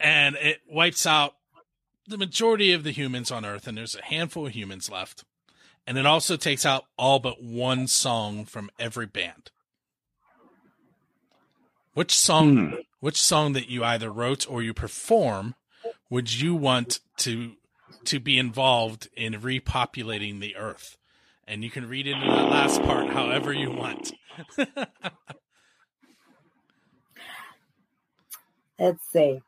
and 0.00 0.36
it 0.36 0.60
wipes 0.68 1.06
out 1.06 1.34
the 2.06 2.18
majority 2.18 2.72
of 2.72 2.84
the 2.84 2.90
humans 2.90 3.30
on 3.30 3.44
Earth, 3.44 3.66
and 3.66 3.78
there's 3.78 3.94
a 3.94 4.02
handful 4.02 4.46
of 4.46 4.52
humans 4.52 4.90
left 4.90 5.24
and 5.86 5.98
it 5.98 6.06
also 6.06 6.36
takes 6.36 6.64
out 6.64 6.84
all 6.96 7.18
but 7.18 7.42
one 7.42 7.86
song 7.86 8.44
from 8.44 8.70
every 8.78 9.06
band. 9.06 9.50
Which 11.94 12.14
song 12.14 12.70
Hmm. 12.70 12.74
which 13.00 13.20
song 13.20 13.52
that 13.54 13.68
you 13.68 13.84
either 13.84 14.10
wrote 14.10 14.48
or 14.48 14.62
you 14.62 14.72
perform 14.72 15.54
would 16.08 16.32
you 16.32 16.54
want 16.54 17.00
to 17.18 17.56
to 18.04 18.20
be 18.20 18.38
involved 18.38 19.08
in 19.16 19.34
repopulating 19.34 20.40
the 20.40 20.56
earth? 20.56 20.96
And 21.46 21.64
you 21.64 21.70
can 21.70 21.88
read 21.88 22.06
into 22.06 22.26
that 22.26 22.48
last 22.48 22.82
part 22.82 23.08
however 23.08 23.52
you 23.52 23.70
want. 23.70 24.12
Let's 28.82 29.06
see. 29.12 29.40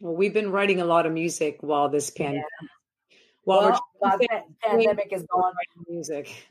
Well, 0.00 0.14
we've 0.14 0.32
been 0.32 0.52
writing 0.52 0.80
a 0.80 0.84
lot 0.84 1.04
of 1.04 1.12
music 1.12 1.56
while 1.60 1.88
this 1.88 2.08
pandemic. 2.10 2.44
While 3.42 3.70
Well, 3.70 3.86
while 3.98 4.18
the 4.18 4.28
pandemic 4.62 5.08
is 5.10 5.24
going. 5.24 5.42
writing 5.42 5.84
music. 5.88 6.46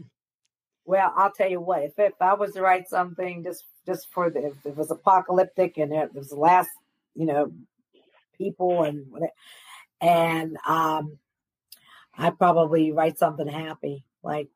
Well, 0.84 1.14
I'll 1.16 1.32
tell 1.32 1.50
you 1.50 1.62
what. 1.62 1.84
If 1.84 1.98
if 1.98 2.14
I 2.20 2.34
was 2.34 2.52
to 2.56 2.62
write 2.62 2.90
something 2.90 3.42
just 3.42 3.64
just 3.86 4.12
for 4.12 4.30
the 4.30 4.48
if 4.48 4.66
it 4.66 4.76
was 4.76 4.92
apocalyptic 4.92 5.78
and 5.78 5.94
it 5.94 6.14
was 6.14 6.28
the 6.28 6.36
last, 6.36 6.72
you 7.16 7.26
know, 7.26 7.54
people 8.38 8.84
and 8.84 9.10
whatever, 9.10 9.32
and 10.02 10.58
um, 10.68 11.20
I'd 12.18 12.38
probably 12.38 12.92
write 12.92 13.18
something 13.18 13.48
happy 13.48 14.04
like, 14.24 14.50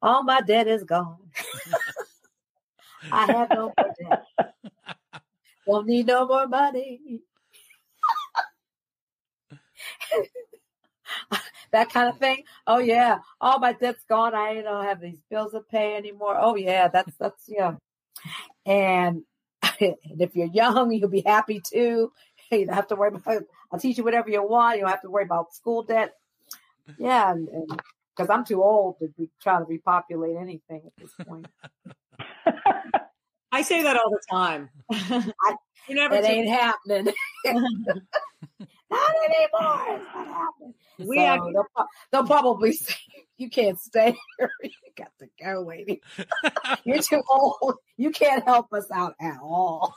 "All 0.00 0.22
my 0.22 0.42
debt 0.42 0.68
is 0.68 0.84
gone. 0.84 1.32
I 3.10 3.26
have 3.26 3.50
no 3.50 3.72
debt. 3.76 4.24
Don't 5.66 5.86
need 5.86 6.06
no 6.06 6.26
more 6.26 6.46
money." 6.46 7.22
that 11.72 11.90
kind 11.90 12.08
of 12.08 12.18
thing. 12.18 12.44
Oh 12.66 12.78
yeah, 12.78 13.18
all 13.40 13.58
my 13.58 13.72
debt's 13.72 14.04
gone. 14.08 14.34
I 14.34 14.60
don't 14.60 14.84
have 14.84 15.00
these 15.00 15.20
bills 15.30 15.52
to 15.52 15.60
pay 15.60 15.96
anymore. 15.96 16.36
Oh 16.38 16.56
yeah, 16.56 16.88
that's 16.88 17.16
that's 17.16 17.44
yeah. 17.48 17.74
And, 18.66 19.22
and 19.80 19.96
if 20.20 20.34
you're 20.34 20.46
young, 20.46 20.92
you'll 20.92 21.08
be 21.08 21.22
happy 21.24 21.60
too. 21.60 22.12
You 22.50 22.64
don't 22.66 22.74
have 22.74 22.88
to 22.88 22.96
worry 22.96 23.14
about. 23.14 23.42
I'll 23.70 23.78
teach 23.78 23.98
you 23.98 24.04
whatever 24.04 24.30
you 24.30 24.42
want. 24.42 24.76
You 24.76 24.82
don't 24.82 24.90
have 24.90 25.02
to 25.02 25.10
worry 25.10 25.24
about 25.24 25.54
school 25.54 25.82
debt. 25.82 26.14
Yeah, 26.98 27.30
and 27.30 27.48
because 28.16 28.30
I'm 28.30 28.44
too 28.44 28.62
old 28.62 28.98
to 29.00 29.08
be 29.08 29.28
trying 29.42 29.60
to 29.60 29.68
repopulate 29.68 30.36
anything 30.36 30.82
at 30.86 30.92
this 30.96 31.12
point. 31.26 31.46
I 33.52 33.62
say 33.62 33.82
that 33.82 33.96
all 33.96 34.10
the 34.10 34.20
time. 34.30 34.68
you 35.88 35.94
never 35.94 36.16
It 36.16 36.24
ain't 36.24 36.48
happening. 36.48 37.12
not 37.44 39.12
anymore. 39.24 39.84
It's 39.88 40.04
not 40.14 40.26
happening. 40.26 40.74
We 40.98 41.16
So 41.16 41.22
actually- 41.22 41.52
they'll, 41.52 41.86
they'll 42.12 42.26
probably 42.26 42.72
say, 42.72 42.94
"You 43.36 43.48
can't 43.50 43.78
stay 43.78 44.16
here. 44.38 44.50
you 44.62 44.70
got 44.96 45.12
to 45.20 45.28
go, 45.42 45.62
lady. 45.66 46.02
You're 46.84 47.02
too 47.02 47.22
old. 47.30 47.76
You 47.96 48.10
can't 48.10 48.44
help 48.44 48.72
us 48.72 48.90
out 48.92 49.14
at 49.20 49.38
all." 49.42 49.94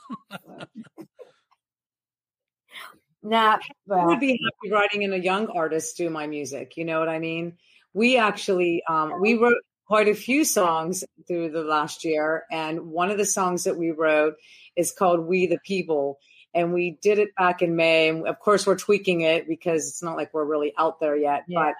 nah, 3.23 3.57
I 3.91 4.05
would 4.05 4.19
be 4.19 4.39
happy 4.43 4.71
writing 4.71 5.01
in 5.01 5.13
a 5.13 5.17
young 5.17 5.47
artist 5.47 5.97
do 5.97 6.09
my 6.09 6.27
music. 6.27 6.77
You 6.77 6.85
know 6.85 6.99
what 6.99 7.09
I 7.09 7.19
mean? 7.19 7.57
We 7.93 8.17
actually 8.17 8.83
um, 8.87 9.19
we 9.19 9.35
wrote 9.37 9.55
quite 9.91 10.07
a 10.07 10.15
few 10.15 10.45
songs 10.45 11.03
through 11.27 11.51
the 11.51 11.63
last 11.63 12.05
year, 12.05 12.45
and 12.49 12.91
one 12.91 13.11
of 13.11 13.17
the 13.17 13.25
songs 13.25 13.65
that 13.65 13.75
we 13.75 13.91
wrote 13.91 14.35
is 14.77 14.93
called 14.93 15.19
"We 15.19 15.47
the 15.47 15.59
People." 15.65 16.17
And 16.53 16.73
we 16.73 16.97
did 17.01 17.19
it 17.19 17.35
back 17.35 17.61
in 17.61 17.75
May, 17.75 18.07
and 18.07 18.25
of 18.25 18.39
course 18.39 18.65
we're 18.65 18.77
tweaking 18.77 19.19
it 19.19 19.49
because 19.49 19.89
it's 19.89 20.01
not 20.01 20.15
like 20.15 20.33
we're 20.33 20.45
really 20.45 20.71
out 20.77 21.01
there 21.01 21.17
yet. 21.17 21.43
But 21.53 21.73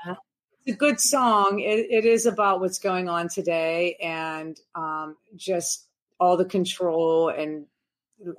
it's 0.66 0.76
a 0.76 0.78
good 0.78 1.00
song. 1.00 1.62
It, 1.62 1.88
it 1.90 2.06
is 2.06 2.26
about 2.26 2.60
what's 2.60 2.80
going 2.80 3.08
on 3.08 3.30
today 3.30 3.96
and 4.04 4.60
um, 4.76 5.16
just 5.38 5.88
all 6.20 6.36
the 6.36 6.44
control 6.44 7.30
and 7.30 7.66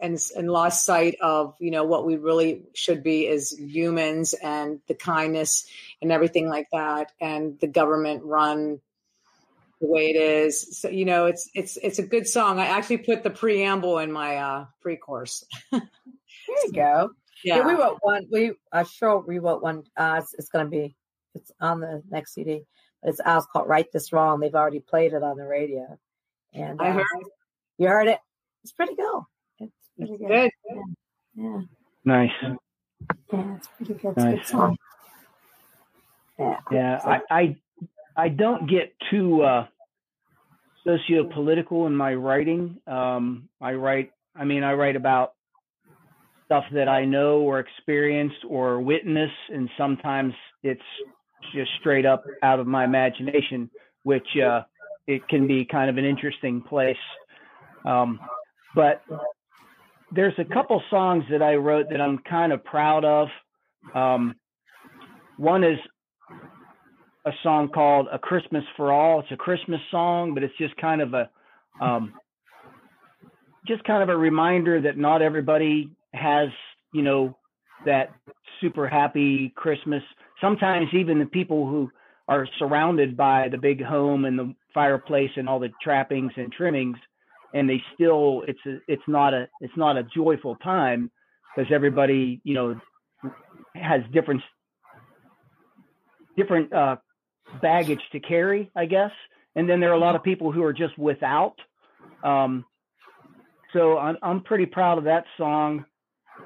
and 0.02 0.18
and 0.36 0.50
lost 0.50 0.84
sight 0.84 1.16
of 1.22 1.54
you 1.60 1.70
know 1.70 1.84
what 1.84 2.04
we 2.04 2.16
really 2.18 2.64
should 2.74 3.02
be 3.02 3.26
as 3.26 3.58
humans 3.58 4.34
and 4.34 4.80
the 4.86 4.94
kindness 4.94 5.66
and 6.02 6.12
everything 6.12 6.50
like 6.50 6.68
that 6.72 7.10
and 7.22 7.58
the 7.60 7.66
government 7.66 8.22
run 8.22 8.78
the 9.82 9.88
way 9.88 10.08
it 10.10 10.16
is 10.16 10.80
so 10.80 10.88
you 10.88 11.04
know 11.04 11.26
it's 11.26 11.50
it's 11.54 11.76
it's 11.78 11.98
a 11.98 12.02
good 12.06 12.26
song 12.26 12.58
i 12.60 12.66
actually 12.66 12.96
put 12.98 13.22
the 13.24 13.30
preamble 13.30 13.98
in 13.98 14.10
my 14.12 14.36
uh 14.36 14.64
pre-course 14.80 15.44
there 15.72 15.82
you 16.64 16.72
go. 16.72 17.10
yeah, 17.44 17.56
Yeah. 17.56 17.66
we 17.66 17.74
wrote 17.74 17.98
one. 18.00 18.26
We 18.30 18.52
uh, 18.72 18.84
sure 18.84 19.18
we 19.26 19.38
wrote 19.38 19.62
one. 19.62 19.82
Uh, 19.96 20.20
it's, 20.22 20.34
it's 20.34 20.48
going 20.48 20.64
to 20.66 20.70
be 20.70 20.94
it's 21.34 21.50
on 21.60 21.80
the 21.80 22.02
next 22.10 22.34
CD. 22.34 22.62
But 23.02 23.10
it's 23.10 23.20
out. 23.24 23.38
It's 23.38 23.46
called 23.46 23.68
"Right 23.68 23.90
This 23.92 24.12
Wrong." 24.12 24.38
They've 24.38 24.54
already 24.54 24.80
played 24.80 25.12
it 25.14 25.22
on 25.22 25.36
the 25.38 25.46
radio, 25.46 25.98
and 26.52 26.80
I 26.80 26.90
uh, 26.90 26.92
heard 26.94 27.06
you 27.78 27.88
heard 27.88 28.08
it. 28.08 28.18
It's 28.64 28.72
pretty 28.72 28.94
good. 28.94 29.22
It's 29.60 29.72
pretty 29.96 30.16
good. 30.18 30.28
good 30.28 30.50
Yeah, 31.34 31.60
nice. 32.04 32.30
yeah, 32.42 33.56
it's 33.56 33.68
pretty 33.78 33.94
good. 33.94 34.10
It's 34.12 34.18
a 34.22 34.24
Nice. 34.26 34.36
good 34.38 34.46
song. 34.46 34.76
Yeah, 36.38 36.60
Yeah, 36.70 36.98
So- 36.98 37.08
I, 37.08 37.20
I 37.30 37.56
I 38.16 38.28
don't 38.28 38.68
get 38.68 38.94
too 39.10 39.42
uh, 39.42 39.66
socio-political 40.84 41.86
in 41.86 41.94
my 41.94 42.14
writing. 42.14 42.78
Um, 42.86 43.48
I 43.60 43.72
write. 43.74 44.12
I 44.34 44.44
mean, 44.44 44.62
I 44.62 44.72
write 44.72 44.96
about 44.96 45.34
stuff 46.46 46.64
that 46.72 46.88
I 46.88 47.04
know 47.04 47.40
or 47.40 47.60
experienced 47.60 48.44
or 48.48 48.80
witness, 48.80 49.30
and 49.48 49.68
sometimes 49.78 50.34
it's 50.62 50.82
just 51.54 51.70
straight 51.80 52.06
up 52.06 52.24
out 52.42 52.60
of 52.60 52.66
my 52.66 52.84
imagination, 52.84 53.70
which 54.04 54.26
uh, 54.36 54.62
it 55.06 55.26
can 55.28 55.46
be 55.46 55.64
kind 55.64 55.90
of 55.90 55.96
an 55.96 56.04
interesting 56.04 56.62
place. 56.62 56.96
Um, 57.84 58.20
but 58.74 59.02
there's 60.14 60.34
a 60.38 60.44
couple 60.44 60.82
songs 60.90 61.24
that 61.30 61.42
I 61.42 61.54
wrote 61.54 61.86
that 61.90 62.00
I'm 62.00 62.18
kind 62.18 62.52
of 62.52 62.64
proud 62.64 63.04
of. 63.04 63.28
Um, 63.94 64.34
one 65.36 65.64
is 65.64 65.78
a 67.24 67.32
song 67.42 67.68
called 67.68 68.08
"A 68.12 68.18
Christmas 68.18 68.64
for 68.76 68.92
All." 68.92 69.20
It's 69.20 69.30
a 69.32 69.36
Christmas 69.36 69.80
song, 69.90 70.34
but 70.34 70.42
it's 70.42 70.56
just 70.58 70.76
kind 70.76 71.00
of 71.00 71.14
a 71.14 71.30
um, 71.80 72.14
just 73.66 73.84
kind 73.84 74.02
of 74.02 74.08
a 74.08 74.16
reminder 74.16 74.80
that 74.80 74.98
not 74.98 75.22
everybody 75.22 75.90
has, 76.12 76.48
you 76.92 77.02
know, 77.02 77.36
that 77.86 78.10
super 78.60 78.88
happy 78.88 79.52
Christmas. 79.56 80.02
Sometimes 80.40 80.88
even 80.92 81.18
the 81.18 81.26
people 81.26 81.66
who 81.66 81.90
are 82.28 82.46
surrounded 82.58 83.16
by 83.16 83.48
the 83.50 83.58
big 83.58 83.82
home 83.82 84.24
and 84.24 84.38
the 84.38 84.54
fireplace 84.74 85.30
and 85.36 85.48
all 85.48 85.58
the 85.58 85.70
trappings 85.82 86.32
and 86.36 86.52
trimmings, 86.52 86.96
and 87.54 87.68
they 87.68 87.82
still 87.94 88.42
it's 88.48 88.60
a, 88.66 88.78
it's 88.88 89.02
not 89.06 89.34
a 89.34 89.48
it's 89.60 89.76
not 89.76 89.96
a 89.96 90.04
joyful 90.14 90.56
time 90.56 91.10
because 91.54 91.70
everybody 91.72 92.40
you 92.44 92.54
know 92.54 92.80
has 93.74 94.00
different 94.12 94.42
different 96.36 96.72
uh, 96.72 96.96
baggage 97.60 98.00
to 98.12 98.20
carry, 98.20 98.70
I 98.74 98.86
guess. 98.86 99.10
And 99.54 99.68
then 99.68 99.80
there 99.80 99.90
are 99.90 99.94
a 99.94 99.98
lot 99.98 100.16
of 100.16 100.22
people 100.22 100.52
who 100.52 100.62
are 100.62 100.72
just 100.72 100.96
without. 100.98 101.56
Um, 102.24 102.64
so 103.72 103.98
I'm 103.98 104.16
I'm 104.22 104.42
pretty 104.42 104.66
proud 104.66 104.98
of 104.98 105.04
that 105.04 105.24
song, 105.36 105.84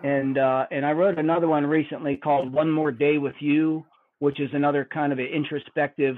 and 0.02 0.38
uh, 0.38 0.66
and 0.70 0.84
I 0.84 0.92
wrote 0.92 1.18
another 1.18 1.48
one 1.48 1.66
recently 1.66 2.16
called 2.16 2.52
"One 2.52 2.70
More 2.70 2.92
Day 2.92 3.18
with 3.18 3.34
You," 3.40 3.84
which 4.18 4.40
is 4.40 4.50
another 4.52 4.84
kind 4.84 5.12
of 5.12 5.18
an 5.18 5.26
introspective 5.26 6.16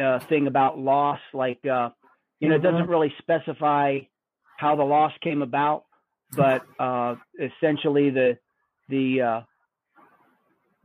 uh, 0.00 0.20
thing 0.28 0.46
about 0.46 0.78
loss. 0.78 1.20
Like 1.32 1.64
uh, 1.66 1.90
you 2.40 2.48
know, 2.48 2.56
it 2.56 2.62
doesn't 2.62 2.88
really 2.88 3.12
specify 3.18 3.98
how 4.58 4.76
the 4.76 4.84
loss 4.84 5.12
came 5.22 5.42
about, 5.42 5.84
but 6.36 6.62
uh, 6.78 7.16
essentially 7.40 8.10
the 8.10 8.38
the 8.88 9.22
uh, 9.22 9.40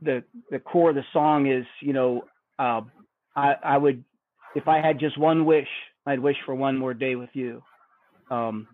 the 0.00 0.24
the 0.50 0.58
core 0.58 0.90
of 0.90 0.96
the 0.96 1.04
song 1.12 1.46
is 1.46 1.64
you 1.80 1.92
know 1.92 2.24
uh, 2.58 2.82
I 3.36 3.54
I 3.62 3.78
would 3.78 4.04
if 4.54 4.68
I 4.68 4.80
had 4.80 4.98
just 4.98 5.18
one 5.18 5.44
wish 5.44 5.68
I'd 6.06 6.20
wish 6.20 6.36
for 6.44 6.54
one 6.54 6.76
more 6.76 6.94
day 6.94 7.14
with 7.16 7.30
you. 7.32 7.62
Um, 8.30 8.68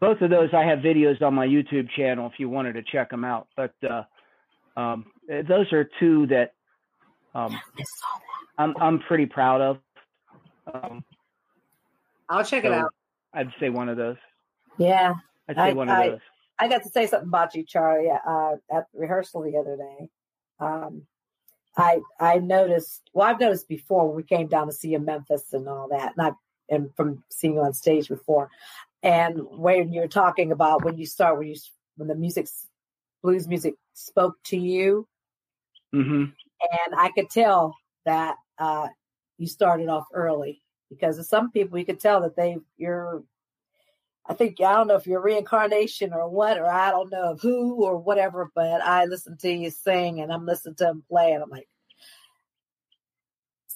both 0.00 0.20
of 0.20 0.30
those 0.30 0.50
I 0.52 0.64
have 0.64 0.80
videos 0.80 1.22
on 1.22 1.34
my 1.34 1.46
YouTube 1.46 1.88
channel 1.90 2.26
if 2.32 2.38
you 2.38 2.48
wanted 2.48 2.74
to 2.74 2.82
check 2.82 3.10
them 3.10 3.24
out. 3.24 3.48
But 3.56 3.74
uh, 3.88 4.02
um, 4.76 5.06
those 5.28 5.72
are 5.72 5.88
two 5.98 6.26
that 6.28 6.52
um, 7.34 7.58
I'm 8.58 8.74
I'm 8.80 8.98
pretty 9.00 9.26
proud 9.26 9.60
of. 9.60 9.78
Um, 10.72 11.04
I'll 12.28 12.44
check 12.44 12.62
so 12.62 12.68
it 12.68 12.74
out. 12.74 12.94
I'd 13.32 13.52
say 13.60 13.70
one 13.70 13.88
of 13.88 13.96
those. 13.96 14.16
Yeah, 14.78 15.14
I'd 15.48 15.56
say 15.56 15.62
I, 15.62 15.72
one 15.72 15.88
of 15.88 15.96
I, 15.96 16.08
those. 16.10 16.20
I 16.58 16.68
got 16.68 16.82
to 16.84 16.88
say 16.88 17.06
something 17.06 17.28
about 17.28 17.54
you, 17.54 17.64
Charlie, 17.64 18.10
uh, 18.10 18.52
at 18.72 18.86
rehearsal 18.94 19.42
the 19.42 19.56
other 19.56 19.76
day. 19.76 20.08
Um, 20.60 21.02
I 21.76 22.00
I 22.20 22.38
noticed. 22.38 23.02
Well, 23.12 23.26
I've 23.26 23.40
noticed 23.40 23.68
before 23.68 24.06
when 24.06 24.16
we 24.16 24.22
came 24.22 24.46
down 24.46 24.66
to 24.66 24.72
see 24.72 24.90
you 24.90 24.96
in 24.96 25.04
Memphis 25.04 25.52
and 25.52 25.68
all 25.68 25.88
that, 25.88 26.14
and 26.16 26.26
I 26.26 26.32
and 26.68 26.94
from 26.94 27.22
seeing 27.30 27.54
you 27.54 27.60
on 27.60 27.74
stage 27.74 28.08
before, 28.08 28.50
and 29.02 29.38
when 29.50 29.92
you're 29.92 30.08
talking 30.08 30.52
about 30.52 30.84
when 30.84 30.96
you 30.96 31.06
start 31.06 31.38
when 31.38 31.48
you 31.48 31.56
when 31.96 32.08
the 32.08 32.14
music 32.14 32.46
blues 33.22 33.48
music 33.48 33.74
spoke 33.94 34.36
to 34.44 34.56
you, 34.56 35.08
mm-hmm. 35.94 36.24
and 36.24 36.94
I 36.96 37.10
could 37.10 37.30
tell 37.30 37.76
that 38.04 38.36
uh, 38.58 38.88
you 39.38 39.46
started 39.46 39.88
off 39.88 40.06
early 40.12 40.62
because 40.90 41.28
some 41.28 41.50
people 41.50 41.78
you 41.78 41.84
could 41.84 42.00
tell 42.00 42.20
that 42.22 42.36
they 42.36 42.56
you're 42.76 43.22
I 44.26 44.34
think 44.34 44.60
I 44.60 44.72
don't 44.74 44.88
know 44.88 44.96
if 44.96 45.06
you're 45.06 45.20
reincarnation 45.20 46.14
or 46.14 46.28
what, 46.28 46.58
or 46.58 46.66
I 46.66 46.90
don't 46.90 47.12
know 47.12 47.36
who 47.40 47.84
or 47.84 47.98
whatever, 47.98 48.50
but 48.54 48.80
I 48.80 49.04
listen 49.04 49.36
to 49.38 49.50
you 49.50 49.70
sing 49.70 50.20
and 50.20 50.32
I'm 50.32 50.46
listening 50.46 50.76
to 50.76 50.88
him 50.88 51.04
play, 51.08 51.32
and 51.32 51.42
I'm 51.42 51.50
like, 51.50 51.68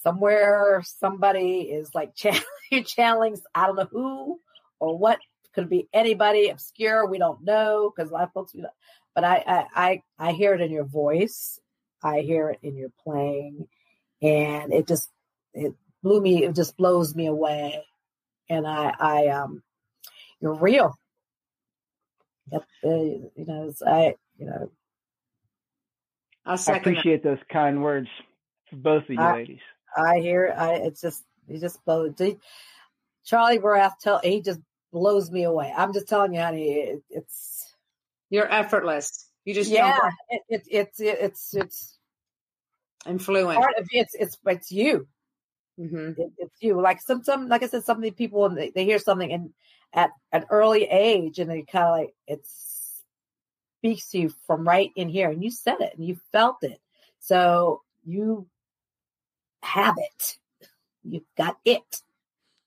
somewhere 0.03 0.81
somebody 0.99 1.61
is 1.61 1.93
like 1.93 2.15
channeling, 2.15 2.85
channeling 2.85 3.37
I 3.53 3.67
don't 3.67 3.75
know 3.75 3.87
who 3.91 4.39
or 4.79 4.97
what 4.97 5.19
could 5.53 5.69
be 5.69 5.87
anybody 5.93 6.49
obscure. 6.49 7.05
We 7.05 7.17
don't 7.17 7.43
know 7.43 7.91
because 7.95 8.11
a 8.11 8.13
lot 8.13 8.23
of 8.23 8.33
folks 8.33 8.53
we 8.53 8.61
don't. 8.61 8.73
But 9.15 9.23
I, 9.23 9.43
I 9.45 9.65
I 9.75 10.29
I 10.29 10.31
hear 10.31 10.53
it 10.53 10.61
in 10.61 10.71
your 10.71 10.85
voice. 10.85 11.59
I 12.01 12.21
hear 12.21 12.49
it 12.49 12.59
in 12.63 12.75
your 12.75 12.91
playing, 13.03 13.67
and 14.21 14.73
it 14.73 14.87
just 14.87 15.09
it 15.53 15.73
blew 16.01 16.21
me. 16.21 16.43
It 16.43 16.55
just 16.55 16.77
blows 16.77 17.15
me 17.15 17.27
away. 17.27 17.83
And 18.49 18.65
I 18.65 18.93
I 18.97 19.27
um 19.27 19.63
you're 20.41 20.55
real. 20.55 20.97
Yep, 22.51 22.63
uh, 22.83 22.89
you 22.89 23.45
know 23.45 23.73
I 23.85 24.15
you 24.37 24.45
know. 24.45 24.71
I 26.45 26.55
appreciate 26.77 27.23
those 27.23 27.37
kind 27.51 27.83
words 27.83 28.07
for 28.69 28.77
both 28.77 29.03
of 29.03 29.09
you 29.09 29.19
I, 29.19 29.33
ladies. 29.33 29.59
I 29.95 30.19
hear 30.19 30.53
I 30.57 30.75
it's 30.75 31.01
just 31.01 31.23
he 31.47 31.59
just 31.59 31.83
blows. 31.85 32.15
Charlie 33.25 33.59
Barath 33.59 33.93
tell 34.01 34.19
he 34.19 34.41
just 34.41 34.59
blows 34.91 35.29
me 35.29 35.43
away. 35.43 35.73
I'm 35.75 35.93
just 35.93 36.07
telling 36.07 36.33
you, 36.33 36.41
honey, 36.41 36.71
it, 36.71 37.03
it's 37.09 37.75
you're 38.29 38.51
effortless. 38.51 39.27
You 39.45 39.53
just 39.53 39.69
yeah, 39.69 39.97
it, 40.29 40.41
it, 40.49 40.63
it's 40.69 40.99
it, 40.99 41.17
it's 41.21 41.53
it's 41.53 41.97
influent. 43.05 43.59
Part 43.59 43.77
of 43.77 43.87
it's 43.91 44.15
it's 44.15 44.37
it's 44.45 44.71
you. 44.71 45.07
Mm-hmm. 45.79 46.21
It, 46.21 46.31
it's 46.37 46.61
you. 46.61 46.81
Like 46.81 47.01
some 47.01 47.23
some 47.23 47.47
like 47.47 47.63
I 47.63 47.67
said, 47.67 47.83
some 47.83 47.97
of 47.97 48.03
the 48.03 48.11
people 48.11 48.49
they, 48.49 48.71
they 48.71 48.85
hear 48.85 48.99
something 48.99 49.31
and 49.31 49.51
at 49.93 50.11
an 50.31 50.45
early 50.49 50.83
age 50.83 51.39
and 51.39 51.49
they 51.49 51.63
kind 51.63 51.85
of 51.85 51.91
like 51.91 52.13
it 52.27 52.45
speaks 53.79 54.09
to 54.09 54.19
you 54.19 54.33
from 54.45 54.67
right 54.67 54.91
in 54.95 55.09
here, 55.09 55.29
and 55.29 55.43
you 55.43 55.51
said 55.51 55.77
it 55.79 55.93
and 55.97 56.05
you 56.05 56.17
felt 56.31 56.57
it, 56.63 56.79
so 57.19 57.81
you 58.05 58.47
have 59.61 59.95
it. 59.97 60.37
You've 61.03 61.23
got 61.37 61.57
it. 61.65 62.01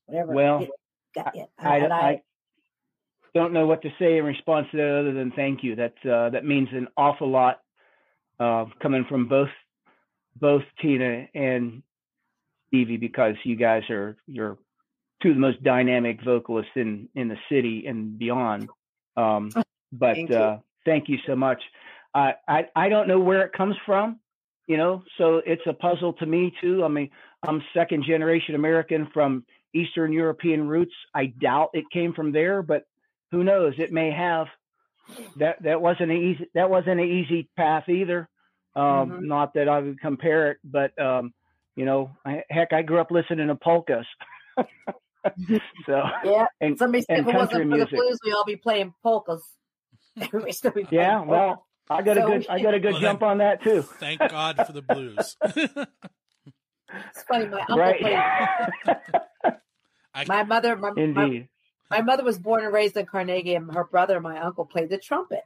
Whatever. 0.07 0.33
Well, 0.33 0.66
got 1.14 1.37
it. 1.37 1.49
I, 1.59 1.81
I, 1.81 2.09
I, 2.09 2.23
don't 3.35 3.53
know 3.53 3.66
what 3.66 3.83
to 3.83 3.91
say 3.99 4.18
in 4.18 4.25
response 4.25 4.66
to 4.70 4.77
that 4.77 5.01
other 5.01 5.12
than 5.12 5.33
thank 5.33 5.62
you. 5.62 5.77
That 5.77 5.95
uh, 6.05 6.31
that 6.31 6.45
means 6.45 6.68
an 6.73 6.89
awful 6.97 7.31
lot 7.31 7.61
uh, 8.41 8.66
coming 8.81 9.05
from 9.09 9.29
both 9.29 9.51
both 10.39 10.62
Tina 10.81 11.29
and 11.35 11.83
Stevie 12.68 12.97
because 12.97 13.35
you 13.45 13.57
guys 13.57 13.83
are 13.91 14.16
you're 14.27 14.59
two 15.23 15.31
of 15.31 15.35
the 15.35 15.41
most 15.41 15.62
dynamic 15.62 16.23
vocalists 16.23 16.73
in 16.77 17.09
in 17.14 17.29
the 17.29 17.39
city 17.51 17.87
and 17.87 18.18
beyond. 18.18 18.68
Um, 19.16 19.51
but 19.93 20.14
thank, 20.14 20.31
uh, 20.31 20.35
you. 20.35 20.62
thank 20.85 21.09
you 21.09 21.18
so 21.27 21.37
much. 21.37 21.62
I 22.14 22.35
I 22.77 22.89
don't 22.89 23.09
know 23.09 23.20
where 23.20 23.43
it 23.43 23.53
comes 23.53 23.77
from, 23.87 24.20
you 24.66 24.77
know, 24.77 25.03
so 25.18 25.43
it's 25.45 25.62
a 25.66 25.73
puzzle 25.73 26.12
to 26.14 26.27
me 26.27 26.53
too. 26.61 26.85
I 26.85 26.89
mean, 26.89 27.11
I'm 27.43 27.62
second 27.75 28.05
generation 28.05 28.55
American 28.55 29.09
from 29.12 29.45
Eastern 29.75 30.12
European 30.12 30.68
roots. 30.68 30.95
I 31.14 31.27
doubt 31.27 31.70
it 31.73 31.85
came 31.91 32.12
from 32.12 32.33
there, 32.33 32.62
but 32.62 32.85
who 33.31 33.45
knows? 33.45 33.75
It 33.79 33.93
may 33.93 34.11
have. 34.11 34.47
That 35.37 35.62
that 35.62 35.81
wasn't 35.81 36.12
an 36.12 36.16
easy 36.16 36.49
that 36.55 36.70
wasn't 36.70 37.01
an 37.01 37.09
easy 37.09 37.49
path 37.57 37.89
either. 37.89 38.29
Um, 38.77 38.85
mm-hmm. 38.85 39.27
Not 39.27 39.55
that 39.55 39.68
I 39.68 39.81
would 39.81 40.01
compare 40.01 40.53
it, 40.53 40.59
but 40.64 40.99
um, 41.01 41.35
you 41.75 41.85
know, 41.85 42.11
I, 42.25 42.45
heck, 42.49 42.73
I 42.73 42.83
grew 42.83 43.01
up 43.01 43.11
listening 43.11 43.49
to 43.49 43.55
polkas. 43.57 44.07
so 45.87 46.03
yeah, 46.25 46.47
and, 46.61 46.79
somebody 46.79 47.03
said 47.03 47.20
if 47.20 47.29
it 47.29 47.35
wasn't 47.35 47.70
for 47.70 47.79
the 47.79 47.87
blues, 47.87 48.18
we 48.25 48.33
all 48.33 48.45
be 48.45 48.57
playing 48.57 48.93
polkas. 49.03 49.43
be 50.16 50.27
playing 50.27 50.89
yeah, 50.91 51.18
polkas. 51.18 51.29
well, 51.29 51.66
I 51.89 52.03
got 52.03 52.16
so, 52.16 52.27
a 52.27 52.27
good 52.27 52.47
I 52.49 52.61
got 52.61 52.75
a 52.75 52.81
good 52.81 52.93
well, 52.95 53.01
jump 53.01 53.23
on 53.23 53.39
that 53.39 53.62
too. 53.62 53.83
Thank 53.83 54.20
God 54.20 54.57
for 54.66 54.73
the 54.73 54.83
blues. 54.83 55.37
it's 55.43 57.23
funny, 57.29 57.47
my 57.47 57.61
uncle 57.61 57.79
right. 57.79 58.01
played. 58.01 59.57
I, 60.14 60.25
my 60.27 60.43
mother, 60.43 60.77
my, 60.77 60.93
indeed. 60.97 61.49
My, 61.91 61.99
my, 61.99 62.03
mother 62.03 62.25
was 62.25 62.39
born 62.39 62.64
and 62.64 62.73
raised 62.73 62.97
in 62.97 63.07
Carnegie, 63.07 63.55
and 63.55 63.73
her 63.75 63.85
brother, 63.85 64.20
my 64.20 64.39
uncle, 64.41 64.66
played 64.66 64.91
the 64.91 64.99
trumpet, 64.99 65.45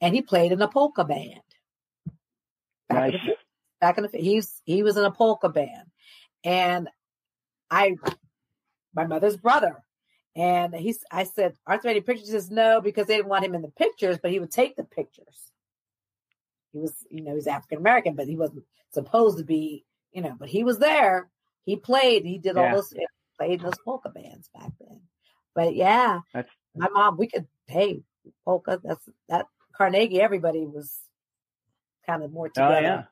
and 0.00 0.14
he 0.14 0.22
played 0.22 0.52
in 0.52 0.62
a 0.62 0.68
polka 0.68 1.04
band. 1.04 1.40
Back 2.88 3.12
nice. 3.12 3.14
In 3.14 3.20
the, 3.26 3.34
back 3.80 3.98
in 3.98 4.04
the 4.04 4.18
he's 4.18 4.60
he 4.64 4.82
was 4.82 4.96
in 4.96 5.04
a 5.04 5.10
polka 5.10 5.48
band, 5.48 5.90
and 6.44 6.88
I, 7.70 7.96
my 8.94 9.06
mother's 9.06 9.36
brother, 9.36 9.82
and 10.36 10.74
he's. 10.74 11.04
I 11.10 11.24
said, 11.24 11.54
"Aren't 11.66 11.82
there 11.82 11.90
any 11.90 12.00
pictures?" 12.00 12.26
He 12.26 12.32
says, 12.32 12.50
"No," 12.50 12.80
because 12.80 13.06
they 13.06 13.16
didn't 13.16 13.28
want 13.28 13.44
him 13.44 13.54
in 13.54 13.62
the 13.62 13.68
pictures, 13.68 14.18
but 14.20 14.30
he 14.30 14.38
would 14.38 14.50
take 14.50 14.76
the 14.76 14.84
pictures. 14.84 15.52
He 16.72 16.78
was, 16.78 16.94
you 17.10 17.22
know, 17.22 17.34
he's 17.34 17.46
African 17.46 17.78
American, 17.78 18.14
but 18.14 18.26
he 18.26 18.36
wasn't 18.36 18.64
supposed 18.92 19.38
to 19.38 19.44
be, 19.44 19.84
you 20.12 20.22
know, 20.22 20.36
but 20.38 20.48
he 20.48 20.64
was 20.64 20.78
there. 20.78 21.28
He 21.64 21.76
played. 21.76 22.24
He 22.24 22.38
did 22.38 22.56
yeah. 22.56 22.68
all 22.68 22.76
those 22.76 22.94
played 23.38 23.60
those 23.60 23.78
polka 23.84 24.10
bands 24.10 24.48
back 24.54 24.70
then. 24.80 25.00
But 25.54 25.74
yeah, 25.74 26.20
that's, 26.32 26.48
my 26.76 26.88
mom, 26.88 27.16
we 27.16 27.26
could 27.26 27.46
hey 27.66 28.02
polka. 28.44 28.80
That's 28.82 29.08
that 29.28 29.46
Carnegie. 29.76 30.20
Everybody 30.20 30.64
was 30.64 30.96
kind 32.06 32.22
of 32.22 32.32
more 32.32 32.48
together. 32.48 32.76
Oh 32.76 32.80
yeah. 32.80 33.02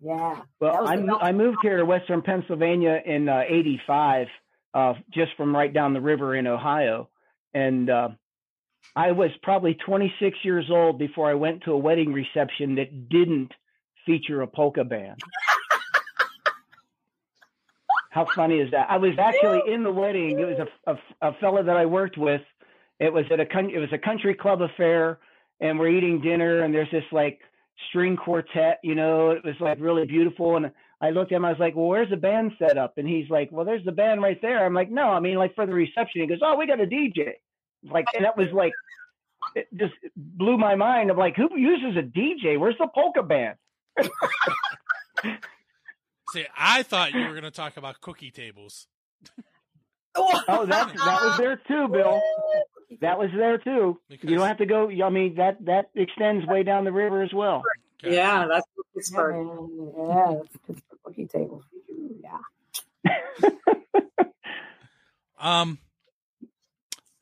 Yeah. 0.00 0.42
Well, 0.60 0.86
I, 0.86 1.28
I 1.28 1.32
moved 1.32 1.58
here 1.62 1.76
to 1.76 1.84
Western 1.84 2.22
Pennsylvania 2.22 3.00
in 3.04 3.28
uh, 3.28 3.42
85, 3.48 4.28
uh, 4.74 4.94
just 5.12 5.32
from 5.36 5.54
right 5.54 5.72
down 5.72 5.94
the 5.94 6.00
river 6.00 6.34
in 6.34 6.46
Ohio. 6.46 7.08
And 7.54 7.88
uh, 7.90 8.08
I 8.94 9.12
was 9.12 9.30
probably 9.42 9.74
26 9.74 10.38
years 10.42 10.66
old 10.70 10.98
before 10.98 11.30
I 11.30 11.34
went 11.34 11.64
to 11.64 11.72
a 11.72 11.78
wedding 11.78 12.12
reception 12.12 12.76
that 12.76 13.08
didn't 13.08 13.52
feature 14.06 14.42
a 14.42 14.46
polka 14.46 14.84
band. 14.84 15.20
How 18.10 18.26
funny 18.34 18.58
is 18.58 18.70
that? 18.72 18.90
I 18.90 18.96
was 18.96 19.18
actually 19.18 19.72
in 19.72 19.84
the 19.84 19.92
wedding. 19.92 20.40
It 20.40 20.44
was 20.44 20.66
a, 20.86 20.92
a, 20.92 21.28
a 21.28 21.32
fella 21.34 21.62
that 21.62 21.76
I 21.76 21.86
worked 21.86 22.16
with. 22.16 22.40
It 22.98 23.12
was 23.12 23.26
at 23.30 23.38
a 23.38 23.46
it 23.68 23.78
was 23.78 23.92
a 23.92 23.98
country 23.98 24.34
club 24.34 24.60
affair, 24.60 25.18
and 25.60 25.78
we're 25.78 25.90
eating 25.90 26.20
dinner, 26.20 26.60
and 26.60 26.74
there's 26.74 26.90
this 26.90 27.04
like 27.12 27.40
string 27.88 28.16
quartet. 28.16 28.78
You 28.82 28.94
know, 28.94 29.30
it 29.30 29.44
was 29.44 29.56
like 29.60 29.78
really 29.80 30.06
beautiful. 30.06 30.56
And 30.56 30.72
I 31.00 31.10
looked 31.10 31.32
at 31.32 31.36
him. 31.36 31.44
I 31.44 31.50
was 31.50 31.60
like, 31.60 31.76
"Well, 31.76 31.86
where's 31.86 32.10
the 32.10 32.16
band 32.16 32.52
set 32.58 32.76
up?" 32.78 32.98
And 32.98 33.08
he's 33.08 33.30
like, 33.30 33.50
"Well, 33.52 33.64
there's 33.64 33.84
the 33.84 33.92
band 33.92 34.22
right 34.22 34.40
there." 34.40 34.64
I'm 34.64 34.74
like, 34.74 34.90
"No, 34.90 35.04
I 35.04 35.20
mean 35.20 35.36
like 35.36 35.54
for 35.54 35.66
the 35.66 35.74
reception." 35.74 36.22
He 36.22 36.26
goes, 36.26 36.40
"Oh, 36.42 36.56
we 36.56 36.66
got 36.66 36.80
a 36.80 36.86
DJ." 36.86 37.34
Like, 37.84 38.06
and 38.14 38.24
that 38.24 38.36
was 38.36 38.48
like, 38.52 38.72
it 39.54 39.68
just 39.74 39.94
blew 40.16 40.58
my 40.58 40.74
mind. 40.74 41.10
I'm 41.10 41.16
like, 41.16 41.36
"Who 41.36 41.48
uses 41.56 41.96
a 41.96 42.02
DJ? 42.02 42.58
Where's 42.58 42.78
the 42.78 42.88
polka 42.94 43.22
band?" 43.22 43.56
See, 46.32 46.44
I 46.56 46.82
thought 46.82 47.14
you 47.14 47.20
were 47.20 47.30
going 47.30 47.42
to 47.44 47.50
talk 47.50 47.76
about 47.76 48.00
cookie 48.00 48.30
tables. 48.30 48.86
oh, 50.48 50.66
that 50.66 50.88
that 50.88 51.22
was 51.22 51.38
there 51.38 51.56
too, 51.56 51.88
Bill. 51.88 52.20
That 53.00 53.18
was 53.18 53.30
there 53.36 53.58
too. 53.58 54.00
Because, 54.08 54.30
you 54.30 54.36
don't 54.36 54.48
have 54.48 54.58
to 54.58 54.66
go. 54.66 54.88
I 54.88 55.10
mean, 55.10 55.36
that 55.36 55.64
that 55.66 55.90
extends 55.94 56.46
way 56.46 56.62
down 56.62 56.84
the 56.84 56.92
river 56.92 57.22
as 57.22 57.32
well. 57.32 57.62
Okay. 58.04 58.16
Yeah, 58.16 58.46
that's 58.48 58.66
Pittsburgh. 58.94 59.46
Yeah, 59.96 60.34
that's 60.36 60.56
Pittsburgh 60.66 60.98
cookie 61.04 61.26
table. 61.26 61.62
Yeah. 62.22 63.48
um, 65.38 65.78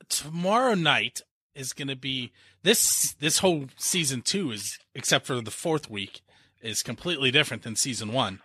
tomorrow 0.08 0.74
night 0.74 1.22
is 1.54 1.72
going 1.72 1.88
to 1.88 1.96
be 1.96 2.32
this. 2.62 3.14
This 3.20 3.38
whole 3.38 3.66
season 3.76 4.22
two 4.22 4.50
is, 4.52 4.78
except 4.94 5.26
for 5.26 5.40
the 5.40 5.50
fourth 5.50 5.90
week, 5.90 6.20
is 6.62 6.82
completely 6.82 7.30
different 7.30 7.62
than 7.62 7.76
season 7.76 8.12
one 8.12 8.40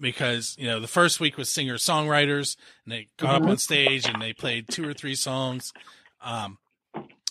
because 0.00 0.56
you 0.58 0.66
know 0.66 0.80
the 0.80 0.88
first 0.88 1.20
week 1.20 1.36
was 1.36 1.48
singer 1.48 1.74
songwriters 1.74 2.56
and 2.84 2.92
they 2.92 3.08
got 3.16 3.34
mm-hmm. 3.34 3.44
up 3.44 3.50
on 3.50 3.56
stage 3.58 4.08
and 4.08 4.20
they 4.20 4.32
played 4.32 4.68
two 4.68 4.86
or 4.88 4.92
three 4.92 5.14
songs 5.14 5.72
um, 6.22 6.58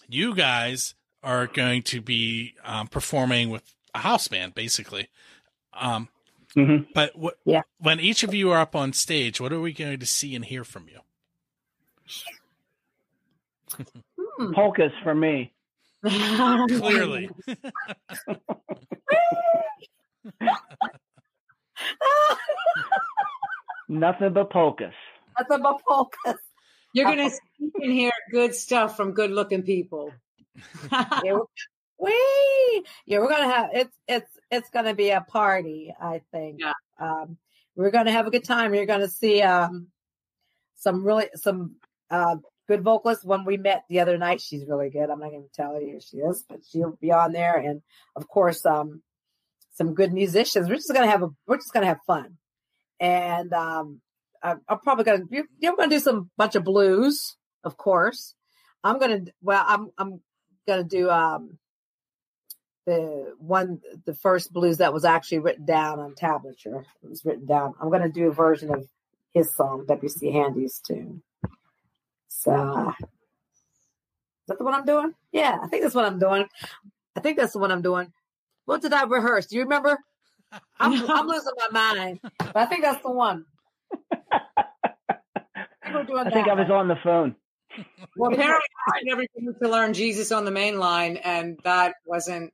you 0.08 0.36
guys 0.36 0.96
are 1.22 1.48
going 1.48 1.82
to 1.82 2.02
be 2.02 2.56
um, 2.64 2.88
performing 2.88 3.50
with 3.50 3.64
a 3.94 4.00
house 4.00 4.28
band 4.28 4.54
basically 4.56 5.10
um, 5.74 6.08
mm-hmm. 6.56 6.84
but 6.94 7.14
w- 7.14 7.32
yeah. 7.46 7.62
when 7.80 8.00
each 8.00 8.24
of 8.24 8.34
you 8.34 8.52
are 8.52 8.60
up 8.60 8.76
on 8.76 8.94
stage 8.94 9.42
what 9.42 9.52
are 9.52 9.62
we 9.62 9.74
going 9.74 10.00
to 10.00 10.06
see 10.06 10.36
and 10.36 10.46
hear 10.46 10.64
from 10.64 10.88
you 10.88 11.00
hmm. 14.38 14.54
polkas 14.54 14.92
for 15.04 15.16
me 15.16 15.52
clearly 16.06 17.30
Nothing 23.90 24.34
but 24.34 24.50
polkas. 24.50 24.94
Nothing 25.40 25.64
but 25.64 25.82
polkas. 25.88 26.40
You're 26.94 27.06
gonna 27.06 27.30
see 27.30 27.72
and 27.82 27.92
hear 27.92 28.12
good 28.32 28.54
stuff 28.56 28.96
from 28.96 29.14
good 29.14 29.32
looking 29.32 29.64
people. 29.64 30.12
yeah, 30.92 31.38
we 32.00 32.84
yeah, 33.06 33.20
we're 33.20 33.30
gonna 33.30 33.52
have 33.52 33.70
it's 33.74 33.98
it's 34.08 34.38
it's 34.52 34.70
gonna 34.70 34.94
be 34.94 35.10
a 35.10 35.22
party, 35.22 35.94
I 36.00 36.22
think. 36.32 36.60
Yeah. 36.60 36.74
Um, 37.00 37.38
we're 37.76 37.92
gonna 37.92 38.12
have 38.12 38.28
a 38.28 38.32
good 38.32 38.44
time. 38.44 38.74
You're 38.74 38.86
gonna 38.86 39.10
see 39.10 39.42
um 39.42 39.88
some 40.76 41.04
really 41.04 41.30
some 41.36 41.78
uh 42.12 42.38
good 42.68 42.84
vocalists. 42.84 43.26
When 43.26 43.46
we 43.46 43.58
met 43.58 43.84
the 43.90 44.00
other 44.00 44.18
night, 44.18 44.42
she's 44.42 44.66
really 44.68 44.90
good. 44.90 45.10
I'm 45.10 45.20
not 45.20 45.32
gonna 45.32 45.44
tell 45.54 45.82
you 45.82 45.94
who 45.94 46.00
she 46.00 46.18
is, 46.18 46.46
but 46.48 46.60
she'll 46.70 46.98
be 47.02 47.12
on 47.12 47.32
there. 47.32 47.58
And 47.58 47.82
of 48.16 48.28
course, 48.28 48.66
um 48.66 49.02
some 49.74 49.94
good 49.94 50.14
musicians. 50.14 50.70
We're 50.70 50.76
just 50.76 50.94
gonna 50.94 51.10
have 51.10 51.24
a 51.24 51.30
we're 51.48 51.58
just 51.58 51.74
gonna 51.74 51.88
have 51.88 52.00
fun, 52.06 52.38
and 53.00 53.52
um, 53.54 54.02
I'm 54.44 54.80
probably 54.84 55.06
gonna 55.06 55.24
you're, 55.30 55.46
you're 55.60 55.76
gonna 55.76 55.90
do 55.90 56.00
some 56.00 56.30
bunch 56.38 56.56
of 56.56 56.64
blues, 56.64 57.36
of 57.64 57.78
course. 57.78 58.36
I'm 58.84 59.00
gonna 59.00 59.22
well 59.42 59.64
I'm 59.66 59.90
I'm 59.98 60.22
gonna 60.68 60.84
do 60.84 61.10
um 61.10 61.58
the 62.86 63.34
one 63.38 63.80
the 64.06 64.14
first 64.14 64.52
blues 64.52 64.78
that 64.78 64.94
was 64.94 65.06
actually 65.06 65.40
written 65.40 65.66
down 65.66 66.00
on 66.00 66.14
tablature. 66.16 66.84
It 67.02 67.10
was 67.10 67.24
written 67.24 67.46
down. 67.46 67.74
I'm 67.82 67.90
gonna 67.90 68.10
do 68.10 68.28
a 68.28 68.34
version 68.34 68.74
of 68.74 68.88
his 69.34 69.56
song, 69.56 69.86
W.C. 69.88 70.32
Handy's 70.32 70.82
tune. 70.86 71.24
So 72.28 72.92
is 73.02 74.48
that 74.48 74.58
the 74.58 74.66
one 74.66 74.74
I'm 74.74 74.86
doing? 74.86 75.14
Yeah, 75.32 75.58
I 75.64 75.68
think 75.68 75.84
that's 75.84 75.96
what 75.96 76.06
I'm 76.06 76.20
doing. 76.20 76.46
I 77.16 77.22
think 77.22 77.38
that's 77.38 77.54
the 77.54 77.60
one 77.60 77.72
I'm 77.72 77.82
doing. 77.82 78.12
What 78.66 78.82
did 78.82 78.94
I 78.94 79.04
rehearse? 79.04 79.48
Do 79.48 79.56
you 79.56 79.64
remember? 79.64 79.98
I'm, 80.80 81.10
I'm 81.10 81.28
losing 81.28 81.54
my 81.58 81.70
mind, 81.72 82.20
but 82.38 82.56
I 82.56 82.66
think 82.66 82.84
that's 82.84 83.02
the 83.02 83.12
one. 83.12 83.46
I 85.86 86.30
think 86.30 86.48
I 86.48 86.54
was 86.54 86.70
on 86.70 86.88
the 86.88 86.98
phone. 87.04 87.36
Well, 88.16 88.32
apparently, 88.32 88.66
I 88.88 89.02
never 89.04 89.26
needed 89.36 89.56
to 89.62 89.70
learn 89.70 89.94
Jesus 89.94 90.32
on 90.32 90.46
the 90.46 90.52
main 90.52 90.78
line, 90.78 91.18
and 91.18 91.60
that 91.64 91.96
wasn't 92.06 92.54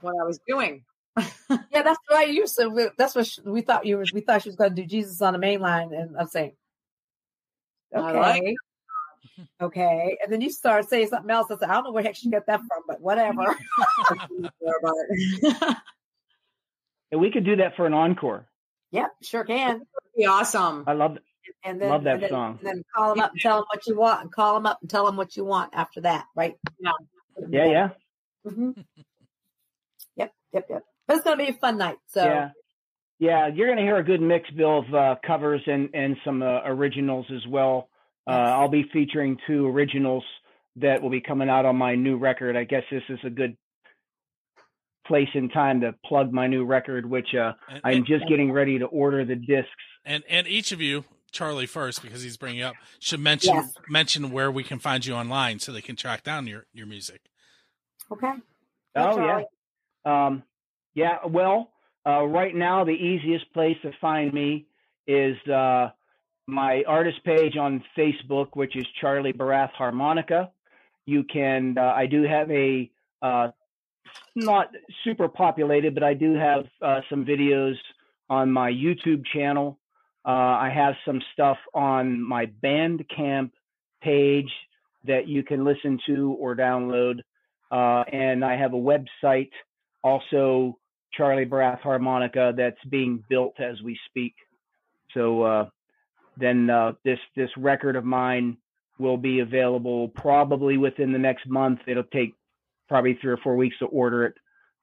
what 0.00 0.14
I 0.20 0.24
was 0.24 0.40
doing. 0.46 0.84
yeah, 1.16 1.82
that's 1.82 1.98
what 2.08 2.18
I 2.18 2.24
used 2.24 2.56
to. 2.56 2.90
That's 2.96 3.14
what 3.14 3.28
we 3.44 3.60
thought 3.62 3.86
you 3.86 3.96
were. 3.96 4.06
We 4.12 4.20
thought 4.20 4.42
she 4.42 4.48
was 4.48 4.56
going 4.56 4.74
to 4.74 4.82
do 4.82 4.86
Jesus 4.86 5.20
on 5.22 5.32
the 5.32 5.38
main 5.38 5.60
line, 5.60 5.92
and 5.92 6.16
I'm 6.18 6.26
saying, 6.26 6.52
okay, 7.94 8.18
like 8.18 8.56
okay, 9.60 10.18
and 10.22 10.32
then 10.32 10.40
you 10.40 10.50
start 10.50 10.88
saying 10.88 11.08
something 11.08 11.30
else. 11.30 11.46
I 11.50 11.56
said, 11.58 11.68
I 11.68 11.74
don't 11.74 11.84
know 11.84 11.92
where 11.92 12.02
heck 12.02 12.16
she 12.16 12.30
got 12.30 12.46
that 12.46 12.60
from, 12.60 12.82
but 12.86 13.00
whatever. 13.00 13.56
and 17.12 17.20
we 17.20 17.30
could 17.30 17.44
do 17.44 17.56
that 17.56 17.76
for 17.76 17.86
an 17.86 17.94
encore. 17.94 18.46
Yep, 18.92 19.10
sure 19.22 19.44
can. 19.44 19.82
Be 20.16 20.26
awesome. 20.26 20.84
I 20.86 20.92
love 20.94 21.18
and 21.64 21.80
then 21.80 21.90
love 21.90 22.04
that 22.04 22.14
and 22.14 22.22
then, 22.22 22.30
song. 22.30 22.58
And 22.60 22.68
then 22.68 22.84
call 22.94 23.14
them 23.14 23.20
up 23.20 23.32
and 23.32 23.40
tell 23.40 23.56
them 23.56 23.66
what 23.72 23.86
you 23.86 23.96
want, 23.96 24.22
and 24.22 24.32
call 24.32 24.54
them 24.54 24.66
up 24.66 24.78
and 24.80 24.90
tell 24.90 25.06
them 25.06 25.16
what 25.16 25.36
you 25.36 25.44
want 25.44 25.74
after 25.74 26.00
that, 26.02 26.26
right? 26.34 26.56
Yeah, 26.80 26.92
yeah, 27.48 27.64
yeah. 27.66 27.88
Mm-hmm. 28.46 28.70
yep, 30.16 30.32
yep, 30.52 30.66
yep. 30.68 30.84
But 31.06 31.16
it's 31.16 31.24
gonna 31.24 31.36
be 31.36 31.48
a 31.48 31.54
fun 31.54 31.78
night. 31.78 31.98
So 32.08 32.24
yeah, 32.24 32.50
yeah, 33.18 33.48
you're 33.48 33.68
gonna 33.68 33.82
hear 33.82 33.98
a 33.98 34.04
good 34.04 34.20
mix, 34.20 34.50
Bill, 34.50 34.78
of 34.80 34.94
uh, 34.94 35.16
covers 35.26 35.62
and 35.66 35.90
and 35.94 36.16
some 36.24 36.42
uh, 36.42 36.60
originals 36.64 37.26
as 37.34 37.46
well. 37.46 37.89
Uh, 38.26 38.32
I'll 38.32 38.68
be 38.68 38.84
featuring 38.92 39.38
two 39.46 39.66
originals 39.68 40.24
that 40.76 41.02
will 41.02 41.10
be 41.10 41.20
coming 41.20 41.48
out 41.48 41.64
on 41.64 41.76
my 41.76 41.94
new 41.94 42.16
record. 42.16 42.56
I 42.56 42.64
guess 42.64 42.84
this 42.90 43.02
is 43.08 43.18
a 43.24 43.30
good 43.30 43.56
place 45.06 45.28
in 45.34 45.48
time 45.48 45.80
to 45.80 45.94
plug 46.06 46.32
my 46.32 46.46
new 46.46 46.64
record, 46.64 47.04
which 47.04 47.34
uh, 47.34 47.52
and, 47.68 47.80
I'm 47.82 48.04
just 48.04 48.28
getting 48.28 48.52
ready 48.52 48.78
to 48.78 48.86
order 48.86 49.24
the 49.24 49.36
discs. 49.36 49.70
And 50.04 50.22
and 50.28 50.46
each 50.46 50.72
of 50.72 50.80
you, 50.80 51.04
Charlie 51.32 51.66
first, 51.66 52.02
because 52.02 52.22
he's 52.22 52.36
bringing 52.36 52.62
up, 52.62 52.74
should 53.00 53.20
mention 53.20 53.54
yes. 53.54 53.74
mention 53.88 54.30
where 54.30 54.50
we 54.50 54.62
can 54.62 54.78
find 54.78 55.04
you 55.04 55.14
online 55.14 55.58
so 55.58 55.72
they 55.72 55.82
can 55.82 55.96
track 55.96 56.22
down 56.22 56.46
your 56.46 56.66
your 56.72 56.86
music. 56.86 57.22
Okay. 58.12 58.32
oh 58.96 59.16
Charlie. 59.16 59.44
yeah, 60.06 60.26
um, 60.26 60.42
yeah. 60.94 61.18
Well, 61.26 61.70
uh, 62.06 62.24
right 62.24 62.54
now 62.54 62.84
the 62.84 62.92
easiest 62.92 63.52
place 63.52 63.76
to 63.82 63.90
find 64.00 64.32
me 64.32 64.66
is 65.06 65.36
uh, 65.48 65.90
my 66.50 66.82
artist 66.86 67.22
page 67.24 67.56
on 67.56 67.82
Facebook, 67.96 68.48
which 68.54 68.76
is 68.76 68.86
Charlie 69.00 69.32
Barath 69.32 69.72
Harmonica. 69.72 70.50
You 71.06 71.24
can, 71.24 71.76
uh, 71.78 71.92
I 71.96 72.06
do 72.06 72.22
have 72.22 72.50
a, 72.50 72.90
uh, 73.22 73.48
not 74.36 74.68
super 75.04 75.28
populated, 75.28 75.94
but 75.94 76.02
I 76.02 76.14
do 76.14 76.34
have 76.34 76.64
uh, 76.82 77.00
some 77.08 77.24
videos 77.24 77.74
on 78.28 78.50
my 78.50 78.70
YouTube 78.70 79.24
channel. 79.32 79.78
Uh, 80.24 80.30
I 80.30 80.70
have 80.74 80.94
some 81.04 81.20
stuff 81.32 81.58
on 81.74 82.22
my 82.22 82.46
Bandcamp 82.62 83.50
page 84.02 84.50
that 85.04 85.26
you 85.26 85.42
can 85.42 85.64
listen 85.64 85.98
to 86.06 86.36
or 86.38 86.54
download. 86.54 87.20
Uh, 87.70 88.04
and 88.12 88.44
I 88.44 88.56
have 88.56 88.72
a 88.74 88.76
website 88.76 89.50
also, 90.02 90.78
Charlie 91.12 91.46
Barath 91.46 91.80
Harmonica, 91.80 92.52
that's 92.56 92.82
being 92.88 93.22
built 93.28 93.58
as 93.60 93.80
we 93.82 93.98
speak. 94.08 94.34
So 95.14 95.42
uh, 95.42 95.68
then 96.36 96.70
uh, 96.70 96.92
this 97.04 97.18
this 97.36 97.50
record 97.56 97.96
of 97.96 98.04
mine 98.04 98.56
will 98.98 99.16
be 99.16 99.40
available 99.40 100.08
probably 100.08 100.76
within 100.76 101.12
the 101.12 101.18
next 101.18 101.46
month. 101.48 101.80
It'll 101.86 102.04
take 102.04 102.34
probably 102.88 103.18
three 103.20 103.32
or 103.32 103.38
four 103.38 103.56
weeks 103.56 103.76
to 103.78 103.86
order 103.86 104.26
it. 104.26 104.34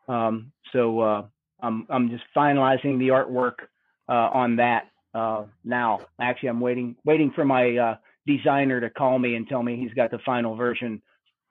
Um, 0.07 0.51
so 0.73 0.99
uh, 0.99 1.27
I'm 1.61 1.85
I'm 1.89 2.09
just 2.09 2.23
finalizing 2.35 2.99
the 2.99 3.09
artwork 3.09 3.65
uh, 4.09 4.29
on 4.33 4.55
that 4.57 4.89
uh, 5.13 5.45
now. 5.63 6.01
Actually, 6.19 6.49
I'm 6.49 6.59
waiting 6.59 6.95
waiting 7.05 7.31
for 7.35 7.45
my 7.45 7.77
uh, 7.77 7.95
designer 8.25 8.81
to 8.81 8.89
call 8.89 9.19
me 9.19 9.35
and 9.35 9.47
tell 9.47 9.61
me 9.61 9.77
he's 9.77 9.93
got 9.93 10.11
the 10.11 10.19
final 10.25 10.55
version 10.55 11.01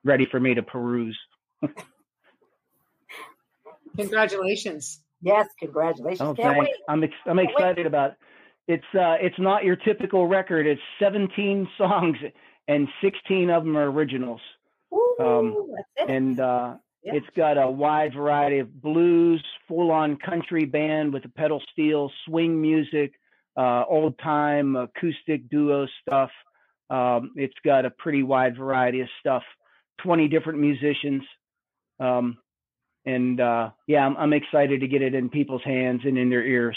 ready 0.05 0.27
for 0.31 0.41
me 0.41 0.55
to 0.55 0.63
peruse. 0.63 1.19
Congratulations! 3.97 5.01
Yes, 5.23 5.49
congratulations! 5.59 6.21
Oh, 6.21 6.35
thanks. 6.35 6.71
I'm 6.89 7.03
ex- 7.03 7.15
I'm 7.27 7.39
excited 7.39 7.87
about. 7.87 8.13
It 8.69 8.75
it's 8.75 8.95
uh, 8.95 9.17
it's 9.21 9.39
not 9.39 9.65
your 9.65 9.77
typical 9.77 10.27
record. 10.27 10.67
It's 10.67 10.81
17 11.01 11.69
songs 11.79 12.17
and 12.69 12.89
16 13.03 13.51
of 13.51 13.65
them 13.65 13.77
are 13.77 13.91
originals. 13.91 14.41
Ooh, 14.93 15.17
Um, 15.21 15.75
it. 15.97 16.11
and 16.11 16.41
uh, 16.41 16.77
Yeah. 17.03 17.15
it's 17.15 17.27
got 17.37 17.59
a 17.59 17.71
wide 17.71 18.13
variety 18.15 18.59
of 18.59 18.81
blues, 18.83 19.45
full-on 19.69 20.17
country 20.17 20.65
band 20.65 21.13
with 21.13 21.25
a 21.25 21.29
pedal 21.29 21.63
steel, 21.73 22.11
swing 22.25 22.61
music, 22.61 23.13
uh, 23.57 23.85
old-time 23.89 24.75
acoustic 24.77 25.49
duo 25.49 25.87
stuff. 26.03 26.31
Um, 26.91 27.33
it's 27.37 27.55
got 27.65 27.85
a 27.85 27.91
pretty 27.91 28.23
wide 28.25 28.57
variety 28.57 29.01
of 29.01 29.09
stuff. 29.21 29.43
Twenty 30.03 30.29
different 30.29 30.59
musicians, 30.61 31.23
um, 32.01 32.37
and 33.07 33.41
uh, 33.41 33.71
yeah, 33.87 34.05
I'm, 34.05 34.15
I'm 34.19 34.33
excited 34.35 34.81
to 34.81 34.87
get 34.89 35.01
it 35.03 35.15
in 35.15 35.31
people's 35.31 35.63
hands 35.65 36.03
and 36.05 36.19
in 36.19 36.29
their 36.31 36.45
ears. 36.45 36.77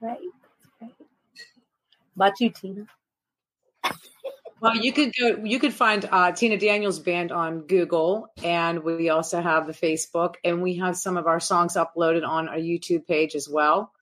Right. 0.00 0.18
That's 0.42 0.66
great. 0.78 0.92
That's 0.98 0.98
great. 0.98 1.08
About 2.16 2.40
you, 2.40 2.50
Tina? 2.50 2.86
Well, 4.60 4.76
you 4.76 4.92
could 4.92 5.12
go. 5.18 5.42
You 5.44 5.58
could 5.58 5.74
find 5.74 6.08
uh, 6.10 6.32
Tina 6.32 6.56
Daniels 6.56 6.98
Band 6.98 7.32
on 7.32 7.62
Google, 7.66 8.28
and 8.42 8.82
we 8.82 9.10
also 9.10 9.42
have 9.42 9.66
the 9.66 9.74
Facebook, 9.74 10.36
and 10.42 10.62
we 10.62 10.76
have 10.76 10.96
some 10.96 11.16
of 11.18 11.26
our 11.26 11.40
songs 11.40 11.74
uploaded 11.74 12.26
on 12.26 12.48
our 12.48 12.56
YouTube 12.56 13.06
page 13.06 13.34
as 13.34 13.46
well. 13.48 13.92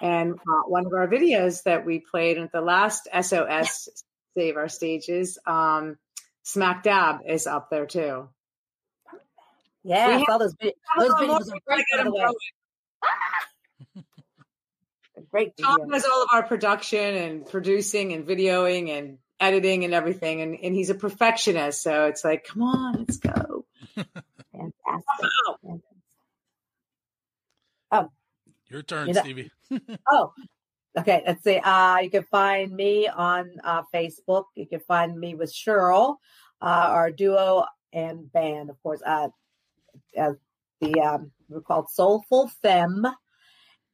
And 0.00 0.32
uh, 0.34 0.62
one 0.66 0.86
of 0.86 0.92
our 0.94 1.06
videos 1.08 1.64
that 1.64 1.84
we 1.84 1.98
played 1.98 2.38
at 2.38 2.52
the 2.52 2.60
last 2.62 3.06
SOS 3.12 3.88
Save 4.34 4.56
Our 4.56 4.68
Stages, 4.68 5.38
um, 5.46 5.98
Smack 6.42 6.84
Dab, 6.84 7.20
is 7.28 7.46
up 7.46 7.68
there 7.68 7.86
too. 7.86 8.28
Yeah, 9.84 10.06
We 10.08 10.12
I 10.14 10.18
have- 10.18 10.26
saw 10.26 10.38
those, 10.38 10.54
vi- 10.60 10.72
those 10.98 11.10
videos 11.10 11.52
are 11.52 11.58
great, 11.66 11.84
by 11.92 11.98
Get 11.98 12.04
the 12.04 12.06
'em 12.06 12.12
way. 12.12 12.26
Going. 15.32 15.44
Great 15.44 15.56
Tom 15.56 15.76
video. 15.80 15.92
does 15.92 16.04
all 16.04 16.22
of 16.22 16.28
our 16.32 16.42
production 16.42 17.14
and 17.14 17.46
producing 17.46 18.12
and 18.12 18.26
videoing 18.26 18.90
and 18.90 19.18
editing 19.40 19.84
and 19.84 19.92
everything, 19.94 20.40
and, 20.40 20.56
and 20.62 20.74
he's 20.74 20.90
a 20.90 20.94
perfectionist. 20.94 21.82
So 21.82 22.06
it's 22.06 22.24
like, 22.24 22.44
come 22.44 22.62
on, 22.62 22.94
let's 22.98 23.16
go. 23.18 23.64
Fantastic. 23.96 25.82
Wow. 27.90 28.10
Your 28.68 28.82
turn, 28.82 29.08
You 29.08 29.14
know- 29.14 29.20
Stevie. 29.20 29.50
Oh, 30.10 30.32
okay. 30.98 31.22
Let's 31.26 31.42
see. 31.42 31.56
Uh, 31.58 31.98
you 31.98 32.10
can 32.10 32.24
find 32.24 32.70
me 32.70 33.08
on 33.08 33.50
uh, 33.64 33.82
Facebook. 33.94 34.44
You 34.54 34.66
can 34.66 34.80
find 34.80 35.18
me 35.18 35.34
with 35.34 35.52
Cheryl, 35.52 36.16
uh, 36.60 36.64
our 36.90 37.10
duo 37.10 37.64
and 37.92 38.30
band, 38.32 38.68
of 38.70 38.82
course. 38.82 39.00
Uh, 39.04 39.28
uh, 40.18 40.32
the 40.80 41.00
um, 41.00 41.30
we're 41.48 41.60
called 41.62 41.88
Soulful 41.90 42.48
Femme, 42.62 43.06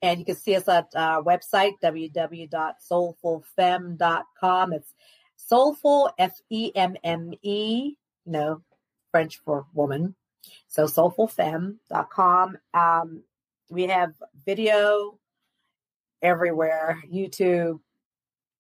and 0.03 0.19
you 0.19 0.25
can 0.25 0.35
see 0.37 0.57
us 0.57 0.67
at 0.69 0.87
our 0.95 1.23
website 1.23 1.73
www.soulfulfemme.com. 1.83 4.73
It's 4.73 4.95
soulful 5.37 6.11
F 6.19 6.41
E 6.51 6.73
M 6.75 6.97
M 7.05 7.33
E, 7.43 7.95
you 8.25 8.33
know, 8.33 8.63
French 9.11 9.39
for 9.45 9.67
woman. 9.75 10.15
So 10.69 10.85
soulfulfemme.com. 10.85 12.57
Um, 12.75 13.23
we 13.71 13.85
have 13.85 14.15
video 14.47 15.19
everywhere 16.23 17.03
youtube 17.13 17.79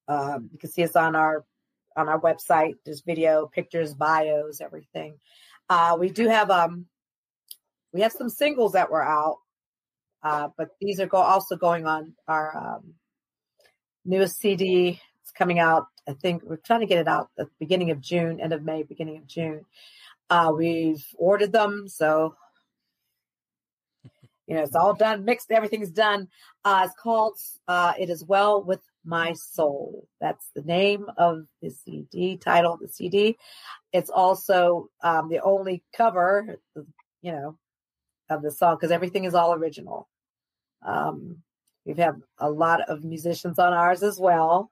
um, 0.07 0.49
you 0.53 0.59
can 0.59 0.71
see 0.71 0.85
us 0.85 0.97
on 0.97 1.17
our 1.17 1.45
on 1.97 2.09
our 2.09 2.21
website 2.21 2.75
there's 2.85 3.01
video 3.01 3.47
pictures 3.47 3.95
bios 3.95 4.61
everything 4.61 5.17
uh, 5.69 5.97
we 5.99 6.09
do 6.09 6.29
have 6.29 6.51
um 6.51 6.87
we 7.93 8.01
have 8.01 8.13
some 8.13 8.29
singles 8.29 8.73
that 8.73 8.91
were 8.91 9.03
out 9.03 9.39
uh, 10.23 10.49
but 10.57 10.71
these 10.81 11.01
are 11.01 11.07
go- 11.07 11.19
also 11.19 11.57
going 11.57 11.87
on 11.87 12.15
our 12.27 12.57
um, 12.57 12.95
newest 14.05 14.39
cd 14.39 15.01
it's 15.23 15.31
coming 15.31 15.59
out 15.59 15.87
i 16.09 16.13
think 16.13 16.43
we're 16.45 16.57
trying 16.57 16.81
to 16.81 16.87
get 16.87 16.99
it 16.99 17.09
out 17.09 17.29
at 17.39 17.47
the 17.47 17.53
beginning 17.59 17.91
of 17.91 18.01
june 18.01 18.41
end 18.41 18.53
of 18.53 18.63
may 18.63 18.83
beginning 18.83 19.19
of 19.19 19.27
june 19.27 19.65
uh, 20.31 20.53
we've 20.55 21.05
ordered 21.17 21.53
them 21.53 21.87
so 21.89 22.35
you 24.47 24.55
know 24.55 24.63
it's 24.63 24.77
all 24.77 24.95
done 24.95 25.25
mixed 25.25 25.51
everything's 25.51 25.91
done 25.91 26.29
uh, 26.69 26.83
it's 26.85 26.95
called 27.03 27.39
uh, 27.67 27.95
It 27.99 28.11
Is 28.11 28.23
Well 28.23 28.63
With 28.63 28.83
My 29.03 29.33
Soul. 29.33 30.07
That's 30.21 30.51
the 30.55 30.61
name 30.61 31.07
of 31.17 31.47
the 31.63 31.71
CD, 31.71 32.37
title 32.37 32.75
of 32.75 32.81
the 32.81 32.89
CD. 32.89 33.39
It's 33.91 34.11
also 34.11 34.91
um, 35.03 35.31
the 35.31 35.41
only 35.41 35.83
cover, 35.97 36.59
you 37.23 37.33
know, 37.33 37.57
of 38.31 38.43
the 38.43 38.51
song 38.51 38.77
because 38.77 38.91
everything 38.91 39.25
is 39.25 39.35
all 39.35 39.55
original. 39.55 40.09
Um, 40.83 41.39
we've 41.85 41.99
had 41.99 42.21
a 42.39 42.51
lot 42.51 42.89
of 42.89 43.05
musicians 43.05 43.59
on 43.59 43.73
ours 43.73 44.03
as 44.03 44.19
well. 44.19 44.71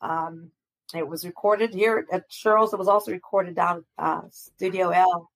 Um, 0.00 0.50
it 0.94 1.06
was 1.06 1.24
recorded 1.24 1.74
here 1.74 2.06
at 2.12 2.30
Cheryl's. 2.30 2.72
It 2.72 2.78
was 2.78 2.88
also 2.88 3.12
recorded 3.12 3.54
down 3.54 3.84
at 3.98 4.04
uh, 4.04 4.20
Studio 4.30 4.90
L 4.90 5.30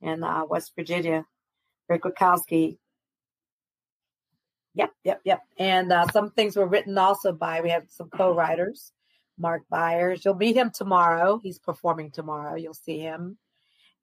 in 0.00 0.24
uh, 0.24 0.44
West 0.44 0.72
Virginia. 0.74 1.24
Rick 1.88 2.02
Wachowski 2.02 2.78
Yep, 4.74 4.90
yep, 5.04 5.20
yep. 5.24 5.40
And 5.58 5.92
uh, 5.92 6.06
some 6.12 6.30
things 6.30 6.56
were 6.56 6.66
written 6.66 6.96
also 6.96 7.32
by, 7.32 7.60
we 7.60 7.70
have 7.70 7.84
some 7.88 8.08
co 8.08 8.34
writers, 8.34 8.92
Mark 9.38 9.62
Byers. 9.68 10.24
You'll 10.24 10.34
meet 10.34 10.56
him 10.56 10.70
tomorrow. 10.70 11.38
He's 11.42 11.58
performing 11.58 12.10
tomorrow. 12.10 12.56
You'll 12.56 12.74
see 12.74 12.98
him. 12.98 13.36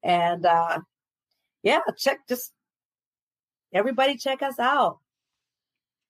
And 0.02 0.46
uh, 0.46 0.80
yeah, 1.62 1.80
check, 1.98 2.20
just 2.28 2.52
everybody 3.72 4.16
check 4.16 4.42
us 4.42 4.58
out. 4.58 4.98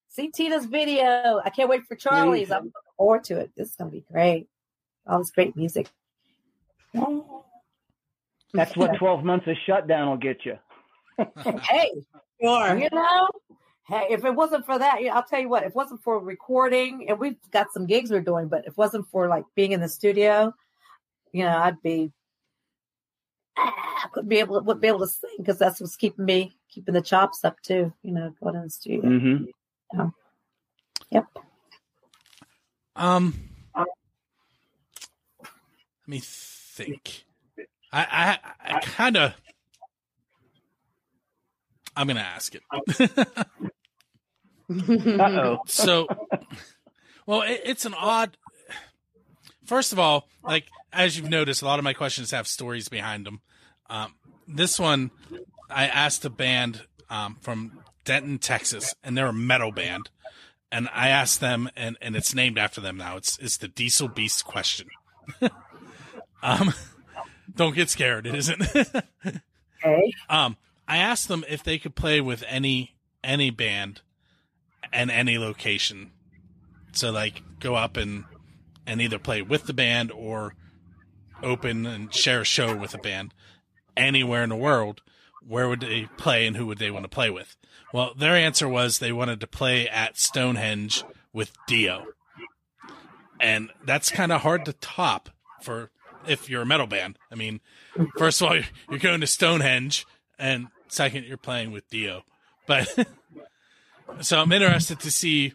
See 0.09 0.31
Tina's 0.31 0.67
video. 0.67 1.41
I 1.45 1.51
can't 1.51 1.69
wait 1.69 1.87
for 1.87 1.95
Charlie's. 1.95 2.49
Please. 2.49 2.53
I'm 2.53 2.65
looking 2.65 2.73
forward 2.97 3.25
to 3.25 3.39
it. 3.39 3.51
This 3.57 3.71
is 3.71 3.77
going 3.77 3.91
to 3.91 3.97
be 3.97 4.05
great. 4.13 4.49
All 5.07 5.19
this 5.19 5.31
great 5.31 5.57
music. 5.57 5.89
That's 8.53 8.77
what 8.77 8.97
12 8.99 9.25
months 9.25 9.47
of 9.47 9.57
shutdown 9.65 10.09
will 10.11 10.17
get 10.17 10.45
you. 10.45 10.59
hey, 11.63 11.93
Sure. 12.41 12.79
You 12.79 12.89
know, 12.93 13.29
hey, 13.87 14.07
if 14.11 14.25
it 14.25 14.35
wasn't 14.35 14.65
for 14.65 14.79
that, 14.79 14.99
I'll 15.13 15.23
tell 15.23 15.41
you 15.41 15.49
what, 15.49 15.63
if 15.63 15.71
it 15.71 15.77
wasn't 15.77 16.03
for 16.03 16.19
recording, 16.19 17.07
and 17.09 17.19
we've 17.19 17.37
got 17.51 17.73
some 17.73 17.87
gigs 17.87 18.11
we're 18.11 18.21
doing, 18.21 18.49
but 18.49 18.61
if 18.61 18.69
it 18.69 18.79
wasn't 18.79 19.07
for 19.11 19.29
like 19.29 19.45
being 19.55 19.73
in 19.73 19.81
the 19.81 19.89
studio, 19.89 20.55
you 21.33 21.45
know, 21.45 21.57
I'd 21.57 21.83
be, 21.83 22.13
ah, 23.67 24.05
I 24.05 24.09
couldn't 24.13 24.29
be 24.29 24.39
able 24.39 24.59
to, 24.59 24.65
wouldn't 24.65 24.83
be 24.83 24.89
able 24.89 25.01
to 25.01 25.07
sing 25.07 25.31
because 25.39 25.59
that's 25.59 25.81
what's 25.81 25.97
keeping 25.97 26.25
me, 26.25 26.57
keeping 26.69 26.95
the 26.95 27.03
chops 27.03 27.45
up 27.45 27.61
too, 27.63 27.93
you 28.03 28.13
know, 28.13 28.33
going 28.43 28.57
in 28.57 28.63
the 28.63 28.71
studio. 28.71 29.03
hmm 29.03 29.45
Yep. 31.11 31.27
Um, 32.95 33.35
let 33.75 33.89
me 36.07 36.21
think. 36.23 37.25
I 37.93 38.39
I, 38.63 38.75
I 38.77 38.81
kind 38.81 39.17
of. 39.17 39.35
I'm 41.97 42.07
gonna 42.07 42.21
ask 42.21 42.55
it. 42.55 42.63
Uh-oh. 44.71 45.59
so, 45.67 46.07
well, 47.27 47.43
it, 47.43 47.61
it's 47.65 47.85
an 47.85 47.95
odd. 47.95 48.37
First 49.71 49.93
of 49.93 50.01
all, 50.01 50.27
like 50.43 50.65
as 50.93 51.17
you've 51.17 51.31
noticed, 51.31 51.63
a 51.63 51.65
lot 51.65 51.79
of 51.79 51.85
my 51.85 51.93
questions 51.93 52.33
have 52.33 52.49
stories 52.49 52.89
behind 52.89 53.25
them. 53.25 53.41
Um, 53.89 54.17
this 54.49 54.81
one, 54.81 55.13
I 55.71 55.87
asked 55.87 56.25
a 56.25 56.29
band 56.29 56.83
um, 57.09 57.37
from 57.41 57.79
Denton, 58.05 58.41
Texas, 58.41 58.97
and 59.05 59.17
they're 59.17 59.29
a 59.29 59.33
metal 59.33 59.71
band, 59.71 60.11
and 60.73 60.89
I 60.93 61.11
asked 61.11 61.39
them, 61.39 61.71
and, 61.77 61.97
and 62.03 62.17
it's 62.17 62.35
named 62.35 62.59
after 62.59 62.81
them 62.81 62.97
now. 62.97 63.17
It's 63.17 63.39
it's 63.39 63.59
the 63.59 63.69
Diesel 63.69 64.09
Beast 64.09 64.45
question. 64.45 64.89
um, 66.43 66.75
don't 67.55 67.77
get 67.77 67.91
scared. 67.91 68.27
It 68.27 68.35
isn't. 68.35 68.63
Um, 70.29 70.59
I 70.87 70.99
asked 70.99 71.29
them 71.29 71.43
if 71.49 71.63
they 71.65 71.79
could 71.79 71.95
play 71.95 72.21
with 72.21 72.45
any 72.47 72.97
any 73.25 73.51
band 73.51 74.03
and 74.93 75.11
any 75.11 75.39
location. 75.39 76.11
So 76.93 77.11
like 77.11 77.43
go 77.61 77.77
up 77.77 77.97
and 77.97 78.25
and 78.91 79.01
either 79.01 79.21
play 79.21 79.41
with 79.41 79.67
the 79.67 79.73
band 79.73 80.11
or 80.11 80.57
open 81.45 81.87
and 81.87 82.13
share 82.13 82.41
a 82.41 82.45
show 82.45 82.77
with 82.77 82.93
a 82.93 82.99
band 82.99 83.33
anywhere 83.97 84.43
in 84.43 84.49
the 84.49 84.57
world. 84.57 85.01
Where 85.47 85.69
would 85.69 85.81
they 85.81 86.09
play 86.17 86.45
and 86.45 86.57
who 86.57 86.67
would 86.67 86.79
they 86.79 86.91
want 86.91 87.05
to 87.05 87.09
play 87.09 87.31
with? 87.31 87.57
Well, 87.95 88.15
their 88.15 88.35
answer 88.35 88.69
was 88.69 88.99
they 88.99 89.13
wanted 89.13 89.41
to 89.41 89.47
play 89.47 89.89
at 89.89 90.19
Stonehenge 90.19 91.05
with 91.33 91.53
Dio. 91.69 92.07
And 93.39 93.71
that's 93.87 94.11
kind 94.11 94.33
of 94.33 94.41
hard 94.41 94.65
to 94.65 94.73
top 94.73 95.31
for 95.63 95.93
if 96.27 96.51
you're 96.51 96.63
a 96.63 96.67
metal 96.67 96.89
band. 96.89 97.17
I 97.31 97.37
mean, 97.37 97.61
first 98.19 98.43
of 98.43 98.49
all, 98.49 98.57
you're 98.91 98.99
going 98.99 99.21
to 99.21 99.27
Stonehenge, 99.27 100.05
and 100.37 100.67
second, 100.89 101.27
you're 101.27 101.37
playing 101.37 101.71
with 101.71 101.89
Dio. 101.89 102.25
But 102.67 103.07
so 104.21 104.41
I'm 104.41 104.51
interested 104.51 104.99
to 105.01 105.13
see 105.13 105.55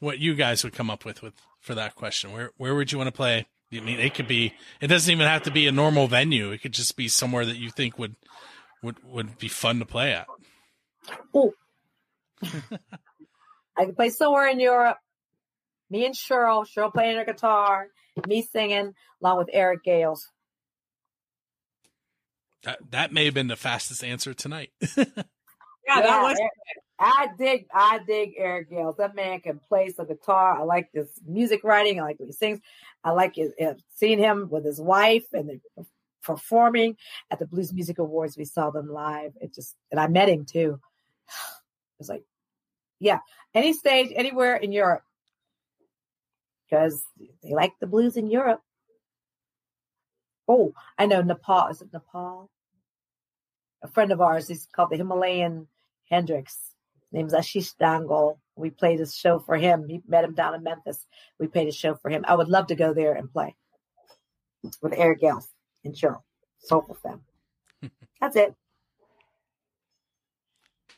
what 0.00 0.18
you 0.18 0.34
guys 0.34 0.64
would 0.64 0.74
come 0.74 0.90
up 0.90 1.04
with 1.04 1.22
with 1.22 1.34
for 1.62 1.74
that 1.74 1.94
question. 1.94 2.32
Where 2.32 2.50
where 2.58 2.74
would 2.74 2.92
you 2.92 2.98
want 2.98 3.08
to 3.08 3.12
play? 3.12 3.46
I 3.72 3.80
mean, 3.80 3.98
it 3.98 4.12
could 4.14 4.28
be. 4.28 4.52
It 4.82 4.88
doesn't 4.88 5.10
even 5.10 5.26
have 5.26 5.44
to 5.44 5.50
be 5.50 5.66
a 5.66 5.72
normal 5.72 6.06
venue. 6.06 6.50
It 6.50 6.60
could 6.60 6.72
just 6.72 6.94
be 6.96 7.08
somewhere 7.08 7.46
that 7.46 7.56
you 7.56 7.70
think 7.70 7.98
would 7.98 8.16
would 8.82 9.02
would 9.04 9.38
be 9.38 9.48
fun 9.48 9.78
to 9.78 9.86
play 9.86 10.12
at. 10.12 10.26
Oh. 11.32 11.54
I 13.78 13.86
could 13.86 13.96
play 13.96 14.10
somewhere 14.10 14.48
in 14.48 14.60
Europe. 14.60 14.98
Me 15.88 16.04
and 16.04 16.14
Cheryl, 16.14 16.66
Cheryl 16.66 16.92
playing 16.92 17.16
her 17.16 17.24
guitar, 17.24 17.86
me 18.26 18.42
singing, 18.42 18.92
along 19.22 19.38
with 19.38 19.48
Eric 19.52 19.84
Gales. 19.84 20.28
That 22.64 22.78
that 22.90 23.12
may 23.12 23.24
have 23.24 23.34
been 23.34 23.48
the 23.48 23.56
fastest 23.56 24.04
answer 24.04 24.34
tonight. 24.34 24.70
yeah, 24.96 25.04
that 25.86 26.22
was. 26.22 26.38
I 27.04 27.30
dig, 27.36 27.66
I 27.74 27.98
dig 28.06 28.34
Eric 28.38 28.70
Gales. 28.70 28.96
That 28.96 29.16
man 29.16 29.40
can 29.40 29.58
play 29.58 29.88
some 29.90 30.06
guitar. 30.06 30.60
I 30.60 30.62
like 30.62 30.88
his 30.94 31.08
music 31.26 31.64
writing. 31.64 31.98
I 31.98 32.04
like 32.04 32.20
what 32.20 32.26
he 32.26 32.32
sings. 32.32 32.60
I 33.02 33.10
like 33.10 33.34
his, 33.34 33.52
seeing 33.96 34.20
him 34.20 34.48
with 34.48 34.64
his 34.64 34.80
wife 34.80 35.24
and 35.32 35.60
performing 36.22 36.96
at 37.28 37.40
the 37.40 37.46
Blues 37.46 37.72
Music 37.72 37.98
Awards. 37.98 38.36
We 38.36 38.44
saw 38.44 38.70
them 38.70 38.88
live. 38.88 39.32
It 39.40 39.52
just, 39.52 39.74
and 39.90 39.98
I 39.98 40.06
met 40.06 40.28
him 40.28 40.44
too. 40.44 40.78
It 41.94 42.06
was 42.06 42.08
like, 42.08 42.24
yeah, 42.98 43.18
any 43.54 43.74
stage, 43.74 44.10
anywhere 44.16 44.56
in 44.56 44.72
Europe, 44.72 45.04
because 46.68 47.00
they 47.44 47.52
like 47.52 47.74
the 47.80 47.86
blues 47.86 48.16
in 48.16 48.28
Europe. 48.28 48.60
Oh, 50.48 50.74
I 50.98 51.06
know 51.06 51.22
Nepal. 51.22 51.68
Is 51.68 51.80
it 51.80 51.92
Nepal? 51.92 52.50
A 53.82 53.88
friend 53.88 54.10
of 54.10 54.20
ours, 54.20 54.48
he's 54.48 54.66
called 54.72 54.90
the 54.90 54.96
Himalayan 54.96 55.68
Hendrix. 56.10 56.71
His 57.12 57.18
name's 57.18 57.34
Ashish 57.34 57.76
Dangle. 57.78 58.40
We 58.56 58.70
played 58.70 59.00
a 59.00 59.06
show 59.06 59.38
for 59.38 59.56
him. 59.56 59.86
He 59.88 60.00
met 60.08 60.24
him 60.24 60.34
down 60.34 60.54
in 60.54 60.62
Memphis. 60.62 61.04
We 61.38 61.46
played 61.46 61.68
a 61.68 61.72
show 61.72 61.94
for 61.94 62.10
him. 62.10 62.24
I 62.26 62.34
would 62.34 62.48
love 62.48 62.68
to 62.68 62.74
go 62.74 62.94
there 62.94 63.12
and 63.12 63.30
play 63.30 63.54
with 64.80 64.94
Eric 64.96 65.20
Gales 65.20 65.48
and 65.84 65.94
Cheryl. 65.94 66.22
Soulful 66.60 66.96
them. 67.02 67.20
That's 68.20 68.36
it. 68.36 68.54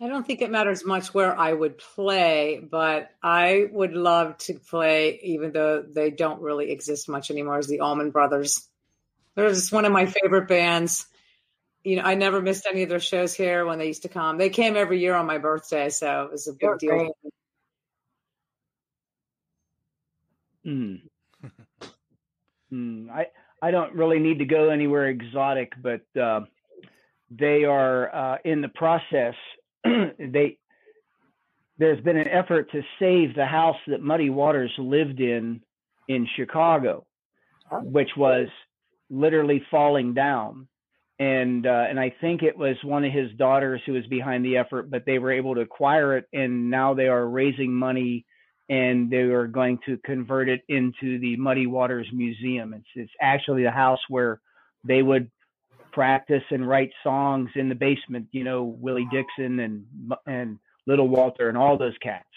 I 0.01 0.09
don't 0.09 0.27
think 0.27 0.43
it 0.43 0.51
matters 0.51 0.85
much 0.85 1.15
where 1.15 1.39
I 1.39 1.53
would 1.53 1.79
play, 1.79 2.61
but 2.69 3.11
I 3.23 3.67
would 3.71 3.93
love 3.93 4.37
to 4.39 4.55
play, 4.55 5.21
even 5.23 5.53
though 5.53 5.83
they 5.83 6.11
don't 6.11 6.43
really 6.43 6.71
exist 6.71 7.09
much 7.09 7.31
anymore, 7.31 7.59
as 7.59 7.69
the 7.69 7.81
Allman 7.81 8.11
Brothers. 8.11 8.69
They're 9.35 9.49
just 9.49 9.73
one 9.73 9.85
of 9.85 9.93
my 9.93 10.07
favorite 10.07 10.49
bands. 10.49 11.07
You 11.85 11.97
know, 11.97 12.03
I 12.03 12.15
never 12.15 12.41
missed 12.41 12.67
any 12.69 12.83
of 12.83 12.89
their 12.89 12.99
shows 12.99 13.35
here 13.35 13.67
when 13.67 13.79
they 13.79 13.87
used 13.87 14.03
to 14.03 14.09
come. 14.09 14.39
They 14.39 14.49
came 14.49 14.75
every 14.75 15.01
year 15.01 15.15
on 15.15 15.27
my 15.27 15.39
birthday, 15.39 15.91
so 15.91 16.23
it 16.23 16.33
was 16.33 16.49
a 16.49 16.53
big 16.53 16.61
You're 16.63 16.79
deal. 16.79 17.17
Hmm. 20.65 20.95
mm. 22.73 23.11
I 23.11 23.27
I 23.61 23.71
don't 23.71 23.95
really 23.95 24.19
need 24.19 24.39
to 24.39 24.47
go 24.47 24.71
anywhere 24.71 25.09
exotic, 25.09 25.73
but 25.81 26.03
uh, 26.21 26.41
they 27.31 27.65
are 27.65 28.15
uh, 28.15 28.39
in 28.45 28.63
the 28.63 28.69
process. 28.69 29.35
they 29.85 30.59
there's 31.79 32.01
been 32.03 32.17
an 32.17 32.29
effort 32.29 32.71
to 32.73 32.83
save 32.99 33.35
the 33.35 33.47
house 33.47 33.77
that 33.89 34.01
Muddy 34.01 34.31
Waters 34.31 34.73
lived 34.79 35.21
in 35.21 35.61
in 36.09 36.29
Chicago, 36.37 37.07
which 37.83 38.11
was 38.17 38.49
literally 39.11 39.63
falling 39.71 40.15
down. 40.15 40.69
And 41.25 41.67
uh, 41.67 41.87
and 41.89 41.99
I 41.99 42.15
think 42.21 42.43
it 42.43 42.59
was 42.59 42.77
one 42.83 43.03
of 43.03 43.11
his 43.11 43.33
daughters 43.39 43.81
who 43.87 43.95
was 43.95 44.07
behind 44.09 44.45
the 44.45 44.59
effort, 44.59 44.91
but 44.91 45.07
they 45.07 45.19
were 45.19 45.33
able 45.33 45.55
to 45.55 45.63
acquire 45.63 46.19
it, 46.19 46.27
and 46.35 46.71
now 46.71 46.93
they 46.93 47.09
are 47.09 47.27
raising 47.27 47.73
money, 47.73 48.27
and 48.69 49.11
they 49.11 49.23
are 49.39 49.47
going 49.47 49.79
to 49.87 49.97
convert 50.05 50.51
it 50.51 50.61
into 50.69 51.19
the 51.21 51.37
Muddy 51.37 51.67
Waters 51.67 52.07
Museum. 52.13 52.75
It's 52.75 52.89
it's 52.95 53.13
actually 53.23 53.63
the 53.63 53.71
house 53.71 54.01
where 54.11 54.39
they 54.85 55.01
would 55.01 55.31
practice 55.93 56.43
and 56.51 56.69
write 56.69 56.91
songs 57.03 57.49
in 57.55 57.71
the 57.71 57.75
basement. 57.75 58.27
You 58.33 58.45
know, 58.45 58.65
Willie 58.65 59.09
Dixon 59.11 59.61
and 59.61 59.87
and 60.27 60.59
Little 60.87 61.09
Walter 61.09 61.49
and 61.49 61.57
all 61.57 61.79
those 61.79 61.97
cats. 62.03 62.29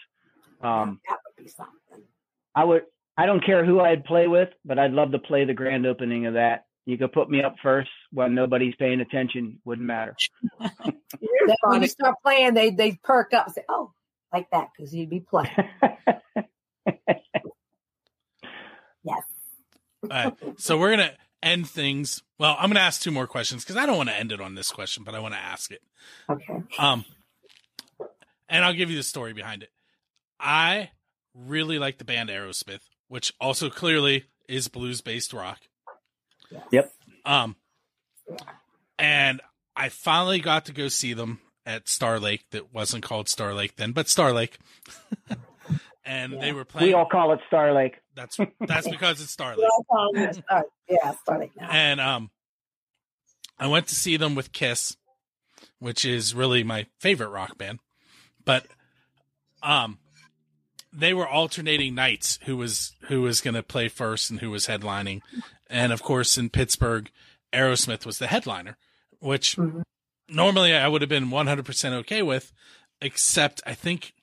Um, 0.61 1.01
that 1.09 1.17
would 1.25 1.43
be 1.43 1.49
something. 1.49 2.05
I 2.55 2.63
would. 2.63 2.83
I 3.17 3.25
don't 3.25 3.45
care 3.45 3.65
who 3.65 3.81
I'd 3.81 4.05
play 4.05 4.27
with, 4.27 4.49
but 4.63 4.79
I'd 4.79 4.93
love 4.93 5.11
to 5.11 5.19
play 5.19 5.43
the 5.43 5.53
grand 5.53 5.85
opening 5.85 6.25
of 6.27 6.35
that. 6.35 6.66
You 6.87 6.97
could 6.97 7.11
put 7.11 7.29
me 7.29 7.43
up 7.43 7.57
first 7.61 7.89
when 8.13 8.33
nobody's 8.33 8.73
paying 8.75 9.01
attention. 9.01 9.59
Wouldn't 9.65 9.85
matter. 9.85 10.15
when 11.61 11.81
you 11.81 11.87
start 11.89 12.15
playing, 12.23 12.53
they 12.53 12.69
they 12.69 12.97
perk 13.03 13.33
up 13.33 13.47
and 13.47 13.55
say, 13.55 13.63
"Oh, 13.67 13.91
like 14.31 14.49
that," 14.51 14.69
because 14.75 14.95
you'd 14.95 15.09
be 15.09 15.19
playing. 15.19 15.51
yes. 19.03 19.21
Uh, 20.09 20.31
so 20.55 20.77
we're 20.77 20.91
gonna 20.91 21.11
end 21.43 21.69
things. 21.69 22.23
Well, 22.39 22.55
I'm 22.57 22.69
gonna 22.69 22.79
ask 22.79 23.01
two 23.01 23.11
more 23.11 23.27
questions 23.27 23.65
because 23.65 23.75
I 23.75 23.85
don't 23.85 23.97
want 23.97 24.07
to 24.07 24.15
end 24.15 24.31
it 24.31 24.39
on 24.39 24.55
this 24.55 24.71
question, 24.71 25.03
but 25.03 25.13
I 25.13 25.19
want 25.19 25.33
to 25.33 25.41
ask 25.41 25.71
it. 25.71 25.81
Okay. 26.29 26.63
Um, 26.79 27.03
and 28.47 28.63
I'll 28.63 28.73
give 28.73 28.89
you 28.89 28.95
the 28.95 29.03
story 29.03 29.33
behind 29.33 29.61
it. 29.61 29.71
I 30.39 30.91
really 31.35 31.79
like 31.79 31.97
the 31.97 32.05
band 32.05 32.29
Aerosmith, 32.29 32.87
which 33.09 33.33
also 33.41 33.69
clearly 33.69 34.23
is 34.47 34.69
blues 34.69 35.01
based 35.01 35.33
rock. 35.33 35.59
Yep. 36.71 36.93
Um, 37.25 37.55
and 38.97 39.41
I 39.75 39.89
finally 39.89 40.39
got 40.39 40.65
to 40.65 40.73
go 40.73 40.87
see 40.87 41.13
them 41.13 41.39
at 41.65 41.87
Star 41.87 42.19
Lake. 42.19 42.45
That 42.51 42.73
wasn't 42.73 43.03
called 43.03 43.29
Star 43.29 43.53
Lake 43.53 43.75
then, 43.75 43.91
but 43.91 44.09
Star 44.09 44.31
Lake. 44.31 44.57
and 46.05 46.33
yeah. 46.33 46.39
they 46.39 46.53
were 46.53 46.65
playing. 46.65 46.87
We 46.87 46.93
all 46.93 47.05
call 47.05 47.33
it 47.33 47.39
Star 47.47 47.73
Lake. 47.73 47.97
That's 48.15 48.37
that's 48.61 48.87
because 48.87 49.21
it's 49.21 49.31
Star 49.31 49.55
Lake. 50.13 50.43
yeah, 50.89 51.11
Star 51.21 51.39
Lake 51.39 51.51
now. 51.59 51.69
And 51.69 51.99
um, 52.01 52.31
I 53.59 53.67
went 53.67 53.87
to 53.87 53.95
see 53.95 54.17
them 54.17 54.33
with 54.33 54.51
Kiss, 54.51 54.97
which 55.79 56.05
is 56.05 56.33
really 56.33 56.63
my 56.63 56.87
favorite 56.99 57.29
rock 57.29 57.57
band. 57.57 57.79
But 58.43 58.65
um, 59.61 59.99
they 60.93 61.13
were 61.13 61.27
alternating 61.27 61.93
nights 61.93 62.39
who 62.45 62.57
was 62.57 62.95
who 63.01 63.21
was 63.21 63.41
going 63.41 63.53
to 63.53 63.63
play 63.63 63.87
first 63.89 64.31
and 64.31 64.39
who 64.39 64.49
was 64.49 64.67
headlining, 64.67 65.21
and 65.69 65.91
of 65.91 66.03
course 66.03 66.37
in 66.37 66.49
Pittsburgh, 66.49 67.09
Aerosmith 67.53 68.05
was 68.05 68.19
the 68.19 68.27
headliner, 68.27 68.77
which 69.19 69.55
mm-hmm. 69.55 69.81
normally 70.29 70.73
I 70.73 70.87
would 70.87 71.01
have 71.01 71.09
been 71.09 71.29
100% 71.29 71.93
okay 71.93 72.21
with, 72.21 72.51
except 73.01 73.61
I 73.65 73.73
think 73.73 74.13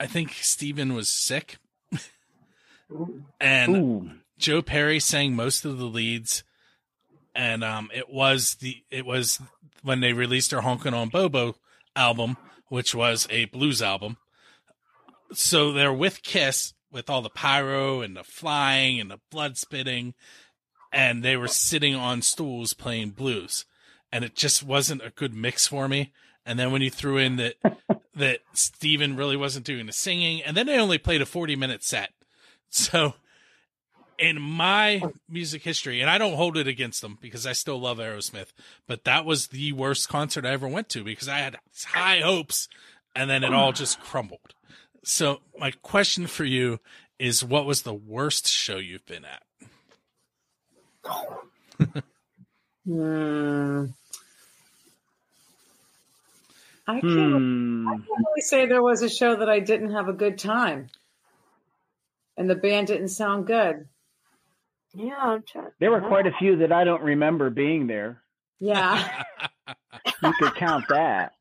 I 0.00 0.06
think 0.06 0.32
Steven 0.34 0.94
was 0.94 1.10
sick. 1.10 1.58
and 3.40 3.76
Ooh. 3.76 4.10
Joe 4.38 4.62
Perry 4.62 5.00
sang 5.00 5.34
most 5.34 5.64
of 5.64 5.78
the 5.78 5.86
leads 5.86 6.44
and 7.34 7.62
um 7.62 7.90
it 7.94 8.10
was 8.10 8.56
the 8.56 8.82
it 8.90 9.06
was 9.06 9.40
when 9.82 10.00
they 10.00 10.12
released 10.12 10.50
their 10.50 10.62
Honkin' 10.62 10.92
on 10.92 11.08
Bobo 11.08 11.56
album, 11.94 12.36
which 12.68 12.94
was 12.94 13.26
a 13.30 13.44
blues 13.46 13.80
album. 13.80 14.16
So 15.32 15.72
they're 15.72 15.92
with 15.92 16.22
Kiss 16.22 16.74
with 16.90 17.10
all 17.10 17.22
the 17.22 17.30
pyro 17.30 18.00
and 18.00 18.16
the 18.16 18.24
flying 18.24 19.00
and 19.00 19.10
the 19.10 19.20
blood 19.30 19.56
spitting 19.56 20.14
and 20.92 21.22
they 21.22 21.36
were 21.36 21.48
sitting 21.48 21.94
on 21.94 22.22
stools 22.22 22.72
playing 22.72 23.10
blues. 23.10 23.64
And 24.10 24.24
it 24.24 24.34
just 24.34 24.62
wasn't 24.62 25.02
a 25.02 25.10
good 25.10 25.34
mix 25.34 25.66
for 25.66 25.88
me. 25.88 26.12
And 26.46 26.58
then 26.58 26.72
when 26.72 26.82
you 26.82 26.90
threw 26.90 27.18
in 27.18 27.36
that 27.36 27.54
that 28.14 28.40
Steven 28.52 29.16
really 29.16 29.36
wasn't 29.36 29.64
doing 29.64 29.86
the 29.86 29.92
singing 29.92 30.42
and 30.42 30.56
then 30.56 30.66
they 30.66 30.78
only 30.78 30.98
played 30.98 31.22
a 31.22 31.26
40 31.26 31.56
minute 31.56 31.84
set. 31.84 32.10
So 32.70 33.14
in 34.18 34.40
my 34.40 35.02
music 35.28 35.62
history 35.62 36.00
and 36.00 36.10
I 36.10 36.18
don't 36.18 36.34
hold 36.34 36.56
it 36.56 36.66
against 36.66 37.00
them 37.00 37.18
because 37.20 37.46
I 37.46 37.52
still 37.52 37.80
love 37.80 37.98
Aerosmith 37.98 38.48
but 38.88 39.04
that 39.04 39.24
was 39.24 39.48
the 39.48 39.72
worst 39.72 40.08
concert 40.08 40.44
I 40.44 40.50
ever 40.50 40.66
went 40.66 40.88
to 40.90 41.04
because 41.04 41.28
I 41.28 41.38
had 41.38 41.56
high 41.86 42.20
hopes 42.20 42.68
and 43.14 43.30
then 43.30 43.44
it 43.44 43.54
all 43.54 43.72
just 43.72 44.00
crumbled. 44.00 44.54
So 45.04 45.40
my 45.58 45.70
question 45.70 46.26
for 46.26 46.44
you 46.44 46.80
is 47.18 47.44
what 47.44 47.66
was 47.66 47.82
the 47.82 47.94
worst 47.94 48.48
show 48.48 48.76
you've 48.76 49.06
been 49.06 49.24
at? 49.24 49.42
Hmm. 52.86 53.84
I 56.86 57.00
can't, 57.00 57.02
hmm. 57.02 57.88
I 57.88 57.92
can't 57.92 58.06
really 58.08 58.40
say 58.40 58.66
there 58.66 58.82
was 58.82 59.02
a 59.02 59.10
show 59.10 59.36
that 59.36 59.48
I 59.48 59.60
didn't 59.60 59.92
have 59.92 60.08
a 60.08 60.12
good 60.12 60.38
time 60.38 60.88
and 62.38 62.48
the 62.48 62.54
band 62.54 62.86
didn't 62.86 63.08
sound 63.08 63.46
good. 63.46 63.86
Yeah, 64.94 65.16
I'm 65.18 65.42
trying. 65.42 65.70
There 65.80 65.90
were 65.90 66.00
quite 66.00 66.26
a 66.26 66.32
few 66.38 66.58
that 66.58 66.72
I 66.72 66.84
don't 66.84 67.02
remember 67.02 67.50
being 67.50 67.86
there. 67.86 68.22
Yeah. 68.58 69.06
you 70.22 70.32
could 70.38 70.54
count 70.54 70.84
that. 70.88 71.32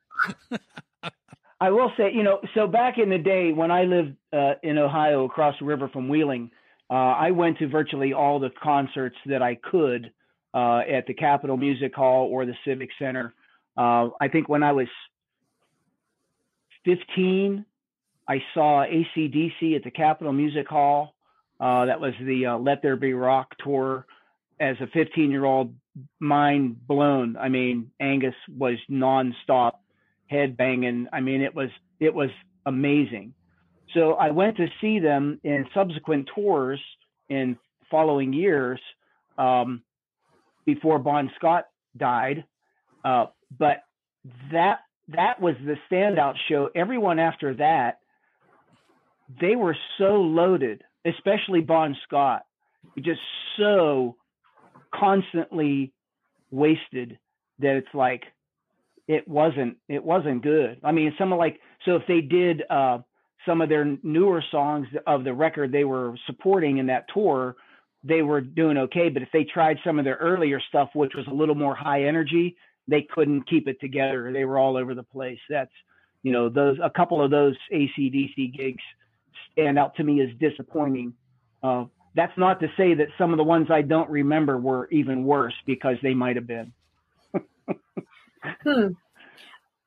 I 1.60 1.70
will 1.72 1.92
say, 1.98 2.12
you 2.14 2.24
know, 2.24 2.40
so 2.54 2.68
back 2.68 2.98
in 2.98 3.10
the 3.10 3.18
day 3.18 3.54
when 3.54 3.72
I 3.72 3.84
lived 3.84 4.16
uh, 4.34 4.54
in 4.62 4.78
Ohio 4.78 5.26
across 5.26 5.56
the 5.60 5.66
river 5.66 5.88
from 5.88 6.10
Wheeling, 6.10 6.52
uh, 6.90 6.94
I 6.94 7.32
went 7.32 7.60
to 7.60 7.68
virtually 7.68 8.14
all 8.14 8.40
the 8.40 8.50
concerts 8.62 9.18
that 9.26 9.42
I 9.42 9.56
could 9.56 10.12
uh, 10.54 10.80
at 10.80 11.06
the 11.06 11.14
Capitol 11.14 11.58
Music 11.58 11.94
Hall 11.94 12.28
or 12.32 12.46
the 12.46 12.56
Civic 12.66 12.90
Center. 12.98 13.34
Uh, 13.78 14.10
I 14.20 14.28
think 14.30 14.48
when 14.48 14.64
I 14.64 14.72
was 14.72 14.88
15, 16.86 17.66
I 18.28 18.44
saw 18.54 18.86
ACDC 18.86 19.76
at 19.76 19.84
the 19.84 19.92
Capitol 19.92 20.34
Music 20.34 20.68
Hall. 20.68 21.14
Uh, 21.60 21.86
that 21.86 22.00
was 22.00 22.14
the 22.22 22.46
uh, 22.46 22.58
Let 22.58 22.82
There 22.82 22.96
Be 22.96 23.14
Rock 23.14 23.56
tour. 23.64 24.06
As 24.60 24.76
a 24.82 24.88
15 24.88 25.30
year 25.30 25.46
old, 25.46 25.76
mind 26.20 26.88
blown. 26.88 27.38
I 27.38 27.50
mean, 27.50 27.92
Angus 28.00 28.34
was 28.50 28.78
nonstop 28.90 29.74
head 30.28 30.58
banging. 30.58 31.08
I 31.14 31.20
mean, 31.22 31.42
it 31.42 31.54
was 31.54 31.70
it 32.00 32.14
was 32.14 32.30
amazing. 32.66 33.34
So 33.98 34.14
I 34.14 34.30
went 34.30 34.58
to 34.58 34.68
see 34.80 35.00
them 35.00 35.40
in 35.44 35.66
subsequent 35.74 36.30
tours 36.36 36.80
in 37.30 37.58
following 37.90 38.32
years 38.32 38.80
um, 39.40 39.82
before 40.66 41.00
Bon 41.00 41.32
Scott 41.36 41.66
died, 41.98 42.46
Uh, 43.04 43.28
but 43.58 43.78
that 44.52 44.80
that 45.10 45.40
was 45.42 45.56
the 45.66 45.78
standout 45.90 46.36
show. 46.50 46.70
Everyone 46.76 47.18
after 47.18 47.54
that, 47.56 48.00
they 49.40 49.56
were 49.56 49.78
so 49.98 50.22
loaded, 50.22 50.84
especially 51.06 51.62
Bon 51.62 51.96
Scott, 52.04 52.44
just 53.00 53.22
so 53.58 54.18
constantly 54.94 55.94
wasted 56.52 57.18
that 57.60 57.78
it's 57.78 57.94
like 57.94 58.24
it 59.08 59.28
wasn't 59.28 59.78
it 59.88 60.04
wasn't 60.04 60.44
good. 60.44 60.80
I 60.84 60.92
mean, 60.92 61.14
some 61.18 61.32
of 61.32 61.40
like 61.40 61.60
so 61.86 61.96
if 61.96 62.04
they 62.08 62.22
did 62.22 62.64
uh, 62.70 63.00
some 63.48 63.62
of 63.62 63.70
their 63.70 63.98
newer 64.04 64.44
songs 64.52 64.88
of 65.08 65.24
the 65.24 65.34
record 65.34 65.72
they 65.72 65.86
were 65.86 66.16
supporting 66.28 66.78
in 66.78 66.86
that 66.88 67.06
tour, 67.12 67.56
they 68.04 68.22
were 68.22 68.42
doing 68.42 68.78
okay. 68.78 69.10
But 69.10 69.24
if 69.24 69.30
they 69.34 69.44
tried 69.44 69.80
some 69.84 69.98
of 69.98 70.06
their 70.06 70.18
earlier 70.18 70.62
stuff, 70.70 70.90
which 70.94 71.14
was 71.16 71.26
a 71.28 71.34
little 71.34 71.56
more 71.56 71.74
high 71.74 72.04
energy, 72.04 72.56
they 72.88 73.02
couldn't 73.02 73.50
keep 73.50 73.68
it 73.68 73.80
together. 73.82 74.32
They 74.32 74.46
were 74.46 74.60
all 74.60 74.78
over 74.78 74.94
the 74.94 75.04
place. 75.04 75.40
That's 75.50 75.72
you 76.22 76.32
know 76.32 76.50
those 76.50 76.78
a 76.84 76.90
couple 76.90 77.24
of 77.24 77.32
those 77.32 77.56
ACDC 77.74 78.56
gigs 78.56 78.84
stand 79.52 79.80
out 79.80 79.96
to 79.96 80.04
me 80.04 80.22
as 80.22 80.30
disappointing. 80.40 81.14
Uh, 81.64 81.86
that's 82.16 82.38
not 82.38 82.60
to 82.60 82.68
say 82.78 82.94
that 82.96 83.08
some 83.18 83.32
of 83.32 83.38
the 83.38 83.44
ones 83.44 83.68
I 83.70 83.82
don't 83.82 84.10
remember 84.10 84.58
were 84.58 84.88
even 84.92 85.24
worse 85.24 85.54
because 85.66 85.98
they 86.02 86.14
might 86.14 86.36
have 86.36 86.48
been. 86.48 86.74
hmm. 88.64 88.88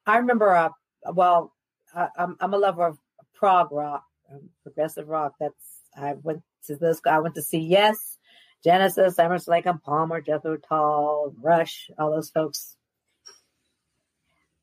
I 0.07 0.17
remember, 0.19 0.55
uh, 0.55 0.69
well, 1.13 1.53
I, 1.95 2.09
I'm 2.17 2.55
a 2.55 2.59
lover 2.59 2.87
of 2.87 2.99
prog 3.41 3.73
rock, 3.73 4.05
um, 4.31 4.51
progressive 4.63 5.09
rock. 5.09 5.33
That's 5.41 5.81
I 5.97 6.13
went 6.23 6.43
to 6.67 6.77
this. 6.77 7.01
I 7.05 7.19
went 7.19 7.35
to 7.35 7.43
see 7.43 7.59
Yes, 7.59 8.19
Genesis, 8.63 9.19
Emerson, 9.19 9.53
Lake 9.53 9.67
and 9.67 9.83
Palmer, 9.83 10.21
Jethro 10.21 10.57
Tull, 10.59 11.35
Rush, 11.41 11.91
all 11.99 12.13
those 12.13 12.31
folks. 12.31 12.77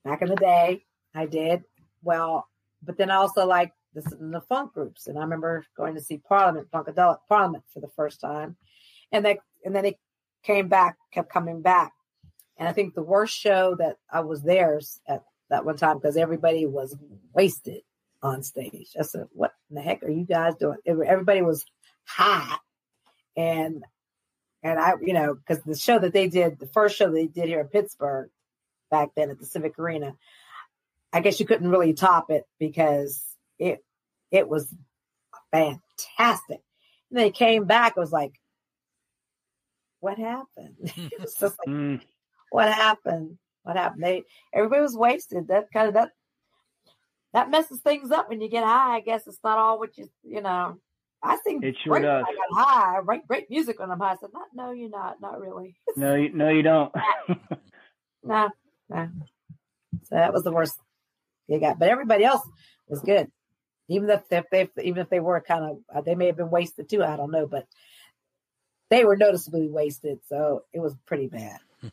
Back 0.05 0.21
in 0.21 0.29
the 0.29 0.35
day, 0.35 0.85
I 1.13 1.25
did 1.25 1.63
well, 2.01 2.47
but 2.81 2.97
then 2.97 3.11
I 3.11 3.15
also 3.15 3.45
like 3.45 3.73
the, 3.93 4.01
the 4.01 4.41
funk 4.47 4.73
groups, 4.73 5.07
and 5.07 5.17
I 5.17 5.21
remember 5.21 5.65
going 5.75 5.95
to 5.95 6.01
see 6.01 6.19
Parliament, 6.19 6.69
Funkadelic 6.71 7.17
Parliament, 7.27 7.63
for 7.73 7.81
the 7.81 7.89
first 7.95 8.21
time, 8.21 8.55
and 9.11 9.25
they 9.25 9.39
and 9.65 9.75
then 9.75 9.85
it 9.85 9.97
came 10.43 10.69
back, 10.69 10.97
kept 11.11 11.33
coming 11.33 11.61
back, 11.61 11.93
and 12.57 12.69
I 12.69 12.73
think 12.73 12.93
the 12.93 13.01
worst 13.01 13.35
show 13.35 13.75
that 13.79 13.97
I 14.09 14.21
was 14.21 14.43
there 14.43 14.79
at 15.07 15.23
that 15.49 15.65
one 15.65 15.77
time 15.77 15.97
because 15.97 16.15
everybody 16.15 16.65
was 16.65 16.95
wasted 17.33 17.81
on 18.21 18.43
stage. 18.43 18.89
I 18.99 19.03
said, 19.03 19.27
"What 19.31 19.53
in 19.69 19.75
the 19.75 19.81
heck 19.81 20.03
are 20.03 20.09
you 20.09 20.25
guys 20.25 20.55
doing?" 20.55 20.77
Everybody 20.85 21.41
was 21.41 21.65
hot, 22.05 22.61
and 23.35 23.83
and 24.63 24.79
I, 24.79 24.93
you 25.01 25.13
know, 25.13 25.35
because 25.35 25.63
the 25.63 25.75
show 25.75 25.99
that 25.99 26.13
they 26.13 26.27
did, 26.27 26.59
the 26.59 26.67
first 26.67 26.97
show 26.97 27.11
they 27.11 27.27
did 27.27 27.45
here 27.47 27.61
in 27.61 27.67
Pittsburgh 27.67 28.29
back 28.89 29.09
then 29.15 29.29
at 29.29 29.39
the 29.39 29.45
Civic 29.45 29.77
Arena, 29.79 30.15
I 31.13 31.21
guess 31.21 31.39
you 31.39 31.45
couldn't 31.45 31.69
really 31.69 31.93
top 31.93 32.31
it 32.31 32.45
because 32.59 33.23
it 33.59 33.83
it 34.31 34.49
was 34.49 34.73
fantastic. 35.51 36.61
And 37.09 37.19
they 37.19 37.31
came 37.31 37.65
back, 37.65 37.93
it 37.95 37.99
was 37.99 38.11
like, 38.11 38.33
what 39.99 40.17
happened? 40.17 40.75
it 40.79 41.21
was 41.21 41.35
just 41.35 41.55
like, 41.65 41.67
mm. 41.67 42.01
what 42.49 42.71
happened? 42.71 43.37
What 43.63 43.77
happened? 43.77 44.03
They 44.03 44.23
everybody 44.53 44.81
was 44.81 44.95
wasted. 44.95 45.47
That 45.47 45.71
kind 45.71 45.87
of 45.87 45.93
that 45.95 46.11
that 47.33 47.49
messes 47.49 47.79
things 47.79 48.11
up 48.11 48.29
when 48.29 48.41
you 48.41 48.49
get 48.49 48.63
high. 48.63 48.97
I 48.97 49.01
guess 49.01 49.27
it's 49.27 49.39
not 49.43 49.57
all 49.57 49.79
what 49.79 49.97
you 49.97 50.09
you 50.23 50.41
know. 50.41 50.77
I 51.23 51.37
sing 51.43 51.61
it 51.63 51.75
sure 51.83 51.93
great 51.93 52.03
does. 52.03 52.25
when 52.25 52.35
I 52.35 52.37
got 52.37 52.65
high. 52.65 52.97
I 52.97 52.99
write 52.99 53.27
great 53.27 53.49
music 53.49 53.79
when 53.79 53.91
I'm 53.91 53.99
high. 53.99 54.13
I 54.13 54.17
said, 54.17 54.29
not, 54.33 54.47
no, 54.53 54.71
you're 54.71 54.89
not, 54.89 55.19
not 55.19 55.39
really. 55.39 55.75
no, 55.97 56.15
you, 56.15 56.31
no, 56.31 56.49
you 56.49 56.61
don't. 56.61 56.93
no, 58.23 58.49
no. 58.89 59.09
So 60.03 60.15
that 60.15 60.31
was 60.31 60.43
the 60.43 60.51
worst 60.51 60.79
they 61.49 61.59
got, 61.59 61.79
but 61.79 61.89
everybody 61.89 62.23
else 62.23 62.41
was 62.87 63.01
good. 63.01 63.31
Even 63.89 64.09
if, 64.09 64.21
if 64.29 64.45
they, 64.51 64.67
even 64.83 65.01
if 65.01 65.09
they 65.09 65.19
were 65.19 65.41
kind 65.41 65.63
of, 65.63 65.77
uh, 65.93 66.01
they 66.01 66.13
may 66.13 66.27
have 66.27 66.37
been 66.37 66.51
wasted 66.51 66.89
too. 66.89 67.03
I 67.03 67.15
don't 67.15 67.31
know, 67.31 67.47
but 67.47 67.65
they 68.89 69.05
were 69.05 69.17
noticeably 69.17 69.69
wasted, 69.69 70.19
so 70.27 70.63
it 70.73 70.79
was 70.79 70.95
pretty 71.05 71.27
bad. 71.27 71.59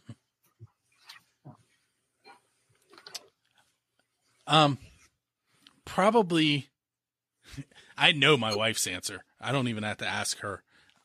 um, 4.47 4.78
probably 5.85 6.68
I 7.97 8.12
know 8.12 8.37
my 8.37 8.55
wife's 8.55 8.87
answer. 8.87 9.24
I 9.41 9.53
don't 9.53 9.68
even 9.68 9.82
have 9.82 9.99
to 9.99 10.07
ask 10.07 10.39
her. 10.41 10.62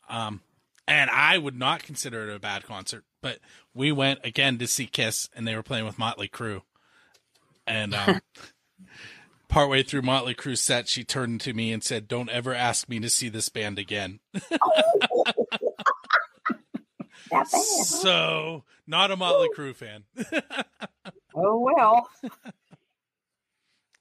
Um, 0.10 0.42
and 0.88 1.10
I 1.10 1.38
would 1.38 1.58
not 1.58 1.84
consider 1.84 2.28
it 2.28 2.36
a 2.36 2.40
bad 2.40 2.64
concert, 2.64 3.04
but 3.22 3.40
we 3.74 3.92
went 3.92 4.22
again 4.24 4.58
to 4.58 4.68
see 4.68 4.88
Kiss 4.88 5.30
and 5.36 5.48
they 5.48 5.56
were 5.56 5.64
playing 5.64 5.86
with 5.86 6.00
Motley 6.00 6.28
Crue. 6.28 6.62
And, 7.68 7.94
um, 7.94 8.22
partway 9.48 9.84
through 9.84 10.02
Motley 10.02 10.34
Crue's 10.34 10.62
set, 10.62 10.88
she 10.88 11.04
turned 11.04 11.42
to 11.42 11.54
me 11.54 11.72
and 11.72 11.84
said, 11.84 12.08
don't 12.08 12.30
ever 12.30 12.56
ask 12.56 12.90
me 12.90 13.00
to 13.00 13.10
see 13.10 13.30
this 13.30 13.50
band 13.50 13.78
again. 13.78 14.20
so 17.84 18.64
not 18.88 19.12
a 19.12 19.16
Motley 19.16 19.50
Crue 19.56 19.76
fan. 19.76 20.06
oh, 21.36 21.60
well. 21.60 22.10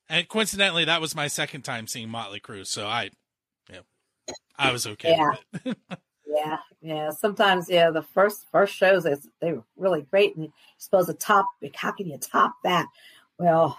And 0.09 0.29
coincidentally, 0.29 0.85
that 0.87 1.01
was 1.01 1.15
my 1.15 1.29
second 1.29 1.63
time 1.63 1.87
seeing 1.87 2.09
Motley 2.09 2.41
Crue, 2.41 2.67
so 2.67 2.87
I, 2.87 3.11
yeah, 3.71 3.81
I 4.57 4.73
was 4.73 4.87
okay 4.87 5.17
yeah. 5.17 5.75
yeah, 6.27 6.57
yeah. 6.81 7.11
Sometimes, 7.11 7.69
yeah, 7.69 7.91
the 7.91 8.03
first 8.03 8.47
first 8.51 8.75
shows 8.75 9.05
they 9.05 9.53
were 9.53 9.65
really 9.77 10.03
great, 10.03 10.35
and 10.35 10.45
you're 10.45 10.53
supposed 10.79 11.09
to 11.09 11.15
top. 11.15 11.47
How 11.75 11.93
can 11.93 12.07
you 12.07 12.19
top 12.19 12.55
that? 12.65 12.87
Well, 13.39 13.79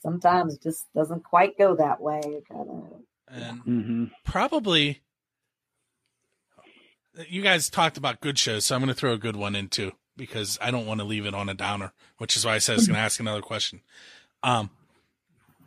sometimes 0.00 0.54
it 0.54 0.62
just 0.62 0.92
doesn't 0.94 1.24
quite 1.24 1.58
go 1.58 1.76
that 1.76 2.00
way. 2.00 2.20
Kind 2.48 2.70
of, 2.70 2.84
and 3.28 3.64
mm-hmm. 3.64 4.04
probably 4.24 5.02
you 7.28 7.42
guys 7.42 7.68
talked 7.68 7.96
about 7.96 8.20
good 8.20 8.38
shows, 8.38 8.64
so 8.64 8.74
I'm 8.74 8.80
going 8.80 8.88
to 8.88 8.94
throw 8.94 9.12
a 9.12 9.18
good 9.18 9.36
one 9.36 9.54
in 9.54 9.68
too 9.68 9.92
because 10.16 10.58
I 10.60 10.70
don't 10.70 10.86
want 10.86 11.00
to 11.00 11.06
leave 11.06 11.26
it 11.26 11.34
on 11.34 11.48
a 11.48 11.54
downer, 11.54 11.92
which 12.18 12.36
is 12.36 12.44
why 12.44 12.54
I 12.54 12.58
said 12.58 12.74
I 12.74 12.76
was 12.76 12.86
going 12.86 12.96
to 12.96 13.00
ask 13.00 13.20
another 13.20 13.40
question. 13.40 13.80
Um, 14.42 14.70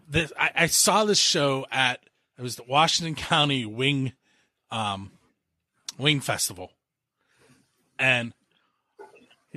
this 0.07 0.31
I, 0.39 0.51
I, 0.55 0.67
saw 0.67 1.05
this 1.05 1.19
show 1.19 1.65
at 1.71 1.99
it 2.37 2.41
was 2.41 2.55
the 2.55 2.63
Washington 2.67 3.15
County 3.15 3.65
Wing 3.65 4.13
um 4.71 5.11
Wing 5.97 6.19
Festival. 6.19 6.71
And 7.99 8.33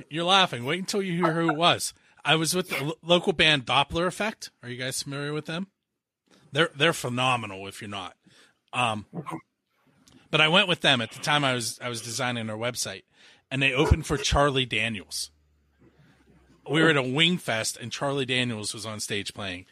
you're 0.09 0.23
laughing. 0.23 0.65
Wait 0.65 0.79
until 0.79 1.01
you 1.01 1.13
hear 1.13 1.33
who 1.33 1.49
it 1.49 1.57
was. 1.57 1.93
I 2.23 2.35
was 2.35 2.53
with 2.53 2.69
the 2.69 2.93
local 3.01 3.33
band 3.33 3.65
Doppler 3.65 4.05
Effect. 4.05 4.51
Are 4.61 4.69
you 4.69 4.77
guys 4.77 5.01
familiar 5.01 5.33
with 5.33 5.45
them? 5.45 5.67
They're 6.51 6.69
they're 6.75 6.93
phenomenal 6.93 7.67
if 7.67 7.81
you're 7.81 7.89
not. 7.89 8.15
Um 8.73 9.05
but 10.29 10.41
I 10.41 10.47
went 10.47 10.67
with 10.67 10.81
them 10.81 11.01
at 11.01 11.11
the 11.11 11.19
time 11.19 11.43
I 11.43 11.53
was 11.53 11.79
I 11.81 11.89
was 11.89 12.01
designing 12.01 12.47
their 12.47 12.57
website 12.57 13.03
and 13.49 13.61
they 13.61 13.73
opened 13.73 14.05
for 14.05 14.17
Charlie 14.17 14.65
Daniels. 14.65 15.31
We 16.69 16.81
were 16.81 16.89
at 16.89 16.97
a 16.97 17.01
Wing 17.01 17.37
Fest 17.37 17.77
and 17.77 17.91
Charlie 17.91 18.25
Daniels 18.25 18.73
was 18.73 18.85
on 18.85 18.99
stage 18.99 19.33
playing 19.33 19.65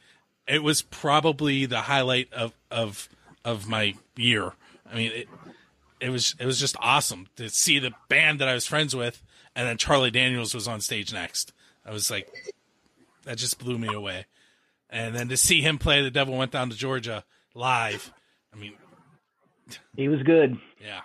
it 0.48 0.64
was 0.64 0.82
probably 0.82 1.66
the 1.66 1.82
highlight 1.82 2.32
of 2.34 2.54
of 2.72 3.10
of 3.44 3.68
my 3.68 3.96
year. 4.16 4.54
I 4.90 4.96
mean, 4.96 5.12
it 5.12 5.28
it 6.00 6.10
was 6.10 6.36
it 6.40 6.46
was 6.46 6.60
just 6.60 6.76
awesome 6.80 7.28
to 7.38 7.50
see 7.50 7.80
the 7.80 7.92
band 8.10 8.40
that 8.40 8.48
I 8.48 8.54
was 8.54 8.68
friends 8.68 8.96
with, 8.96 9.24
and 9.56 9.68
then 9.68 9.78
Charlie 9.78 10.12
Daniels 10.12 10.54
was 10.54 10.68
on 10.68 10.82
stage 10.82 11.14
next. 11.14 11.54
I 11.86 11.92
was 11.92 12.10
like, 12.10 12.54
that 13.24 13.38
just 13.38 13.60
blew 13.60 13.78
me 13.78 13.94
away. 13.94 14.26
And 14.90 15.16
then 15.16 15.30
to 15.30 15.38
see 15.38 15.62
him 15.62 15.78
play 15.78 16.02
"The 16.02 16.12
Devil 16.12 16.38
Went 16.38 16.52
Down 16.52 16.70
to 16.70 16.76
Georgia" 16.76 17.24
live, 17.54 18.14
I 18.54 18.58
mean, 18.58 18.74
he 19.96 20.08
was 20.08 20.22
good. 20.24 20.58
Yeah. 20.82 21.02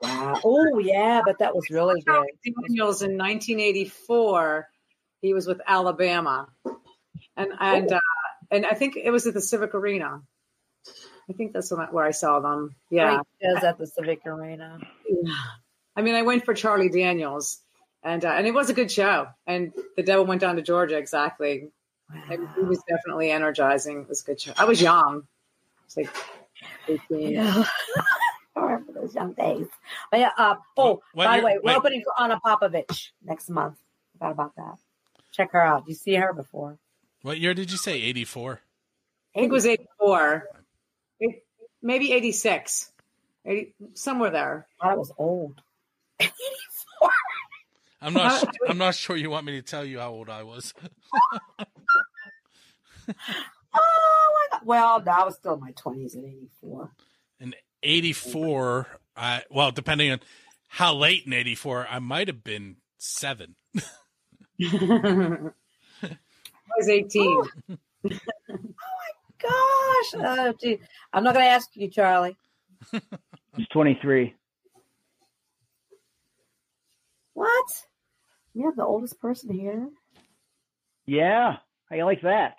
Wow. 0.00 0.40
Oh 0.44 0.78
yeah, 0.78 1.22
but 1.24 1.38
that 1.38 1.54
was 1.54 1.70
really 1.70 2.00
good. 2.00 2.26
Daniels 2.44 3.02
in 3.02 3.16
1984. 3.16 4.68
He 5.20 5.32
was 5.32 5.46
with 5.46 5.60
Alabama, 5.64 6.48
and 7.36 7.52
and 7.60 7.92
uh, 7.92 8.00
and 8.52 8.66
I 8.66 8.74
think 8.74 8.96
it 8.96 9.10
was 9.10 9.26
at 9.26 9.34
the 9.34 9.40
Civic 9.40 9.74
Arena. 9.74 10.20
I 11.28 11.32
think 11.32 11.52
that's 11.52 11.72
where 11.72 12.04
I 12.04 12.10
saw 12.10 12.40
them. 12.40 12.74
Yeah, 12.90 13.20
it 13.40 13.54
was 13.54 13.64
at 13.64 13.78
the 13.78 13.86
Civic 13.86 14.26
Arena. 14.26 14.78
Yeah. 15.08 15.32
I 15.96 16.02
mean, 16.02 16.14
I 16.14 16.22
went 16.22 16.44
for 16.44 16.52
Charlie 16.52 16.90
Daniels, 16.90 17.60
and 18.02 18.24
uh, 18.24 18.28
and 18.28 18.46
it 18.46 18.52
was 18.52 18.70
a 18.70 18.74
good 18.74 18.90
show. 18.90 19.28
And 19.46 19.72
the 19.96 20.02
Devil 20.02 20.26
Went 20.26 20.42
Down 20.42 20.56
to 20.56 20.62
Georgia, 20.62 20.98
exactly. 20.98 21.70
Wow. 22.12 22.22
It 22.30 22.66
was 22.66 22.82
definitely 22.88 23.30
energizing. 23.30 24.02
It 24.02 24.08
was 24.08 24.22
a 24.22 24.24
good 24.24 24.40
show. 24.40 24.52
I 24.58 24.64
was 24.64 24.82
young, 24.82 25.22
it's 25.86 25.96
like 25.96 26.14
eighteen. 26.88 27.32
Yeah. 27.32 27.64
I 28.54 28.60
remember 28.60 28.92
those 28.92 29.14
young 29.14 29.32
days. 29.32 29.66
But 30.10 30.20
yeah. 30.20 30.30
Uh, 30.36 30.56
oh, 30.76 31.02
what 31.14 31.24
by 31.24 31.38
the 31.38 31.46
way, 31.46 31.58
we're 31.62 31.76
opening 31.76 32.02
for 32.04 32.20
Ana 32.20 32.38
Popovic 32.44 33.10
next 33.24 33.48
month. 33.48 33.78
Forgot 34.12 34.32
about 34.32 34.56
that. 34.56 34.78
Check 35.30 35.52
her 35.52 35.62
out. 35.62 35.88
You 35.88 35.94
see 35.94 36.14
her 36.14 36.34
before? 36.34 36.78
What 37.22 37.38
year 37.38 37.54
did 37.54 37.70
you 37.70 37.78
say? 37.78 38.02
84? 38.02 38.60
I 39.34 39.38
think 39.38 39.50
it 39.50 39.54
was 39.54 39.66
84. 39.66 40.44
It, 41.20 41.44
maybe 41.80 42.12
86. 42.12 42.92
80, 43.44 43.74
somewhere 43.94 44.30
there. 44.30 44.66
I 44.80 44.94
was 44.94 45.12
old. 45.16 45.60
84. 46.20 47.10
I'm 48.02 48.14
not 48.14 48.56
I'm 48.68 48.78
not 48.78 48.96
sure 48.96 49.16
you 49.16 49.30
want 49.30 49.46
me 49.46 49.52
to 49.52 49.62
tell 49.62 49.84
you 49.84 50.00
how 50.00 50.10
old 50.10 50.28
I 50.28 50.42
was. 50.42 50.74
oh 50.82 51.64
my 53.08 54.46
god. 54.50 54.60
Well, 54.64 55.02
I 55.08 55.24
was 55.24 55.36
still 55.36 55.54
in 55.54 55.60
my 55.60 55.70
20s 55.72 56.16
at 56.16 56.24
84. 56.24 56.90
In 57.38 57.54
84, 57.84 58.88
I 59.16 59.42
well, 59.50 59.70
depending 59.70 60.10
on 60.10 60.20
how 60.66 60.94
late 60.94 61.26
in 61.26 61.32
84, 61.32 61.86
I 61.88 62.00
might 62.00 62.26
have 62.26 62.42
been 62.42 62.76
7. 62.98 63.54
was 66.76 66.88
18. 66.88 67.42
oh 67.70 67.78
my 68.08 68.18
Gosh, 69.42 70.14
oh, 70.14 70.54
gee. 70.60 70.78
I'm 71.12 71.24
not 71.24 71.34
going 71.34 71.44
to 71.44 71.50
ask 71.50 71.68
you, 71.74 71.88
Charlie. 71.88 72.36
It's 73.58 73.68
23. 73.68 74.34
What? 77.34 77.66
You're 78.54 78.72
the 78.74 78.82
oldest 78.82 79.20
person 79.20 79.52
here. 79.52 79.90
Yeah, 81.04 81.56
how 81.90 81.96
you 81.96 82.06
like 82.06 82.22
that? 82.22 82.56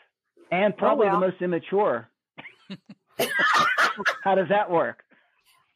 And 0.52 0.72
oh, 0.76 0.78
probably 0.78 1.08
well. 1.08 1.20
the 1.20 1.28
most 1.28 1.42
immature. 1.42 2.10
how 4.24 4.36
does 4.36 4.50
that 4.50 4.70
work? 4.70 5.04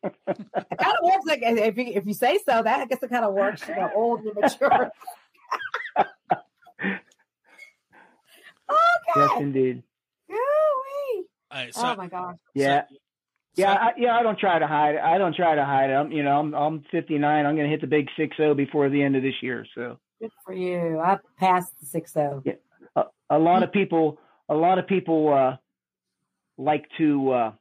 It 0.03 0.13
kind 0.27 0.37
of 0.37 1.03
works 1.03 1.25
like 1.25 1.39
if 1.41 1.77
you, 1.77 1.85
if 1.85 2.05
you 2.05 2.13
say 2.13 2.37
so. 2.45 2.61
That 2.61 2.79
I 2.81 2.85
guess 2.85 3.01
it 3.01 3.09
kind 3.09 3.25
of 3.25 3.33
works. 3.33 3.67
You 3.67 3.75
know, 3.75 3.89
old 3.95 4.19
and 4.21 4.35
mature. 4.35 4.91
Yes, 9.15 9.31
indeed. 9.39 9.83
Ooh-wee. 10.31 11.25
All 11.51 11.57
right, 11.63 11.73
so 11.73 11.81
Oh 11.81 11.95
my 11.95 12.07
gosh. 12.07 12.35
Yeah. 12.53 12.83
so- 12.89 12.95
Yeah, 13.55 13.71
I, 13.73 13.91
yeah, 13.97 14.15
I 14.15 14.23
don't 14.23 14.37
try 14.37 14.59
to 14.59 14.67
hide 14.67 14.95
it. 14.95 15.01
I 15.01 15.17
don't 15.17 15.35
try 15.35 15.55
to 15.55 15.65
hide 15.65 15.89
it. 15.89 15.93
I'm, 15.93 16.11
you 16.11 16.23
know, 16.23 16.39
I'm, 16.39 16.53
I'm 16.53 16.83
59. 16.91 17.45
I'm 17.45 17.55
going 17.55 17.65
to 17.65 17.71
hit 17.71 17.81
the 17.81 17.87
big 17.87 18.07
6-0 18.17 18.55
before 18.55 18.89
the 18.89 19.01
end 19.01 19.15
of 19.15 19.23
this 19.23 19.41
year. 19.41 19.65
So 19.73 19.97
Good 20.21 20.31
for 20.45 20.53
you. 20.53 20.99
I 20.99 21.17
passed 21.39 21.79
the 21.79 21.85
six 21.85 22.15
oh. 22.17 22.43
a, 22.95 23.03
a 23.29 23.39
lot 23.39 23.63
of 23.63 23.71
people, 23.71 24.19
a 24.49 24.55
lot 24.55 24.79
of 24.79 24.87
people, 24.87 25.33
uh, 25.33 25.57
like 26.57 26.85
to, 26.97 27.31
uh, 27.31 27.51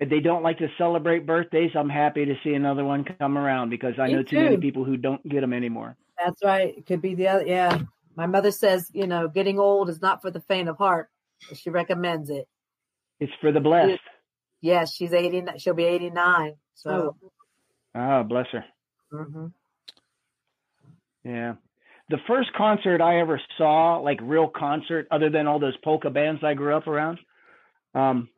if 0.00 0.08
they 0.10 0.20
don't 0.20 0.42
like 0.42 0.58
to 0.58 0.68
celebrate 0.78 1.26
birthdays, 1.26 1.70
I'm 1.74 1.88
happy 1.88 2.24
to 2.24 2.34
see 2.42 2.54
another 2.54 2.84
one 2.84 3.04
come 3.04 3.38
around 3.38 3.70
because 3.70 3.94
I 3.98 4.08
Me 4.08 4.14
know 4.14 4.22
too 4.22 4.40
many 4.40 4.56
people 4.56 4.84
who 4.84 4.96
don't 4.96 5.26
get 5.28 5.40
them 5.42 5.52
anymore. 5.52 5.96
That's 6.22 6.42
right. 6.44 6.74
It 6.76 6.86
could 6.86 7.00
be 7.00 7.14
the 7.14 7.28
other. 7.28 7.46
Yeah. 7.46 7.78
My 8.16 8.26
mother 8.26 8.50
says, 8.50 8.90
you 8.92 9.06
know, 9.06 9.28
getting 9.28 9.58
old 9.58 9.88
is 9.88 10.00
not 10.02 10.20
for 10.22 10.30
the 10.30 10.40
faint 10.40 10.68
of 10.68 10.76
heart. 10.78 11.08
She 11.54 11.70
recommends 11.70 12.30
it. 12.30 12.46
It's 13.20 13.32
for 13.40 13.52
the 13.52 13.60
blessed. 13.60 14.00
Yes, 14.60 14.94
she's 14.94 15.12
80. 15.12 15.44
She'll 15.58 15.74
be 15.74 15.84
89. 15.84 16.54
So, 16.74 17.16
Oh, 17.94 18.22
bless 18.22 18.46
her. 18.52 18.64
mhm. 19.12 19.52
Yeah. 21.24 21.54
The 22.08 22.18
first 22.26 22.52
concert 22.54 23.00
I 23.00 23.20
ever 23.20 23.40
saw, 23.56 23.96
like 23.98 24.18
real 24.22 24.48
concert, 24.48 25.06
other 25.10 25.30
than 25.30 25.46
all 25.46 25.58
those 25.58 25.76
polka 25.84 26.10
bands 26.10 26.42
I 26.44 26.54
grew 26.54 26.76
up 26.76 26.86
around, 26.86 27.18
um, 27.94 28.28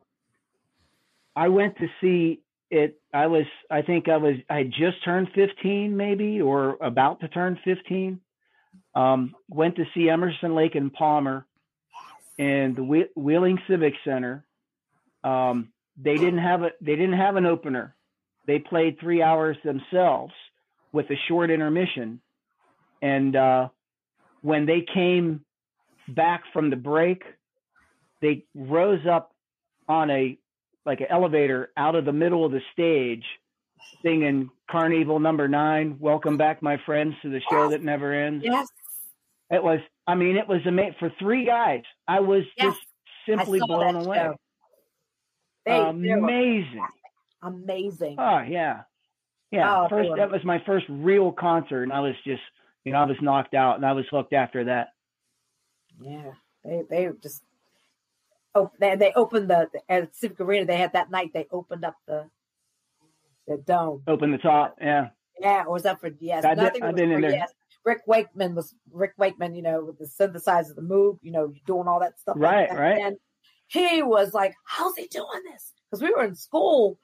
I 1.34 1.48
went 1.48 1.76
to 1.78 1.88
see 2.01 2.40
it. 2.70 3.01
I 3.12 3.26
was, 3.26 3.46
I 3.70 3.82
think 3.82 4.09
I 4.09 4.16
was, 4.18 4.36
I 4.51 4.59
had 4.59 4.70
just 4.70 5.02
turned 5.05 5.28
15, 5.34 5.96
maybe, 5.96 6.40
or 6.40 6.76
about 6.80 7.20
to 7.20 7.28
turn 7.28 7.59
15. 7.64 8.20
Um, 8.94 9.34
went 9.48 9.76
to 9.76 9.84
see 9.94 10.08
Emerson 10.08 10.54
Lake 10.54 10.74
and 10.74 10.92
Palmer 10.92 11.46
and 12.38 12.76
the 12.76 13.08
Wheeling 13.16 13.58
Civic 13.68 13.94
Center. 14.04 14.44
Um, 15.22 15.70
they 15.96 16.16
didn't 16.16 16.38
have 16.38 16.62
a, 16.62 16.70
they 16.80 16.96
didn't 16.96 17.18
have 17.18 17.36
an 17.36 17.46
opener. 17.46 17.94
They 18.46 18.58
played 18.58 19.00
three 19.00 19.22
hours 19.22 19.56
themselves 19.64 20.32
with 20.92 21.10
a 21.10 21.16
short 21.28 21.50
intermission 21.50 22.20
and 23.04 23.36
uh, 23.36 23.68
when 24.40 24.64
they 24.64 24.80
came 24.80 25.44
back 26.08 26.44
from 26.54 26.70
the 26.70 26.76
break, 26.76 27.22
they 28.22 28.46
rose 28.54 29.06
up 29.06 29.34
on 29.86 30.10
a 30.10 30.38
like 30.86 31.00
an 31.00 31.08
elevator 31.10 31.70
out 31.76 31.96
of 31.96 32.06
the 32.06 32.12
middle 32.14 32.46
of 32.46 32.52
the 32.52 32.62
stage, 32.72 33.24
singing 34.00 34.50
Karn 34.70 34.94
Evil 34.94 35.20
Number 35.20 35.48
Nine. 35.48 35.96
Welcome 36.00 36.38
back, 36.38 36.62
my 36.62 36.78
friends, 36.86 37.14
to 37.22 37.28
the 37.28 37.42
show 37.50 37.68
that 37.70 37.82
never 37.82 38.14
ends. 38.14 38.42
yes. 38.42 38.68
It 39.50 39.62
was, 39.62 39.80
I 40.06 40.14
mean, 40.14 40.36
it 40.36 40.48
was 40.48 40.60
amazing 40.66 40.96
for 40.98 41.12
three 41.18 41.44
guys. 41.44 41.82
I 42.08 42.20
was 42.20 42.42
Yes. 42.56 42.74
just 42.74 42.86
simply 43.26 43.60
blown 43.66 43.96
away. 43.96 44.16
show. 44.16 44.34
They, 45.66 45.72
they 45.72 46.10
Amazing. 46.10 46.86
amazing. 47.42 48.16
Oh 48.18 48.40
yeah, 48.40 48.82
yeah. 49.50 49.82
Oh, 49.84 49.88
first, 49.88 50.10
that 50.16 50.30
was 50.30 50.44
my 50.44 50.62
first 50.66 50.84
real 50.90 51.32
concert, 51.32 51.84
and 51.84 51.92
I 51.92 52.00
was 52.00 52.14
just, 52.26 52.42
you 52.84 52.92
know, 52.92 52.98
I 52.98 53.04
was 53.06 53.16
knocked 53.22 53.54
out, 53.54 53.76
and 53.76 53.86
I 53.86 53.92
was 53.92 54.04
hooked 54.10 54.34
after 54.34 54.64
that. 54.64 54.88
Yeah, 56.00 56.32
they 56.64 56.82
they 56.90 57.08
just 57.22 57.42
oh 58.54 58.70
they 58.78 58.94
they 58.96 59.12
opened 59.14 59.48
the 59.48 59.68
at 59.88 60.14
Civic 60.14 60.38
Arena. 60.40 60.66
They 60.66 60.76
had 60.76 60.92
that 60.92 61.10
night. 61.10 61.30
They 61.32 61.46
opened 61.50 61.84
up 61.84 61.96
the 62.06 62.28
the 63.46 63.56
dome. 63.56 64.02
Open 64.06 64.32
the 64.32 64.38
top, 64.38 64.76
yeah. 64.80 65.08
Yeah, 65.40 65.62
it 65.62 65.70
was 65.70 65.84
up 65.86 66.00
for 66.00 66.10
yes? 66.20 66.44
I've 66.44 66.56
been- 66.56 66.64
Nothing 66.64 66.82
I've 66.82 66.92
was 66.92 67.00
been 67.00 67.10
in 67.12 67.20
there. 67.22 67.30
yes. 67.30 67.52
Rick 67.85 68.02
Wakeman 68.06 68.55
was 68.55 68.74
Rick 68.93 69.12
Wakeman. 69.19 69.55
You 69.55 69.62
know, 69.62 69.85
with 69.85 69.98
the 69.98 70.06
synthesizer, 70.06 70.74
the 70.74 70.82
move. 70.82 71.19
You 71.23 71.32
know, 71.32 71.52
doing 71.66 71.89
all 71.89 72.01
that 72.01 72.19
stuff. 72.19 72.36
like 72.39 72.52
Right, 72.52 72.69
that. 72.70 72.78
right. 72.78 72.98
And 73.02 73.16
he 73.69 74.02
was 74.02 74.35
like, 74.35 74.55
"How's 74.65 74.97
he 74.97 75.06
doing 75.06 75.43
this?" 75.51 75.73
Because 75.90 76.02
we 76.02 76.11
were 76.15 76.24
in 76.24 76.35
school, 76.35 76.98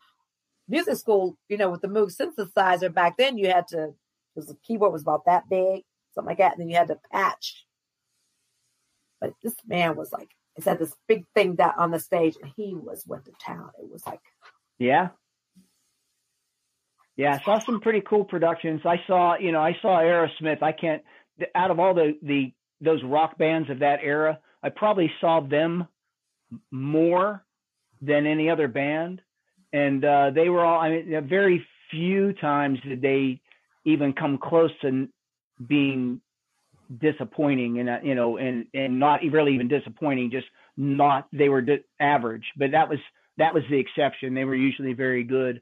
music 0.69 0.97
school. 0.97 1.37
You 1.49 1.57
know, 1.57 1.71
with 1.71 1.83
the 1.83 1.89
Moog 1.89 2.15
synthesizer 2.15 2.93
back 2.93 3.17
then, 3.17 3.39
you 3.39 3.49
had 3.49 3.69
to 3.69 3.95
because 4.35 4.49
the 4.49 4.57
keyboard 4.63 4.93
was 4.93 5.03
about 5.03 5.25
that 5.27 5.49
big, 5.49 5.83
something 6.15 6.29
like 6.31 6.39
that, 6.39 6.53
and 6.53 6.61
then 6.61 6.69
you 6.71 6.77
had 6.77 6.89
to 6.89 6.99
patch. 7.13 7.67
But 9.21 9.35
this 9.43 9.55
man 9.67 9.97
was 9.97 10.13
like, 10.13 10.31
it's 10.57 10.67
had 10.67 10.79
this 10.79 10.95
big 11.07 11.27
thing 11.35 11.57
that 11.57 11.75
on 11.77 11.91
the 11.91 11.99
stage, 11.99 12.37
and 12.43 12.51
he 12.57 12.75
was 12.75 13.05
went 13.07 13.25
to 13.27 13.33
town. 13.45 13.71
It 13.83 13.91
was 13.91 14.07
like, 14.07 14.21
Yeah. 14.79 15.11
Yeah, 17.21 17.35
I 17.39 17.45
saw 17.45 17.59
some 17.67 17.83
pretty 17.83 18.01
cool 18.01 18.25
productions. 18.25 18.81
I 18.87 18.97
saw, 19.07 19.37
you 19.37 19.53
know, 19.53 19.61
I 19.61 19.77
saw 19.83 19.99
Aerosmith. 19.99 20.63
I 20.63 20.73
can't 20.73 21.03
out 21.55 21.71
of 21.71 21.79
all 21.79 21.93
the 21.93 22.17
the 22.23 22.51
those 22.81 23.03
rock 23.05 23.37
bands 23.37 23.69
of 23.69 23.81
that 23.81 23.99
era, 24.03 24.39
I 24.63 24.71
probably 24.71 25.13
saw 25.21 25.41
them 25.41 25.87
more 26.71 27.45
than 28.01 28.25
any 28.27 28.49
other 28.49 28.69
band. 28.69 29.21
And 29.71 30.03
uh 30.03 30.31
they 30.35 30.49
were 30.49 30.65
all 30.65 30.81
I 30.81 30.89
mean 30.89 31.29
very 31.29 31.63
few 31.91 32.33
times 32.33 32.79
did 32.89 33.03
they 33.03 33.43
even 33.85 34.15
come 34.15 34.39
close 34.39 34.71
to 34.81 35.07
being 35.69 36.23
disappointing 37.03 37.81
and 37.81 37.91
uh, 37.91 37.99
you 38.03 38.15
know 38.15 38.39
and 38.39 38.65
and 38.73 38.99
not 38.99 39.21
really 39.31 39.55
even 39.55 39.69
disappointing 39.69 40.31
just 40.31 40.47
not 40.79 41.29
they 41.35 41.51
were 41.51 41.61
di- 41.61 41.85
average 42.01 42.47
but 42.57 42.71
that 42.71 42.89
was 42.89 42.99
that 43.37 43.53
was 43.53 43.63
the 43.71 43.79
exception 43.79 44.35
they 44.35 44.45
were 44.45 44.55
usually 44.55 44.95
very 44.95 45.23
good 45.23 45.61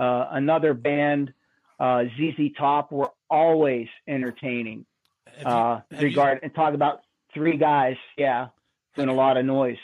uh, 0.00 0.26
another 0.32 0.74
band 0.74 1.32
uh, 1.78 2.04
ZZ 2.16 2.52
Top 2.58 2.90
were 2.90 3.10
always 3.30 3.86
entertaining 4.08 4.84
have 5.26 5.38
you- 5.40 5.46
uh, 5.46 5.80
have 5.92 6.02
you- 6.02 6.20
and 6.42 6.54
talk 6.54 6.74
about 6.74 7.02
three 7.32 7.56
guys 7.56 7.96
yeah 8.18 8.48
doing 8.96 9.08
a 9.08 9.14
lot 9.14 9.36
of 9.36 9.44
noise 9.44 9.78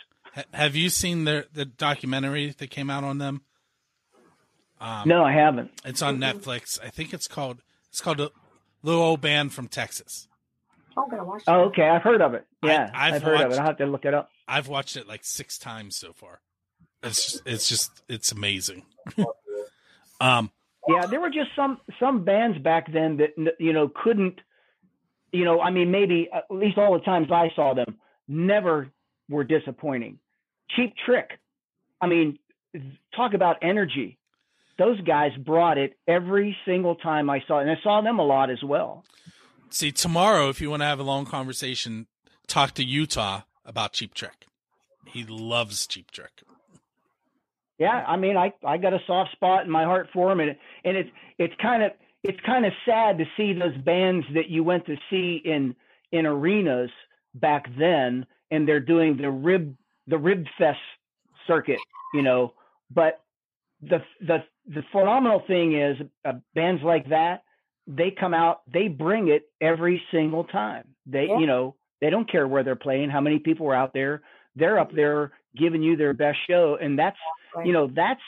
Have 0.53 0.75
you 0.75 0.89
seen 0.91 1.25
the 1.25 1.47
the 1.53 1.65
documentary 1.65 2.55
that 2.59 2.71
came 2.71 2.91
out 2.91 3.05
on 3.05 3.19
them? 3.19 3.43
Um, 4.81 5.09
no 5.09 5.23
I 5.25 5.33
haven't 5.33 5.71
it's 5.85 6.03
on 6.03 6.19
Netflix. 6.19 6.79
I 6.83 6.89
think 6.89 7.15
it's 7.15 7.29
called 7.29 7.63
it's 7.89 8.01
called 8.01 8.21
a 8.21 8.31
little 8.83 9.03
old 9.03 9.21
band 9.21 9.53
from 9.55 9.69
Texas. 9.69 10.29
oh, 10.97 11.05
I'm 11.05 11.11
gonna 11.11 11.25
watch. 11.25 11.43
oh 11.47 11.61
okay 11.67 11.89
I've 11.89 12.03
heard 12.03 12.21
of 12.21 12.35
it 12.35 12.47
yeah 12.63 12.91
I've 12.95 13.15
I've, 13.15 13.23
heard 13.23 13.41
of 13.41 13.53
it 13.53 13.59
I'll 13.59 13.67
have 13.67 13.79
to 13.79 13.87
look 13.87 14.05
it 14.05 14.13
up 14.15 14.31
I've 14.49 14.69
watched 14.69 14.97
it 14.97 15.09
like 15.09 15.25
six 15.25 15.59
times 15.59 15.97
so 15.97 16.13
far. 16.13 16.41
It's 17.03 17.25
just, 17.33 17.43
it's 17.47 17.69
just 17.69 18.03
it's 18.09 18.33
amazing. 18.33 18.85
um, 20.21 20.51
Yeah, 20.89 21.07
there 21.07 21.21
were 21.21 21.31
just 21.31 21.51
some 21.55 21.79
some 22.01 22.25
bands 22.25 22.59
back 22.59 22.93
then 22.93 23.17
that 23.19 23.55
you 23.59 23.73
know 23.73 23.89
couldn't, 23.89 24.41
you 25.33 25.45
know, 25.45 25.61
I 25.61 25.71
mean 25.71 25.91
maybe 25.91 26.29
at 26.33 26.45
least 26.51 26.79
all 26.79 26.93
the 26.95 27.05
times 27.05 27.29
I 27.31 27.51
saw 27.55 27.75
them 27.75 27.97
never 28.29 28.91
were 29.29 29.45
disappointing. 29.45 30.19
Cheap 30.71 30.95
Trick, 31.05 31.31
I 32.01 32.07
mean, 32.07 32.39
talk 33.15 33.35
about 33.35 33.57
energy. 33.63 34.19
Those 34.79 35.01
guys 35.01 35.31
brought 35.39 35.79
it 35.79 35.97
every 36.07 36.57
single 36.67 36.97
time 36.97 37.31
I 37.31 37.43
saw, 37.47 37.59
it. 37.59 37.63
and 37.63 37.71
I 37.71 37.77
saw 37.83 38.03
them 38.03 38.19
a 38.19 38.25
lot 38.25 38.51
as 38.51 38.63
well. 38.63 39.05
see 39.71 39.91
tomorrow 39.91 40.49
if 40.51 40.61
you 40.61 40.69
want 40.71 40.83
to 40.83 40.87
have 40.87 41.01
a 41.01 41.05
long 41.05 41.25
conversation, 41.25 42.07
talk 42.47 42.73
to 42.73 42.85
Utah 42.85 43.43
about 43.65 43.93
Cheap 43.95 44.13
Trick. 44.13 44.47
He 45.07 45.25
loves 45.25 45.87
Cheap 45.87 46.11
Trick. 46.11 46.43
Yeah, 47.79 48.05
I 48.07 48.17
mean, 48.17 48.37
I 48.37 48.53
I 48.65 48.79
got 48.79 48.95
a 48.95 49.01
soft 49.07 49.33
spot 49.33 49.65
in 49.65 49.71
my 49.71 49.85
heart 49.85 50.09
for 50.13 50.29
them, 50.29 50.41
and 50.41 50.57
and 50.85 50.97
it's 50.97 51.11
it's 51.39 51.55
kind 51.61 51.83
of 51.83 51.93
it's 52.23 52.41
kind 52.45 52.65
of 52.67 52.73
sad 52.85 53.19
to 53.19 53.25
see 53.37 53.53
those 53.53 53.77
bands 53.79 54.27
that 54.35 54.49
you 54.49 54.65
went 54.65 54.87
to 54.87 54.97
see 55.11 55.41
in 55.45 55.77
in 56.13 56.27
arenas 56.27 56.91
back 57.35 57.67
then, 57.79 58.27
and 58.51 58.67
they're 58.67 58.81
doing 58.81 59.17
the 59.17 59.31
rib 59.31 59.77
the 60.07 60.19
rib 60.19 60.47
fest 60.59 60.79
circuit, 61.47 61.81
you 62.15 62.23
know. 62.23 62.55
But 62.91 63.21
the 63.83 64.03
the 64.21 64.45
the 64.67 64.83
phenomenal 64.93 65.43
thing 65.47 65.79
is 65.79 65.97
uh, 66.25 66.35
bands 66.55 66.83
like 66.83 67.09
that 67.11 67.43
they 67.87 68.11
come 68.11 68.35
out, 68.35 68.63
they 68.73 68.89
bring 68.89 69.29
it 69.29 69.49
every 69.61 70.03
single 70.11 70.45
time. 70.45 70.97
They, 71.07 71.27
Yeah. 71.29 71.39
you 71.39 71.47
know, 71.47 71.77
they 72.01 72.11
don't 72.11 72.29
care 72.31 72.47
where 72.49 72.65
they're 72.65 72.75
playing, 72.77 73.11
how 73.11 73.21
many 73.21 73.39
people 73.39 73.69
are 73.69 73.75
out 73.75 73.93
there. 73.95 74.23
They're 74.57 74.79
up 74.79 74.93
there 74.93 75.33
giving 75.57 75.83
you 75.83 75.97
their 75.97 76.13
best 76.13 76.39
show, 76.49 76.77
and 76.81 76.99
that's, 76.99 77.19
you 77.65 77.73
know, 77.73 77.91
that's 77.95 78.21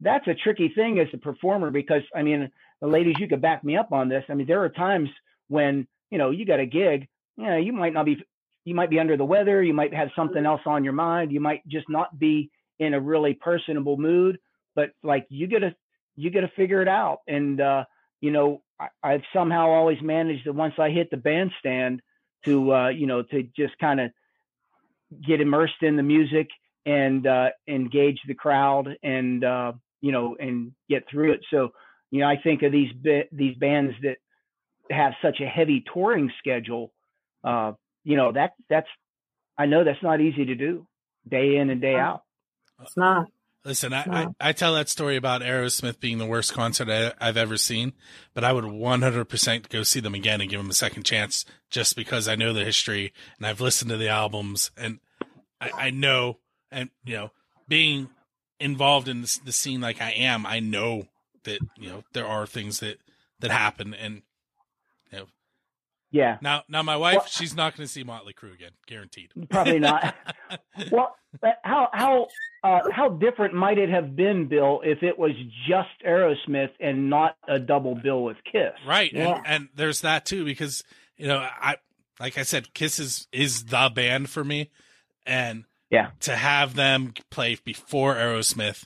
that's 0.00 0.26
a 0.26 0.34
tricky 0.34 0.68
thing 0.68 0.98
as 0.98 1.08
a 1.12 1.18
performer 1.18 1.70
because 1.70 2.02
I 2.14 2.22
mean, 2.22 2.50
the 2.80 2.86
ladies, 2.86 3.16
you 3.18 3.28
could 3.28 3.40
back 3.42 3.64
me 3.64 3.76
up 3.76 3.92
on 3.92 4.08
this. 4.08 4.24
I 4.28 4.34
mean, 4.34 4.46
there 4.46 4.62
are 4.62 4.68
times 4.68 5.08
when 5.48 5.86
you 6.10 6.18
know 6.18 6.30
you 6.30 6.44
got 6.44 6.60
a 6.60 6.66
gig, 6.66 7.08
you 7.36 7.46
know, 7.46 7.56
you 7.56 7.72
might 7.72 7.92
not 7.92 8.06
be, 8.06 8.22
you 8.64 8.74
might 8.74 8.90
be 8.90 8.98
under 8.98 9.16
the 9.16 9.24
weather, 9.24 9.62
you 9.62 9.74
might 9.74 9.94
have 9.94 10.08
something 10.16 10.44
else 10.44 10.60
on 10.66 10.84
your 10.84 10.92
mind, 10.92 11.32
you 11.32 11.40
might 11.40 11.66
just 11.68 11.88
not 11.88 12.18
be 12.18 12.50
in 12.78 12.94
a 12.94 13.00
really 13.00 13.34
personable 13.34 13.96
mood, 13.96 14.38
but 14.74 14.90
like 15.02 15.26
you 15.28 15.46
gotta, 15.46 15.74
you 16.16 16.30
gotta 16.30 16.50
figure 16.56 16.82
it 16.82 16.88
out, 16.88 17.18
and 17.26 17.60
uh, 17.60 17.84
you 18.20 18.30
know, 18.30 18.62
I, 18.80 18.88
I've 19.02 19.22
somehow 19.32 19.68
always 19.68 19.98
managed 20.02 20.46
that 20.46 20.54
once 20.54 20.74
I 20.78 20.90
hit 20.90 21.10
the 21.10 21.16
bandstand 21.16 22.02
to, 22.44 22.74
uh, 22.74 22.88
you 22.88 23.06
know, 23.06 23.22
to 23.22 23.42
just 23.56 23.78
kind 23.78 24.00
of 24.00 24.10
get 25.26 25.40
immersed 25.40 25.82
in 25.82 25.96
the 25.96 26.02
music 26.02 26.48
and 26.86 27.26
uh, 27.26 27.48
engage 27.68 28.20
the 28.26 28.34
crowd 28.34 28.96
and 29.02 29.44
uh, 29.44 29.72
you 30.00 30.12
know 30.12 30.36
and 30.38 30.72
get 30.88 31.04
through 31.10 31.32
it. 31.32 31.40
So 31.50 31.70
you 32.10 32.20
know 32.20 32.28
I 32.28 32.36
think 32.42 32.62
of 32.62 32.72
these 32.72 32.92
ba- 32.92 33.28
these 33.32 33.56
bands 33.56 33.94
that 34.02 34.16
have 34.90 35.12
such 35.22 35.40
a 35.40 35.46
heavy 35.46 35.84
touring 35.92 36.30
schedule. 36.38 36.92
Uh, 37.42 37.72
you 38.04 38.16
know 38.16 38.32
that 38.32 38.52
that's 38.68 38.88
I 39.56 39.66
know 39.66 39.84
that's 39.84 40.02
not 40.02 40.20
easy 40.20 40.46
to 40.46 40.54
do 40.54 40.86
day 41.28 41.56
in 41.56 41.70
and 41.70 41.80
day 41.80 41.96
out. 41.96 42.22
It's 42.82 42.96
not. 42.96 43.26
Listen, 43.64 43.94
I, 43.94 44.04
I, 44.10 44.26
I 44.40 44.52
tell 44.52 44.74
that 44.74 44.90
story 44.90 45.16
about 45.16 45.40
Aerosmith 45.40 45.98
being 45.98 46.18
the 46.18 46.26
worst 46.26 46.52
concert 46.52 46.90
I, 46.90 47.14
I've 47.18 47.38
ever 47.38 47.56
seen, 47.56 47.94
but 48.34 48.44
I 48.44 48.52
would 48.52 48.64
100% 48.64 49.68
go 49.70 49.82
see 49.82 50.00
them 50.00 50.14
again 50.14 50.42
and 50.42 50.50
give 50.50 50.60
them 50.60 50.68
a 50.68 50.74
second 50.74 51.04
chance 51.04 51.46
just 51.70 51.96
because 51.96 52.28
I 52.28 52.34
know 52.34 52.52
the 52.52 52.62
history 52.64 53.14
and 53.38 53.46
I've 53.46 53.62
listened 53.62 53.90
to 53.90 53.96
the 53.96 54.10
albums 54.10 54.70
and 54.76 55.00
I, 55.62 55.70
I 55.74 55.90
know, 55.90 56.40
and 56.74 56.90
you 57.04 57.14
know, 57.16 57.30
being 57.68 58.08
involved 58.60 59.08
in 59.08 59.20
this, 59.22 59.38
the 59.38 59.52
scene 59.52 59.80
like 59.80 60.00
I 60.00 60.10
am, 60.10 60.46
I 60.46 60.60
know 60.60 61.08
that, 61.44 61.60
you 61.78 61.88
know, 61.88 62.04
there 62.12 62.26
are 62.26 62.46
things 62.46 62.80
that, 62.80 62.98
that 63.40 63.50
happen. 63.50 63.94
And 63.94 64.22
Yeah, 66.10 66.38
now, 66.40 66.62
now 66.68 66.82
my 66.84 66.96
wife, 66.96 67.16
Well- 67.16 67.26
she's 67.26 67.56
not 67.56 67.76
going 67.76 67.86
to 67.86 67.92
see 67.92 68.04
Motley 68.04 68.34
Crue 68.34 68.54
again, 68.54 68.70
guaranteed. 68.86 69.32
probably 69.50 69.80
not. 69.80 70.14
well, 70.92 71.16
but 71.40 71.58
how 71.64 71.88
how 71.92 72.28
uh, 72.62 72.88
how 72.92 73.08
different 73.08 73.52
might 73.52 73.78
it 73.78 73.88
have 73.90 74.14
been, 74.14 74.46
Bill, 74.46 74.80
if 74.84 75.02
it 75.02 75.18
was 75.18 75.32
just 75.68 75.88
Aerosmith 76.06 76.70
and 76.78 77.10
not 77.10 77.36
a 77.48 77.58
double 77.58 77.96
bill 77.96 78.22
with 78.22 78.36
Kiss? 78.50 78.72
Right. 78.86 79.12
Yeah. 79.12 79.38
And, 79.38 79.46
and 79.46 79.68
there's 79.74 80.02
that 80.02 80.24
too, 80.24 80.44
because, 80.44 80.84
you 81.16 81.26
know, 81.26 81.38
I, 81.38 81.78
like 82.20 82.38
I 82.38 82.44
said, 82.44 82.72
Kiss 82.74 83.00
is, 83.00 83.26
is 83.32 83.64
the 83.64 83.90
band 83.92 84.30
for 84.30 84.44
me. 84.44 84.70
And 85.26 85.64
Yeah. 85.90 86.10
to 86.20 86.34
have 86.34 86.74
them 86.74 87.14
play 87.30 87.56
before 87.64 88.14
Aerosmith 88.14 88.84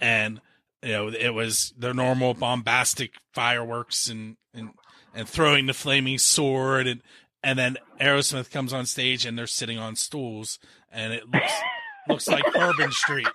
and, 0.00 0.40
you 0.82 0.92
know, 0.92 1.08
it 1.08 1.30
was 1.30 1.72
their 1.78 1.94
normal 1.94 2.34
bombastic 2.34 3.14
fireworks 3.32 4.08
and, 4.08 4.36
and, 4.52 4.70
and 5.14 5.28
throwing 5.28 5.66
the 5.66 5.72
flaming 5.74 6.18
sword 6.18 6.86
and, 6.86 7.02
and 7.42 7.58
then 7.58 7.76
Aerosmith 8.00 8.50
comes 8.50 8.72
on 8.72 8.84
stage 8.86 9.24
and 9.24 9.38
they're 9.38 9.46
sitting 9.46 9.78
on 9.78 9.96
stools 9.96 10.58
and 10.92 11.12
it 11.12 11.24
looks, 11.32 11.52
looks 12.08 12.28
like 12.28 12.44
Bourbon 12.52 12.92
Street. 12.92 13.28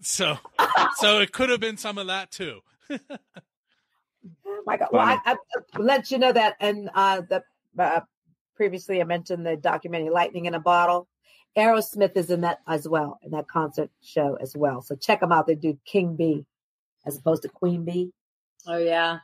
So, 0.00 0.38
so 0.96 1.20
it 1.20 1.32
could 1.32 1.50
have 1.50 1.60
been 1.60 1.76
some 1.76 1.98
of 1.98 2.06
that 2.06 2.30
too. 2.30 2.60
Oh 4.46 4.62
my 4.66 4.76
God. 4.76 4.88
Well, 4.92 5.02
I, 5.02 5.18
I, 5.24 5.36
I 5.74 5.78
let 5.78 6.10
you 6.10 6.18
know 6.18 6.32
that, 6.32 6.56
and 6.60 6.90
uh, 6.94 7.22
the 7.28 7.42
uh, 7.78 8.00
previously 8.56 9.00
I 9.00 9.04
mentioned 9.04 9.46
the 9.46 9.56
documentary 9.56 10.10
"Lightning 10.10 10.46
in 10.46 10.54
a 10.54 10.60
Bottle." 10.60 11.06
Aerosmith 11.58 12.16
is 12.16 12.30
in 12.30 12.42
that 12.42 12.60
as 12.66 12.88
well, 12.88 13.18
in 13.22 13.32
that 13.32 13.48
concert 13.48 13.90
show 14.02 14.38
as 14.40 14.56
well. 14.56 14.80
So 14.80 14.94
check 14.94 15.20
them 15.20 15.32
out. 15.32 15.46
They 15.46 15.54
do 15.54 15.78
King 15.84 16.16
Bee 16.16 16.46
as 17.04 17.18
opposed 17.18 17.42
to 17.42 17.48
Queen 17.48 17.84
Bee. 17.84 18.12
Oh 18.66 18.78
yeah. 18.78 19.18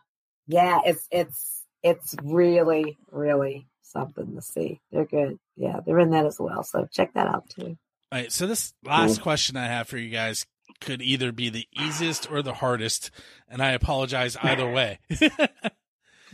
Yeah, 0.46 0.80
it's 0.84 1.06
it's 1.10 1.62
it's 1.82 2.14
really 2.22 2.98
really 3.10 3.66
something 3.82 4.34
to 4.34 4.42
see. 4.42 4.80
They're 4.90 5.06
good. 5.06 5.38
Yeah, 5.56 5.80
they're 5.86 6.00
in 6.00 6.10
that 6.10 6.26
as 6.26 6.38
well. 6.38 6.62
So 6.64 6.88
check 6.90 7.14
that 7.14 7.28
out 7.28 7.48
too. 7.48 7.78
All 8.12 8.20
right, 8.20 8.32
so 8.32 8.46
this 8.46 8.74
last 8.84 9.22
question 9.22 9.56
I 9.56 9.66
have 9.66 9.88
for 9.88 9.98
you 9.98 10.10
guys 10.10 10.46
could 10.80 11.02
either 11.02 11.32
be 11.32 11.48
the 11.48 11.66
easiest 11.80 12.30
or 12.30 12.42
the 12.42 12.54
hardest, 12.54 13.10
and 13.48 13.62
I 13.62 13.72
apologize 13.72 14.36
either 14.42 14.70
way. 14.70 14.98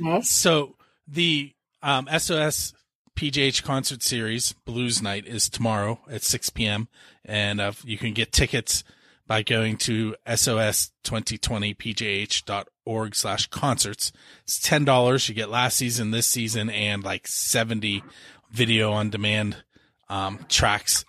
Okay. 0.03 0.23
so 0.23 0.77
the 1.07 1.53
um, 1.83 2.09
SOS 2.19 2.73
PGH 3.21 3.63
concert 3.63 4.03
series 4.03 4.55
Blues 4.65 5.01
Night 5.03 5.27
is 5.27 5.51
tomorrow 5.51 6.01
at 6.11 6.23
6 6.23 6.49
p.m. 6.49 6.89
and 7.23 7.61
uh, 7.61 7.73
you 7.85 7.99
can 7.99 8.15
get 8.15 8.33
tickets 8.33 8.83
by 9.27 9.43
going 9.43 9.77
to 9.77 10.17
sos2020pgh.org 10.27 13.15
slash 13.15 13.47
concerts. 13.49 14.11
It's 14.45 14.59
ten 14.59 14.87
dollars. 14.87 15.29
You 15.29 15.35
get 15.35 15.51
last 15.51 15.77
season, 15.77 16.13
this 16.13 16.29
season, 16.29 16.71
and 16.71 17.05
like 17.05 17.29
70 17.29 18.03
video 18.51 18.91
on 18.91 19.11
demand 19.11 19.65
um, 20.09 20.47
tracks, 20.49 21.05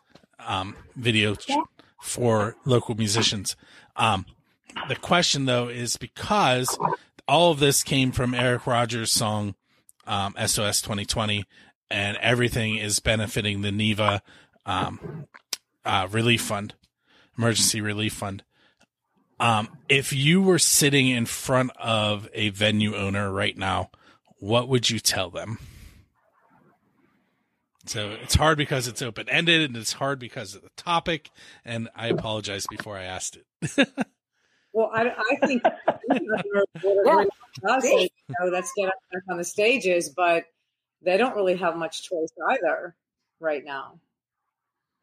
um, 0.46 0.76
video 0.98 1.38
for 2.02 2.58
local 2.66 2.96
musicians. 2.96 3.56
Um, 3.96 4.26
the 4.90 4.98
question 4.98 5.46
though 5.46 5.70
is 5.70 5.96
because 5.96 6.78
all 7.26 7.52
of 7.52 7.62
this 7.62 7.84
came 7.84 8.12
from 8.12 8.34
Eric 8.34 8.68
Rogers' 8.68 9.14
song 9.14 9.56
um, 10.06 10.36
SOS 10.46 10.82
2020, 10.82 11.46
and 11.92 12.18
everything 12.18 12.78
is 12.78 13.00
benefiting 13.00 13.62
the 13.62 13.72
NIVA 13.72 14.22
um, 14.66 15.28
uh, 15.86 16.08
relief 16.12 16.42
fund, 16.42 16.74
emergency 17.38 17.82
relief 17.82 18.14
fund. 18.14 18.44
Um, 19.40 19.70
if 19.90 20.14
you 20.14 20.42
were 20.42 20.60
sitting 20.60 21.10
in 21.10 21.26
front 21.26 21.72
of 21.78 22.30
a 22.34 22.50
venue 22.50 22.96
owner 22.96 23.32
right 23.32 23.58
now, 23.58 23.90
what 24.38 24.70
would 24.70 24.90
you 24.90 25.00
tell 25.00 25.30
them? 25.30 25.58
So 27.88 28.12
it's 28.22 28.36
hard 28.36 28.60
because 28.60 28.88
it's 28.88 29.02
open 29.02 29.28
ended, 29.28 29.62
and 29.62 29.76
it's 29.76 29.94
hard 29.94 30.20
because 30.20 30.54
of 30.54 30.62
the 30.62 30.70
topic. 30.78 31.32
And 31.66 31.90
I 31.96 32.08
apologize 32.08 32.66
before 32.70 32.98
I 32.98 33.04
asked 33.04 33.38
it. 33.38 33.88
Well, 34.74 34.90
I, 34.94 35.10
I 35.10 35.46
think 35.46 35.64
what 35.64 36.00
it 36.16 37.30
does 37.62 37.84
you 37.84 38.10
know, 38.40 38.46
let's 38.48 38.72
get 38.78 38.88
up 38.88 38.94
back 39.12 39.24
on 39.30 39.38
the 39.38 39.44
stages, 39.44 40.10
but 40.10 40.46
they 41.04 41.18
don't 41.18 41.36
really 41.36 41.58
have 41.58 41.76
much 41.76 42.04
choice 42.04 42.32
either 42.52 42.96
right 43.40 43.64
now. 43.64 44.00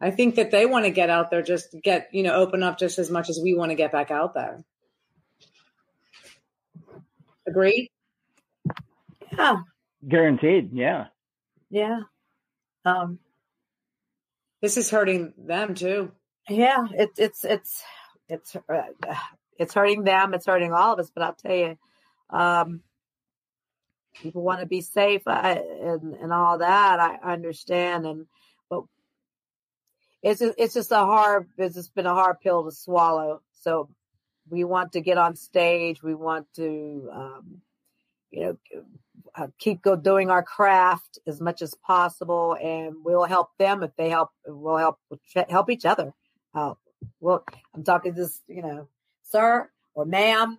I 0.01 0.11
think 0.13 0.37
that 0.37 0.51
they 0.51 0.65
want 0.65 0.85
to 0.85 0.91
get 0.93 1.11
out 1.11 1.31
there, 1.31 1.43
just 1.43 1.75
get 1.83 2.09
you 2.13 2.23
know, 2.23 2.35
open 2.35 2.63
up 2.63 2.79
just 2.79 2.99
as 2.99 3.11
much 3.11 3.29
as 3.29 3.41
we 3.43 3.55
want 3.55 3.71
to 3.71 3.77
get 3.77 3.93
back 3.93 4.11
out 4.11 4.35
there. 4.35 4.65
Agreed. 7.47 7.91
Yeah, 9.37 9.59
Guaranteed. 10.07 10.71
Yeah. 10.73 11.07
yeah. 11.71 12.01
Um, 12.85 13.19
This 14.61 14.77
is 14.77 14.91
hurting 14.91 15.33
them 15.37 15.75
too. 15.75 16.13
Yeah, 16.49 16.87
it, 16.93 17.11
it's 17.19 17.45
it's 17.45 17.83
it's 18.29 18.57
uh, 18.57 18.83
it's 19.59 19.75
hurting 19.75 20.05
them. 20.05 20.35
It's 20.35 20.47
hurting 20.47 20.73
all 20.73 20.93
of 20.95 20.99
us. 20.99 21.11
But 21.15 21.25
I'll 21.25 21.35
tell 21.35 21.55
you, 21.55 21.79
um, 22.31 22.83
people 24.23 24.43
want 24.43 24.61
to 24.61 24.67
be 24.67 24.81
safe 24.81 25.23
I, 25.27 25.53
and 25.53 26.15
and 26.15 26.33
all 26.33 26.59
that. 26.59 27.01
I 27.01 27.33
understand, 27.33 28.07
and 28.07 28.27
but 28.71 28.85
it's 30.23 30.41
it's 30.41 30.75
just 30.75 30.93
a 30.93 30.97
hard. 30.97 31.49
It's 31.57 31.75
just 31.75 31.95
been 31.95 32.07
a 32.07 32.15
hard 32.15 32.41
pill 32.41 32.65
to 32.65 32.73
swallow. 32.73 33.43
So 33.63 33.89
we 34.49 34.65
want 34.65 34.93
to 34.93 35.01
get 35.01 35.19
on 35.19 35.37
stage. 35.37 36.03
We 36.03 36.15
want 36.15 36.47
to, 36.57 37.11
um, 37.13 37.63
you 38.31 38.41
know. 38.45 38.57
Uh, 39.35 39.49
keep 39.59 39.83
go 39.83 39.95
doing 39.95 40.31
our 40.31 40.43
craft 40.43 41.19
as 41.27 41.41
much 41.41 41.63
as 41.63 41.75
possible, 41.87 42.57
and 42.61 42.97
we'll 43.05 43.25
help 43.25 43.51
them 43.59 43.83
if 43.83 43.95
they 43.97 44.09
help. 44.09 44.31
We'll 44.47 44.79
help 44.79 44.99
help 45.49 45.71
each 45.71 45.85
other 45.85 46.13
out. 46.57 46.79
Well, 47.21 47.45
I'm 47.75 47.85
talking 47.85 48.15
this, 48.15 48.41
you 48.49 48.63
know, 48.63 48.89
sir 49.25 49.69
or 49.95 50.05
ma'am. 50.05 50.59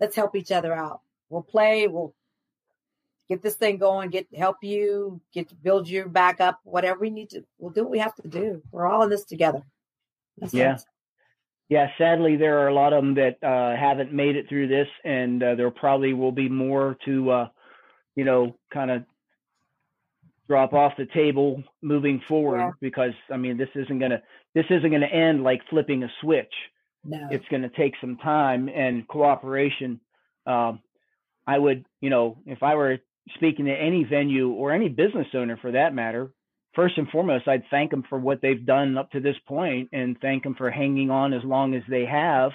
Let's 0.00 0.16
help 0.16 0.34
each 0.36 0.50
other 0.50 0.74
out. 0.74 1.00
We'll 1.30 1.42
play. 1.42 1.86
We'll 1.86 2.14
get 3.32 3.42
this 3.42 3.54
thing 3.54 3.78
going. 3.78 4.10
Get 4.10 4.26
help 4.34 4.58
you. 4.62 5.20
Get 5.32 5.48
to 5.48 5.54
build 5.54 5.88
you 5.88 6.06
back 6.06 6.40
up. 6.40 6.60
Whatever 6.64 7.00
we 7.00 7.10
need 7.10 7.30
to. 7.30 7.44
We'll 7.58 7.72
do 7.72 7.82
what 7.82 7.90
we 7.90 7.98
have 7.98 8.14
to 8.16 8.28
do. 8.28 8.62
We're 8.70 8.86
all 8.86 9.02
in 9.02 9.10
this 9.10 9.24
together. 9.24 9.62
That's 10.38 10.54
Yeah. 10.54 10.74
it. 10.74 10.82
Yeah, 11.68 11.88
sadly, 11.96 12.36
there 12.36 12.58
are 12.58 12.68
a 12.68 12.74
lot 12.74 12.92
of 12.92 13.02
them 13.02 13.14
that 13.14 13.42
uh, 13.42 13.74
haven't 13.74 14.12
made 14.12 14.36
it 14.36 14.46
through 14.48 14.68
this, 14.68 14.88
and 15.04 15.42
uh, 15.42 15.54
there 15.54 15.70
probably 15.70 16.12
will 16.12 16.32
be 16.32 16.48
more 16.48 16.98
to, 17.06 17.30
uh, 17.30 17.48
you 18.14 18.24
know, 18.24 18.54
kind 18.70 18.90
of 18.90 19.04
drop 20.48 20.74
off 20.74 20.92
the 20.98 21.06
table 21.06 21.62
moving 21.80 22.20
forward. 22.28 22.58
Yeah. 22.58 22.70
Because 22.80 23.14
I 23.30 23.38
mean, 23.38 23.56
this 23.56 23.70
isn't 23.74 23.98
gonna 23.98 24.22
this 24.54 24.66
isn't 24.68 24.90
gonna 24.90 25.06
end 25.06 25.42
like 25.42 25.62
flipping 25.70 26.02
a 26.02 26.10
switch. 26.20 26.52
No. 27.04 27.28
It's 27.30 27.46
going 27.48 27.62
to 27.62 27.68
take 27.68 27.94
some 28.00 28.16
time 28.18 28.68
and 28.68 29.08
cooperation. 29.08 30.00
Um, 30.46 30.80
I 31.46 31.58
would, 31.58 31.84
you 32.00 32.10
know, 32.10 32.38
if 32.46 32.62
I 32.62 32.76
were 32.76 32.98
speaking 33.34 33.66
to 33.66 33.72
any 33.72 34.04
venue 34.04 34.50
or 34.50 34.72
any 34.72 34.88
business 34.88 35.28
owner 35.34 35.56
for 35.56 35.72
that 35.72 35.94
matter, 35.94 36.30
first 36.74 36.98
and 36.98 37.08
foremost, 37.08 37.48
I'd 37.48 37.64
thank 37.70 37.90
them 37.90 38.04
for 38.08 38.18
what 38.18 38.40
they've 38.40 38.64
done 38.64 38.96
up 38.98 39.10
to 39.12 39.20
this 39.20 39.36
point 39.46 39.90
and 39.92 40.18
thank 40.20 40.42
them 40.42 40.54
for 40.54 40.70
hanging 40.70 41.10
on 41.10 41.32
as 41.32 41.44
long 41.44 41.74
as 41.74 41.82
they 41.88 42.04
have. 42.06 42.52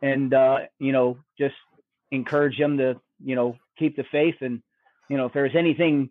And, 0.00 0.34
uh, 0.34 0.58
you 0.78 0.92
know, 0.92 1.18
just 1.38 1.54
encourage 2.10 2.58
them 2.58 2.78
to, 2.78 3.00
you 3.24 3.36
know, 3.36 3.56
keep 3.78 3.96
the 3.96 4.04
faith. 4.10 4.36
And, 4.40 4.62
you 5.08 5.16
know, 5.16 5.26
if 5.26 5.32
there's 5.32 5.54
anything, 5.54 6.10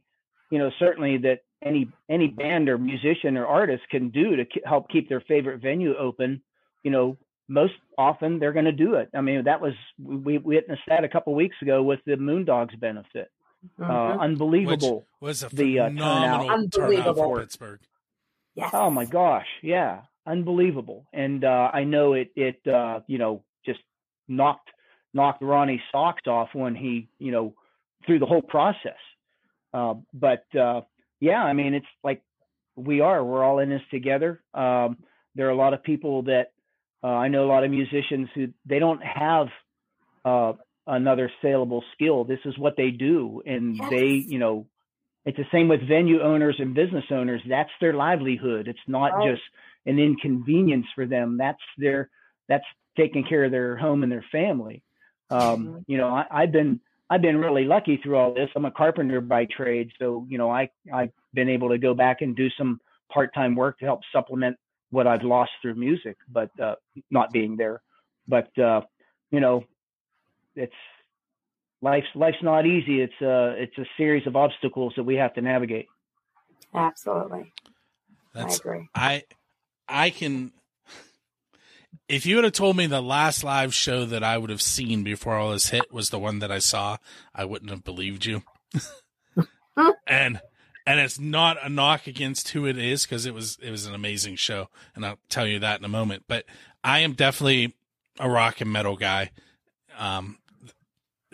you 0.49 0.59
know, 0.59 0.72
certainly 0.80 1.18
that 1.18 1.41
any, 1.61 1.89
any 2.09 2.27
band 2.27 2.69
or 2.69 2.77
musician 2.77 3.38
or 3.38 3.45
artist 3.45 3.84
can 3.89 4.09
do 4.09 4.38
to 4.38 4.45
help 4.65 4.89
keep 4.89 5.09
their 5.09 5.22
favorite 5.22 5.61
venue 5.61 5.95
open, 5.95 6.41
you 6.84 6.91
know, 6.91 7.18
most 7.47 7.73
often 7.97 8.39
they're 8.39 8.53
going 8.53 8.65
to 8.65 8.72
do 8.72 8.95
it. 8.95 9.09
I 9.13 9.19
mean, 9.19 9.43
that 9.43 9.59
was, 9.59 9.73
we 9.99 10.38
witnessed 10.38 10.84
that 10.88 11.03
a 11.03 11.09
couple 11.09 11.35
weeks 11.35 11.57
ago 11.61 11.84
with 11.84 11.99
the 12.05 12.13
Moondogs 12.13 12.80
benefit. 12.80 13.30
Uh, 13.79 13.83
mm-hmm. 13.83 13.91
Uh, 13.91 14.23
unbelievable. 14.23 15.05
Which 15.19 15.29
was 15.29 15.43
a 15.43 15.49
phenomenal 15.49 16.47
the, 16.47 16.53
uh, 16.53 16.88
turnout 16.88 17.15
for 17.15 17.39
Pittsburgh. 17.39 17.79
Yes. 18.55 18.71
Oh 18.73 18.89
my 18.89 19.05
gosh, 19.05 19.47
yeah, 19.61 20.01
unbelievable. 20.25 21.05
And 21.13 21.43
uh, 21.43 21.69
I 21.73 21.83
know 21.83 22.13
it. 22.13 22.31
It 22.35 22.65
uh, 22.67 23.01
you 23.07 23.17
know 23.17 23.43
just 23.65 23.79
knocked 24.27 24.69
knocked 25.13 25.41
Ronnie's 25.41 25.81
socks 25.91 26.27
off 26.27 26.49
when 26.53 26.75
he 26.75 27.07
you 27.19 27.31
know 27.31 27.53
through 28.05 28.19
the 28.19 28.25
whole 28.25 28.41
process. 28.41 28.97
Uh, 29.73 29.95
but 30.13 30.43
uh, 30.55 30.81
yeah, 31.19 31.43
I 31.43 31.53
mean 31.53 31.73
it's 31.73 31.88
like 32.03 32.21
we 32.75 33.01
are. 33.01 33.23
We're 33.23 33.43
all 33.43 33.59
in 33.59 33.69
this 33.69 33.81
together. 33.91 34.41
Um, 34.53 34.97
there 35.35 35.47
are 35.47 35.51
a 35.51 35.55
lot 35.55 35.73
of 35.73 35.83
people 35.83 36.23
that 36.23 36.51
uh, 37.03 37.07
I 37.07 37.29
know. 37.29 37.45
A 37.45 37.47
lot 37.47 37.63
of 37.63 37.71
musicians 37.71 38.27
who 38.35 38.47
they 38.65 38.79
don't 38.79 39.01
have 39.03 39.47
uh, 40.25 40.53
another 40.87 41.31
saleable 41.41 41.83
skill. 41.93 42.23
This 42.23 42.39
is 42.45 42.57
what 42.57 42.75
they 42.75 42.91
do. 42.91 43.41
And 43.45 43.77
yes. 43.77 43.89
they, 43.89 44.05
you 44.05 44.39
know, 44.39 44.67
it's 45.25 45.37
the 45.37 45.45
same 45.51 45.67
with 45.67 45.87
venue 45.87 46.21
owners 46.21 46.55
and 46.57 46.73
business 46.73 47.05
owners. 47.11 47.41
That's 47.47 47.69
their 47.79 47.93
livelihood. 47.93 48.67
It's 48.67 48.79
not 48.87 49.13
right. 49.13 49.31
just 49.31 49.43
an 49.85 49.99
inconvenience 49.99 50.87
for 50.95 51.05
them. 51.05 51.37
That's 51.37 51.61
their, 51.77 52.09
that's 52.49 52.65
taking 52.97 53.23
care 53.23 53.43
of 53.43 53.51
their 53.51 53.77
home 53.77 54.03
and 54.03 54.11
their 54.11 54.25
family. 54.31 54.81
Um, 55.29 55.39
mm-hmm. 55.39 55.77
you 55.87 55.97
know, 55.97 56.09
I, 56.09 56.25
I've 56.29 56.51
been, 56.51 56.79
I've 57.09 57.21
been 57.21 57.37
really 57.37 57.65
lucky 57.65 57.97
through 57.97 58.17
all 58.17 58.33
this. 58.33 58.49
I'm 58.55 58.65
a 58.65 58.71
carpenter 58.71 59.21
by 59.21 59.45
trade. 59.45 59.91
So, 59.99 60.25
you 60.29 60.37
know, 60.37 60.49
I, 60.49 60.69
I've 60.91 61.11
been 61.33 61.49
able 61.49 61.69
to 61.69 61.77
go 61.77 61.93
back 61.93 62.21
and 62.21 62.35
do 62.35 62.49
some 62.57 62.79
part-time 63.11 63.55
work 63.55 63.79
to 63.79 63.85
help 63.85 64.01
supplement 64.11 64.57
what 64.89 65.07
I've 65.07 65.23
lost 65.23 65.51
through 65.61 65.75
music, 65.75 66.17
but, 66.29 66.49
uh, 66.59 66.75
not 67.09 67.31
being 67.31 67.57
there. 67.57 67.81
But, 68.27 68.57
uh, 68.57 68.81
you 69.29 69.39
know, 69.39 69.65
it's 70.55 70.73
life's 71.81 72.07
life's 72.15 72.41
not 72.41 72.65
easy. 72.65 73.01
It's 73.01 73.21
a 73.21 73.55
it's 73.57 73.77
a 73.77 73.85
series 73.97 74.25
of 74.27 74.35
obstacles 74.35 74.93
that 74.95 75.03
we 75.03 75.15
have 75.15 75.33
to 75.35 75.41
navigate. 75.41 75.87
Absolutely. 76.73 77.51
That's, 78.33 78.55
I 78.55 78.57
agree. 78.57 78.89
I 78.95 79.23
I 79.87 80.09
can 80.09 80.51
if 82.07 82.25
you 82.25 82.35
would 82.35 82.43
have 82.43 82.53
told 82.53 82.75
me 82.75 82.87
the 82.87 83.01
last 83.01 83.43
live 83.43 83.73
show 83.73 84.05
that 84.05 84.23
I 84.23 84.37
would 84.37 84.49
have 84.49 84.61
seen 84.61 85.03
before 85.03 85.35
all 85.35 85.51
this 85.51 85.69
hit 85.69 85.93
was 85.93 86.09
the 86.09 86.19
one 86.19 86.39
that 86.39 86.51
I 86.51 86.59
saw, 86.59 86.97
I 87.33 87.45
wouldn't 87.45 87.71
have 87.71 87.83
believed 87.83 88.25
you. 88.25 88.43
and 90.07 90.41
and 90.85 90.99
it's 90.99 91.19
not 91.19 91.57
a 91.63 91.69
knock 91.69 92.07
against 92.07 92.49
who 92.49 92.65
it 92.65 92.77
is 92.77 93.05
because 93.05 93.25
it 93.25 93.33
was 93.33 93.57
it 93.61 93.71
was 93.71 93.85
an 93.85 93.93
amazing 93.93 94.35
show, 94.35 94.67
and 94.95 95.05
I'll 95.05 95.19
tell 95.29 95.47
you 95.47 95.59
that 95.59 95.79
in 95.79 95.85
a 95.85 95.89
moment. 95.89 96.23
But 96.27 96.45
I 96.83 96.99
am 96.99 97.13
definitely 97.13 97.75
a 98.19 98.29
rock 98.29 98.61
and 98.61 98.71
metal 98.71 98.97
guy. 98.97 99.31
Um, 99.97 100.37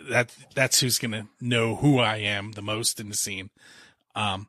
that 0.08 0.34
that's 0.54 0.80
who's 0.80 0.98
gonna 0.98 1.28
know 1.40 1.76
who 1.76 1.98
I 1.98 2.16
am 2.16 2.52
the 2.52 2.62
most 2.62 3.00
in 3.00 3.08
the 3.08 3.16
scene. 3.16 3.50
Um, 4.14 4.48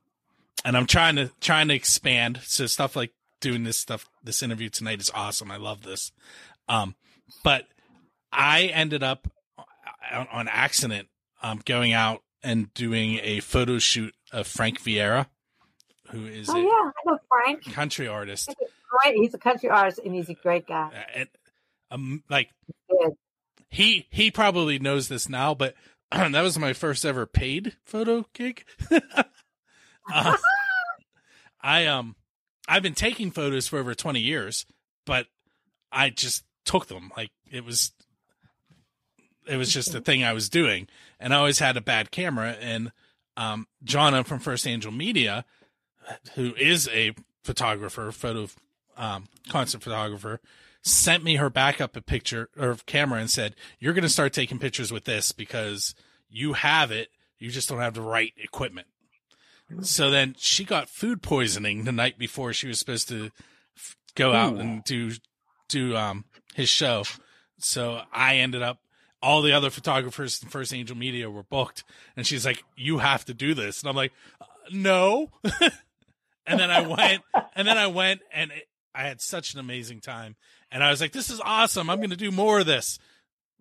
and 0.66 0.76
I'm 0.76 0.86
trying 0.86 1.16
to 1.16 1.32
trying 1.40 1.68
to 1.70 1.74
expand. 1.74 2.40
So 2.44 2.66
stuff 2.66 2.96
like 2.96 3.12
doing 3.40 3.64
this 3.64 3.78
stuff, 3.78 4.08
this 4.24 4.44
interview 4.44 4.70
tonight 4.70 5.00
is 5.00 5.12
awesome. 5.14 5.52
I 5.52 5.58
love 5.58 5.84
this. 5.84 6.12
Um, 6.68 6.96
but 7.44 7.66
I 8.32 8.64
ended 8.66 9.04
up 9.04 9.28
on, 10.12 10.28
on 10.32 10.48
accident 10.48 11.08
um, 11.42 11.62
going 11.66 11.94
out 11.94 12.22
and 12.44 12.74
doing 12.74 13.20
a 13.22 13.40
photo 13.40 13.80
shoot 13.80 14.14
of 14.32 14.48
Frank 14.48 14.82
Vieira, 14.82 15.28
who 16.10 16.26
is 16.26 16.50
oh 16.50 16.58
yeah, 16.58 16.68
I 16.68 16.92
know 17.06 17.18
Frank, 17.28 17.74
country 17.74 18.08
artist. 18.08 18.54
Right, 19.06 19.16
he's 19.16 19.34
a 19.34 19.38
country 19.38 19.70
artist 19.70 20.00
and 20.04 20.14
he's 20.14 20.30
a 20.30 20.34
great 20.34 20.68
guy. 20.68 20.92
And 21.16 21.30
um, 21.92 22.24
like 22.30 22.50
he 23.70 24.08
he 24.10 24.32
probably 24.32 24.80
knows 24.80 25.08
this 25.08 25.30
now, 25.30 25.54
but 25.54 25.76
that 26.12 26.42
was 26.42 26.58
my 26.58 26.74
first 26.74 27.06
ever 27.06 27.26
paid 27.26 27.76
photo 27.86 28.26
gig. 28.34 28.66
uh, 30.14 30.38
I 31.62 31.86
um 31.86 32.16
I've 32.68 32.84
been 32.84 32.96
taking 32.96 33.32
photos 33.32 33.68
for 33.68 33.80
over 33.80 33.94
20 33.94 34.20
years, 34.20 34.66
but 35.06 35.28
I 35.92 36.10
just 36.10 36.44
took 36.66 36.88
them. 36.88 37.12
Like 37.16 37.32
it 37.52 37.64
was 37.64 37.92
it 39.48 39.58
was 39.58 39.74
just 39.74 39.96
a 39.96 40.02
thing 40.02 40.24
I 40.24 40.34
was 40.34 40.50
doing. 40.50 40.88
And 41.20 41.34
I 41.34 41.38
always 41.38 41.60
had 41.60 41.78
a 41.78 41.82
bad 41.82 42.12
camera. 42.12 42.56
And 42.60 42.92
um 43.38 43.68
Jonna 43.86 44.26
from 44.26 44.40
First 44.40 44.68
Angel 44.68 44.92
Media 44.92 45.46
who 46.34 46.56
is 46.56 46.88
a 46.88 47.14
photographer, 47.44 48.12
photo 48.12 48.48
um 48.98 49.26
concert 49.48 49.84
photographer, 49.84 50.42
sent 50.90 51.24
me 51.24 51.36
her 51.36 51.50
backup 51.50 51.96
a 51.96 52.02
picture 52.02 52.50
or 52.58 52.78
camera 52.86 53.20
and 53.20 53.30
said, 53.30 53.56
"You're 53.80 53.94
going 53.94 54.04
to 54.04 54.10
start 54.10 54.34
taking 54.34 54.60
pictures 54.60 54.92
with 54.92 55.06
this 55.06 55.32
because 55.32 55.96
you 56.30 56.54
have 56.54 56.92
it. 56.92 57.10
You 57.38 57.52
just 57.52 57.70
don't 57.70 57.80
have 57.80 57.94
the 57.94 58.02
right 58.02 58.34
equipment." 58.38 58.88
So 59.82 60.10
then 60.10 60.36
she 60.38 60.64
got 60.64 60.90
food 60.90 61.22
poisoning 61.22 61.84
the 61.84 61.92
night 61.92 62.18
before 62.18 62.54
she 62.54 62.68
was 62.68 62.80
supposed 62.80 63.08
to 63.10 63.30
f- 63.78 63.96
go 64.16 64.34
out 64.34 64.54
Ooh. 64.54 64.60
and 64.60 64.84
do 64.84 65.12
do 65.68 65.96
um 65.96 66.26
his 66.56 66.70
show. 66.70 67.04
So 67.60 68.02
I 68.12 68.38
ended 68.38 68.62
up 68.62 68.80
all 69.22 69.42
the 69.42 69.52
other 69.52 69.70
photographers 69.70 70.42
in 70.42 70.50
First 70.50 70.74
Angel 70.74 70.98
Media 70.98 71.30
were 71.30 71.44
booked, 71.44 71.84
and 72.16 72.26
she's 72.26 72.46
like, 72.46 72.64
"You 72.76 73.00
have 73.00 73.26
to 73.26 73.34
do 73.34 73.54
this," 73.54 73.82
and 73.82 73.90
I'm 73.90 73.96
like, 73.96 74.14
uh, 74.42 74.46
"No." 74.72 75.32
and 76.46 76.60
then 76.60 76.72
I 76.72 76.82
went, 76.82 77.24
and 77.56 77.68
then 77.68 77.78
I 77.78 77.88
went, 77.88 78.22
and 78.34 78.52
it, 78.52 78.68
I 78.94 79.04
had 79.04 79.22
such 79.22 79.54
an 79.54 79.60
amazing 79.60 80.02
time 80.02 80.36
and 80.72 80.84
I 80.84 80.90
was 80.90 81.02
like, 81.02 81.12
"This 81.12 81.30
is 81.30 81.42
awesome! 81.44 81.90
I'm 81.90 81.98
going 81.98 82.10
to 82.10 82.16
do 82.16 82.32
more 82.32 82.60
of 82.60 82.66
this." 82.66 83.00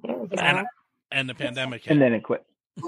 And, 0.04 0.66
and 1.10 1.28
the 1.28 1.34
pandemic 1.34 1.84
hit. 1.84 1.92
and 1.92 2.00
then 2.00 2.12
it 2.12 2.22
quit. 2.22 2.44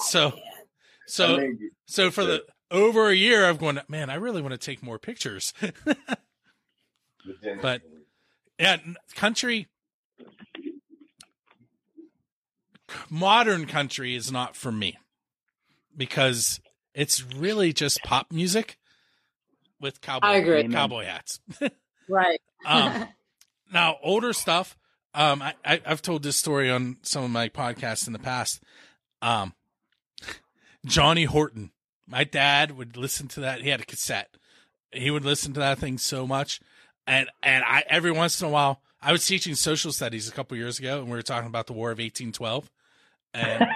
so, 0.00 0.32
so, 1.06 1.52
so 1.86 2.10
for 2.10 2.24
the 2.24 2.44
over 2.70 3.08
a 3.08 3.14
year, 3.14 3.46
I've 3.46 3.58
gone, 3.58 3.80
man, 3.88 4.10
I 4.10 4.14
really 4.14 4.42
want 4.42 4.52
to 4.52 4.58
take 4.58 4.82
more 4.82 4.98
pictures. 4.98 5.52
but 7.62 7.82
yeah, 8.58 8.78
country, 9.14 9.68
modern 13.08 13.66
country 13.66 14.14
is 14.14 14.32
not 14.32 14.56
for 14.56 14.72
me 14.72 14.98
because 15.96 16.60
it's 16.94 17.22
really 17.22 17.72
just 17.72 18.02
pop 18.02 18.32
music 18.32 18.78
with 19.80 20.00
cowboy. 20.00 20.26
I 20.26 20.36
agree. 20.36 20.68
Cowboy 20.68 21.04
hats. 21.04 21.40
right. 22.08 22.40
um, 22.64 23.08
now 23.72 23.96
older 24.02 24.32
stuff. 24.32 24.76
Um, 25.14 25.40
I, 25.40 25.54
I 25.64 25.80
have 25.84 26.02
told 26.02 26.22
this 26.22 26.36
story 26.36 26.70
on 26.70 26.98
some 27.02 27.24
of 27.24 27.30
my 27.30 27.48
podcasts 27.48 28.06
in 28.06 28.12
the 28.12 28.18
past. 28.18 28.62
Um, 29.22 29.54
Johnny 30.84 31.24
Horton. 31.24 31.72
My 32.06 32.22
dad 32.22 32.76
would 32.76 32.96
listen 32.96 33.26
to 33.28 33.40
that. 33.40 33.62
He 33.62 33.70
had 33.70 33.80
a 33.80 33.84
cassette. 33.84 34.36
He 34.92 35.10
would 35.10 35.24
listen 35.24 35.52
to 35.54 35.60
that 35.60 35.78
thing 35.78 35.98
so 35.98 36.26
much, 36.26 36.60
and 37.06 37.28
and 37.42 37.64
I 37.64 37.82
every 37.88 38.12
once 38.12 38.40
in 38.40 38.46
a 38.46 38.50
while 38.50 38.80
I 39.02 39.10
was 39.10 39.26
teaching 39.26 39.56
social 39.56 39.90
studies 39.90 40.28
a 40.28 40.32
couple 40.32 40.56
years 40.56 40.78
ago, 40.78 41.00
and 41.00 41.06
we 41.06 41.16
were 41.16 41.22
talking 41.22 41.48
about 41.48 41.66
the 41.66 41.72
War 41.72 41.90
of 41.90 41.98
eighteen 41.98 42.30
twelve, 42.30 42.70
and 43.34 43.66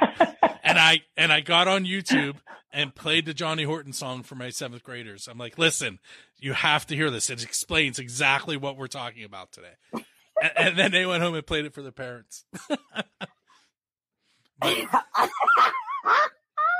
and 0.62 0.78
I 0.78 1.02
and 1.16 1.32
I 1.32 1.40
got 1.40 1.66
on 1.66 1.84
YouTube 1.84 2.36
and 2.72 2.94
played 2.94 3.26
the 3.26 3.34
Johnny 3.34 3.64
Horton 3.64 3.92
song 3.92 4.22
for 4.22 4.34
my 4.34 4.50
seventh 4.50 4.82
graders. 4.82 5.28
I'm 5.28 5.38
like, 5.38 5.58
listen, 5.58 5.98
you 6.38 6.52
have 6.52 6.86
to 6.86 6.96
hear 6.96 7.10
this. 7.10 7.30
It 7.30 7.42
explains 7.42 7.98
exactly 7.98 8.56
what 8.56 8.76
we're 8.76 8.86
talking 8.86 9.24
about 9.24 9.52
today. 9.52 9.74
and, 9.92 10.52
and, 10.56 10.78
then 10.78 10.92
they 10.92 11.04
went 11.06 11.22
home 11.22 11.34
and 11.34 11.46
played 11.46 11.64
it 11.64 11.74
for 11.74 11.82
their 11.82 11.92
parents. 11.92 12.44
but, 12.68 12.78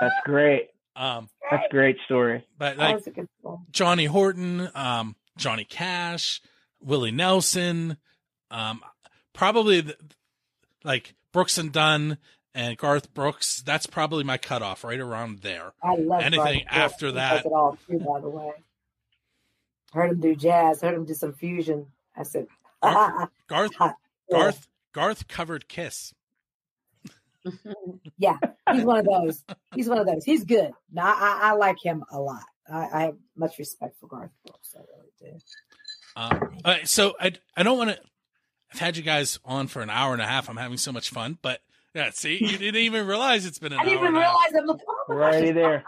That's 0.00 0.14
great. 0.24 0.68
Um, 0.96 1.28
That's 1.50 1.64
a 1.66 1.70
great 1.70 1.96
story. 2.04 2.44
But 2.58 2.76
like 2.76 3.04
Johnny 3.70 4.06
Horton, 4.06 4.68
um, 4.74 5.16
Johnny 5.36 5.64
Cash, 5.64 6.40
Willie 6.80 7.10
Nelson, 7.10 7.96
um, 8.50 8.82
probably 9.32 9.82
the, 9.82 9.96
like 10.84 11.14
Brooks 11.32 11.58
and 11.58 11.72
Dunn 11.72 12.18
and 12.54 12.76
Garth 12.76 13.12
Brooks. 13.14 13.62
That's 13.62 13.86
probably 13.86 14.24
my 14.24 14.38
cutoff, 14.38 14.84
right 14.84 15.00
around 15.00 15.40
there. 15.40 15.72
I 15.82 15.96
love 15.96 16.22
anything 16.22 16.64
Garth 16.68 16.92
after 16.92 17.12
Brooks. 17.12 17.14
that. 17.14 17.46
It 17.46 17.52
all 17.52 17.78
too, 17.86 17.98
by 17.98 18.20
the 18.20 18.28
way. 18.28 18.52
Heard 19.92 20.12
him 20.12 20.20
do 20.20 20.34
jazz. 20.36 20.80
Heard 20.80 20.94
him 20.94 21.04
do 21.04 21.14
some 21.14 21.32
fusion. 21.32 21.86
I 22.16 22.22
said, 22.22 22.46
Garth, 22.82 23.30
Garth, 23.48 23.72
Garth, 24.30 24.68
Garth 24.92 25.28
covered 25.28 25.68
Kiss. 25.68 26.14
yeah, 28.18 28.36
he's 28.72 28.84
one 28.84 28.98
of 28.98 29.06
those. 29.06 29.44
He's 29.74 29.88
one 29.88 29.98
of 29.98 30.06
those. 30.06 30.24
He's 30.24 30.44
good. 30.44 30.72
Now 30.92 31.06
I, 31.06 31.38
I 31.42 31.52
like 31.52 31.82
him 31.82 32.04
a 32.10 32.20
lot. 32.20 32.44
I, 32.70 32.88
I, 32.92 33.02
have 33.04 33.16
much 33.34 33.58
respect 33.58 33.96
for 33.98 34.06
Garth 34.06 34.30
Brooks. 34.46 34.74
I 34.76 34.80
really 34.80 35.32
do. 35.32 35.38
Um, 36.16 36.58
all 36.64 36.72
right, 36.72 36.86
so 36.86 37.14
I 37.18 37.32
I 37.56 37.62
don't 37.62 37.78
want 37.78 37.90
to. 37.90 37.98
I've 38.72 38.80
had 38.80 38.96
you 38.96 39.02
guys 39.02 39.38
on 39.44 39.66
for 39.66 39.80
an 39.80 39.90
hour 39.90 40.12
and 40.12 40.22
a 40.22 40.26
half. 40.26 40.48
I'm 40.48 40.56
having 40.56 40.76
so 40.76 40.92
much 40.92 41.10
fun, 41.10 41.38
but 41.42 41.60
yeah, 41.94 42.10
see, 42.10 42.38
you 42.40 42.58
didn't 42.58 42.80
even 42.82 43.06
realize 43.06 43.46
it's 43.46 43.58
been 43.58 43.72
an 43.72 43.80
I 43.80 43.84
didn't 43.84 43.98
hour. 43.98 44.04
even 44.04 44.16
and 44.16 44.16
a 44.16 44.20
realize 44.20 44.52
I'm 44.58 44.66
looking. 44.66 44.86
Oh 44.88 45.04
We're 45.08 45.22
already 45.22 45.48
it's 45.48 45.54
there. 45.56 45.84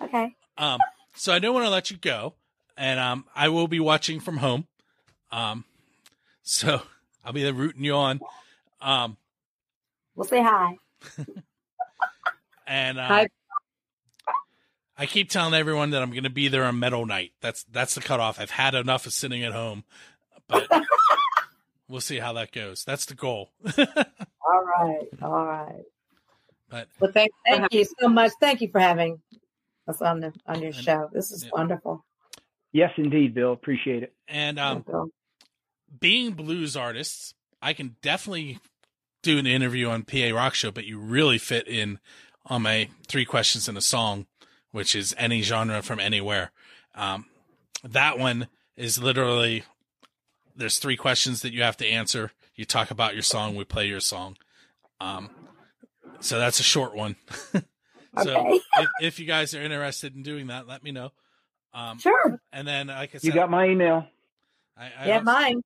Okay. 0.00 0.34
Um, 0.58 0.78
so 1.14 1.32
I 1.32 1.38
don't 1.38 1.54
want 1.54 1.66
to 1.66 1.70
let 1.70 1.90
you 1.90 1.96
go, 1.96 2.34
and 2.76 2.98
um, 3.00 3.24
I 3.34 3.48
will 3.48 3.68
be 3.68 3.80
watching 3.80 4.20
from 4.20 4.38
home. 4.38 4.66
Um, 5.32 5.64
so 6.42 6.82
I'll 7.24 7.32
be 7.32 7.42
there 7.42 7.52
rooting 7.52 7.84
you 7.84 7.94
on. 7.94 8.20
Um, 8.80 9.16
We'll 10.16 10.26
say 10.26 10.42
hi. 10.42 10.76
and 12.68 12.98
uh, 12.98 13.06
Hi. 13.06 13.28
I 14.96 15.06
keep 15.06 15.28
telling 15.28 15.54
everyone 15.54 15.90
that 15.90 16.02
I'm 16.02 16.10
going 16.12 16.22
to 16.22 16.30
be 16.30 16.46
there 16.46 16.62
on 16.64 16.78
Metal 16.78 17.04
Night. 17.04 17.32
That's 17.40 17.64
that's 17.64 17.96
the 17.96 18.00
cutoff. 18.00 18.38
I've 18.38 18.50
had 18.50 18.76
enough 18.76 19.06
of 19.06 19.12
sitting 19.12 19.42
at 19.42 19.52
home, 19.52 19.82
but 20.46 20.68
we'll 21.88 22.00
see 22.00 22.18
how 22.18 22.32
that 22.34 22.52
goes. 22.52 22.84
That's 22.84 23.06
the 23.06 23.14
goal. 23.14 23.50
All 23.78 24.64
right. 24.64 25.08
All 25.22 25.44
right. 25.46 25.84
but 26.68 26.88
Well, 27.00 27.12
thanks. 27.12 27.34
for 27.46 27.56
Thank 27.56 27.72
you 27.74 27.84
so 28.00 28.08
much. 28.08 28.32
Thank 28.40 28.60
you 28.60 28.68
for 28.70 28.80
having 28.80 29.20
us 29.88 30.00
on 30.02 30.20
the 30.20 30.32
on 30.46 30.60
your 30.60 30.72
And- 30.72 30.76
show. 30.76 31.10
This 31.12 31.30
is 31.32 31.44
yeah. 31.44 31.50
wonderful. 31.52 32.04
Yes, 32.72 32.90
indeed, 32.96 33.34
Bill. 33.34 33.52
Appreciate 33.52 34.02
it. 34.02 34.12
and 34.26 34.58
um, 34.58 34.80
Bill. 34.82 35.08
being 36.00 36.32
blues 36.32 36.76
artists, 36.76 37.32
I 37.62 37.72
can 37.72 37.96
definitely 38.02 38.58
do 39.22 39.38
an 39.38 39.46
interview 39.46 39.88
on 39.88 40.02
PA 40.02 40.30
Rock 40.34 40.54
Show, 40.54 40.70
but 40.72 40.84
you 40.84 40.98
really 40.98 41.38
fit 41.38 41.68
in 41.68 42.00
on 42.46 42.62
my 42.62 42.88
three 43.06 43.24
questions 43.24 43.68
in 43.68 43.76
a 43.76 43.80
song, 43.80 44.26
which 44.72 44.94
is 44.96 45.14
any 45.16 45.40
genre 45.42 45.82
from 45.82 46.00
anywhere. 46.00 46.50
Um, 46.96 47.26
that 47.84 48.18
one 48.18 48.48
is 48.76 49.00
literally 49.00 49.62
there's 50.56 50.78
three 50.78 50.96
questions 50.96 51.42
that 51.42 51.52
you 51.52 51.62
have 51.62 51.76
to 51.78 51.86
answer. 51.86 52.32
You 52.54 52.64
talk 52.64 52.90
about 52.90 53.14
your 53.14 53.22
song, 53.22 53.56
we 53.56 53.64
play 53.64 53.86
your 53.86 54.00
song. 54.00 54.36
Um, 55.00 55.30
so 56.20 56.38
that's 56.38 56.60
a 56.60 56.62
short 56.64 56.94
one. 56.94 57.16
so 57.52 58.36
Okay. 58.36 58.60
if, 58.78 58.88
if 59.00 59.18
you 59.20 59.26
guys 59.26 59.54
are 59.54 59.62
interested 59.62 60.14
in 60.14 60.22
doing 60.22 60.46
that, 60.48 60.66
let 60.68 60.82
me 60.84 60.92
know. 60.92 61.10
Um, 61.72 61.98
Sure. 61.98 62.40
and 62.52 62.66
then, 62.68 62.86
like 62.86 63.14
I 63.14 63.18
said, 63.18 63.24
You 63.24 63.32
got 63.32 63.50
my 63.50 63.66
email. 63.68 64.06
I, 64.76 64.84
I 64.98 65.06
Yeah, 65.08 65.14
also- 65.14 65.24
mine. 65.24 65.62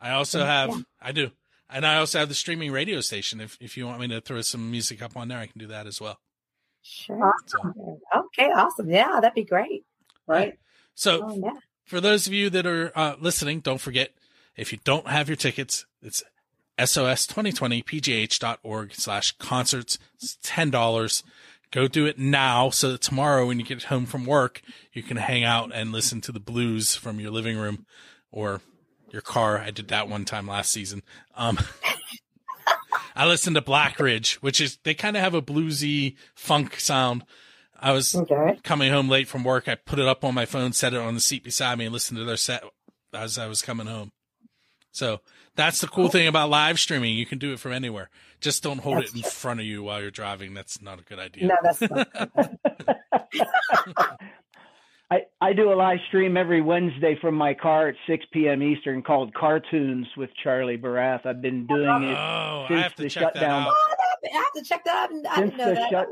I 0.00 0.10
also 0.12 0.38
Yeah. 0.38 0.46
have, 0.46 0.84
I 1.02 1.12
do, 1.12 1.30
and 1.68 1.84
I 1.84 1.96
also 1.96 2.20
have 2.20 2.28
the 2.28 2.34
streaming 2.34 2.72
radio 2.72 3.00
station. 3.00 3.40
If 3.40 3.58
if 3.60 3.76
you 3.76 3.86
want 3.86 4.00
me 4.00 4.08
to 4.08 4.20
throw 4.20 4.40
some 4.40 4.70
music 4.70 5.02
up 5.02 5.16
on 5.16 5.28
there, 5.28 5.38
I 5.38 5.46
can 5.46 5.58
do 5.58 5.66
that 5.66 5.86
as 5.86 6.00
well. 6.00 6.18
Sure. 6.82 7.34
So, 7.46 7.98
Okay. 8.16 8.46
Awesome. 8.50 8.88
Yeah, 8.88 9.18
that'd 9.20 9.34
be 9.34 9.44
great. 9.44 9.84
Right. 10.26 10.58
so 10.94 11.24
Oh 11.24 11.36
yeah. 11.36 11.58
for 11.84 12.00
those 12.00 12.26
of 12.28 12.32
you 12.32 12.48
that 12.50 12.64
are 12.66 12.92
uh, 12.96 13.16
listening, 13.20 13.60
don't 13.60 13.80
forget 13.80 14.12
if 14.60 14.72
you 14.72 14.78
don't 14.84 15.06
have 15.08 15.28
your 15.28 15.36
tickets, 15.36 15.86
it's 16.02 16.22
sos2020pgh.org 16.78 18.94
slash 18.94 19.32
concerts. 19.38 19.98
It's 20.16 20.36
ten 20.42 20.70
dollars. 20.70 21.22
Go 21.70 21.86
do 21.86 22.06
it 22.06 22.18
now 22.18 22.70
so 22.70 22.90
that 22.92 23.00
tomorrow 23.00 23.46
when 23.46 23.60
you 23.60 23.64
get 23.64 23.84
home 23.84 24.04
from 24.06 24.26
work, 24.26 24.60
you 24.92 25.02
can 25.04 25.18
hang 25.18 25.44
out 25.44 25.70
and 25.72 25.92
listen 25.92 26.20
to 26.22 26.32
the 26.32 26.40
blues 26.40 26.96
from 26.96 27.20
your 27.20 27.30
living 27.30 27.56
room 27.56 27.86
or 28.32 28.60
your 29.12 29.22
car. 29.22 29.58
I 29.58 29.70
did 29.70 29.86
that 29.88 30.08
one 30.08 30.24
time 30.24 30.48
last 30.48 30.72
season. 30.72 31.02
Um, 31.36 31.58
I 33.14 33.26
listened 33.26 33.54
to 33.56 33.62
Blackridge, 33.62 34.34
which 34.36 34.60
is, 34.60 34.78
they 34.82 34.94
kind 34.94 35.16
of 35.16 35.22
have 35.22 35.34
a 35.34 35.42
bluesy 35.42 36.16
funk 36.34 36.80
sound. 36.80 37.24
I 37.78 37.92
was 37.92 38.14
Okay. 38.16 38.58
coming 38.64 38.90
home 38.92 39.08
late 39.08 39.28
from 39.28 39.44
work. 39.44 39.68
I 39.68 39.74
put 39.76 39.98
it 40.00 40.06
up 40.08 40.24
on 40.24 40.34
my 40.34 40.46
phone, 40.46 40.72
set 40.72 40.92
it 40.94 41.00
on 41.00 41.14
the 41.14 41.20
seat 41.20 41.44
beside 41.44 41.78
me, 41.78 41.84
and 41.86 41.92
listened 41.92 42.18
to 42.18 42.24
their 42.24 42.36
set 42.36 42.64
as 43.14 43.38
I 43.38 43.46
was 43.46 43.62
coming 43.62 43.86
home. 43.86 44.10
So 44.92 45.20
that's 45.54 45.80
the 45.80 45.86
cool 45.86 46.08
thing 46.08 46.26
about 46.26 46.50
live 46.50 46.78
streaming. 46.80 47.14
You 47.16 47.26
can 47.26 47.38
do 47.38 47.52
it 47.52 47.60
from 47.60 47.72
anywhere. 47.72 48.10
Just 48.40 48.62
don't 48.62 48.78
hold 48.80 48.98
That's 48.98 49.10
it 49.12 49.16
in 49.16 49.22
true. 49.22 49.30
front 49.30 49.60
of 49.60 49.66
you 49.66 49.82
while 49.82 50.00
you're 50.00 50.10
driving. 50.10 50.54
That's 50.54 50.80
not 50.82 50.98
a 50.98 51.02
good 51.02 51.18
idea. 51.18 51.46
No, 51.48 51.54
that's 51.62 51.80
not. 51.82 52.08
I, 55.12 55.22
I 55.40 55.52
do 55.54 55.72
a 55.72 55.74
live 55.74 55.98
stream 56.08 56.36
every 56.36 56.60
Wednesday 56.62 57.18
from 57.20 57.34
my 57.34 57.52
car 57.54 57.88
at 57.88 57.96
6 58.06 58.24
p.m. 58.32 58.62
Eastern 58.62 59.02
called 59.02 59.34
Cartoons 59.34 60.06
with 60.16 60.30
Charlie 60.42 60.78
Barath. 60.78 61.26
I've 61.26 61.42
been 61.42 61.66
doing 61.66 62.04
it 62.04 62.16
Oh, 62.16 62.64
I 62.64 62.66
since 62.68 62.82
have 62.82 62.94
to 62.94 63.02
the 63.02 63.08
check 63.10 63.22
that 63.34 63.40
shutdown. 63.40 63.62
out. 63.62 63.72
Oh, 63.76 63.94
I 64.32 64.36
have 64.36 64.52
to 64.52 64.62
check 64.62 64.84
that 64.84 65.10
out. 65.10 65.26
I 65.28 65.34
since 65.36 65.50
didn't 65.50 65.58
know 65.58 65.68
the 65.74 65.74
that. 65.80 65.90
shut. 65.90 66.06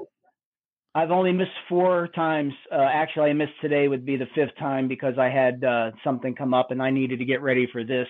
I've 0.96 1.10
only 1.12 1.32
missed 1.32 1.50
four 1.68 2.08
times. 2.08 2.52
Uh, 2.72 2.80
actually, 2.80 3.30
I 3.30 3.34
missed 3.34 3.52
today 3.60 3.86
would 3.86 4.04
be 4.04 4.16
the 4.16 4.26
fifth 4.34 4.56
time 4.58 4.88
because 4.88 5.14
I 5.16 5.28
had 5.28 5.62
uh, 5.62 5.92
something 6.02 6.34
come 6.34 6.52
up 6.52 6.72
and 6.72 6.82
I 6.82 6.90
needed 6.90 7.20
to 7.20 7.24
get 7.24 7.40
ready 7.40 7.68
for 7.70 7.84
this. 7.84 8.08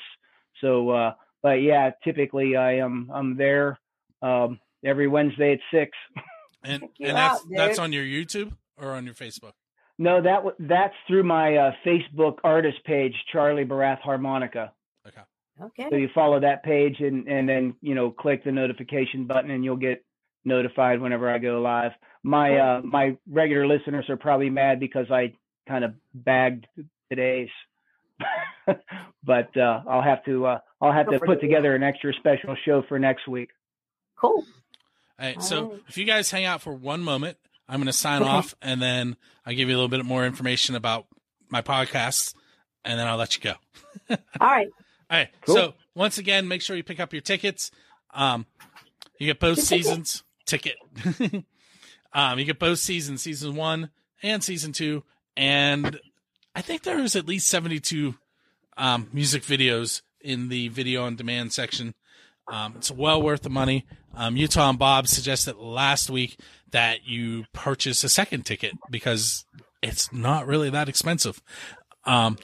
So, 0.61 0.91
uh, 0.91 1.13
but 1.43 1.63
yeah, 1.63 1.91
typically 2.05 2.57
I 2.57 2.79
am 2.79 3.11
I'm 3.13 3.37
there 3.37 3.79
um, 4.23 4.59
every 4.85 5.09
Wednesday 5.09 5.53
at 5.53 5.61
six. 5.73 5.97
And 6.65 6.83
and 7.01 7.17
that's 7.17 7.41
out, 7.41 7.41
that's 7.51 7.79
on 7.79 7.93
your 7.93 8.05
YouTube 8.05 8.53
or 8.77 8.93
on 8.93 9.05
your 9.05 9.15
Facebook. 9.15 9.53
No, 9.97 10.21
that 10.21 10.43
that's 10.59 10.95
through 11.07 11.23
my 11.23 11.57
uh, 11.57 11.73
Facebook 11.87 12.39
artist 12.43 12.79
page, 12.85 13.15
Charlie 13.33 13.65
Barath 13.65 14.01
Harmonica. 14.01 14.73
So 15.05 15.11
Okay. 15.61 15.87
So 15.91 15.97
you 15.97 16.09
follow 16.15 16.41
that 16.41 16.63
page 16.63 16.97
and 17.01 17.27
and 17.27 17.49
then 17.49 17.75
you 17.81 17.95
know 17.95 18.11
click 18.11 18.45
the 18.45 18.53
notification 18.53 19.27
button 19.27 19.51
and 19.51 19.65
you'll 19.65 19.77
get 19.77 20.05
notified 20.45 21.01
whenever 21.01 21.31
I 21.31 21.39
go 21.39 21.61
live. 21.61 21.93
My 22.23 22.59
uh, 22.59 22.81
my 22.83 23.17
regular 23.29 23.67
listeners 23.67 24.07
are 24.09 24.17
probably 24.17 24.51
mad 24.51 24.79
because 24.81 25.11
I 25.11 25.35
kind 25.69 25.85
of 25.85 25.95
bagged 26.15 26.67
today's, 27.11 27.49
but 29.25 29.57
uh, 29.57 29.83
I'll 29.89 30.03
have 30.03 30.25
to 30.25 30.47
uh, 30.47 30.59
I'll 30.81 30.93
have 30.93 31.07
to 31.07 31.13
Don't 31.13 31.21
put 31.21 31.29
forget. 31.41 31.41
together 31.41 31.75
an 31.75 31.83
extra 31.83 32.13
special 32.15 32.57
show 32.65 32.83
for 32.89 32.99
next 32.99 33.27
week. 33.29 33.51
Cool. 34.17 34.45
All 35.21 35.27
right, 35.27 35.37
All 35.37 35.43
so 35.43 35.71
right. 35.71 35.81
if 35.89 35.99
you 35.99 36.05
guys 36.05 36.31
hang 36.31 36.45
out 36.45 36.61
for 36.63 36.73
one 36.73 37.03
moment, 37.03 37.39
I'm 37.69 37.77
going 37.77 37.87
to 37.87 37.93
sign 37.93 38.23
Okay. 38.23 38.31
off, 38.31 38.55
and 38.63 38.81
then 38.81 39.17
I'll 39.45 39.55
give 39.55 39.69
you 39.69 39.75
a 39.75 39.79
little 39.79 39.89
bit 39.89 40.05
more 40.05 40.25
information 40.25 40.75
about 40.75 41.07
my 41.49 41.63
podcasts, 41.63 42.35
and 42.85 42.99
then 42.99 43.07
I'll 43.07 43.17
let 43.17 43.35
you 43.37 43.43
go. 43.43 43.55
All 44.41 44.49
right. 44.49 44.69
All 45.11 45.19
right. 45.19 45.29
Cool. 45.43 45.55
So 45.55 45.75
once 45.95 46.19
again, 46.19 46.47
make 46.49 46.63
sure 46.63 46.77
you 46.77 46.85
pick 46.85 47.01
up 47.01 47.13
your 47.13 47.23
tickets. 47.23 47.71
Um, 48.15 48.47
you 49.19 49.27
get 49.27 49.41
both 49.41 49.59
seasons. 49.61 50.23
Ticket. 50.47 50.77
um, 52.13 52.39
you 52.39 52.45
get 52.45 52.59
both 52.59 52.79
seasons, 52.79 53.23
season 53.23 53.55
one 53.55 53.91
and 54.23 54.43
season 54.43 54.73
two, 54.73 55.03
and 55.37 55.99
I 56.55 56.63
think 56.63 56.83
there 56.83 56.99
is 56.99 57.17
at 57.17 57.27
least 57.27 57.49
seventy-two 57.49 58.15
um, 58.77 59.09
music 59.13 59.43
videos 59.43 60.03
in 60.21 60.49
the 60.49 60.69
video 60.69 61.05
on 61.05 61.17
demand 61.17 61.53
section. 61.53 61.95
Um, 62.51 62.75
it's 62.77 62.91
well 62.91 63.23
worth 63.23 63.43
the 63.43 63.51
money. 63.51 63.85
Um, 64.15 64.37
Utah 64.37 64.71
and 64.71 64.79
Bob 64.79 65.07
suggested 65.07 65.57
last 65.57 66.11
week 66.11 66.39
that 66.71 67.07
you 67.07 67.45
purchase 67.53 68.03
a 68.05 68.09
second 68.09 68.47
ticket 68.47 68.73
because 68.91 69.45
it's 69.83 70.13
not 70.13 70.47
really 70.47 70.71
that 70.71 70.89
expensive. 70.89 71.43
Um, 72.05 72.39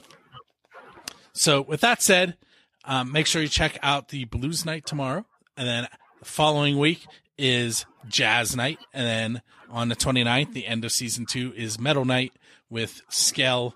so 1.33 1.61
with 1.61 1.81
that 1.81 2.01
said, 2.01 2.37
um, 2.85 3.11
make 3.11 3.27
sure 3.27 3.41
you 3.41 3.47
check 3.47 3.77
out 3.81 4.09
the 4.09 4.25
blues 4.25 4.65
night 4.65 4.85
tomorrow. 4.85 5.25
And 5.57 5.67
then 5.67 5.87
the 6.19 6.25
following 6.25 6.77
week 6.77 7.05
is 7.37 7.85
jazz 8.07 8.55
night. 8.55 8.79
And 8.93 9.05
then 9.05 9.41
on 9.69 9.89
the 9.89 9.95
29th, 9.95 10.53
the 10.53 10.67
end 10.67 10.85
of 10.85 10.91
season 10.91 11.25
two 11.25 11.51
is 11.55 11.79
metal 11.79 12.05
night 12.05 12.31
with 12.69 13.01
Skell, 13.09 13.75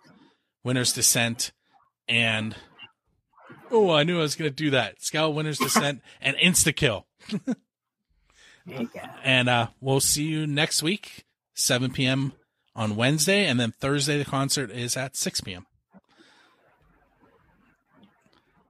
Winter's 0.63 0.93
Descent, 0.93 1.51
and 2.07 2.55
oh, 3.71 3.91
I 3.91 4.03
knew 4.03 4.19
I 4.19 4.21
was 4.21 4.35
going 4.35 4.49
to 4.49 4.55
do 4.55 4.71
that. 4.71 5.01
Skell, 5.01 5.33
Winter's 5.33 5.59
Descent, 5.59 6.01
and 6.21 6.35
Insta 6.37 6.75
Kill. 6.75 7.05
There 8.65 8.81
you 8.81 8.89
go. 8.93 8.99
And 9.23 9.49
uh, 9.49 9.67
we'll 9.79 9.99
see 9.99 10.25
you 10.25 10.45
next 10.45 10.83
week, 10.83 11.25
7 11.53 11.91
p.m. 11.91 12.33
on 12.75 12.95
Wednesday. 12.95 13.45
And 13.45 13.59
then 13.59 13.71
Thursday, 13.71 14.17
the 14.17 14.25
concert 14.25 14.71
is 14.71 14.95
at 14.95 15.15
6 15.15 15.41
p.m. 15.41 15.65